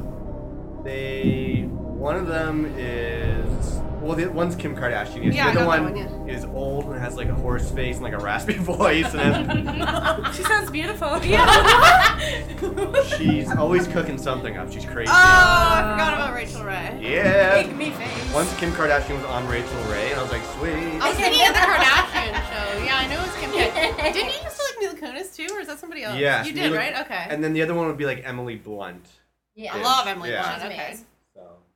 they. 0.84 1.62
One 1.70 2.16
of 2.16 2.26
them 2.26 2.66
is. 2.76 3.80
Well, 4.07 4.14
the 4.16 4.26
one's 4.30 4.54
Kim 4.54 4.76
Kardashian. 4.76 5.24
Yes. 5.24 5.34
Yeah, 5.34 5.48
I 5.48 5.54
the 5.54 5.61
other 5.61 5.66
got 5.66 5.76
that 5.76 5.82
one, 6.07 6.20
one, 6.20 6.28
is 6.30 6.44
old 6.44 6.84
and 6.86 6.98
has 7.00 7.16
like 7.16 7.28
a 7.28 7.34
horse 7.34 7.70
face 7.70 7.96
and 7.96 8.04
like 8.04 8.12
a 8.12 8.18
raspy 8.18 8.52
voice, 8.59 9.12
and 9.14 10.26
She 10.34 10.42
sounds 10.44 10.70
beautiful. 10.70 11.18
then 11.20 13.04
she's 13.18 13.50
always 13.57 13.86
cooking 13.88 14.18
something 14.18 14.57
up. 14.57 14.70
She's 14.72 14.84
crazy. 14.84 15.11
Oh, 15.11 15.14
I 15.14 15.90
forgot 15.92 16.14
about 16.14 16.34
Rachael 16.34 16.64
Ray. 16.64 16.98
yeah. 17.00 17.62
Big 17.62 17.76
me 17.76 17.90
face. 17.90 18.32
Once 18.34 18.54
Kim 18.59 18.70
Kardashian 18.72 19.16
was 19.16 19.24
on 19.26 19.46
Rachael 19.48 19.82
Ray, 19.90 20.11
and 20.12 20.20
I 20.20 20.22
was 20.22 20.32
like, 20.32 20.44
sweet. 20.59 20.72
I 21.02 21.09
was 21.09 21.18
thinking 21.18 21.46
of 21.48 21.54
the 21.54 21.61
Kardashian 21.61 22.32
show. 22.48 22.84
Yeah, 22.84 22.96
I 22.98 23.07
know 23.09 23.22
it's 23.24 23.36
Kim. 23.38 23.50
K. 23.50 24.12
Didn't 24.12 24.28
you 24.34 24.42
used 24.44 24.57
to 24.57 24.62
like 24.62 25.00
Mila 25.00 25.12
Kunis 25.14 25.34
too, 25.34 25.52
or 25.54 25.61
is 25.61 25.66
that 25.68 25.78
somebody 25.78 26.02
else? 26.04 26.16
Yeah. 26.18 26.44
you 26.44 26.52
did, 26.52 26.64
Mila- 26.70 26.76
right? 26.78 27.00
Okay. 27.00 27.26
And 27.28 27.42
then 27.42 27.52
the 27.54 27.62
other 27.62 27.74
one 27.74 27.86
would 27.88 27.96
be 27.98 28.07
like 28.07 28.22
Emily 28.24 28.57
Blunt. 28.57 29.07
Yeah. 29.54 29.74
I 29.74 29.82
love 29.82 30.07
Emily 30.07 30.30
Yeah. 30.30 30.59
Blunt. 30.59 30.72
Okay. 30.72 30.96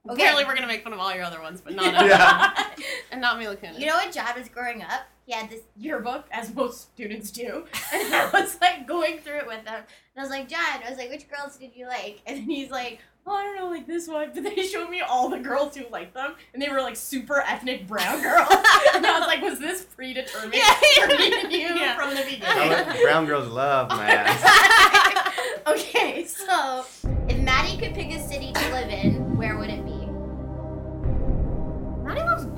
Amazing. 0.05 0.07
So. 0.07 0.13
Okay. 0.13 0.23
Apparently, 0.23 0.45
we're 0.45 0.55
gonna 0.55 0.67
make 0.67 0.83
fun 0.85 0.93
of 0.93 0.99
all 0.99 1.15
your 1.15 1.25
other 1.25 1.41
ones, 1.41 1.61
but 1.61 1.75
not 1.75 1.93
Yeah. 2.07 2.53
and 3.13 3.21
not 3.21 3.39
Mila 3.39 3.57
Kunis. 3.57 3.79
You 3.79 3.87
know 3.87 3.97
when 3.97 4.13
John 4.13 4.39
was 4.39 4.49
growing 4.49 4.83
up, 4.83 5.03
he 5.27 5.33
had 5.33 5.51
this 5.51 5.61
yearbook, 5.77 6.27
as 6.33 6.55
most 6.55 6.93
students 6.95 7.31
do, 7.31 7.65
and 7.93 8.15
I 8.15 8.31
was 8.33 8.57
like 8.61 8.87
going 8.87 9.19
through 9.19 9.39
it 9.39 9.47
with 9.47 9.59
him. 9.67 9.83
And 10.15 10.17
I 10.17 10.21
was 10.23 10.31
like, 10.31 10.49
John, 10.49 10.59
I 10.85 10.89
was 10.91 10.99
like, 10.99 11.11
which 11.11 11.29
girls 11.29 11.57
did 11.57 11.75
you 11.77 11.87
like? 11.87 12.21
And 12.27 12.39
then 12.39 12.45
he's 12.45 12.71
like, 12.71 12.99
oh, 13.27 13.33
I 13.33 13.45
don't 13.45 13.57
know, 13.57 13.69
like 13.71 13.87
this 13.87 14.09
one. 14.09 14.31
But 14.35 14.43
they 14.43 14.63
showed 14.67 14.89
me 14.91 15.03
all 15.03 15.29
the 15.29 15.39
girls 15.39 15.77
who 15.77 15.85
liked 15.91 16.15
them, 16.15 16.35
and 16.53 16.61
they 16.63 16.69
were 16.69 16.81
like 16.81 16.97
super 16.97 17.41
ethnic 17.47 17.87
brown 17.87 18.21
girls. 18.23 18.49
and 18.95 19.07
I 19.07 19.19
was 19.19 19.27
like, 19.29 19.43
was 19.43 19.59
this 19.61 19.85
predetermined 19.85 20.55
Yeah. 20.55 20.73
for 21.01 21.07
me 21.09 21.33
and 21.43 21.53
you 21.53 21.59
Yeah. 21.59 21.95
from 21.97 22.11
the 22.15 22.23
beginning? 22.23 22.41
Brown- 22.85 23.03
Brown 23.03 23.27
girls 23.27 23.49
love 23.49 23.89
my 23.91 24.09
ass. 24.11 25.63
okay, 25.67 26.25
so 26.25 26.85
if 27.29 27.39
Maddie 27.39 27.79
could 27.79 27.95
pick 27.95 28.11
a 28.13 28.27
city 28.27 28.53
to 28.53 28.73
live 28.73 28.89
in, 28.89 29.20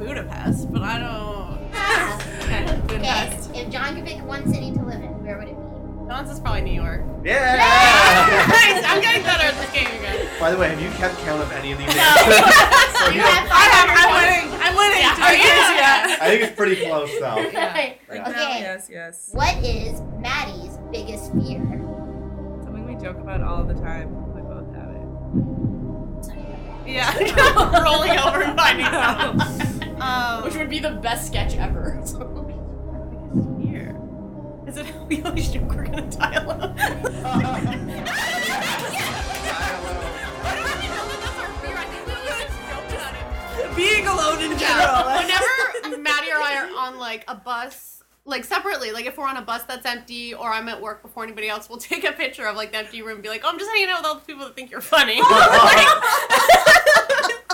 Budapest, 0.06 0.72
but 0.72 0.82
I 0.82 0.98
don't. 0.98 1.52
Okay, 2.42 2.64
Okay, 2.64 2.80
Budapest. 2.86 3.50
if 3.54 3.70
John 3.70 3.94
could 3.96 4.04
pick 4.04 4.20
one 4.26 4.46
city 4.52 4.72
to 4.72 4.82
live 4.84 5.00
in, 5.02 5.22
where 5.24 5.38
would 5.38 5.48
it 5.48 5.56
be? 5.56 5.62
John's 6.08 6.30
is 6.30 6.40
probably 6.40 6.60
New 6.62 6.74
York. 6.74 7.02
Yeah. 7.24 7.56
Nice, 8.52 8.84
I'm 8.84 9.00
getting 9.00 9.22
better 9.22 9.44
at 9.44 9.54
this 9.54 9.70
game 9.72 9.86
again. 9.86 10.26
By 10.40 10.50
the 10.50 10.58
way, 10.58 10.68
have 10.68 10.80
you 10.82 10.90
kept 10.98 11.16
count 11.20 11.40
of 11.40 11.50
any 11.52 11.72
of 11.72 11.78
these 11.78 11.86
No. 11.96 12.02
answers? 12.02 12.44
So 12.98 13.06
You 13.08 13.14
you 13.16 13.20
have 13.22 13.48
I 13.50 13.64
am. 13.72 13.88
500 13.88 13.96
I'm 13.96 14.08
points. 14.10 14.20
winning. 14.20 14.46
I'm 14.62 14.74
winning. 14.76 15.00
Yeah. 15.00 15.16
Do 15.16 15.22
I 15.22 15.24
get? 15.36 15.46
Yeah. 15.76 16.16
I 16.20 16.22
think 16.28 16.42
it's 16.42 16.54
pretty 16.56 16.76
close 16.84 17.10
though. 17.20 17.38
Okay. 17.46 17.98
Yeah. 18.12 18.28
Okay. 18.28 18.58
Yes, 18.60 18.88
yes. 18.90 19.30
What 19.32 19.56
is 19.64 20.02
Maddie's 20.20 20.76
biggest 20.90 21.32
fear? 21.32 21.62
Something 22.64 22.84
we 22.86 22.94
joke 23.02 23.18
about 23.18 23.40
all 23.40 23.64
the 23.64 23.74
time. 23.74 24.10
We 24.34 24.42
both 24.42 24.68
have 24.74 24.90
it. 24.90 25.06
Yeah. 26.92 27.12
Rolling 27.82 28.18
over 28.18 28.42
and 28.42 28.58
finding 28.58 28.86
out. 28.86 29.36
Um, 30.02 30.42
Which 30.42 30.56
would 30.56 30.68
be 30.68 30.80
the 30.80 30.90
best 30.90 31.28
sketch 31.28 31.54
ever. 31.54 32.02
here? 33.62 33.96
Is 34.66 34.76
it 34.76 34.86
how 34.86 35.04
we 35.08 35.22
always 35.22 35.48
joke 35.52 35.72
we're 35.74 35.84
gonna 35.84 36.10
die 36.10 36.34
alone? 36.34 36.74
Being 43.76 44.06
alone 44.06 44.42
in 44.42 44.58
general. 44.58 45.06
Whenever 45.06 45.98
Maddie 45.98 46.30
or 46.32 46.36
I 46.36 46.56
are 46.66 46.86
on 46.86 46.98
like 46.98 47.24
a 47.28 47.36
bus, 47.36 48.02
like 48.24 48.44
separately, 48.44 48.90
like 48.90 49.06
if 49.06 49.16
we're 49.16 49.28
on 49.28 49.36
a 49.36 49.42
bus 49.42 49.62
that's 49.62 49.86
empty 49.86 50.34
or 50.34 50.52
I'm 50.52 50.68
at 50.68 50.80
work 50.80 51.02
before 51.02 51.22
anybody 51.22 51.48
else, 51.48 51.70
we'll 51.70 51.78
take 51.78 52.04
a 52.04 52.12
picture 52.12 52.46
of 52.46 52.56
like 52.56 52.72
the 52.72 52.78
empty 52.78 53.02
room 53.02 53.14
and 53.14 53.22
be 53.22 53.28
like, 53.28 53.42
oh, 53.44 53.50
I'm 53.50 53.58
just 53.58 53.70
hanging 53.70 53.88
out 53.88 54.00
with 54.00 54.06
all 54.06 54.14
the 54.16 54.20
people 54.22 54.44
that 54.44 54.56
think 54.56 54.72
you're 54.72 54.80
funny. 54.80 55.20
Like, 55.22 55.86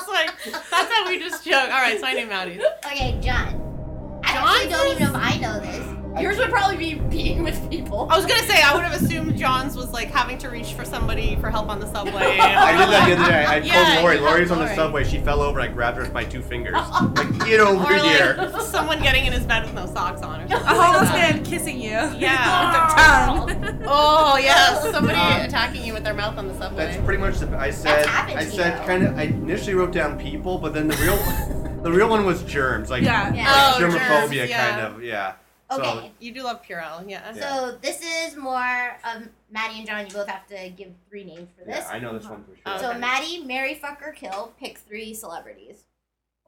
like, 0.09 0.33
that's 0.71 0.93
how 0.93 1.09
we 1.09 1.19
just 1.19 1.45
joke. 1.45 1.55
All 1.55 1.69
right, 1.69 1.99
so 1.99 2.07
I 2.07 2.15
knew 2.15 2.27
Maddie's. 2.27 2.63
Okay, 2.87 3.19
John. 3.21 4.21
I 4.25 4.33
actually 4.33 4.71
don't 4.71 4.89
even 4.89 5.03
know 5.03 5.11
if 5.11 5.17
I 5.17 5.39
know 5.39 5.61
this. 5.61 5.98
Yours 6.21 6.37
would 6.39 6.51
probably 6.51 6.77
be 6.77 6.95
being 6.95 7.45
with 7.45 7.71
people. 7.71 8.09
I 8.11 8.17
was 8.17 8.27
gonna 8.27 8.43
say 8.43 8.61
I 8.61 8.75
would 8.75 8.83
have 8.83 9.01
assumed 9.01 9.37
John's 9.39 9.77
was 9.77 9.93
like 9.93 10.09
having 10.11 10.37
to 10.39 10.49
reach 10.49 10.73
for 10.73 10.85
somebody 10.85 11.37
for 11.37 11.49
help 11.49 11.69
on 11.69 11.79
the 11.79 11.87
subway. 11.87 12.13
I 12.41 12.73
did 12.73 12.89
that 12.89 13.07
the 13.09 13.15
other 13.17 13.31
day. 13.31 13.45
I 13.45 13.57
Yeah, 13.59 13.85
told 13.95 14.03
Lori. 14.05 14.19
Lori's 14.19 14.51
on 14.51 14.59
the 14.59 14.65
Lori. 14.65 14.75
subway. 14.77 15.05
She 15.05 15.19
fell 15.21 15.41
over. 15.43 15.61
I 15.61 15.69
grabbed 15.69 15.97
her 15.99 16.03
with 16.03 16.13
my 16.13 16.25
two 16.25 16.43
fingers. 16.43 16.75
Like, 17.19 17.47
get 17.47 17.61
over 17.61 17.85
or 17.85 17.95
here. 17.97 18.35
like 18.37 18.61
someone 18.63 19.01
getting 19.01 19.27
in 19.27 19.33
his 19.33 19.45
bed 19.47 19.65
with 19.65 19.75
no 19.75 19.87
socks 19.87 20.23
on 20.23 20.41
or 20.41 20.45
A 20.45 20.49
something. 20.51 20.67
homeless 20.77 21.11
man 21.11 21.45
kissing 21.45 21.81
you. 21.81 21.91
Yeah. 21.91 23.45
With 23.45 23.61
their 23.61 23.69
tongue. 23.71 23.83
Oh 23.87 24.37
yes, 24.39 24.83
somebody 24.91 25.17
Um, 25.19 25.43
attacking 25.43 25.85
you 25.85 25.93
with 25.95 26.03
their 26.05 26.15
mouth 26.15 26.37
on 26.37 26.49
the 26.49 26.55
subway. 26.59 26.87
That's 26.87 27.05
pretty 27.05 27.21
much 27.21 27.39
the. 27.39 27.57
I 27.57 27.71
said. 27.71 28.07
I 28.07 28.45
said 28.45 28.81
you. 28.81 28.87
kind 28.87 29.05
of. 29.07 29.17
I 29.17 29.23
initially 29.25 29.75
wrote 29.75 29.93
down 29.93 30.19
people, 30.19 30.59
but 30.59 30.75
then 30.75 30.89
the 30.89 30.97
real, 30.97 31.83
the 31.83 31.93
real 31.93 32.09
one 32.09 32.25
was 32.27 32.43
germs. 32.43 32.91
Like, 32.91 33.03
Yeah. 33.05 33.33
Yeah. 33.33 33.53
like 33.53 33.77
Oh, 33.77 33.79
germophobia, 33.85 34.29
germs, 34.39 34.51
yeah. 34.51 34.71
kind 34.71 34.81
of. 34.97 35.03
Yeah. 35.03 35.33
So, 35.71 35.83
Okay. 35.83 36.13
You 36.19 36.33
do 36.33 36.43
love 36.45 36.63
Purell, 36.65 37.05
yeah. 37.09 37.33
Yeah. 37.35 37.41
So 37.69 37.79
this 37.83 38.01
is 38.03 38.37
more 38.37 38.97
of 39.05 39.29
Maddie 39.51 39.79
and 39.79 39.87
John. 39.87 40.07
You 40.07 40.13
both 40.13 40.29
have 40.29 40.47
to 40.49 40.71
give 40.71 40.93
three 41.09 41.25
names 41.25 41.51
for 41.59 41.65
this. 41.65 41.77
yeah, 41.77 41.89
I 41.91 41.99
know 41.99 42.17
this 42.19 42.27
one 42.29 42.43
for 42.45 42.53
sure. 42.55 42.63
Oh, 42.65 42.79
So 42.93 42.99
Maddie, 42.99 43.45
marry, 43.45 43.75
fuck, 43.75 44.01
or 44.03 44.13
kill. 44.13 44.55
Pick 44.59 44.79
three 44.79 45.13
celebrities. 45.13 45.85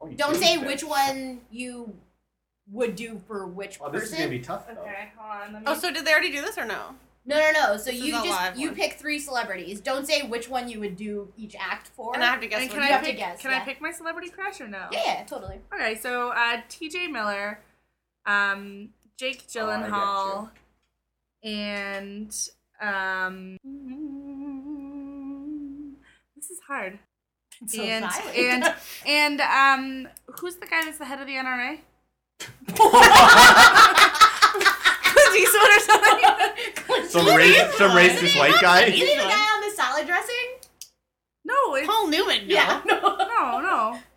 Oh, 0.01 0.09
Don't 0.09 0.37
say 0.37 0.55
it. 0.55 0.67
which 0.67 0.83
one 0.83 1.43
you 1.51 1.95
would 2.71 2.97
do 2.97 3.21
for 3.27 3.47
which 3.47 3.79
person. 3.79 3.87
Oh, 3.87 3.91
this 3.99 4.05
is 4.11 4.15
gonna 4.17 4.29
be 4.31 4.39
tough 4.39 4.67
though. 4.67 4.81
Okay, 4.81 5.13
hold 5.17 5.43
on. 5.43 5.53
Let 5.53 5.63
me... 5.63 5.67
Oh, 5.67 5.75
so 5.79 5.93
did 5.93 6.07
they 6.07 6.13
already 6.13 6.31
do 6.31 6.41
this 6.41 6.57
or 6.57 6.65
no? 6.65 6.95
No, 7.27 7.37
no, 7.39 7.51
no. 7.53 7.77
So 7.77 7.91
This 7.91 8.01
you 8.01 8.13
just 8.13 8.57
you 8.59 8.69
one. 8.69 8.75
pick 8.77 8.95
three 8.95 9.19
celebrities. 9.19 9.81
Don't 9.81 10.07
say 10.07 10.23
which 10.23 10.49
one 10.49 10.69
you 10.71 10.81
would 10.81 10.97
do 10.97 11.31
each 11.37 11.55
act 11.61 11.89
for. 11.89 12.15
And 12.15 12.25
I 12.25 12.27
have 12.29 12.41
to 12.41 12.47
guess 12.47 12.63
And 12.63 12.71
can 12.71 12.79
you 12.81 12.85
I 12.87 12.89
have 12.89 13.03
to 13.03 13.09
pick? 13.09 13.19
guess, 13.19 13.43
can 13.43 13.51
yeah. 13.51 13.59
I 13.59 13.61
pick 13.61 13.83
my 13.83 13.91
celebrity 13.91 14.31
crush 14.31 14.61
or 14.63 14.67
no? 14.69 14.87
yeah, 14.91 15.03
yeah, 15.05 15.25
totally. 15.25 15.61
Okay, 15.75 15.97
so 15.97 16.31
uh, 16.31 16.63
T.J. 16.71 17.09
Miller, 17.09 17.61
um, 18.25 18.89
Jake 19.21 19.45
Oh, 19.55 19.69
I 19.69 19.77
Gyllenhaal, 19.77 20.51
and 21.45 22.35
um, 22.81 23.59
this 26.35 26.49
is 26.49 26.59
hard. 26.67 26.99
It's 27.61 27.75
so 27.77 27.83
and 27.83 28.11
silent. 28.11 28.37
and 28.39 28.75
and 29.07 29.41
um, 29.43 30.09
who's 30.39 30.55
the 30.55 30.65
guy 30.65 30.87
that's 30.87 30.97
the 30.97 31.05
head 31.05 31.21
of 31.21 31.27
the 31.27 31.35
NRA? 31.35 31.81
Clint 35.05 35.37
Eastwood 35.37 35.69
or 35.69 35.81
something? 35.81 36.25
Some 37.11 37.27
race, 37.37 37.77
some 37.77 37.91
racist 37.91 38.39
white 38.39 38.59
guy. 38.63 38.85
Is 38.85 38.95
he 38.95 39.01
the 39.01 39.21
guy 39.21 39.55
on 39.55 39.61
the 39.69 39.77
salad 39.77 40.07
dressing? 40.07 40.35
No, 41.45 41.75
it's 41.75 41.87
Paul 41.87 42.09
Newman, 42.09 42.49
no. 42.49 42.55
Yeah. 42.55 42.81
No. 42.87 43.01
no, 43.19 43.61
no. 43.61 43.99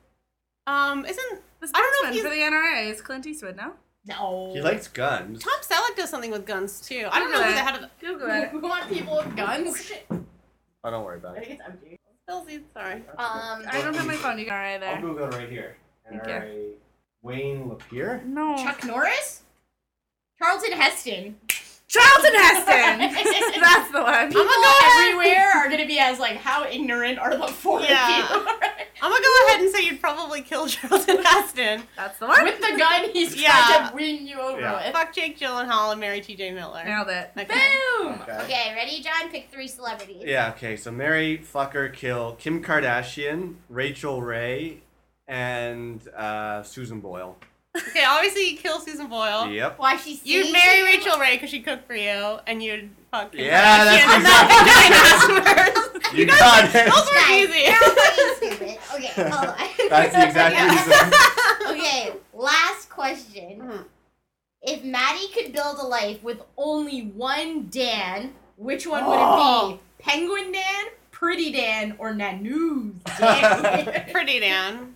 Um, 0.65 1.05
isn't 1.05 1.41
The 1.59 1.69
I 1.73 1.81
don't 1.81 1.91
know 1.91 1.91
spokesman 1.91 2.13
if 2.13 2.23
for 2.23 2.29
the 2.29 2.37
NRA 2.37 2.89
is 2.89 3.01
Clint 3.01 3.27
Eastwood. 3.27 3.57
No, 3.57 3.73
No. 4.05 4.51
He 4.53 4.61
likes 4.61 4.87
guns. 4.87 5.41
Tom 5.43 5.53
Selleck 5.61 5.95
does 5.95 6.09
something 6.09 6.31
with 6.31 6.45
guns 6.45 6.81
too? 6.81 7.07
I 7.11 7.19
don't 7.19 7.31
know 7.31 7.37
Google 7.37 7.51
who 7.51 7.53
the 7.53 7.59
it. 7.59 7.63
head 7.63 7.75
of 7.75 7.81
the 7.81 8.05
Google 8.05 8.29
it. 8.31 8.53
We 8.53 8.59
want 8.59 8.89
people 8.89 9.15
with 9.17 9.35
guns. 9.35 9.91
Oh, 10.83 10.91
don't 10.91 11.05
worry 11.05 11.17
about 11.17 11.37
it. 11.37 11.39
I 11.39 11.41
it. 11.41 11.47
think 11.47 11.59
it's 11.59 11.69
empty. 11.69 11.99
Chelsea, 12.27 12.59
sorry. 12.73 12.95
Um, 13.17 13.63
I 13.69 13.81
don't 13.81 13.93
have 13.95 14.05
my 14.07 14.15
phone. 14.15 14.37
You 14.39 14.45
got 14.45 14.55
NRA 14.55 14.73
I'll 14.75 14.79
there. 14.79 15.01
Google 15.01 15.27
it 15.27 15.33
right 15.35 15.49
here. 15.49 15.77
Thank 16.09 16.25
you. 16.25 16.29
NRA 16.33 16.71
Wayne 17.21 17.69
LaPierre. 17.69 18.21
No, 18.25 18.57
Chuck 18.57 18.83
Norris, 18.83 19.43
Charlton 20.37 20.73
Heston. 20.73 21.37
Charlton 21.93 22.33
Heston. 22.33 22.99
That's 23.61 23.91
the 23.91 24.01
one. 24.01 24.27
People 24.29 24.45
go 24.45 24.77
everywhere 24.99 25.51
are 25.55 25.69
gonna 25.69 25.85
be 25.85 25.99
as 25.99 26.19
like, 26.19 26.37
how 26.37 26.65
ignorant 26.65 27.19
are 27.19 27.37
the 27.37 27.47
four 27.47 27.81
Yeah. 27.81 28.19
of 28.19 28.31
you? 28.41 28.47
I'm 29.01 29.11
gonna 29.11 29.21
go 29.23 29.47
ahead 29.47 29.61
and 29.61 29.73
say 29.73 29.85
you'd 29.85 30.01
probably 30.01 30.41
kill 30.41 30.67
Charlton 30.73 31.23
Heston. 31.23 31.83
That's 31.95 32.17
the 32.19 32.27
one. 32.27 32.43
With 32.43 32.59
the 32.61 32.75
gun, 32.77 33.09
he's 33.11 33.35
Yeah. 33.35 33.51
trying 33.51 33.89
to 33.89 33.95
win 33.95 34.25
you 34.27 34.39
over 34.39 34.59
Yeah. 34.59 34.85
with. 34.85 34.93
Fuck 34.93 35.13
Jake 35.13 35.37
Gyllenhaal 35.37 35.91
and 35.91 35.99
marry 36.01 36.21
T.J. 36.21 36.51
Miller. 36.51 36.83
Nailed 36.83 37.09
it. 37.09 37.31
Okay. 37.37 37.71
Boom. 37.99 38.19
Okay. 38.21 38.37
Okay, 38.43 38.73
ready, 38.75 39.01
John? 39.01 39.29
Pick 39.29 39.49
three 39.51 39.67
celebrities. 39.67 40.23
Yeah, 40.25 40.49
okay, 40.55 40.75
so 40.77 40.89
marry 40.91 41.37
Fucker 41.37 41.93
kill 41.93 42.33
Kim 42.39 42.63
Kardashian, 42.63 43.55
Rachael 43.69 44.21
Ray, 44.21 44.81
and 45.27 46.05
uh, 46.15 46.63
Susan 46.63 46.99
Boyle. 46.99 47.37
Okay, 47.75 48.03
obviously 48.07 48.49
you 48.51 48.57
kill 48.57 48.79
Susan 48.79 49.07
Boyle. 49.07 49.47
Yep. 49.47 49.79
Why 49.79 49.97
she? 49.97 50.19
You'd 50.23 50.51
marry 50.51 50.79
it? 50.81 50.83
Rachael 51.05 51.19
Ray 51.19 51.35
because 51.35 51.49
she 51.49 51.61
cooked 51.61 51.87
for 51.87 51.95
you, 51.95 52.37
and 52.45 52.61
you'd 52.61 52.89
fuck 53.09 53.31
Kim 53.31 53.45
Yeah, 53.45 53.83
that's 53.83 54.03
Kardashian 54.03 54.13
and 54.15 55.43
exactly- 55.43 56.13
Vagina 56.13 56.17
You 56.17 56.25
got 56.27 56.65
it. 56.65 56.91
Those 56.91 57.05
were 57.05 57.15
Guys, 57.15 57.49
easy. 57.49 57.59
You're 57.63 57.73
all 57.73 57.95
fucking 57.95 58.33
stupid. 58.37 58.77
Okay, 58.95 59.29
hold 59.31 59.49
on. 59.49 59.89
That's 59.89 60.13
the 60.13 60.27
exact 60.27 60.55
reason. 60.61 61.71
okay, 61.79 62.13
last 62.33 62.89
question. 62.91 63.59
Mhm. 63.61 63.85
If 64.61 64.83
Maddie 64.83 65.27
could 65.33 65.51
build 65.51 65.77
a 65.79 65.83
life 65.85 66.21
with 66.23 66.41
only 66.57 67.01
one 67.07 67.67
Dan, 67.71 68.33
which 68.57 68.85
one 68.85 69.03
would 69.05 69.17
Oh. 69.19 69.71
it 69.71 69.73
be? 69.73 70.03
Penguin 70.03 70.51
Dan, 70.51 70.85
Pretty 71.11 71.51
Dan, 71.51 71.95
or 71.97 72.13
Nanoos 72.13 72.93
Dan? 73.17 74.05
Pretty 74.11 74.39
Dan. 74.39 74.92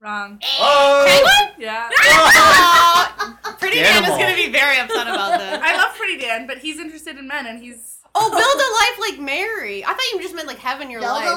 Wrong. 0.00 0.38
Oh! 0.60 1.48
Yeah. 1.58 1.88
Oh, 1.90 3.38
Pretty 3.58 3.76
Dan 3.80 4.02
is 4.04 4.10
Animal. 4.10 4.18
gonna 4.18 4.34
be 4.36 4.50
very 4.50 4.78
upset 4.78 5.06
about 5.06 5.38
this. 5.38 5.60
I 5.62 5.76
love 5.76 5.96
Pretty 5.96 6.18
Dan, 6.18 6.46
but 6.46 6.58
he's 6.58 6.78
interested 6.78 7.16
in 7.16 7.26
men, 7.26 7.46
and 7.46 7.62
he's 7.62 7.94
Oh, 8.18 8.30
build 8.30 8.40
a 8.40 8.70
life 8.80 9.10
like 9.10 9.20
marry. 9.26 9.84
I 9.84 9.88
thought 9.88 10.00
you 10.14 10.22
just 10.22 10.34
meant 10.34 10.46
like 10.48 10.56
heaven 10.58 10.90
your 10.90 11.00
build 11.02 11.12
life. 11.12 11.28
a 11.28 11.36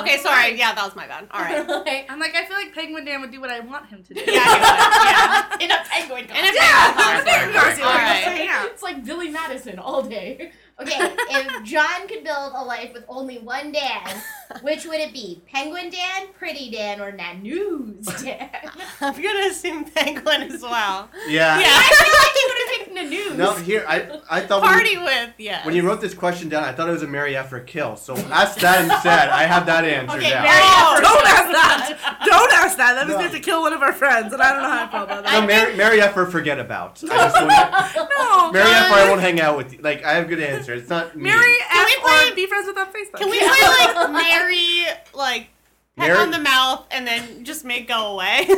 Okay, 0.00 0.16
sorry. 0.22 0.56
Yeah, 0.58 0.74
that 0.74 0.82
was 0.82 0.96
my 0.96 1.06
bad. 1.06 1.28
All 1.30 1.40
right. 1.42 2.06
I'm 2.08 2.18
like 2.18 2.34
I 2.34 2.46
feel 2.46 2.56
like 2.56 2.72
Penguin 2.74 3.04
Dan 3.04 3.20
would 3.20 3.30
do 3.30 3.42
what 3.42 3.50
I 3.50 3.60
want 3.60 3.86
him 3.88 4.02
to 4.04 4.14
do. 4.14 4.20
Yeah, 4.26 4.42
I 4.42 5.56
get 5.58 5.60
it. 5.60 5.64
in 5.64 5.70
a 5.70 5.84
penguin 5.84 6.24
Yeah. 6.28 6.34
And 6.36 6.46
if 6.46 6.54
Yeah, 6.54 6.62
yeah, 6.96 7.20
a 7.20 7.24
penguin 7.24 7.54
costume. 7.60 7.84
All 7.86 7.92
right. 7.94 8.42
Yeah. 8.42 8.64
It's 8.66 8.82
like 8.82 9.04
Billy 9.04 9.28
Madison 9.28 9.78
all 9.78 10.02
day. 10.02 10.52
Okay, 10.80 10.96
if 10.98 11.62
John 11.62 12.08
could 12.08 12.24
build 12.44 12.62
a 12.62 12.64
life 12.64 12.92
with 12.92 13.04
only 13.08 13.38
one 13.38 13.72
Dan, 13.72 14.22
which 14.62 14.84
would 14.84 15.00
it 15.00 15.12
be? 15.12 15.42
Penguin 15.50 15.90
Dan, 15.90 16.28
Pretty 16.38 16.70
Dan, 16.70 17.00
or 17.00 17.12
Nanoos 17.12 18.22
Dan? 18.22 18.50
I'm 19.00 19.14
gonna 19.14 19.48
assume 19.48 19.84
penguin 19.84 20.42
as 20.42 20.62
well. 20.62 21.08
Yeah. 21.26 21.58
Yeah. 21.58 21.66
I 21.68 21.94
feel 21.94 22.14
like 22.20 22.34
you 22.36 22.48
would 22.48 22.58
have 22.58 22.78
picked 22.78 22.83
news. 23.10 23.34
No, 23.36 23.54
here 23.54 23.84
I 23.88 24.20
I 24.30 24.40
thought 24.40 24.62
when 24.62 24.72
Party 24.72 24.90
you, 24.90 25.02
with, 25.04 25.30
yeah. 25.38 25.64
when 25.66 25.74
you 25.74 25.86
wrote 25.86 26.00
this 26.00 26.14
question 26.14 26.48
down, 26.48 26.64
I 26.64 26.72
thought 26.72 26.88
it 26.88 26.92
was 26.92 27.02
a 27.02 27.06
marry 27.06 27.36
F 27.36 27.52
or 27.52 27.60
kill. 27.60 27.96
So 27.96 28.14
ask 28.16 28.58
that 28.60 28.82
instead. 28.84 29.28
I 29.28 29.44
have 29.44 29.66
that 29.66 29.84
answer 29.84 30.16
Okay, 30.16 30.30
now. 30.30 30.42
marry 30.42 30.60
Oh, 30.62 30.98
don't 31.00 31.26
ask 31.26 31.52
that. 31.52 32.22
Don't 32.26 32.52
ask 32.52 32.76
that. 32.78 32.94
That 32.94 33.06
means 33.06 33.10
No. 33.14 33.16
we 33.18 33.22
have 33.24 33.32
to 33.32 33.40
kill 33.40 33.62
one 33.62 33.72
of 33.72 33.82
our 33.82 33.92
friends, 33.92 34.32
and 34.32 34.42
I 34.42 34.52
don't 34.52 34.62
know 34.62 34.70
how 34.70 34.84
I 34.84 34.90
feel 34.90 35.02
about 35.04 35.24
No, 35.24 35.30
that. 35.30 35.46
marry, 35.46 35.76
marry 35.76 36.00
F 36.00 36.16
or 36.16 36.26
forget 36.26 36.58
about. 36.58 37.02
I 37.04 37.06
just 37.06 37.34
No, 37.96 38.52
marry 38.52 38.70
F 38.70 38.90
or 38.90 38.94
I 38.94 39.06
won't 39.08 39.20
hang 39.20 39.40
out 39.40 39.56
with 39.56 39.72
you. 39.72 39.78
Like 39.82 40.04
I 40.04 40.12
have 40.14 40.28
good 40.28 40.40
answers. 40.40 40.82
It's 40.82 40.90
not 40.90 41.16
me. 41.16 41.24
marry 41.24 41.56
F 41.70 41.86
we 41.86 41.96
or 41.96 42.08
play- 42.08 42.34
be 42.34 42.46
friends 42.46 42.66
with 42.66 42.78
on 42.78 42.86
Facebook. 42.86 43.18
Can 43.18 43.30
we 43.30 43.38
play 43.38 43.48
like 43.48 44.10
marry, 44.12 44.84
like 45.14 45.48
peck 45.96 46.08
marry- 46.08 46.18
on 46.20 46.30
the 46.30 46.38
mouth, 46.40 46.86
and 46.90 47.06
then 47.06 47.44
just 47.44 47.64
make 47.64 47.86
go 47.88 48.12
away? 48.14 48.46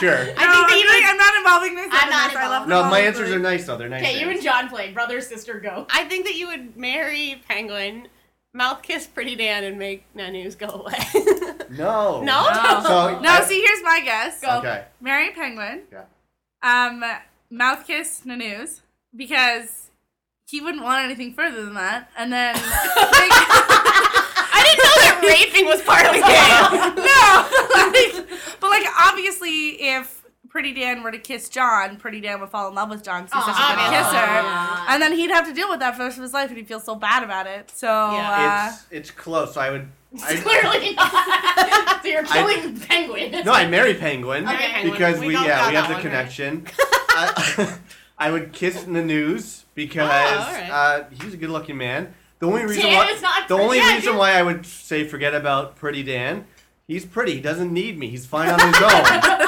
Sure. 0.00 0.24
No, 0.26 0.32
I 0.32 0.34
think 0.34 0.36
that 0.36 0.68
I'm, 0.72 0.78
you 0.78 0.86
like, 0.88 1.04
I'm 1.10 1.16
not 1.16 1.34
involving 1.36 1.74
myself. 1.74 1.92
I'm 1.94 2.08
in 2.08 2.10
not 2.10 2.30
this. 2.30 2.36
I 2.38 2.48
love 2.48 2.62
involved. 2.64 2.68
No, 2.68 2.84
my 2.90 3.00
answers 3.00 3.30
are 3.30 3.38
nice 3.38 3.64
though. 3.66 3.76
They're 3.78 3.88
nice. 3.88 4.02
Okay, 4.02 4.20
you 4.20 4.28
and 4.28 4.42
John 4.42 4.68
play 4.68 4.90
brother 4.92 5.20
sister 5.22 5.58
go. 5.60 5.86
I 5.90 6.04
think 6.04 6.26
that 6.26 6.34
you 6.34 6.48
would 6.48 6.76
marry 6.76 7.40
Penguin, 7.48 8.08
mouth 8.52 8.82
kiss 8.82 9.06
Pretty 9.06 9.36
Dan, 9.36 9.64
and 9.64 9.78
make 9.78 10.04
Nanus 10.14 10.54
go 10.54 10.66
away. 10.66 10.98
No. 11.70 12.22
no? 12.22 12.46
So 12.82 13.18
No, 13.20 13.30
I- 13.30 13.42
see, 13.46 13.60
here's 13.60 13.82
my 13.82 14.00
guess. 14.04 14.42
Okay. 14.44 14.84
marry 15.00 15.30
Penguin. 15.30 15.82
Yeah. 15.92 16.04
Um, 16.62 17.02
mouth 17.50 17.86
kiss 17.86 18.22
Nanu's 18.26 18.82
because 19.14 19.90
he 20.46 20.60
wouldn't 20.60 20.82
want 20.84 21.04
anything 21.04 21.32
further 21.32 21.64
than 21.64 21.74
that, 21.74 22.10
and 22.18 22.32
then. 22.32 22.54
I 22.58 22.62
didn't 24.64 24.78
know 24.78 24.82
that 24.82 24.85
raping 25.26 25.66
was 25.66 25.82
part 25.82 26.06
of 26.06 26.12
the 26.12 26.20
game. 26.20 26.94
no, 27.04 27.48
like, 27.74 28.28
but 28.60 28.70
like 28.70 28.86
obviously, 29.06 29.70
if 29.82 30.22
Pretty 30.48 30.72
Dan 30.72 31.02
were 31.02 31.10
to 31.12 31.18
kiss 31.18 31.48
John, 31.50 31.96
Pretty 31.98 32.20
Dan 32.20 32.40
would 32.40 32.48
fall 32.50 32.68
in 32.68 32.74
love 32.74 32.88
with 32.88 33.02
John 33.04 33.24
because 33.24 33.44
he's 33.44 33.54
such 33.56 33.62
a 33.62 33.74
good 33.74 33.80
Obviously. 33.82 34.18
kisser, 34.18 34.88
and 34.88 35.02
then 35.02 35.12
he'd 35.12 35.30
have 35.30 35.46
to 35.46 35.52
deal 35.52 35.68
with 35.68 35.80
that 35.80 35.92
for 35.92 35.98
the 35.98 36.04
rest 36.04 36.16
of 36.16 36.22
his 36.22 36.32
life, 36.32 36.48
and 36.48 36.56
he'd 36.56 36.66
feel 36.68 36.80
so 36.80 36.94
bad 36.94 37.22
about 37.22 37.46
it. 37.46 37.70
So 37.70 37.86
Yeah. 37.88 38.68
uh, 38.70 38.72
It's 38.72 38.86
it's 38.90 39.10
close. 39.10 39.54
So 39.54 39.60
I 39.60 39.70
would. 39.70 39.88
I, 40.24 40.36
Clearly 40.36 40.94
not. 40.94 42.02
so 42.02 42.08
you're 42.08 42.24
killing 42.24 42.80
penguin. 42.80 43.44
no, 43.44 43.52
I 43.52 43.66
marry 43.68 43.92
Penguin 43.94 44.48
Okay. 44.48 44.56
Penguin. 44.56 44.92
because 44.92 45.20
We 45.20 45.26
we, 45.28 45.34
yeah 45.34 45.68
we 45.68 45.74
have 45.74 45.88
the 45.88 45.94
one, 45.94 46.02
connection. 46.02 46.66
I, 46.78 47.76
I 48.16 48.30
would 48.30 48.52
kiss 48.54 48.82
the 48.84 49.02
news 49.02 49.64
because 49.74 50.08
Oh, 50.10 50.42
alright. 50.42 50.70
uh, 50.70 51.04
he's 51.20 51.34
a 51.34 51.36
good-looking 51.36 51.76
man. 51.76 52.14
The 52.38 52.46
only 52.46 52.64
reason 52.64 52.82
Dan 52.82 52.96
why 52.96 53.10
is 53.12 53.22
not 53.22 53.48
the 53.48 53.54
pretty. 53.54 53.64
only 53.64 53.78
Yeah, 53.78 53.94
reason 53.94 54.12
dude. 54.12 54.18
why 54.18 54.32
I 54.32 54.42
would 54.42 54.66
say 54.66 55.04
forget 55.06 55.34
about 55.34 55.76
Pretty 55.76 56.02
Dan. 56.02 56.44
He's 56.88 57.04
pretty. 57.04 57.34
He 57.34 57.40
doesn't 57.40 57.72
need 57.72 57.98
me. 57.98 58.08
He's 58.10 58.26
fine 58.26 58.48
on 58.48 58.60
his 58.60 58.80
own. 58.80 59.04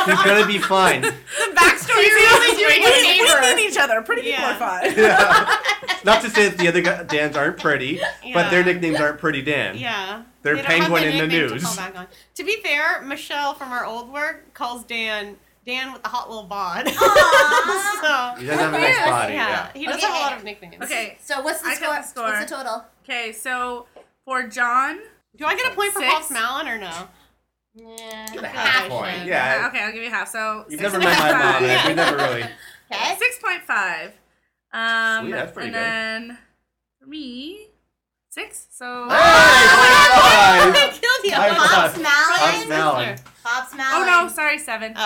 he's 0.06 0.22
gonna 0.24 0.46
be 0.46 0.58
fine. 0.58 1.02
The 1.48 1.54
backstory 1.54 2.06
You're 2.08 2.18
is 2.18 2.32
only 2.34 2.46
doing 2.56 2.82
we, 2.82 2.86
a 2.86 3.02
neighbor. 3.02 3.40
we 3.40 3.54
need 3.54 3.70
each 3.70 3.78
other. 3.78 4.00
Pretty 4.02 4.22
people 4.22 4.44
are 4.44 4.54
fine. 4.54 4.92
Yeah. 4.96 5.56
Not 6.04 6.22
to 6.22 6.30
say 6.30 6.48
that 6.48 6.58
the 6.58 6.68
other 6.68 6.80
gu- 6.80 7.04
Dans 7.04 7.36
aren't 7.36 7.58
pretty, 7.58 8.00
but 8.32 8.50
their 8.50 8.60
Yeah. 8.60 8.66
nicknames 8.66 9.00
aren't 9.00 9.18
Pretty 9.18 9.42
Dan. 9.42 9.76
Yeah. 9.76 10.22
They're 10.42 10.56
They 10.56 10.62
don't 10.62 10.70
have 10.70 10.80
Penguin 10.80 11.02
the 11.02 11.08
in 11.10 11.16
the 11.18 11.26
nickname 11.26 11.48
to 11.48 11.54
news. 11.54 11.76
back 11.76 11.96
on. 11.98 12.06
To 12.36 12.44
be 12.44 12.56
fair, 12.62 13.02
Michelle 13.02 13.54
from 13.54 13.72
our 13.72 13.84
old 13.84 14.12
work 14.12 14.52
calls 14.54 14.84
Dan 14.84 15.36
Dan 15.68 15.92
with 15.92 16.02
the 16.02 16.08
hot 16.08 16.28
little 16.30 16.44
bod. 16.44 16.86
Aw. 16.88 18.34
He 18.40 18.46
doesn't 18.46 18.58
have 18.64 18.72
a 18.74 18.78
nice 18.78 19.04
body. 19.06 19.34
yeah, 19.34 19.48
Yeah. 19.48 19.70
he 19.74 19.84
does 19.86 19.96
Okay. 19.96 20.06
have 20.06 20.16
a 20.16 20.20
lot 20.20 20.36
of 20.38 20.44
nicknames. 20.44 20.82
Okay, 20.82 21.18
So 21.20 21.42
what's 21.42 21.60
the 21.60 21.74
score? 21.74 21.94
the 21.94 22.02
score. 22.02 22.24
What's 22.24 22.50
the 22.50 22.56
total? 22.56 22.84
okay. 23.04 23.32
So 23.32 23.86
for 24.24 24.44
John, 24.48 24.98
Do 25.36 25.44
I 25.44 25.54
get 25.56 25.70
a 25.70 25.74
point 25.74 25.92
for 25.92 26.00
Six. 26.00 26.12
false 26.12 26.30
Malin 26.30 26.68
or 26.68 26.78
no? 26.78 27.08
Yeah. 27.74 28.26
I 28.28 28.32
feel 28.32 28.42
like 28.42 28.50
half 28.52 28.88
point. 28.88 29.18
should. 29.18 29.26
Yeah. 29.28 29.66
okay, 29.68 29.82
I'll 29.84 29.92
give 29.92 30.02
you 30.02 30.10
half. 30.10 30.28
So 30.28 30.64
You've 30.68 30.80
six 30.80 30.82
never 30.92 30.96
and 30.96 31.04
met 31.04 31.18
my 31.18 31.30
five. 31.30 31.60
mom. 31.60 31.64
and 31.70 31.88
We 31.88 31.94
never 31.94 32.16
really. 32.24 32.42
Okay. 32.42 33.16
Six 33.18 33.38
point 33.44 33.62
five. 33.64 34.12
Um, 34.72 35.24
Sweet, 35.26 35.32
that's 35.32 35.52
pretty 35.52 35.68
and 35.68 35.74
good. 35.74 35.82
then 35.82 36.38
for 37.00 37.06
me, 37.06 37.68
six. 38.30 38.66
So 38.72 39.08
Hey, 39.10 39.16
high 39.16 40.72
five. 40.72 40.74
killed 41.00 41.24
you. 41.24 41.32
High 41.34 41.50
Pops 41.54 41.98
five. 41.98 42.38
Pops 42.56 42.68
Malin. 42.68 43.18
Malin. 43.48 43.68
Pops 43.74 43.74
oh 43.78 44.04
no, 44.24 44.28
sorry, 44.28 44.58
seven. 44.58 44.92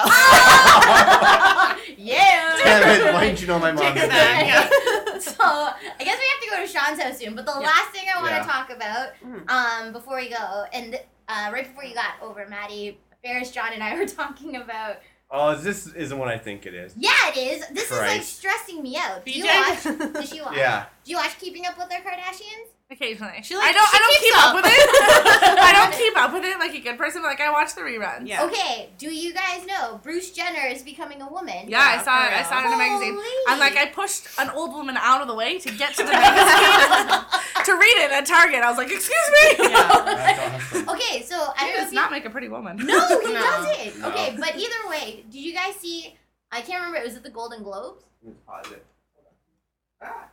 yeah. 1.97 2.57
Damn 2.65 3.01
it, 3.01 3.13
why 3.15 3.25
didn't 3.27 3.41
you 3.41 3.47
know 3.47 3.59
my 3.59 3.73
mom 3.73 3.83
Take 3.85 3.95
did 3.95 4.05
it 4.05 4.11
that? 4.11 4.69
back. 4.71 5.21
so 5.21 5.35
I 5.41 5.75
guess 5.99 6.19
we 6.19 6.27
have 6.29 6.41
to 6.43 6.51
go 6.51 6.57
to 6.61 6.67
Sean's 6.67 7.01
house 7.03 7.19
soon. 7.19 7.35
But 7.35 7.47
the 7.47 7.53
last 7.53 7.91
thing 7.91 8.05
I 8.15 8.19
want 8.21 8.31
to 8.31 8.37
Yeah. 8.37 8.47
talk 8.47 8.71
about, 8.71 9.09
Mhm. 9.25 9.51
um, 9.51 9.93
before 9.93 10.17
we 10.17 10.29
go, 10.29 10.65
and 10.73 10.99
uh, 11.29 11.51
right 11.53 11.67
before 11.67 11.85
you 11.85 11.95
got 11.95 12.15
over, 12.21 12.47
Maddie, 12.49 12.99
Ferris, 13.25 13.51
John, 13.51 13.73
and 13.73 13.83
I 13.83 13.95
were 13.97 14.07
talking 14.21 14.57
about. 14.57 14.97
Oh, 15.35 15.55
this 15.57 15.87
isn't 15.87 16.19
what 16.19 16.29
I 16.29 16.37
think 16.37 16.67
it 16.67 16.75
is. 16.75 16.93
Yeah, 16.97 17.11
it 17.35 17.37
is. 17.39 17.67
This 17.69 17.91
is 17.91 17.99
like 17.99 18.23
stressing 18.23 18.83
me 18.83 18.99
out. 18.99 19.25
Do 19.25 19.31
you 19.31 19.47
watch? 19.47 19.83
Does 19.85 20.29
she 20.29 20.43
watch? 20.43 20.57
Yeah. 20.59 20.85
Do 21.05 21.11
you 21.11 21.17
watch 21.17 21.39
Keeping 21.39 21.65
Up 21.65 21.79
with 21.79 21.89
the 21.89 21.95
Kardashians? 21.97 22.69
Occasionally, 22.93 23.41
She, 23.43 23.57
like, 23.57 23.71
I 23.71 23.73
don't. 23.73 23.89
she 23.89 23.97
I 23.97 23.99
don't 23.99 24.11
keeps 24.13 24.23
keep 24.23 24.37
up. 24.39 24.45
up. 24.49 24.55
with 24.57 24.65
it. 24.67 25.59
I 25.59 25.73
don't 25.73 25.95
keep 25.99 26.17
up 26.17 26.33
with 26.35 26.45
it 26.45 26.59
like 26.59 26.75
a 26.75 26.81
good 26.81 26.99
person. 26.99 27.23
But 27.23 27.29
like 27.29 27.41
I 27.41 27.51
watch 27.51 27.75
the 27.75 27.81
reruns. 27.81 28.27
Yeah. 28.29 28.45
Okay. 28.45 28.91
Do 28.99 29.11
you 29.13 29.33
guys 29.33 29.67
know 29.67 29.99
Bruce 30.03 30.31
Jenner 30.31 30.67
is 30.67 30.83
becoming 30.83 31.23
a 31.23 31.29
woman? 31.29 31.69
Yeah, 31.69 31.81
I 31.81 32.03
saw 32.05 32.27
it. 32.27 32.33
I 32.33 32.43
saw 32.43 32.61
it 32.63 32.67
in 32.67 32.73
a 32.75 32.77
magazine. 32.77 33.15
Holy. 33.15 33.51
And 33.51 33.59
like 33.61 33.77
I 33.79 33.87
pushed 33.87 34.27
an 34.39 34.51
old 34.51 34.75
woman 34.75 34.97
out 34.99 35.23
of 35.23 35.29
the 35.29 35.35
way 35.35 35.59
to 35.59 35.71
get 35.73 35.95
to 35.95 36.03
the 36.05 36.13
magazine 36.13 37.25
to 37.65 37.73
read 37.73 37.97
it 38.05 38.11
at 38.13 38.27
Target. 38.27 38.61
I 38.63 38.69
was 38.69 38.77
like, 38.79 38.91
"Excuse 38.91 39.31
me." 39.59 39.71
Yeah. 39.71 40.59
Okay, 40.93 41.23
so 41.23 41.37
I 41.57 41.65
He 41.65 41.67
don't 41.67 41.71
know 41.71 41.77
does 41.77 41.87
if 41.87 41.93
you 41.93 41.95
not 42.01 42.11
make 42.11 42.25
a 42.27 42.31
pretty 42.31 42.49
woman. 42.49 42.77
No, 42.77 43.21
he 43.21 43.33
No. 43.33 43.41
doesn't. 43.41 44.01
No. 44.01 44.09
Okay, 44.09 44.37
but 44.39 44.57
either 44.57 44.89
way, 44.91 45.25
did 45.31 45.41
you 45.41 45.55
guys 45.55 45.77
see? 45.77 46.15
I 46.51 46.61
can't 46.61 46.83
remember. 46.85 47.07
Was 47.07 47.17
it 47.17 47.23
the 47.23 47.31
Golden 47.31 47.63
Globes? 47.63 48.05
Pause 48.47 48.73
it. 48.73 48.85
Ah. 50.03 50.27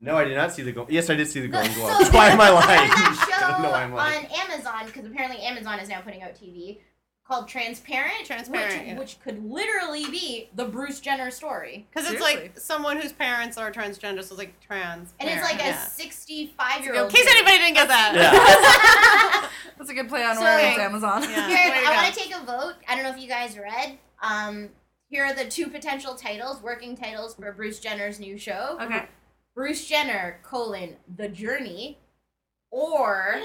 No, 0.00 0.16
I 0.16 0.24
did 0.24 0.36
not 0.36 0.52
see 0.52 0.62
the 0.62 0.72
gold. 0.72 0.90
Yes, 0.90 1.10
I 1.10 1.14
did 1.16 1.26
see 1.28 1.40
the 1.40 1.48
No, 1.48 1.58
Golden 1.58 1.72
so 1.74 1.80
Globes. 1.86 2.10
why 2.12 2.28
am 2.28 2.40
I 2.40 2.50
there's 2.50 2.64
lying? 2.66 2.88
that 2.90 3.40
I 3.44 3.50
don't 3.52 3.62
know 3.62 3.70
why 3.70 3.82
I'm 3.82 3.90
show 3.90 3.96
lying. 3.96 4.26
on 4.26 4.50
Amazon 4.50 4.86
because 4.86 5.04
apparently 5.06 5.40
Amazon 5.42 5.80
is 5.80 5.88
now 5.88 6.00
putting 6.00 6.22
out 6.22 6.34
TV 6.36 6.78
called 7.26 7.48
Transparent. 7.48 8.24
Transparent, 8.24 8.78
which, 8.78 8.86
yeah. 8.86 8.98
which 8.98 9.20
could 9.20 9.44
literally 9.44 10.06
be 10.10 10.48
the 10.54 10.64
Bruce 10.64 11.00
Jenner 11.00 11.30
story, 11.30 11.86
Because 11.90 12.08
it's 12.10 12.20
Seriously. 12.22 12.48
like 12.48 12.58
someone 12.58 12.98
whose 13.00 13.12
parents 13.12 13.58
are 13.58 13.70
transgender, 13.72 14.22
so 14.22 14.32
it's 14.34 14.38
like 14.38 14.58
trans. 14.60 15.12
and 15.20 15.28
it's 15.28 15.42
like 15.42 15.58
parent, 15.58 15.76
a 15.76 15.90
sixty-five-year-old. 15.90 17.10
In 17.10 17.14
case 17.16 17.26
anybody 17.28 17.58
didn't 17.58 17.74
get 17.74 17.88
that. 17.88 18.12
Yeah. 18.14 19.48
That's 19.78 19.90
a 19.90 19.94
good 19.94 20.08
play 20.08 20.24
on 20.24 20.36
So- 20.36 20.42
words, 20.42 20.78
Amazon. 20.78 21.22
Yeah. 21.24 21.48
Here, 21.48 21.58
I 21.86 22.02
want 22.02 22.14
to 22.14 22.20
take 22.20 22.34
a 22.34 22.44
vote. 22.44 22.74
I 22.88 22.94
don't 22.94 23.04
know 23.04 23.10
if 23.10 23.18
you 23.20 23.28
guys 23.28 23.58
read. 23.58 23.98
Um, 24.22 24.70
here 25.10 25.24
are 25.24 25.34
the 25.34 25.44
two 25.44 25.68
potential 25.68 26.14
titles, 26.14 26.62
working 26.62 26.96
titles 26.96 27.34
for 27.34 27.50
Bruce 27.52 27.78
Jenner's 27.80 28.18
new 28.20 28.38
show. 28.38 28.78
Okay. 28.80 29.04
Bruce 29.58 29.88
Jenner, 29.88 30.38
colon, 30.44 30.94
The 31.16 31.28
Journey, 31.28 31.98
or 32.70 33.40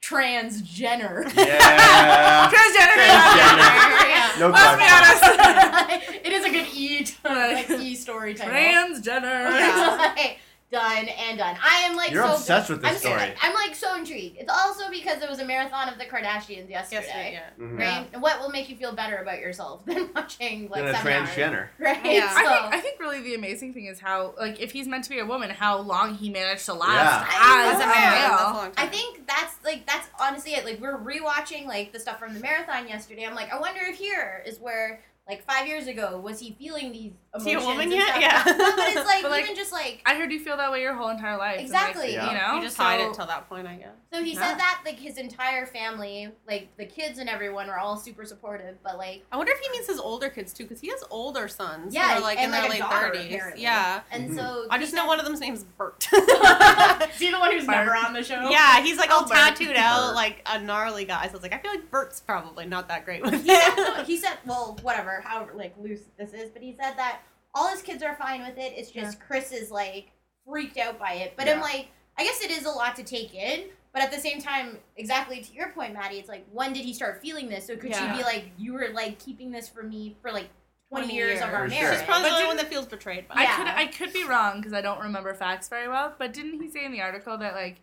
Transgender. 0.00 1.24
Yeah. 1.34 2.48
Transgender. 2.54 3.08
Transgender. 3.34 4.38
No 4.38 4.50
Let's 4.50 4.76
be 4.78 4.86
honest. 4.94 6.14
it 6.24 6.32
is 6.32 6.44
a 6.44 6.50
good 6.50 6.68
E, 6.72 7.04
like 7.24 7.68
E 7.68 7.96
story 7.96 8.34
title. 8.34 8.54
Transgender. 8.54 10.12
Okay, 10.12 10.38
done 10.70 11.08
and 11.08 11.38
done. 11.38 11.56
I 11.62 11.80
am 11.82 11.96
like 11.96 12.10
You're 12.12 12.24
so 12.26 12.34
obsessed 12.34 12.70
with 12.70 12.82
this 12.82 12.90
I'm, 12.92 12.96
so- 12.98 13.08
story. 13.08 13.34
I'm 13.42 13.54
like 13.54 13.74
so 13.74 13.96
intrigued. 13.96 14.36
It's 14.38 14.52
also 14.52 14.88
because 14.90 15.18
there 15.18 15.28
was 15.28 15.40
a 15.40 15.44
marathon 15.44 15.88
of 15.88 15.98
the 15.98 16.04
Kardashians 16.04 16.70
yesterday. 16.70 17.00
Yesterday, 17.02 17.32
yeah. 17.58 17.64
Mhm. 17.64 17.78
Right? 17.78 18.06
And 18.12 18.22
what 18.22 18.40
will 18.40 18.50
make 18.50 18.68
you 18.68 18.76
feel 18.76 18.92
better 18.92 19.16
about 19.16 19.40
yourself 19.40 19.84
than 19.86 20.10
watching 20.14 20.68
like 20.68 20.84
Then 20.84 20.94
a 20.94 20.98
seven 20.98 21.12
hours? 21.12 21.28
transgender. 21.30 21.68
Right? 21.78 22.04
Yeah. 22.04 22.30
So, 22.30 22.38
I 22.38 22.42
think 22.70 22.74
I 22.74 22.80
think 22.80 23.00
really 23.00 23.20
the 23.20 23.34
amazing 23.34 23.74
thing 23.74 23.86
is 23.86 23.98
how 23.98 24.34
like 24.38 24.60
if 24.60 24.70
he's 24.70 24.86
meant 24.86 25.04
to 25.04 25.10
be 25.10 25.18
a 25.18 25.26
woman, 25.26 25.50
how 25.50 25.78
long 25.78 26.14
he 26.14 26.30
managed 26.30 26.66
to 26.66 26.74
last 26.74 27.26
Yeah. 27.30 27.68
as 27.68 27.74
As 27.74 27.80
a 27.80 27.84
a 27.84 27.86
man, 27.86 28.10
that's 28.12 28.40
a 28.40 28.54
male. 28.62 28.72
I 28.76 28.86
think 28.86 29.26
that's 29.26 29.56
like 29.64 29.86
that's 29.86 30.08
honestly 30.20 30.52
it. 30.52 30.64
Like 30.64 30.80
we're 30.80 30.98
rewatching 30.98 31.66
like 31.66 31.92
the 31.92 31.98
stuff 31.98 32.18
from 32.18 32.34
the 32.34 32.40
marathon 32.40 32.86
yesterday. 32.88 33.24
I'm 33.26 33.34
like, 33.34 33.52
I 33.52 33.58
wonder 33.58 33.80
if 33.82 33.96
here 33.96 34.42
is 34.46 34.58
where 34.60 35.00
like 35.28 35.44
five 35.44 35.66
years 35.68 35.86
ago 35.86 36.18
was 36.18 36.40
he 36.40 36.56
feeling 36.58 36.90
these 36.90 37.12
Is 37.12 37.18
emotions? 37.34 37.44
he 37.44 37.52
a 37.52 37.60
woman 37.66 37.82
and 37.84 37.92
yet? 37.92 38.08
stuff? 38.08 38.20
Yeah. 38.20 38.42
No, 38.58 38.76
but 38.76 38.88
it's 38.88 38.96
like 39.06 39.22
But, 39.22 39.30
like, 39.30 39.44
even 39.44 39.56
just 39.56 39.72
like 39.72 40.02
I 40.06 40.14
heard 40.14 40.32
you 40.32 40.40
feel 40.40 40.56
that 40.56 40.70
way 40.72 40.82
your 40.82 40.94
whole 40.94 41.08
entire 41.10 41.36
life. 41.36 41.60
Exactly. 41.60 42.02
Like, 42.06 42.12
Yeah. 42.14 42.30
You 42.32 42.38
know, 42.38 42.54
You 42.56 42.62
just 42.62 42.76
so, 42.76 42.82
hide 42.82 43.00
it 43.00 43.14
till 43.14 43.26
that 43.26 43.48
point, 43.48 43.66
I 43.66 43.76
guess. 43.76 43.88
so 44.12 44.22
he 44.22 44.32
Yeah. 44.34 44.48
said 44.48 44.58
that 44.58 44.82
like 44.84 44.98
his 44.98 45.16
entire 45.18 45.66
family, 45.66 46.30
like 46.48 46.68
the 46.76 46.86
kids 46.86 47.18
and 47.18 47.28
everyone, 47.28 47.68
were 47.68 47.78
all 47.78 47.96
super 47.96 48.24
supportive. 48.24 48.76
But 48.82 48.98
like 48.98 49.24
I 49.30 49.36
wonder 49.36 49.52
if 49.52 49.60
he 49.60 49.70
means 49.70 49.86
his 49.86 49.98
older 50.00 50.28
kids 50.28 50.52
too, 50.52 50.64
because 50.64 50.80
he 50.80 50.88
has 50.88 51.04
older 51.10 51.46
sons. 51.48 51.94
Yeah, 51.94 52.08
who 52.14 52.18
are 52.18 52.20
like 52.20 52.38
and, 52.38 52.46
in 52.46 52.50
their 52.52 52.60
like, 52.62 52.70
a 52.70 52.72
late 52.72 52.80
daughter, 52.80 53.06
thirties. 53.14 53.34
apparently. 53.34 53.62
Yeah. 53.62 54.00
and 54.10 54.30
Mhm. 54.30 54.36
so 54.36 54.66
I 54.70 54.78
just 54.78 54.92
know 54.94 55.02
said- 55.02 55.06
one 55.08 55.18
of 55.20 55.24
them's 55.26 55.40
name's 55.40 55.64
Burt. 55.64 56.06
Is 56.12 57.18
he 57.18 57.30
the 57.30 57.38
one 57.38 57.52
who's 57.52 57.66
Bart. 57.66 57.86
never 57.86 57.96
on 57.96 58.12
the 58.12 58.22
show? 58.22 58.48
yeah, 58.50 58.80
he's 58.82 58.96
like 58.98 59.10
all 59.10 59.20
Oh, 59.24 59.26
Burt. 59.28 59.36
tattooed 59.36 59.76
out, 59.76 60.14
like 60.14 60.42
a 60.46 60.58
gnarly 60.60 61.04
guy. 61.04 61.26
So 61.28 61.34
it's 61.34 61.42
like 61.42 61.52
I 61.52 61.58
feel 61.58 61.70
like 61.70 61.90
Burt's 61.90 62.20
probably 62.20 62.66
not 62.66 62.88
that 62.88 63.04
great 63.04 63.22
with 63.22 63.42
he 63.42 63.48
said, 63.48 63.74
it. 63.76 64.06
he 64.06 64.16
said, 64.16 64.38
well, 64.46 64.78
whatever, 64.82 65.20
however 65.24 65.52
like 65.54 65.74
loose 65.78 66.00
this 66.18 66.32
is, 66.32 66.50
but 66.50 66.62
he 66.62 66.72
said 66.80 66.94
that 66.96 67.19
all 67.54 67.68
his 67.68 67.82
kids 67.82 68.02
are 68.02 68.14
fine 68.16 68.40
with 68.42 68.58
it. 68.58 68.72
It's 68.76 68.90
just 68.90 69.20
Kris 69.20 69.52
is 69.52 69.70
like 69.70 70.12
freaked 70.48 70.78
out 70.78 70.98
by 70.98 71.14
it. 71.14 71.34
But 71.36 71.48
I'm 71.48 71.60
like, 71.60 71.88
I 72.18 72.24
guess 72.24 72.40
it 72.42 72.50
is 72.50 72.64
a 72.66 72.70
lot 72.70 72.96
to 72.96 73.02
take 73.02 73.34
in. 73.34 73.64
But 73.92 74.02
at 74.02 74.12
the 74.12 74.18
same 74.20 74.40
time, 74.40 74.78
exactly 74.96 75.40
to 75.42 75.52
your 75.52 75.70
point, 75.70 75.94
Maddie, 75.94 76.16
it's 76.18 76.28
like 76.28 76.46
when 76.52 76.72
did 76.72 76.84
he 76.84 76.92
start 76.94 77.20
feeling 77.20 77.48
this? 77.48 77.66
So 77.66 77.76
could 77.76 77.90
Yeah. 77.90 78.12
she 78.12 78.18
be 78.18 78.24
like, 78.24 78.44
you 78.56 78.72
were 78.72 78.88
like 78.94 79.18
keeping 79.18 79.50
this 79.50 79.68
from 79.68 79.88
me 79.90 80.16
for 80.22 80.30
like 80.30 80.48
20 80.90 81.12
years 81.14 81.40
of 81.40 81.48
our 81.48 81.64
For 81.64 81.68
marriage. 81.70 81.98
She's 81.98 82.06
probably 82.06 82.28
But 82.28 82.28
the 82.30 82.34
only 82.36 82.46
one 82.48 82.56
that 82.58 82.68
feels 82.68 82.86
betrayed 82.86 83.26
by 83.28 83.34
I 83.36 83.42
it. 83.42 83.44
Yeah. 83.44 83.56
could 83.56 83.66
I 83.66 83.86
could 83.86 84.12
be 84.12 84.24
wrong 84.24 84.58
because 84.58 84.72
I 84.72 84.80
don't 84.80 85.00
remember 85.00 85.34
facts 85.34 85.68
very 85.68 85.88
well, 85.88 86.14
but 86.18 86.32
didn't 86.32 86.60
he 86.60 86.68
say 86.70 86.84
in 86.84 86.92
the 86.92 87.00
article 87.00 87.36
that 87.38 87.54
like 87.54 87.80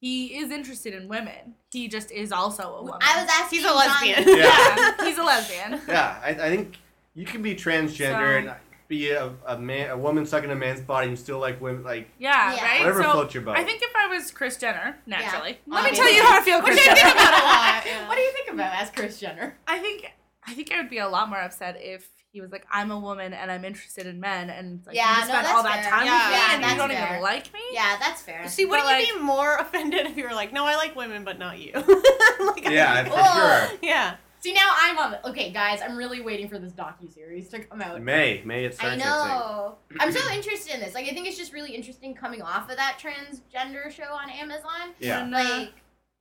he 0.00 0.38
is 0.38 0.50
interested 0.50 0.94
in 0.94 1.06
women? 1.08 1.54
He 1.70 1.86
just 1.88 2.10
is 2.10 2.32
also 2.32 2.74
a 2.74 2.82
woman. 2.82 2.98
I 3.02 3.22
was 3.22 3.30
asking. 3.30 3.58
He's 3.58 3.66
a 3.66 3.68
John- 3.68 3.76
lesbian. 3.78 4.24
Yeah. 4.38 4.44
yeah, 4.76 4.94
he's 5.06 5.18
a 5.18 5.22
lesbian. 5.24 5.80
Yeah, 5.88 6.18
I, 6.22 6.28
I 6.30 6.48
think 6.56 6.76
you 7.14 7.24
can 7.26 7.42
be 7.42 7.54
transgender 7.54 7.98
So- 8.42 8.48
and 8.48 8.52
be 8.92 9.10
a, 9.10 9.32
a 9.46 9.58
man, 9.58 9.90
a 9.90 9.96
woman 9.96 10.26
stuck 10.26 10.44
in 10.44 10.50
a 10.50 10.54
man's 10.54 10.80
body 10.82 11.08
and 11.08 11.18
still 11.18 11.38
like 11.38 11.60
women, 11.60 11.82
like 11.82 12.08
Yeah, 12.18 12.54
Yeah. 12.54 12.62
right. 12.64 12.80
Whatever 12.80 13.02
so 13.04 13.12
floats 13.12 13.34
your 13.34 13.42
boat. 13.42 13.56
I 13.56 13.64
think 13.64 13.82
if 13.82 13.90
I 13.96 14.06
was 14.08 14.30
Kris 14.30 14.56
Jenner, 14.58 14.98
naturally, 15.06 15.58
Yeah, 15.66 15.74
let 15.74 15.90
me 15.90 15.96
tell 15.96 16.12
you 16.12 16.22
how 16.22 16.38
I 16.38 16.42
feel, 16.42 16.58
Which 16.62 16.74
Kris 16.74 16.86
I 16.88 16.94
think 16.94 17.14
about 17.14 17.40
a 17.42 17.44
lot. 17.44 17.84
What 18.08 18.14
do 18.16 18.20
you 18.20 18.32
think 18.32 18.50
about 18.52 18.74
as 18.82 18.90
Kris 18.90 19.18
Jenner? 19.18 19.56
I 19.66 19.78
think 19.78 20.12
I 20.46 20.54
think 20.54 20.72
I 20.72 20.76
would 20.80 20.90
be 20.90 20.98
a 20.98 21.08
lot 21.08 21.28
more 21.30 21.40
upset 21.40 21.76
if 21.80 22.08
he 22.32 22.40
was 22.40 22.50
like, 22.50 22.66
I'm 22.70 22.90
a 22.90 22.98
woman 22.98 23.32
and 23.34 23.50
I'm 23.52 23.64
interested 23.64 24.06
in 24.06 24.18
men, 24.18 24.48
and 24.50 24.80
like, 24.86 24.96
Yeah, 24.96 25.10
you 25.10 25.16
just 25.20 25.28
no, 25.28 25.34
spent 25.40 25.54
all 25.54 25.62
that 25.62 25.82
fair. 25.82 25.90
time 25.92 26.06
Yeah, 26.06 26.18
with 26.18 26.32
me, 26.32 26.38
yeah, 26.38 26.54
and 26.54 26.64
you 26.72 26.76
don't 26.78 26.90
fair. 26.90 27.06
even 27.10 27.22
like 27.22 27.52
me. 27.52 27.60
Yeah, 27.72 27.96
that's 28.00 28.22
fair. 28.22 28.48
See, 28.48 28.64
wouldn't 28.64 28.88
But, 28.88 29.06
you 29.06 29.14
be 29.14 29.20
more 29.20 29.56
offended 29.64 30.06
if 30.06 30.16
you 30.16 30.24
were 30.24 30.34
like, 30.34 30.52
"No, 30.52 30.64
I 30.64 30.74
like 30.76 30.96
women, 30.96 31.24
but 31.24 31.38
not 31.38 31.58
you"? 31.58 31.72
like, 32.40 32.64
yeah, 32.68 33.04
for 33.04 33.10
Whoa. 33.16 33.68
sure. 33.68 33.78
yeah. 33.82 34.16
See, 34.42 34.52
now 34.52 34.72
I'm 34.76 34.98
on. 34.98 35.10
The, 35.12 35.28
okay, 35.28 35.50
guys, 35.52 35.80
I'm 35.82 35.96
really 35.96 36.20
waiting 36.20 36.48
for 36.48 36.58
this 36.58 36.72
docu 36.72 37.12
series 37.12 37.48
to 37.50 37.60
come 37.60 37.80
out. 37.80 38.02
May, 38.02 38.42
May 38.44 38.64
it 38.64 38.76
I 38.82 38.96
know. 38.96 39.76
I'm 40.00 40.10
so 40.10 40.32
interested 40.32 40.74
in 40.74 40.80
this. 40.80 40.94
Like, 40.94 41.06
I 41.06 41.10
think 41.12 41.28
it's 41.28 41.38
just 41.38 41.52
really 41.52 41.72
interesting 41.74 42.12
coming 42.14 42.42
off 42.42 42.68
of 42.68 42.76
that 42.76 42.98
transgender 43.00 43.90
show 43.90 44.12
on 44.12 44.28
Amazon. 44.30 44.94
Yeah. 44.98 45.22
And, 45.22 45.34
uh, 45.34 45.38
Like, 45.38 45.72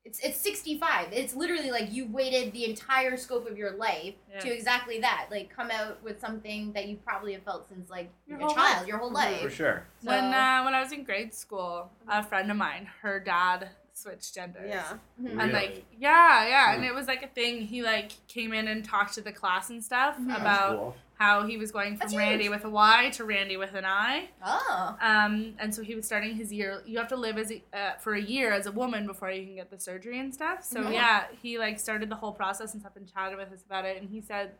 it's 0.04 0.20
it's 0.20 0.40
65. 0.40 1.10
It's 1.14 1.36
literally 1.36 1.70
like 1.70 1.92
you've 1.92 2.10
waited 2.12 2.54
the 2.54 2.66
entire 2.66 3.16
scope 3.18 3.48
of 3.48 3.56
your 3.56 3.72
life 3.72 4.16
Yeah. 4.32 4.40
to 4.40 4.52
exactly 4.52 5.00
that. 5.02 5.28
Like, 5.30 5.56
come 5.56 5.70
out 5.72 6.02
with 6.04 6.20
something 6.20 6.74
that 6.74 6.88
you 6.88 6.98
probably 6.98 7.34
have 7.34 7.44
felt 7.44 7.70
since 7.70 7.88
like 7.90 8.12
Your 8.28 8.38
a 8.38 8.42
child, 8.42 8.56
life. 8.80 8.88
your 8.88 8.98
whole 8.98 9.12
life. 9.12 9.38
For 9.40 9.44
life. 9.46 9.56
sure. 9.56 9.86
when 10.04 10.26
uh, 10.26 10.62
when 10.64 10.74
I 10.74 10.80
was 10.82 10.92
in 10.92 11.04
grade 11.04 11.34
school, 11.36 11.92
a 12.08 12.24
friend 12.24 12.50
of 12.50 12.58
mine, 12.58 12.88
her 13.04 13.20
dad 13.20 13.70
switched 14.02 14.34
genders. 14.36 14.68
Yeah. 14.70 14.98
Mhm. 15.22 15.30
And 15.32 15.38
Really? 15.38 15.54
like 15.54 15.86
yeah, 15.98 16.48
yeah, 16.48 16.74
and 16.74 16.82
Hmm. 16.84 16.90
it 16.90 16.94
was 16.96 17.08
like 17.08 17.24
a 17.24 17.28
thing. 17.28 17.62
He 17.62 17.82
like 17.84 18.12
came 18.28 18.54
in 18.54 18.68
and 18.68 18.84
talked 18.84 19.14
to 19.16 19.22
the 19.22 19.32
class 19.32 19.70
and 19.70 19.84
stuff 19.84 20.18
Mhm. 20.18 20.36
About 20.40 20.78
cool. 20.78 20.96
how 21.20 21.46
he 21.46 21.58
was 21.58 21.72
going 21.72 21.92
from 21.98 22.00
That's 22.00 22.16
Randy 22.16 22.46
huge. 22.46 22.52
with 22.56 22.66
a 22.66 22.70
Y 22.70 23.10
to 23.14 23.24
Randy 23.26 23.56
with 23.58 23.76
an 23.76 23.86
I. 23.86 24.30
Oh. 24.44 24.98
Um, 25.00 25.56
and 25.60 25.74
so 25.76 25.84
he 25.84 25.94
was 25.96 26.06
starting 26.06 26.36
his 26.36 26.52
year. 26.52 26.82
You 26.86 26.98
have 26.98 27.08
to 27.10 27.16
live 27.16 27.38
as 27.38 27.52
a, 27.52 27.64
uh, 27.74 27.94
for 28.00 28.14
a 28.16 28.22
year 28.22 28.52
as 28.52 28.66
a 28.66 28.72
woman 28.72 29.06
before 29.06 29.30
you 29.32 29.46
can 29.46 29.56
get 29.56 29.70
the 29.70 29.80
surgery 29.80 30.20
and 30.20 30.34
stuff. 30.34 30.64
So 30.64 30.82
Mhm. 30.82 30.94
yeah, 30.94 31.28
he 31.42 31.60
like 31.60 31.80
started 31.80 32.10
the 32.10 32.16
whole 32.16 32.34
process 32.34 32.74
and 32.74 32.82
stuff 32.82 32.96
and 32.96 33.08
chatted 33.12 33.38
with 33.38 33.52
us 33.52 33.62
about 33.64 33.86
it. 33.86 34.02
And 34.02 34.10
he 34.10 34.20
said, 34.22 34.56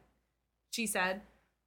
she 0.70 0.86
said 0.86 1.22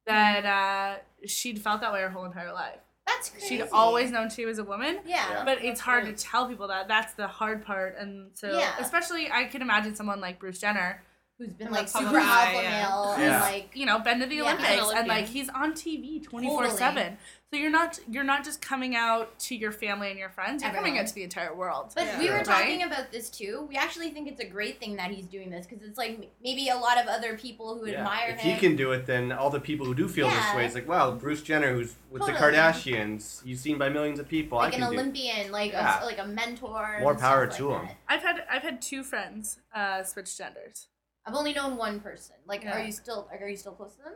that 0.05 0.45
uh, 0.45 0.99
she'd 1.27 1.59
felt 1.61 1.81
that 1.81 1.91
way 1.91 2.01
her 2.01 2.09
whole 2.09 2.25
entire 2.25 2.53
life. 2.53 2.79
That's 3.07 3.29
crazy. 3.29 3.47
She'd 3.57 3.67
always 3.71 4.11
known 4.11 4.29
she 4.29 4.45
was 4.45 4.57
a 4.59 4.63
woman. 4.63 4.99
Yeah. 5.05 5.43
But 5.45 5.63
it's 5.63 5.79
hard 5.79 6.05
to 6.05 6.13
tell 6.13 6.47
people 6.47 6.67
that. 6.69 6.87
That's 6.87 7.13
the 7.13 7.27
hard 7.27 7.65
part. 7.65 7.97
And 7.99 8.31
so, 8.33 8.57
Yeah. 8.57 8.73
especially, 8.79 9.31
I 9.31 9.45
can 9.45 9.61
imagine 9.61 9.95
someone 9.95 10.19
like 10.21 10.39
Bruce 10.39 10.59
Jenner, 10.59 11.03
Who's 11.37 11.51
been 11.51 11.67
In 11.67 11.73
like 11.73 11.89
super 11.89 12.05
public 12.05 12.23
eye, 12.23 12.45
alpha 12.53 12.63
yeah. 12.63 12.81
male 12.81 13.11
and 13.11 13.23
Yeah. 13.23 13.41
like 13.41 13.69
you 13.73 13.85
know, 13.85 13.99
been 13.99 14.21
to 14.21 14.25
the 14.25 14.35
Yeah, 14.35 14.43
Olympics, 14.43 14.89
an 14.89 14.97
and 14.99 15.07
like 15.09 15.25
he's 15.25 15.49
on 15.49 15.73
TV 15.73 16.23
twenty 16.23 16.47
four 16.47 16.69
seven. 16.69 17.17
So 17.51 17.59
you're 17.59 17.69
not 17.69 17.99
you're 18.09 18.23
not 18.23 18.45
just 18.45 18.61
coming 18.61 18.95
out 18.95 19.37
to 19.39 19.55
your 19.55 19.73
family 19.73 20.09
and 20.09 20.17
your 20.17 20.29
friends. 20.29 20.63
You're 20.63 20.71
coming 20.71 20.97
out 20.97 21.07
to 21.07 21.13
the 21.13 21.23
entire 21.23 21.53
world. 21.53 21.91
But 21.93 22.05
Yeah. 22.05 22.19
we 22.19 22.29
were 22.29 22.37
Right? 22.37 22.45
talking 22.45 22.83
about 22.83 23.11
this 23.11 23.29
too. 23.29 23.65
We 23.69 23.75
actually 23.75 24.11
think 24.11 24.29
it's 24.29 24.39
a 24.39 24.45
great 24.45 24.79
thing 24.79 24.95
that 24.95 25.11
he's 25.11 25.25
doing 25.27 25.49
this 25.49 25.67
because 25.67 25.83
it's 25.85 25.97
like 25.97 26.31
maybe 26.41 26.69
a 26.69 26.77
lot 26.77 26.97
of 26.97 27.07
other 27.07 27.37
people 27.37 27.77
who 27.79 27.87
Yeah. 27.89 27.97
admire 27.97 28.29
If 28.29 28.39
him. 28.39 28.51
If 28.51 28.61
he 28.61 28.67
can 28.67 28.77
do 28.77 28.93
it, 28.93 29.05
then 29.05 29.33
all 29.33 29.49
the 29.49 29.59
people 29.59 29.85
who 29.85 29.93
do 29.93 30.07
feel 30.07 30.27
Yeah. 30.27 30.35
this 30.47 30.55
way, 30.55 30.65
it's 30.65 30.75
like, 30.75 30.87
wow, 30.87 31.11
Bruce 31.11 31.41
Jenner, 31.43 31.73
who's 31.73 31.95
with 32.09 32.25
the 32.25 32.31
Totally. 32.31 32.53
Kardashians, 32.57 33.43
he's 33.43 33.59
seen 33.59 33.77
by 33.77 33.89
millions 33.89 34.19
of 34.19 34.29
people. 34.29 34.57
like 34.57 34.71
I 34.73 34.77
an 34.77 34.81
can 34.83 34.91
do. 34.93 34.99
Olympian, 34.99 35.51
like 35.51 35.73
Yeah. 35.73 36.01
a, 36.01 36.05
like 36.05 36.17
a 36.19 36.25
mentor. 36.25 36.99
More 37.01 37.15
power 37.15 37.45
to 37.45 37.67
like 37.67 37.81
him. 37.81 37.87
that. 37.87 37.97
I've 38.07 38.21
had 38.21 38.45
I've 38.49 38.61
had 38.63 38.81
two 38.81 39.03
friends 39.03 39.59
uh, 39.73 40.01
switch 40.03 40.37
genders. 40.37 40.87
I've 41.25 41.33
only 41.35 41.53
known 41.53 41.77
one 41.77 41.99
person. 41.99 42.35
Like, 42.45 42.63
Yeah. 42.63 42.77
are 42.79 42.83
you 42.83 42.91
still 42.91 43.27
like, 43.31 43.41
are 43.41 43.47
you 43.47 43.57
still 43.57 43.71
close 43.73 43.95
to 43.95 44.03
them? 44.03 44.13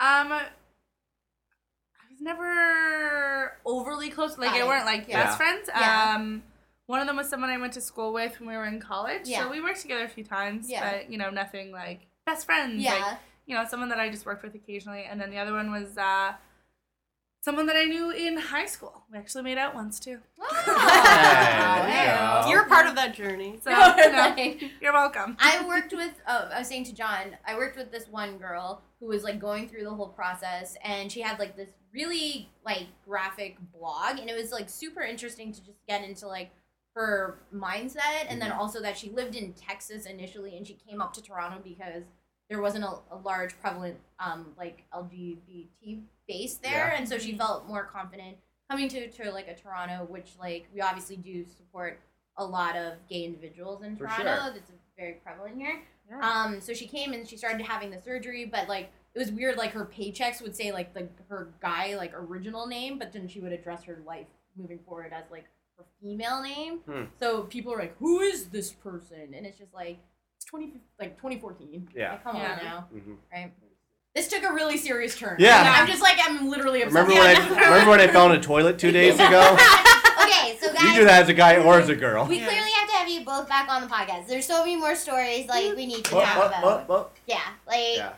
Um, 0.00 0.30
I 0.32 0.46
was 2.10 2.20
never 2.20 3.58
overly 3.64 4.10
close. 4.10 4.38
Like 4.38 4.50
Got 4.50 4.56
I 4.60 4.60
it. 4.62 4.66
weren't 4.66 4.86
like 4.86 5.08
Yeah. 5.08 5.24
best 5.24 5.36
friends. 5.36 5.68
Yeah. 5.68 6.14
Um, 6.16 6.42
one 6.86 7.00
of 7.00 7.06
them 7.06 7.16
was 7.16 7.28
someone 7.28 7.50
I 7.50 7.58
went 7.58 7.72
to 7.74 7.80
school 7.80 8.12
with 8.12 8.38
when 8.40 8.48
we 8.48 8.56
were 8.56 8.64
in 8.64 8.80
college. 8.80 9.22
Yeah. 9.24 9.42
So 9.42 9.50
we 9.50 9.60
worked 9.60 9.80
together 9.82 10.04
a 10.04 10.08
few 10.08 10.24
times. 10.24 10.70
Yeah. 10.70 10.90
But 10.90 11.10
you 11.10 11.18
know 11.18 11.30
nothing 11.30 11.72
like 11.72 12.06
best 12.24 12.46
friends. 12.46 12.82
Yeah. 12.82 12.94
Like, 12.94 13.18
you 13.46 13.54
know 13.54 13.64
someone 13.66 13.88
that 13.88 13.98
I 13.98 14.08
just 14.10 14.24
worked 14.26 14.42
with 14.42 14.54
occasionally, 14.54 15.04
and 15.04 15.20
then 15.20 15.30
the 15.30 15.38
other 15.38 15.52
one 15.52 15.70
was 15.72 15.96
uh, 15.98 16.34
someone 17.40 17.66
that 17.66 17.76
I 17.76 17.84
knew 17.84 18.10
in 18.10 18.36
high 18.36 18.66
school. 18.66 19.04
We 19.10 19.18
actually 19.18 19.44
made 19.44 19.58
out 19.58 19.74
once 19.74 20.00
too. 20.00 20.18
Oh, 20.40 20.62
there 20.66 22.04
you 22.04 22.10
wow. 22.10 22.42
go. 22.44 22.50
You're 22.50 22.66
part 22.66 22.86
of 22.86 22.94
that 22.96 23.14
journey. 23.14 23.58
So 23.62 23.70
you 23.96 24.12
know, 24.12 24.36
you're 24.80 24.92
welcome. 24.92 25.36
I 25.38 25.66
worked 25.66 25.92
with. 25.92 26.12
Oh, 26.26 26.48
I 26.52 26.58
was 26.58 26.68
saying 26.68 26.84
to 26.84 26.94
John, 26.94 27.36
I 27.46 27.56
worked 27.56 27.76
with 27.76 27.90
this 27.90 28.06
one 28.08 28.38
girl 28.38 28.82
who 29.00 29.06
was 29.06 29.22
like 29.22 29.38
going 29.38 29.68
through 29.68 29.84
the 29.84 29.94
whole 29.94 30.08
process, 30.08 30.76
and 30.84 31.10
she 31.10 31.20
had 31.20 31.38
like 31.38 31.56
this 31.56 31.70
really 31.92 32.48
like 32.64 32.86
graphic 33.06 33.56
blog, 33.72 34.18
and 34.18 34.28
it 34.28 34.36
was 34.36 34.52
like 34.52 34.68
super 34.68 35.02
interesting 35.02 35.52
to 35.52 35.64
just 35.64 35.78
get 35.88 36.04
into 36.04 36.26
like 36.26 36.50
her 36.94 37.38
mindset, 37.54 38.26
and 38.28 38.42
then 38.42 38.50
also 38.52 38.82
that 38.82 38.98
she 38.98 39.10
lived 39.10 39.36
in 39.36 39.52
Texas 39.52 40.06
initially, 40.06 40.56
and 40.56 40.66
she 40.66 40.76
came 40.88 41.00
up 41.00 41.12
to 41.14 41.22
Toronto 41.22 41.60
because 41.62 42.02
there 42.50 42.60
wasn't 42.60 42.82
a, 42.82 42.98
a 43.10 43.16
large 43.24 43.58
prevalent 43.60 43.98
um 44.18 44.46
like 44.56 44.84
LGBT 44.92 46.00
base 46.28 46.56
there, 46.58 46.88
Yeah. 46.92 46.96
and 46.98 47.08
so 47.08 47.18
she 47.18 47.36
felt 47.36 47.66
more 47.66 47.84
confident 47.84 48.36
coming 48.70 48.88
to 48.90 49.10
to 49.10 49.30
like 49.32 49.48
a 49.48 49.54
Toronto, 49.54 50.04
which 50.08 50.32
like 50.38 50.68
we 50.74 50.80
obviously 50.80 51.16
do 51.16 51.44
support 51.56 52.00
a 52.36 52.44
lot 52.44 52.76
of 52.76 52.94
gay 53.08 53.24
individuals 53.24 53.82
in 53.82 53.96
For 53.96 54.04
Toronto. 54.06 54.24
sure. 54.24 54.52
That's 54.52 54.70
very 54.96 55.14
prevalent 55.14 55.56
here. 55.56 55.82
Yeah. 56.08 56.20
Um, 56.20 56.60
so 56.60 56.72
she 56.74 56.86
came 56.86 57.12
and 57.12 57.26
she 57.28 57.36
started 57.36 57.60
having 57.62 57.90
the 57.90 58.00
surgery, 58.00 58.44
but 58.44 58.68
like 58.68 58.90
it 59.14 59.18
was 59.18 59.32
weird. 59.32 59.56
Like 59.56 59.72
her 59.72 59.86
paychecks 59.86 60.40
would 60.42 60.54
say 60.54 60.70
like 60.70 60.94
the 60.94 61.08
her 61.28 61.48
guy 61.60 61.96
like 61.96 62.12
original 62.14 62.66
name, 62.66 62.98
but 62.98 63.12
then 63.12 63.26
she 63.26 63.40
would 63.40 63.52
address 63.52 63.82
her 63.84 64.02
life 64.06 64.26
moving 64.56 64.78
forward 64.86 65.12
as 65.12 65.24
like 65.30 65.46
her 65.76 65.84
female 66.00 66.42
name. 66.42 66.78
Hmm. 66.80 67.04
So 67.18 67.42
people 67.44 67.72
are 67.72 67.78
like, 67.78 67.96
"Who 67.98 68.20
is 68.20 68.46
this 68.50 68.72
person?" 68.72 69.32
And 69.34 69.46
it's 69.46 69.58
just 69.58 69.72
like 69.74 69.98
it's 70.36 70.44
twenty 70.44 70.74
like 71.00 71.16
twenty 71.18 71.38
fourteen. 71.40 71.88
Yeah. 71.94 72.12
Like, 72.12 72.24
come 72.24 72.36
Yeah. 72.36 72.52
on 72.52 72.64
now, 72.64 72.88
Mhm. 72.94 73.16
right? 73.32 73.52
This 74.18 74.26
took 74.26 74.42
a 74.42 74.52
really 74.52 74.76
serious 74.76 75.16
turn. 75.16 75.36
Yeah. 75.38 75.72
I'm 75.76 75.86
just 75.86 76.02
like 76.02 76.18
I'm 76.20 76.48
literally 76.50 76.82
obsessed. 76.82 77.08
Remember 77.08 77.22
when 77.24 77.36
I 77.36 77.48
remember 77.68 77.90
when 77.92 78.00
I 78.00 78.08
found 78.08 78.32
a 78.32 78.40
toilet 78.40 78.76
two 78.76 78.90
days 78.90 79.14
ago? 79.14 79.56
Okay, 80.20 80.58
so 80.60 80.72
guys, 80.74 80.82
you 80.82 80.94
do 80.94 81.04
that 81.04 81.22
as 81.22 81.28
a 81.28 81.32
guy 81.32 81.56
or 81.62 81.78
as 81.78 81.88
a 81.88 81.94
girl. 81.94 82.26
we 82.26 82.38
clearly 82.40 82.70
have 82.72 82.88
to 82.88 82.94
have 82.96 83.08
you 83.08 83.24
both 83.24 83.48
back 83.48 83.70
on 83.70 83.80
the 83.80 83.86
podcast. 83.86 84.26
There's 84.26 84.44
so 84.44 84.58
many 84.64 84.74
more 84.76 84.94
stories 84.96 85.46
like 85.46 85.74
we 85.76 85.86
need 85.86 86.04
to 86.06 86.16
Oh, 86.16 86.20
talk 86.20 86.36
oh, 86.36 86.46
about. 86.46 86.86
oh. 86.90 87.06
Yeah, 87.26 87.40
like 87.66 87.96
Yeah. 87.96 88.12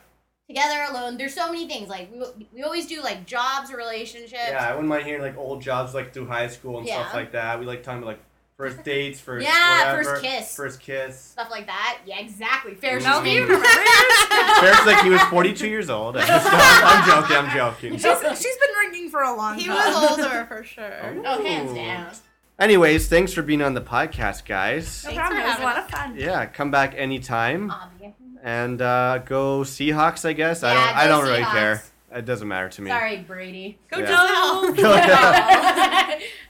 together 0.48 0.86
alone. 0.90 1.18
There's 1.18 1.34
so 1.34 1.46
many 1.52 1.68
things. 1.68 1.88
Like 1.90 2.10
we, 2.10 2.46
we 2.54 2.62
always 2.62 2.86
do 2.86 3.02
like 3.02 3.26
jobs, 3.26 3.70
or 3.70 3.76
relationships. 3.76 4.32
Yeah, 4.48 4.66
I 4.66 4.70
wouldn't 4.70 4.88
mind 4.88 5.04
hearing 5.04 5.20
like 5.22 5.36
old 5.36 5.60
jobs 5.60 5.94
like 5.94 6.12
through 6.14 6.26
high 6.26 6.48
school 6.48 6.78
and 6.78 6.86
stuff 6.88 7.12
like 7.14 7.32
that. 7.32 7.60
We 7.60 7.66
like 7.66 7.82
talking 7.82 7.98
about 7.98 8.08
like 8.16 8.20
first 8.60 8.84
dates, 8.84 9.18
first 9.20 9.46
Yeah, 9.46 9.78
whatever, 9.94 10.04
first 10.04 10.22
kiss. 10.22 10.56
first 10.56 10.80
kiss. 10.80 11.18
Stuff 11.20 11.48
like 11.50 11.66
that. 11.66 11.98
Yeah, 12.04 12.20
exactly. 12.20 12.74
Fair 12.74 13.00
No, 13.00 13.22
do 13.24 13.30
you 13.30 13.42
remember 13.42 13.64
yours? 13.66 14.60
Ferris 14.60 14.86
like 14.86 15.02
he 15.02 15.08
was 15.10 15.22
42 15.22 15.66
years 15.66 15.88
old. 15.88 16.16
I'm, 16.18 16.26
just- 16.26 16.48
I'm 16.52 17.06
joking. 17.08 17.36
I'm 17.36 17.56
joking. 17.56 17.92
she's, 17.92 18.38
she's 18.42 18.56
been 18.58 18.74
drinking 18.76 19.10
for 19.10 19.22
a 19.22 19.34
long 19.34 19.58
He 19.58 19.66
time. 19.66 19.76
He 19.76 19.92
was 19.94 20.18
older 20.18 20.44
for 20.46 20.62
sure. 20.62 21.22
Oh, 21.24 21.42
hands 21.42 21.72
down. 21.74 22.12
Anyways, 22.58 23.08
thanks 23.08 23.32
for 23.32 23.40
being 23.40 23.62
on 23.62 23.72
the 23.72 23.80
podcast, 23.80 24.44
guys. 24.44 25.04
No 25.04 25.10
Thanks 25.10 25.18
problem. 25.20 25.40
It 25.40 25.46
was 25.48 25.58
a 25.58 25.62
lot 25.62 25.78
of 25.78 25.88
fun. 25.90 26.14
Yeah, 26.18 26.44
come 26.44 26.70
back 26.70 26.92
anytime 26.94 27.70
Obvious. 27.70 28.12
and 28.42 28.82
uh, 28.82 29.18
go 29.24 29.60
Seahawks. 29.60 30.26
I 30.28 30.34
guess 30.34 30.62
I 30.62 30.74
don't. 30.74 30.96
I 30.96 31.06
don't 31.06 31.24
really 31.24 31.42
care. 31.44 31.82
It 32.12 32.24
doesn't 32.24 32.48
matter 32.48 32.68
to 32.68 32.82
me. 32.82 32.90
Sorry, 32.90 33.18
Brady. 33.18 33.78
Go 33.90 33.98
Yeah. 33.98 34.06
Gisele. 34.06 34.72
Go 34.82 34.82
down. 34.96 35.06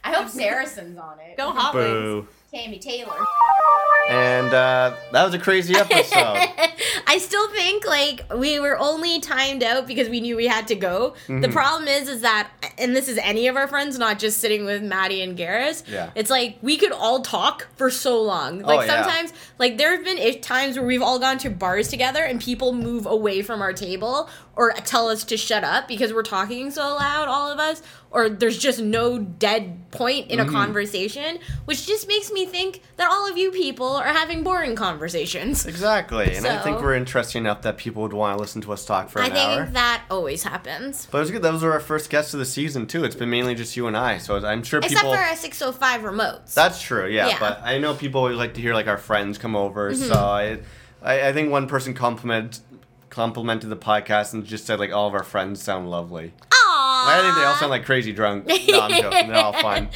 I 0.03 0.13
hope 0.15 0.29
Saracen's 0.29 0.99
on 0.99 1.19
it. 1.21 1.37
Go 1.37 1.51
Hot 1.51 1.75
Wings. 1.75 2.27
Tami 2.53 2.81
Taylor. 2.81 3.15
And 4.09 4.53
uh, 4.53 4.97
that 5.13 5.25
was 5.25 5.35
a 5.35 5.39
crazy 5.39 5.75
episode. 5.77 6.49
I 7.07 7.19
still 7.19 7.49
think 7.51 7.87
like 7.87 8.25
we 8.35 8.59
were 8.59 8.77
only 8.77 9.21
timed 9.21 9.63
out 9.63 9.87
because 9.87 10.09
we 10.09 10.21
knew 10.21 10.37
we 10.37 10.49
had 10.49 10.67
to 10.69 10.75
go. 10.75 11.15
The 11.29 11.35
Mhm. 11.35 11.53
problem 11.53 11.87
is, 11.87 12.09
is 12.09 12.23
that, 12.23 12.49
and 12.77 12.97
this 12.97 13.09
is 13.09 13.19
any 13.19 13.47
of 13.47 13.55
our 13.55 13.69
friends, 13.69 13.99
not 14.01 14.19
just 14.19 14.39
sitting 14.39 14.65
with 14.65 14.83
Maddie 14.83 15.23
and 15.23 15.39
Garrus. 15.39 15.85
Yeah. 15.89 16.11
It's 16.17 16.31
like 16.31 16.57
we 16.61 16.77
could 16.77 16.91
all 16.93 17.21
talk 17.23 17.69
for 17.77 17.89
so 17.89 18.21
long. 18.21 18.61
Like 18.63 18.81
Oh, 18.81 18.83
yeah. 18.83 19.03
sometimes, 19.05 19.33
like 19.59 19.79
there 19.79 19.95
have 19.95 20.05
been 20.05 20.41
times 20.41 20.77
where 20.77 20.87
we've 20.87 21.03
all 21.03 21.21
gone 21.21 21.39
to 21.39 21.51
bars 21.51 21.87
together 21.87 22.25
and 22.25 22.41
people 22.41 22.73
move 22.73 23.07
away 23.07 23.43
from 23.43 23.63
our 23.63 23.73
table 23.73 24.29
or 24.57 24.73
tell 24.73 25.09
us 25.09 25.23
to 25.25 25.37
shut 25.37 25.63
up 25.63 25.87
because 25.87 26.13
we're 26.13 26.23
talking 26.25 26.73
so 26.73 26.83
loud, 26.97 27.29
all 27.29 27.49
of 27.51 27.61
us. 27.61 27.81
Or 28.13 28.29
there's 28.29 28.59
just 28.59 28.81
no 28.81 29.19
dead 29.19 29.91
point 29.93 30.31
in 30.31 30.39
Mm-hmm. 30.41 30.49
a 30.49 30.53
conversation, 30.53 31.39
which 31.65 31.87
just 31.87 32.09
makes 32.09 32.31
me 32.33 32.45
think 32.47 32.81
that 32.97 33.09
all 33.11 33.29
of 33.31 33.37
you 33.39 33.51
people 33.53 33.87
are 33.87 34.05
having 34.13 34.43
boring 34.43 34.75
conversations. 34.77 35.65
Exactly, 35.67 36.35
and 36.35 36.47
I 36.47 36.59
think 36.63 36.81
we're 36.81 36.95
interesting 36.95 37.43
enough 37.45 37.63
that 37.63 37.77
people 37.77 38.03
would 38.03 38.13
want 38.13 38.37
to 38.37 38.41
listen 38.41 38.61
to 38.63 38.73
us 38.73 38.85
talk 38.85 39.09
for 39.11 39.21
an 39.21 39.27
hour. 39.27 39.31
I 39.31 39.35
think 39.35 39.61
hour. 39.61 39.67
that 39.75 40.03
always 40.11 40.43
happens. 40.43 41.07
But 41.11 41.19
it 41.19 41.21
was 41.23 41.31
good. 41.31 41.43
Those 41.43 41.63
were 41.63 41.73
our 41.73 41.81
first 41.81 42.11
guests 42.11 42.35
of 42.35 42.41
the 42.41 42.47
season 42.47 42.87
too. 42.87 43.05
It's 43.05 43.17
been 43.17 43.31
mainly 43.31 43.55
just 43.55 43.77
you 43.77 43.87
and 43.87 43.97
I, 43.97 44.19
so 44.19 44.37
I'm 44.45 44.63
sure 44.63 44.79
Except 44.81 44.95
people. 45.01 45.13
for 45.13 45.19
our 45.21 45.37
605 45.37 46.01
remotes. 46.03 46.55
That's 46.55 46.81
true, 46.83 47.07
yeah, 47.09 47.29
Yeah. 47.29 47.37
But 47.41 47.61
I 47.63 47.79
know 47.79 47.95
people 47.95 48.21
always 48.23 48.37
like 48.37 48.55
to 48.55 48.61
hear 48.61 48.75
like 48.75 48.87
our 48.89 48.99
friends 48.99 49.39
come 49.39 49.55
over, 49.57 49.91
Mm-hmm. 49.93 50.09
so 50.09 50.15
I, 50.15 50.59
I, 51.03 51.29
I 51.29 51.33
think 51.33 51.51
one 51.51 51.67
person 51.67 51.95
complimented 51.95 52.61
complimented 53.11 53.69
the 53.71 53.77
podcast 53.77 54.33
and 54.33 54.45
just 54.47 54.65
said 54.67 54.79
like 54.79 54.93
all 54.93 55.07
of 55.09 55.15
our 55.15 55.23
friends 55.25 55.63
sound 55.63 55.91
lovely. 55.91 56.33
Aww. 56.51 56.57
I 56.73 57.21
think 57.23 57.35
they 57.37 57.43
all 57.45 57.55
sound 57.57 57.71
like 57.71 57.85
crazy 57.85 58.13
drunk. 58.13 58.47
No, 58.47 58.55
I'm 58.81 58.91
joking. 59.03 59.29
They're 59.29 59.37
all 59.37 59.53
fun. 59.61 59.89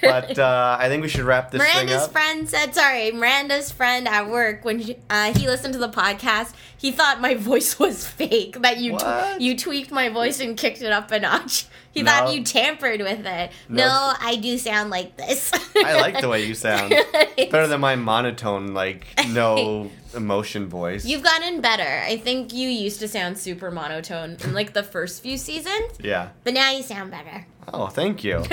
But 0.00 0.38
uh, 0.38 0.76
I 0.80 0.88
think 0.88 1.02
we 1.02 1.08
should 1.08 1.22
wrap 1.24 1.50
this 1.50 1.62
thing 1.62 1.86
Miranda's 1.86 2.08
friend 2.08 2.48
said, 2.48 2.74
sorry, 2.74 3.10
Miranda's 3.12 3.70
friend 3.70 4.08
at 4.08 4.28
work, 4.30 4.64
when 4.64 4.82
she- 4.82 4.96
uh, 5.10 5.32
he 5.34 5.46
listened 5.46 5.74
to 5.74 5.78
the 5.80 5.88
podcast, 5.90 6.54
he 6.76 6.90
thought 6.90 7.20
my 7.20 7.34
voice 7.34 7.78
was 7.78 8.06
fake, 8.06 8.60
that 8.62 8.78
you, 8.78 8.98
you 9.38 9.56
tweaked 9.58 9.90
my 9.90 10.08
voice 10.08 10.40
and 10.40 10.56
kicked 10.56 10.80
it 10.82 10.90
up 10.92 11.10
a 11.10 11.20
notch. 11.20 11.66
He 11.92 12.02
No. 12.02 12.10
thought 12.10 12.34
you 12.34 12.42
tampered 12.42 13.00
with 13.00 13.26
it. 13.26 13.50
No, 13.68 13.84
No, 13.84 14.12
I 14.20 14.36
do 14.36 14.56
sound 14.56 14.88
like 14.88 15.16
this. 15.18 15.52
I 15.76 16.00
like 16.00 16.20
the 16.22 16.28
way 16.28 16.46
you 16.46 16.54
sound. 16.54 16.90
Better 17.36 17.66
than 17.66 17.80
my 17.82 17.96
monotone, 17.96 18.72
like 18.72 19.06
no 19.28 19.90
emotion 20.14 20.68
voice. 20.68 21.04
You've 21.04 21.22
gotten 21.22 21.60
better. 21.60 22.02
I 22.04 22.16
think 22.16 22.52
you 22.52 22.68
used 22.68 23.00
to 23.00 23.08
sound 23.08 23.38
super 23.38 23.70
monotone 23.70 24.36
in 24.44 24.52
like 24.54 24.72
the 24.72 24.82
first 24.82 25.22
few 25.22 25.36
seasons, 25.36 25.92
yeah. 26.00 26.30
but 26.44 26.54
now 26.54 26.70
you 26.70 26.82
sound 26.82 27.10
better. 27.10 27.46
Oh, 27.72 27.86
thank 27.86 28.24
you. 28.24 28.42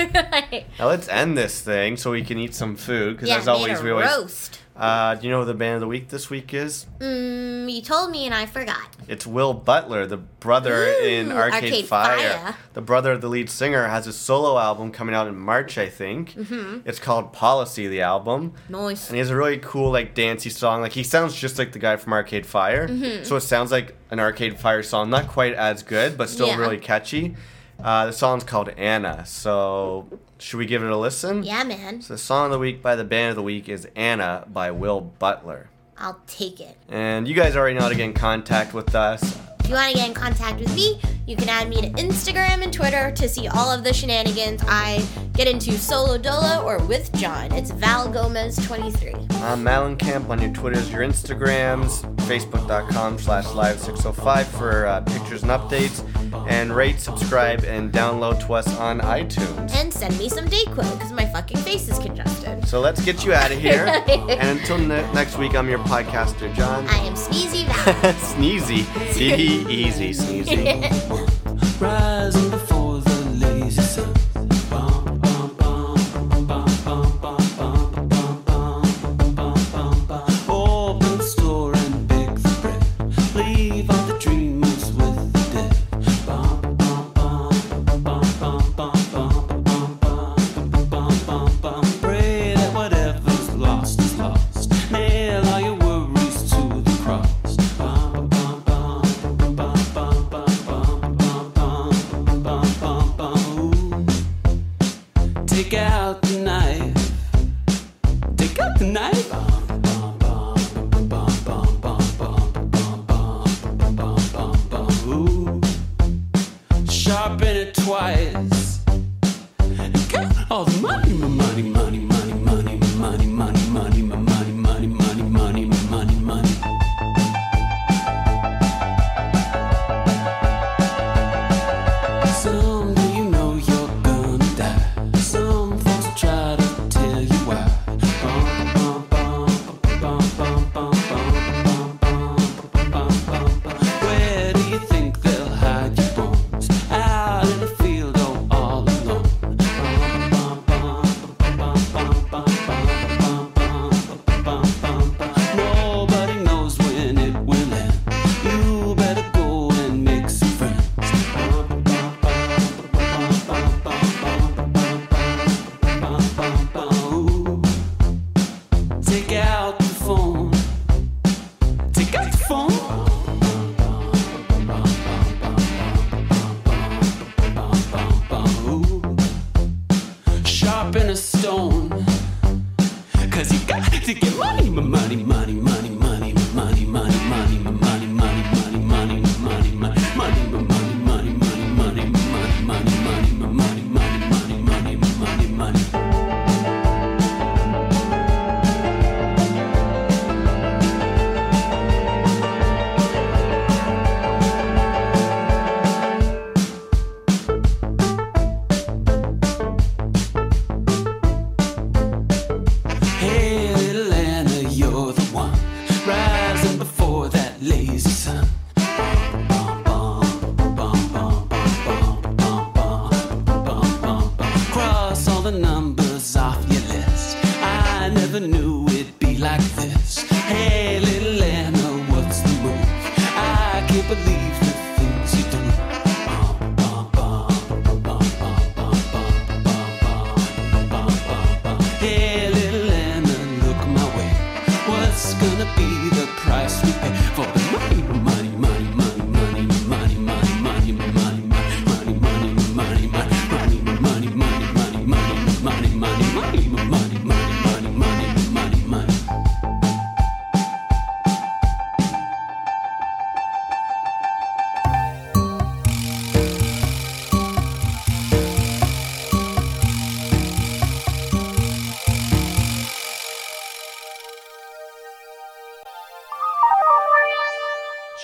Now 0.78 0.88
let's 0.88 1.08
end 1.08 1.36
this 1.36 1.60
thing 1.60 1.96
so 1.96 2.12
we 2.12 2.24
can 2.24 2.38
eat 2.38 2.54
some 2.54 2.76
food. 2.76 3.16
Because 3.16 3.28
yeah, 3.28 3.38
as 3.38 3.48
always, 3.48 3.82
we 3.82 3.90
always. 3.90 4.08
roast. 4.08 4.60
Uh, 4.80 5.14
do 5.14 5.26
you 5.26 5.30
know 5.30 5.40
who 5.40 5.44
the 5.44 5.52
band 5.52 5.74
of 5.74 5.80
the 5.82 5.86
week 5.86 6.08
this 6.08 6.30
week 6.30 6.54
is? 6.54 6.86
Mm, 7.00 7.70
you 7.70 7.82
told 7.82 8.10
me 8.10 8.24
and 8.24 8.34
I 8.34 8.46
forgot. 8.46 8.88
It's 9.08 9.26
Will 9.26 9.52
Butler, 9.52 10.06
the 10.06 10.16
brother 10.16 10.84
in 10.86 11.30
Arcade, 11.30 11.64
Arcade 11.64 11.84
Fire. 11.86 12.18
Fire. 12.18 12.56
The 12.72 12.80
brother 12.80 13.12
of 13.12 13.20
the 13.20 13.28
lead 13.28 13.50
singer 13.50 13.88
has 13.88 14.06
a 14.06 14.12
solo 14.12 14.58
album 14.58 14.90
coming 14.90 15.14
out 15.14 15.28
in 15.28 15.36
March, 15.36 15.76
I 15.76 15.90
think. 15.90 16.32
Mm-hmm. 16.32 16.88
It's 16.88 16.98
called 16.98 17.32
Policy, 17.34 17.88
the 17.88 18.00
album. 18.00 18.54
Nice. 18.70 19.08
And 19.08 19.16
he 19.16 19.18
has 19.18 19.28
a 19.28 19.36
really 19.36 19.58
cool, 19.58 19.90
like, 19.92 20.14
dancey 20.14 20.48
song. 20.48 20.80
Like, 20.80 20.92
he 20.92 21.02
sounds 21.02 21.34
just 21.36 21.58
like 21.58 21.72
the 21.72 21.78
guy 21.78 21.96
from 21.96 22.14
Arcade 22.14 22.46
Fire. 22.46 22.88
Mm-hmm. 22.88 23.24
So 23.24 23.36
it 23.36 23.42
sounds 23.42 23.70
like 23.70 23.94
an 24.10 24.18
Arcade 24.18 24.58
Fire 24.58 24.82
song. 24.82 25.10
Not 25.10 25.28
quite 25.28 25.52
as 25.52 25.82
good, 25.82 26.16
but 26.16 26.30
still 26.30 26.46
Yeah. 26.46 26.56
really 26.56 26.78
catchy. 26.78 27.36
Uh, 27.82 28.06
the 28.06 28.12
song's 28.12 28.44
called 28.44 28.70
Anna. 28.70 29.26
So, 29.26 30.06
should 30.40 30.58
we 30.58 30.66
give 30.66 30.82
it 30.82 30.90
a 30.90 30.96
listen? 30.96 31.42
Yeah, 31.42 31.64
man. 31.64 32.02
So 32.02 32.14
the 32.14 32.18
song 32.18 32.46
of 32.46 32.52
the 32.52 32.58
week 32.58 32.82
by 32.82 32.96
the 32.96 33.04
band 33.04 33.30
of 33.30 33.36
the 33.36 33.42
week 33.42 33.68
is 33.68 33.86
Anna 33.94 34.44
by 34.52 34.70
Will 34.70 35.00
Butler. 35.00 35.68
I'll 35.98 36.20
take 36.26 36.60
it. 36.60 36.76
And 36.88 37.28
you 37.28 37.34
guys 37.34 37.56
already 37.56 37.74
know 37.74 37.82
how 37.82 37.90
to 37.90 37.94
get 37.94 38.04
in 38.04 38.14
contact 38.14 38.72
with 38.72 38.94
us. 38.94 39.38
If 39.70 39.74
you 39.74 39.82
want 39.82 39.92
to 39.92 39.98
get 39.98 40.08
in 40.08 40.14
contact 40.14 40.58
with 40.58 40.74
me, 40.74 41.00
you 41.28 41.36
can 41.36 41.48
add 41.48 41.68
me 41.68 41.80
to 41.80 41.90
Instagram 41.90 42.64
and 42.64 42.72
Twitter 42.72 43.12
to 43.12 43.28
see 43.28 43.46
all 43.46 43.70
of 43.70 43.84
the 43.84 43.92
shenanigans 43.94 44.64
I 44.66 45.06
get 45.34 45.46
into 45.46 45.78
solo 45.78 46.18
dolo 46.18 46.64
or 46.64 46.84
with 46.86 47.12
John. 47.12 47.52
It's 47.52 47.70
Val 47.70 48.10
Gomez 48.10 48.56
23. 48.66 49.14
I'm 49.34 49.62
Malin 49.62 49.96
Camp 49.96 50.28
on 50.28 50.42
your 50.42 50.52
Twitters, 50.52 50.90
your 50.90 51.02
Instagrams, 51.02 52.02
Facebook.com 52.26 53.20
slash 53.20 53.44
Live605 53.44 54.44
for 54.46 54.86
uh, 54.86 55.02
pictures 55.02 55.44
and 55.44 55.52
updates. 55.52 56.04
And 56.48 56.74
rate, 56.74 56.98
subscribe, 56.98 57.64
and 57.64 57.92
download 57.92 58.44
to 58.46 58.54
us 58.54 58.76
on 58.78 58.98
iTunes. 59.00 59.72
And 59.74 59.92
send 59.92 60.18
me 60.18 60.28
some 60.28 60.46
Dayquil 60.46 60.92
because 60.98 61.12
my 61.12 61.26
fucking 61.26 61.58
face 61.58 61.88
is 61.88 61.98
congested. 61.98 62.66
So 62.66 62.80
let's 62.80 63.04
get 63.04 63.24
you 63.24 63.32
out 63.34 63.52
of 63.52 63.58
here. 63.58 63.84
and 64.08 64.58
until 64.58 64.78
ne- 64.78 65.12
next 65.12 65.38
week, 65.38 65.54
I'm 65.54 65.68
your 65.68 65.78
podcaster, 65.80 66.52
John. 66.54 66.88
I 66.88 66.98
am 66.98 67.14
Sneezy 67.14 67.66
Val. 67.66 68.12
Sneezy. 68.14 69.59
easy, 69.68 70.12
Susie. 70.12 70.64
Rise 71.80 72.49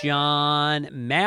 John 0.07 0.83
Gomez. 0.83 1.26